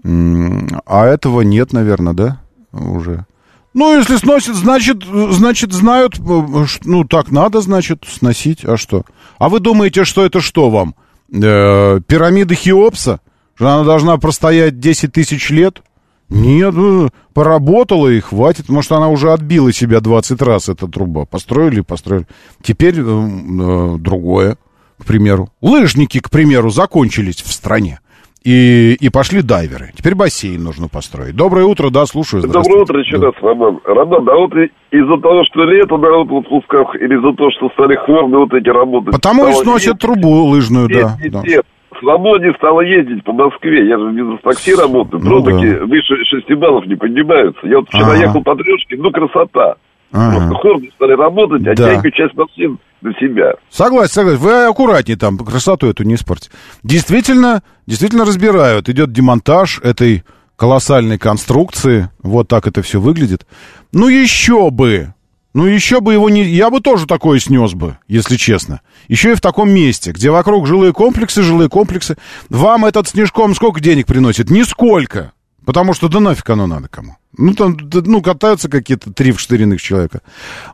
А 0.04 1.04
этого 1.06 1.42
нет, 1.42 1.72
наверное, 1.72 2.14
да? 2.14 2.40
Уже. 2.72 3.26
Ну, 3.74 3.96
если 3.96 4.16
сносят, 4.16 4.56
значит, 4.56 5.04
э, 5.06 5.28
значит, 5.30 5.72
знают, 5.72 6.18
э, 6.18 6.66
ну, 6.84 7.04
так 7.04 7.30
надо, 7.30 7.60
значит, 7.60 8.04
сносить. 8.08 8.64
А 8.64 8.76
что? 8.76 9.04
А 9.38 9.48
вы 9.48 9.60
думаете, 9.60 10.04
что 10.04 10.24
это 10.24 10.40
что 10.40 10.70
вам? 10.70 10.94
Э, 11.32 12.00
пирамида 12.06 12.54
Хеопса? 12.54 13.20
Она 13.58 13.84
должна 13.84 14.16
простоять 14.16 14.80
10 14.80 15.12
тысяч 15.12 15.50
лет? 15.50 15.82
Нет, 16.30 16.74
ну, 16.74 17.08
поработала 17.32 18.08
и 18.08 18.20
хватит. 18.20 18.68
Может, 18.68 18.92
она 18.92 19.08
уже 19.08 19.32
отбила 19.32 19.72
себя 19.72 20.00
20 20.00 20.42
раз, 20.42 20.68
эта 20.68 20.86
труба. 20.86 21.24
Построили, 21.24 21.80
построили. 21.80 22.26
Теперь 22.62 22.96
э, 22.98 23.00
э, 23.00 23.96
другое, 23.98 24.56
к 24.98 25.06
примеру. 25.06 25.48
Лыжники, 25.62 26.20
к 26.20 26.30
примеру, 26.30 26.68
закончились 26.68 27.36
в 27.36 27.50
стране. 27.50 28.00
И, 28.44 28.96
и 29.00 29.08
пошли 29.08 29.42
дайверы. 29.42 29.90
Теперь 29.96 30.14
бассейн 30.14 30.62
нужно 30.62 30.88
построить. 30.88 31.34
Доброе 31.34 31.64
утро, 31.64 31.90
да, 31.90 32.06
слушаю. 32.06 32.42
Доброе 32.42 32.82
утро 32.82 33.00
еще 33.00 33.16
раз, 33.16 33.34
Роман. 33.42 33.80
Роман, 33.84 34.28
а 34.28 34.36
вот 34.36 34.52
из-за 34.54 35.20
того, 35.20 35.42
что 35.50 35.64
лето 35.64 35.96
народ 35.96 36.28
в 36.28 36.36
отпусках, 36.36 36.94
или 36.94 37.16
из-за 37.16 37.36
того, 37.36 37.50
что 37.50 37.68
стали 37.70 37.96
хворны 37.96 38.38
вот 38.38 38.52
эти 38.54 38.68
работы? 38.68 39.10
Потому 39.10 39.48
и 39.48 39.52
сносят 39.52 39.98
трубу 39.98 40.44
лыжную, 40.44 40.88
да. 40.88 41.16
ездить, 41.18 41.32
да. 41.32 41.42
нет. 41.42 41.66
Свободнее 42.00 42.54
стало 42.58 42.82
ездить 42.82 43.24
по 43.24 43.32
Москве. 43.32 43.88
Я 43.88 43.98
же 43.98 44.04
в 44.06 44.14
бизнес-такси 44.14 44.74
работаю. 44.74 45.22
Ну 45.22 45.42
Пробки 45.42 45.78
да. 45.78 45.84
выше 45.86 46.14
6 46.24 46.54
баллов 46.58 46.86
не 46.86 46.94
поднимаются. 46.94 47.60
Я 47.66 47.78
вот 47.78 47.88
вчера 47.88 48.12
Ага. 48.12 48.16
ехал 48.16 48.42
по 48.42 48.54
трешке, 48.54 48.96
ну, 48.98 49.10
красота. 49.10 49.74
Ага. 50.12 50.36
Просто 50.36 50.54
хорны 50.54 50.90
стали 50.94 51.12
работать, 51.12 51.66
а 51.66 51.74
Да. 51.74 51.88
чайку 51.88 52.10
часть 52.10 52.34
машин 52.36 52.78
на 53.02 53.12
себя. 53.14 53.52
Согласен, 53.68 54.12
согласен. 54.12 54.38
Вы 54.40 54.64
аккуратнее 54.66 55.18
там, 55.18 55.38
красоту 55.38 55.88
эту 55.88 56.04
не 56.04 56.14
испортите. 56.14 56.50
Действительно, 56.82 57.62
действительно 57.86 58.24
разбирают. 58.24 58.88
Идет 58.88 59.12
демонтаж 59.12 59.80
этой 59.82 60.24
колоссальной 60.56 61.18
конструкции. 61.18 62.08
Вот 62.22 62.48
так 62.48 62.66
это 62.66 62.82
все 62.82 63.00
выглядит. 63.00 63.46
Ну 63.92 64.08
еще 64.08 64.70
бы! 64.70 65.14
Ну 65.58 65.66
еще 65.66 66.00
бы 66.00 66.12
его 66.12 66.30
не... 66.30 66.44
Я 66.44 66.70
бы 66.70 66.78
тоже 66.78 67.04
такое 67.04 67.40
снес 67.40 67.72
бы, 67.72 67.98
если 68.06 68.36
честно. 68.36 68.80
Еще 69.08 69.32
и 69.32 69.34
в 69.34 69.40
таком 69.40 69.68
месте, 69.70 70.12
где 70.12 70.30
вокруг 70.30 70.68
жилые 70.68 70.92
комплексы, 70.92 71.42
жилые 71.42 71.68
комплексы. 71.68 72.16
Вам 72.48 72.84
этот 72.84 73.08
снежком 73.08 73.56
сколько 73.56 73.80
денег 73.80 74.06
приносит? 74.06 74.50
Нисколько. 74.50 75.32
Потому 75.66 75.94
что 75.94 76.08
да 76.08 76.20
нафиг 76.20 76.48
оно 76.48 76.68
надо 76.68 76.86
кому. 76.86 77.16
Ну, 77.36 77.54
там, 77.54 77.76
ну, 77.92 78.22
катаются 78.22 78.68
какие-то 78.68 79.12
три 79.12 79.32
вштыренных 79.32 79.82
человека. 79.82 80.20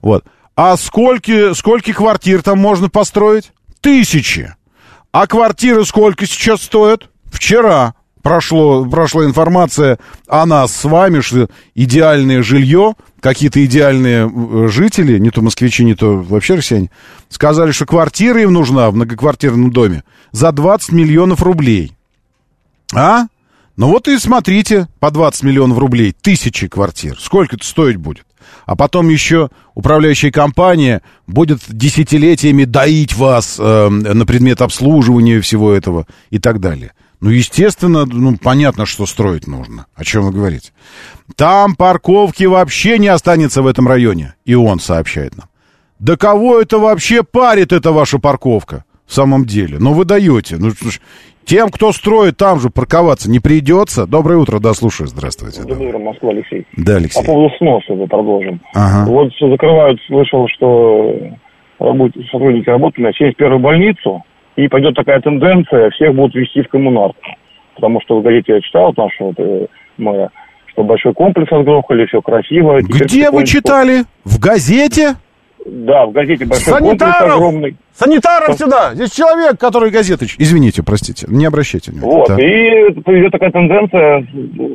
Вот. 0.03 0.27
А 0.55 0.77
сколько, 0.77 1.55
сколько 1.55 1.95
квартир 1.95 2.43
там 2.43 2.59
можно 2.59 2.91
построить? 2.91 3.53
Тысячи. 3.81 4.55
А 5.13 5.27
квартиры 5.27 5.87
сколько 5.87 6.27
сейчас 6.27 6.61
стоят? 6.61 7.09
Вчера 7.33 7.95
прошло, 8.25 8.85
прошла 8.87 9.27
информация 9.27 9.99
о 10.27 10.47
нас 10.47 10.75
с 10.75 10.85
вами, 10.85 11.21
что 11.21 11.49
идеальное 11.75 12.43
жилье, 12.43 12.95
какие-то 13.21 13.65
идеальные 13.65 14.29
э, 14.29 14.69
жители, 14.69 15.19
не 15.19 15.31
то 15.31 15.43
москвичи, 15.43 15.85
не 15.85 15.95
то 15.95 16.17
вообще 16.17 16.57
россияне, 16.57 16.91
сказали, 17.29 17.71
что 17.71 17.87
квартира 17.87 18.43
им 18.43 18.53
нужна 18.53 18.91
в 18.91 18.95
многоквартирном 18.95 19.71
доме 19.71 20.03
за 20.33 20.51
20 20.51 20.93
миллионов 20.93 21.43
рублей. 21.43 21.93
А? 22.95 23.27
Ну 23.77 23.89
вот 23.89 24.09
и 24.09 24.19
смотрите, 24.19 24.89
по 25.01 25.11
20 25.11 25.43
миллионов 25.43 25.79
рублей, 25.79 26.15
тысячи 26.19 26.67
квартир. 26.67 27.19
Сколько 27.21 27.57
это 27.57 27.67
стоить 27.67 27.97
будет? 27.97 28.25
А 28.65 28.75
потом 28.75 29.11
еще 29.11 29.51
управляющая 29.75 30.31
компания 30.31 31.03
будет 31.27 31.61
десятилетиями 31.69 32.65
доить 32.65 33.15
вас 33.15 33.57
э, 33.59 33.89
на 33.91 34.25
предмет 34.25 34.63
обслуживания 34.63 35.41
всего 35.43 35.73
этого 35.73 36.07
и 36.31 36.39
так 36.39 36.61
далее. 36.61 36.93
Ну, 37.25 37.31
естественно, 37.31 38.05
ну, 38.05 38.37
понятно, 38.37 38.85
что 38.85 39.07
строить 39.07 39.47
нужно. 39.47 39.87
О 39.95 40.05
чем 40.05 40.25
вы 40.25 40.31
говорите? 40.31 40.73
Там 41.37 41.75
парковки 41.75 42.45
вообще 42.45 42.99
не 42.99 43.09
останется 43.09 43.63
в 43.63 43.67
этом 43.67 43.89
районе. 43.89 44.35
И 44.45 44.55
он 44.55 44.79
сообщает 44.79 45.35
нам. 45.35 45.47
Да 45.99 46.19
кого 46.19 46.61
это 46.61 46.79
вообще 46.79 47.23
парит, 47.23 47.73
эта 47.73 47.93
ваша 47.93 48.19
парковка? 48.19 48.85
В 49.07 49.15
самом 49.15 49.47
деле. 49.47 49.79
Ну, 49.81 49.95
вы 49.95 50.05
даете. 50.05 50.57
Ну, 50.59 50.73
что 50.73 50.91
ж, 50.91 51.01
тем, 51.47 51.71
кто 51.71 51.93
строит, 51.93 52.37
там 52.37 52.61
же 52.61 52.69
парковаться 52.69 53.31
не 53.31 53.41
придется. 53.41 54.07
Доброе 54.07 54.37
утро, 54.37 54.59
да, 54.59 54.75
слушаю. 54.75 55.07
Здравствуйте. 55.07 55.63
да. 55.63 55.69
Доброе 55.69 55.89
утро, 55.89 55.99
Москва, 56.01 56.29
Алексей. 56.29 56.67
Да, 56.77 56.97
Алексей. 56.97 57.23
По 57.23 57.27
поводу 57.27 57.55
сноса 57.57 57.95
это 57.95 58.07
продолжим. 58.07 58.61
Ага. 58.75 59.11
Вот 59.11 59.33
все 59.33 59.49
закрывают, 59.49 59.99
слышал, 60.09 60.47
что 60.55 61.17
сотрудники 61.79 62.69
работают 62.69 63.17
на 63.19 63.25
71-ю 63.25 63.59
больницу, 63.61 64.23
и 64.57 64.69
пойдет 64.69 64.95
такая 64.95 65.21
тенденция, 65.21 65.91
всех 65.91 66.15
будут 66.15 66.35
вести 66.35 66.63
в 66.63 66.69
коммунарку. 66.69 67.21
Потому 67.75 68.01
что 68.03 68.19
в 68.19 68.23
газете 68.23 68.55
я 68.55 68.61
читал, 68.61 68.93
там, 68.95 69.09
что 69.11 69.27
вот, 69.27 69.35
э, 69.39 69.67
мэра, 69.99 70.31
что 70.67 70.85
большой 70.85 71.13
комплекс 71.13 71.51
разгрохали, 71.51 72.07
все 72.07 72.21
красиво. 72.23 72.81
Где 72.81 73.31
вы 73.31 73.45
читали? 73.47 74.05
В 74.25 74.39
газете? 74.39 75.17
Да, 75.67 76.07
в 76.07 76.13
газете 76.13 76.45
большой 76.45 76.79
комплекс 76.79 77.01
Санитаров! 77.01 77.37
огромный. 77.37 77.77
Санитаров 77.95 78.57
сюда! 78.57 78.95
Здесь 78.95 79.13
человек, 79.13 79.59
который 79.59 79.91
газеты... 79.91 80.27
Извините, 80.39 80.83
простите, 80.83 81.27
не 81.31 81.47
обращайте 81.47 81.91
внимания. 81.91 82.13
Вот, 82.13 82.29
Да. 82.29 82.37
и 82.39 82.91
идет 82.91 83.33
такая 83.33 83.51
тенденция 83.51 84.27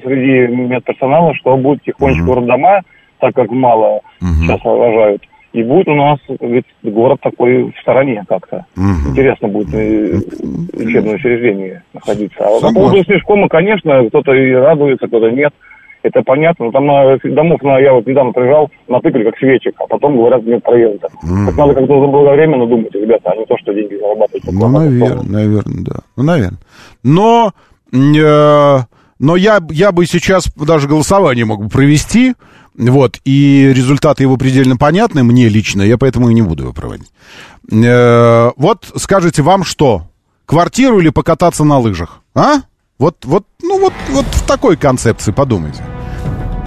среди 0.03 0.51
медперсонала, 0.51 1.35
что 1.35 1.55
будет 1.57 1.83
потихонечку 1.83 2.33
роддома, 2.33 2.81
так 3.19 3.35
как 3.35 3.51
мало 3.51 4.01
сейчас 4.19 4.59
рожают, 4.63 5.21
и 5.51 5.63
будет 5.63 5.87
у 5.87 5.95
нас 5.95 6.19
ведь, 6.39 6.65
город 6.83 7.19
такой 7.21 7.71
в 7.71 7.81
стороне 7.81 8.23
как-то. 8.27 8.65
Интересно 8.75 9.47
будет 9.47 9.73
э, 9.73 10.19
лечебное 10.73 11.15
учреждение 11.15 11.83
находиться. 11.93 12.37
А 12.39 12.61
по 12.61 12.73
поводу 12.73 13.03
снежкома, 13.03 13.49
конечно, 13.49 14.07
кто-то 14.07 14.33
и 14.33 14.51
радуется, 14.51 15.07
кто-то 15.07 15.29
нет. 15.31 15.53
Это 16.01 16.21
понятно. 16.21 16.65
Но 16.65 16.71
там 16.71 16.85
на 16.85 17.17
домов, 17.23 17.61
на, 17.61 17.77
я 17.79 17.93
вот 17.93 18.07
недавно 18.07 18.31
приезжал, 18.31 18.69
натыкали 18.87 19.25
как 19.25 19.37
свечек, 19.37 19.75
а 19.79 19.87
потом 19.87 20.15
говорят, 20.15 20.43
нет 20.43 20.63
проезда. 20.63 21.09
Так 21.21 21.57
надо 21.57 21.73
как-то 21.73 21.99
заблаговременно 21.99 22.65
думать, 22.67 22.93
ребята, 22.93 23.31
а 23.31 23.35
не 23.35 23.45
то, 23.45 23.57
что 23.57 23.73
деньги 23.73 23.95
зарабатывать. 23.95 24.43
Ну, 24.49 24.69
наверное, 24.69 25.23
наверное, 25.23 25.83
да. 25.83 25.95
Ну, 26.15 26.23
наверное. 26.23 26.59
Но, 27.03 27.51
э, 27.91 28.77
но 29.19 29.35
я, 29.35 29.59
я 29.71 29.91
бы 29.91 30.05
сейчас 30.05 30.53
даже 30.55 30.87
голосование 30.87 31.43
мог 31.43 31.63
бы 31.63 31.69
провести, 31.69 32.35
вот, 32.79 33.19
и 33.25 33.71
результаты 33.75 34.23
его 34.23 34.37
предельно 34.37 34.77
понятны 34.77 35.23
мне 35.23 35.49
лично, 35.49 35.81
я 35.81 35.97
поэтому 35.97 36.29
и 36.29 36.33
не 36.33 36.41
буду 36.41 36.63
его 36.63 36.73
проводить. 36.73 37.11
Э, 37.71 38.51
вот 38.55 38.91
скажите, 38.95 39.41
вам 39.41 39.65
что? 39.65 40.07
Квартиру 40.45 40.99
или 40.99 41.09
покататься 41.09 41.65
на 41.65 41.77
лыжах? 41.77 42.21
А? 42.33 42.61
Вот, 42.97 43.25
вот, 43.25 43.45
ну 43.61 43.79
вот, 43.79 43.93
вот 44.09 44.25
в 44.25 44.47
такой 44.47 44.77
концепции 44.77 45.31
подумайте. 45.31 45.83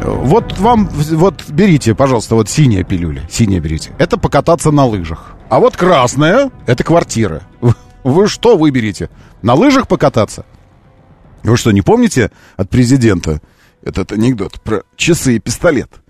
Вот 0.04 0.58
вам, 0.58 0.88
вот 0.88 1.44
берите, 1.48 1.94
пожалуйста, 1.94 2.34
вот 2.34 2.48
синяя 2.48 2.84
пилюля, 2.84 3.22
синяя 3.30 3.60
берите. 3.60 3.92
Это 3.98 4.18
покататься 4.18 4.70
на 4.70 4.84
лыжах. 4.84 5.34
А 5.48 5.60
вот 5.60 5.76
красная, 5.76 6.50
это 6.66 6.84
квартира. 6.84 7.42
Вы 8.04 8.28
что 8.28 8.56
выберете? 8.56 9.10
На 9.42 9.54
лыжах 9.54 9.88
покататься? 9.88 10.44
Вы 11.42 11.56
что, 11.56 11.70
не 11.70 11.82
помните 11.82 12.30
от 12.56 12.68
президента 12.68 13.40
этот 13.82 14.12
анекдот 14.12 14.60
про 14.60 14.82
часы 14.96 15.36
и 15.36 15.38
пистолет? 15.38 16.01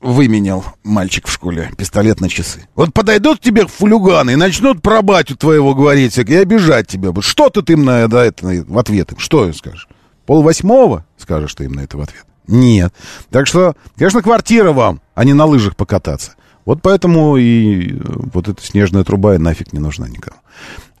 Выменял 0.00 0.64
мальчик 0.84 1.26
в 1.26 1.32
школе 1.32 1.70
пистолет 1.76 2.20
на 2.20 2.28
часы. 2.28 2.66
Вот 2.74 2.92
подойдут 2.92 3.40
тебе 3.40 3.66
фулюганы 3.66 4.32
и 4.32 4.36
начнут 4.36 4.82
про 4.82 5.02
батю 5.02 5.36
твоего 5.36 5.74
говорить 5.74 6.16
и 6.18 6.34
обижать 6.34 6.86
тебя. 6.86 7.10
Что 7.20 7.50
ты 7.50 7.72
им 7.72 7.84
на, 7.84 8.06
да, 8.08 8.24
это, 8.24 8.46
на- 8.46 8.64
в 8.64 8.78
ответ 8.78 9.12
им? 9.12 9.18
Что 9.18 9.46
им 9.46 9.54
скажешь? 9.54 9.88
Пол 10.26 10.42
восьмого 10.42 11.04
скажешь 11.16 11.54
ты 11.54 11.64
им 11.64 11.72
на 11.72 11.80
это 11.80 11.96
в 11.96 12.00
ответ? 12.00 12.24
Нет. 12.46 12.92
Так 13.30 13.46
что, 13.46 13.74
конечно, 13.96 14.22
квартира 14.22 14.72
вам, 14.72 15.00
а 15.14 15.24
не 15.24 15.32
на 15.32 15.44
лыжах 15.46 15.76
покататься. 15.76 16.32
Вот 16.64 16.82
поэтому 16.82 17.36
и 17.36 17.92
э, 17.92 17.98
вот 18.32 18.48
эта 18.48 18.62
снежная 18.64 19.04
труба 19.04 19.36
и 19.36 19.38
нафиг 19.38 19.72
не 19.72 19.78
нужна 19.78 20.08
никому. 20.08 20.36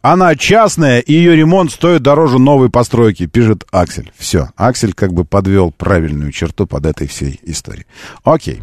Она 0.08 0.36
частная, 0.36 1.00
и 1.00 1.12
ее 1.12 1.34
ремонт 1.34 1.72
стоит 1.72 2.02
дороже 2.02 2.38
новой 2.38 2.70
постройки, 2.70 3.26
пишет 3.26 3.64
Аксель. 3.72 4.12
Все, 4.16 4.50
Аксель 4.54 4.92
как 4.92 5.12
бы 5.12 5.24
подвел 5.24 5.72
правильную 5.72 6.30
черту 6.30 6.64
под 6.64 6.86
этой 6.86 7.08
всей 7.08 7.40
историей. 7.42 7.86
Окей. 8.22 8.62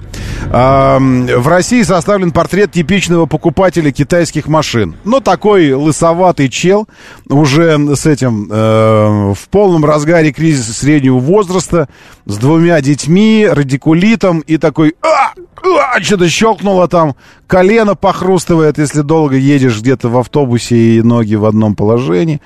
Ам, 0.53 1.25
в 1.25 1.45
России 1.49 1.83
составлен 1.83 2.31
портрет 2.31 2.71
типичного 2.71 3.25
покупателя 3.25 3.91
китайских 3.91 4.47
машин. 4.47 4.95
Ну, 5.03 5.19
такой 5.19 5.73
лысоватый 5.73 6.47
чел, 6.47 6.87
уже 7.27 7.77
с 7.93 8.05
этим, 8.05 8.47
э, 8.49 9.33
в 9.33 9.49
полном 9.49 9.83
разгаре 9.83 10.31
кризиса 10.31 10.73
среднего 10.73 11.19
возраста, 11.19 11.89
с 12.25 12.37
двумя 12.37 12.79
детьми, 12.79 13.45
радикулитом 13.51 14.39
и 14.39 14.55
такой... 14.55 14.95
«А! 15.01 15.33
А!» 15.63 16.01
что-то 16.01 16.29
щелкнуло 16.29 16.87
там, 16.87 17.15
колено 17.47 17.95
похрустывает, 17.95 18.77
если 18.77 19.01
долго 19.01 19.35
едешь 19.35 19.79
где-то 19.79 20.09
в 20.09 20.17
автобусе 20.17 20.75
и 20.75 21.01
ноги 21.01 21.35
в 21.35 21.45
одном 21.45 21.75
положении. 21.75 22.41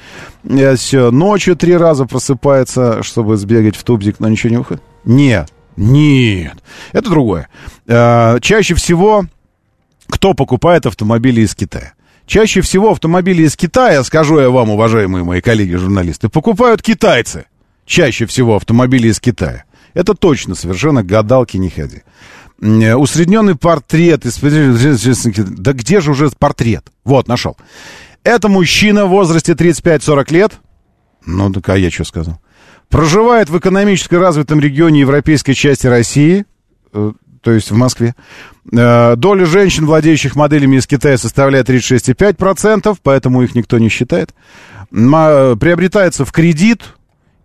Все, 0.75 1.11
ночью 1.11 1.55
три 1.55 1.75
раза 1.75 2.05
просыпается, 2.05 3.03
чтобы 3.03 3.37
сбегать 3.37 3.75
в 3.75 3.83
тубзик, 3.83 4.19
но 4.19 4.29
ничего 4.29 4.51
не 4.51 4.57
выходит. 4.57 4.83
Нет, 5.03 5.51
нет, 5.75 6.57
это 6.91 7.09
другое. 7.09 7.49
Э, 7.87 8.39
Чаще 8.41 8.75
всего 8.75 9.25
кто 10.09 10.33
покупает 10.33 10.85
автомобили 10.85 11.41
из 11.41 11.55
Китая? 11.55 11.93
Чаще 12.25 12.61
всего 12.61 12.91
автомобили 12.91 13.43
из 13.43 13.55
Китая, 13.55 14.03
скажу 14.03 14.39
я 14.39 14.49
вам, 14.49 14.69
уважаемые 14.69 15.23
мои 15.23 15.41
коллеги-журналисты, 15.41 16.29
покупают 16.29 16.81
китайцы. 16.81 17.45
Чаще 17.85 18.25
всего 18.25 18.57
автомобили 18.57 19.07
из 19.07 19.19
Китая. 19.19 19.63
Это 19.93 20.13
точно, 20.13 20.55
совершенно 20.55 21.03
гадалки 21.03 21.55
не 21.57 21.69
ходи. 21.69 22.03
Усредненный 22.59 23.55
портрет. 23.55 24.23
Да 24.23 25.73
где 25.73 26.01
же 26.01 26.11
уже 26.11 26.29
портрет? 26.31 26.85
Вот, 27.03 27.27
нашел. 27.27 27.55
Это 28.23 28.49
мужчина 28.49 29.05
в 29.05 29.09
возрасте 29.09 29.53
35-40 29.53 30.33
лет. 30.33 30.53
Ну, 31.25 31.51
так 31.51 31.69
а 31.69 31.77
я 31.77 31.91
что 31.91 32.03
сказал? 32.03 32.41
Проживает 32.89 33.49
в 33.49 33.57
экономически 33.57 34.15
развитом 34.15 34.59
регионе 34.59 35.01
европейской 35.01 35.53
части 35.53 35.87
России, 35.87 36.45
э, 36.93 37.11
то 37.41 37.51
есть 37.51 37.69
в 37.69 37.75
Москве. 37.75 38.15
Э, 38.71 39.15
Доля 39.17 39.45
женщин, 39.45 39.85
владеющих 39.85 40.35
моделями 40.35 40.77
из 40.77 40.87
Китая, 40.87 41.17
составляет 41.17 41.69
36,5%, 41.69 42.97
поэтому 43.03 43.43
их 43.43 43.55
никто 43.55 43.77
не 43.77 43.89
считает. 43.89 44.33
Приобретается 44.89 46.23
в 46.23 46.31
кредит, 46.31 46.81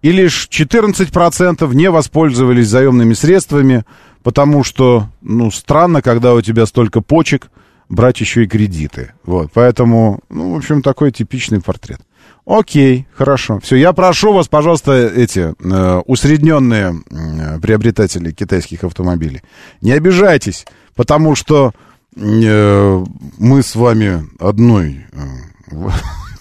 и 0.00 0.10
лишь 0.10 0.48
14% 0.50 1.74
не 1.74 1.90
воспользовались 1.90 2.68
заемными 2.68 3.14
средствами, 3.14 3.84
потому 4.22 4.64
что, 4.64 5.08
ну, 5.20 5.50
странно, 5.50 6.02
когда 6.02 6.34
у 6.34 6.40
тебя 6.40 6.66
столько 6.66 7.00
почек, 7.00 7.50
брать 7.88 8.20
еще 8.20 8.44
и 8.44 8.48
кредиты. 8.48 9.12
Вот, 9.24 9.50
поэтому, 9.52 10.20
ну, 10.30 10.54
в 10.54 10.56
общем, 10.56 10.82
такой 10.82 11.12
типичный 11.12 11.60
портрет. 11.60 12.00
Окей, 12.44 13.06
хорошо. 13.14 13.60
Все, 13.60 13.76
я 13.76 13.92
прошу 13.92 14.32
вас, 14.32 14.48
пожалуйста, 14.48 14.92
эти 14.92 15.54
э, 15.62 16.02
усредненные 16.06 16.94
э, 17.10 17.60
приобретатели 17.60 18.32
китайских 18.32 18.82
автомобилей, 18.82 19.42
не 19.80 19.92
обижайтесь, 19.92 20.66
потому 20.96 21.36
что 21.36 21.72
э, 22.16 23.04
мы 23.38 23.62
с 23.62 23.76
вами 23.76 24.26
одной 24.40 25.06
э, 25.12 25.88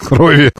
крови 0.00 0.52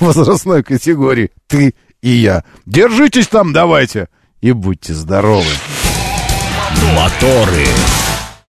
возрастной 0.00 0.64
категории, 0.64 1.30
ты 1.46 1.74
и 2.02 2.10
я. 2.10 2.42
Держитесь 2.66 3.28
там, 3.28 3.52
давайте, 3.52 4.08
и 4.40 4.50
будьте 4.52 4.94
здоровы. 4.94 5.46
Моторы. 6.94 8.05